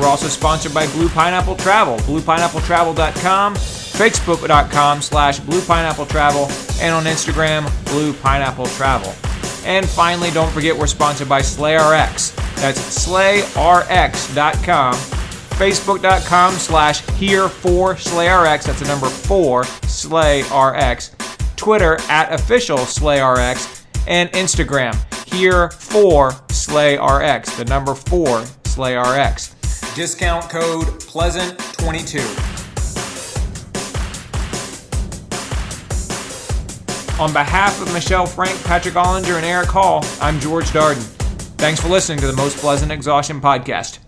We're 0.00 0.08
also 0.08 0.26
sponsored 0.28 0.74
by 0.74 0.86
Blue 0.88 1.08
Pineapple 1.08 1.56
Travel, 1.56 1.96
bluepineappletravel.com, 1.98 3.54
facebook.com 3.54 5.02
slash 5.02 5.40
bluepineappletravel, 5.40 6.80
and 6.82 6.94
on 6.94 7.04
Instagram, 7.04 7.84
Blue 7.86 8.12
Pineapple 8.14 8.66
Travel. 8.66 9.14
And 9.64 9.88
finally, 9.88 10.30
don't 10.30 10.50
forget 10.52 10.76
we're 10.76 10.86
sponsored 10.86 11.28
by 11.28 11.40
SlayRx. 11.40 12.34
That's 12.56 13.06
slayrx.com, 13.06 14.94
facebook.com 14.94 16.54
slash 16.54 17.00
here 17.10 17.48
for 17.48 17.94
SlayRx. 17.94 18.64
That's 18.64 18.80
the 18.80 18.86
number 18.86 19.08
four, 19.08 19.64
SlayRx. 19.64 21.56
Twitter 21.56 21.98
at 22.08 22.32
official 22.32 22.78
SlayRx, 22.78 23.84
and 24.08 24.30
Instagram 24.32 24.94
here 25.30 25.70
for 25.70 26.30
SlayRx, 26.48 27.56
the 27.56 27.66
number 27.66 27.94
four 27.94 28.40
SlayRx. 28.64 29.94
Discount 29.94 30.48
code 30.48 30.86
Pleasant22. 31.00 32.49
On 37.20 37.30
behalf 37.34 37.82
of 37.82 37.92
Michelle 37.92 38.24
Frank, 38.24 38.58
Patrick 38.64 38.94
Ollinger, 38.94 39.36
and 39.36 39.44
Eric 39.44 39.68
Hall, 39.68 40.02
I'm 40.22 40.40
George 40.40 40.64
Darden. 40.70 41.02
Thanks 41.58 41.78
for 41.78 41.88
listening 41.88 42.18
to 42.20 42.26
the 42.26 42.32
Most 42.32 42.56
Pleasant 42.56 42.90
Exhaustion 42.90 43.42
Podcast. 43.42 43.98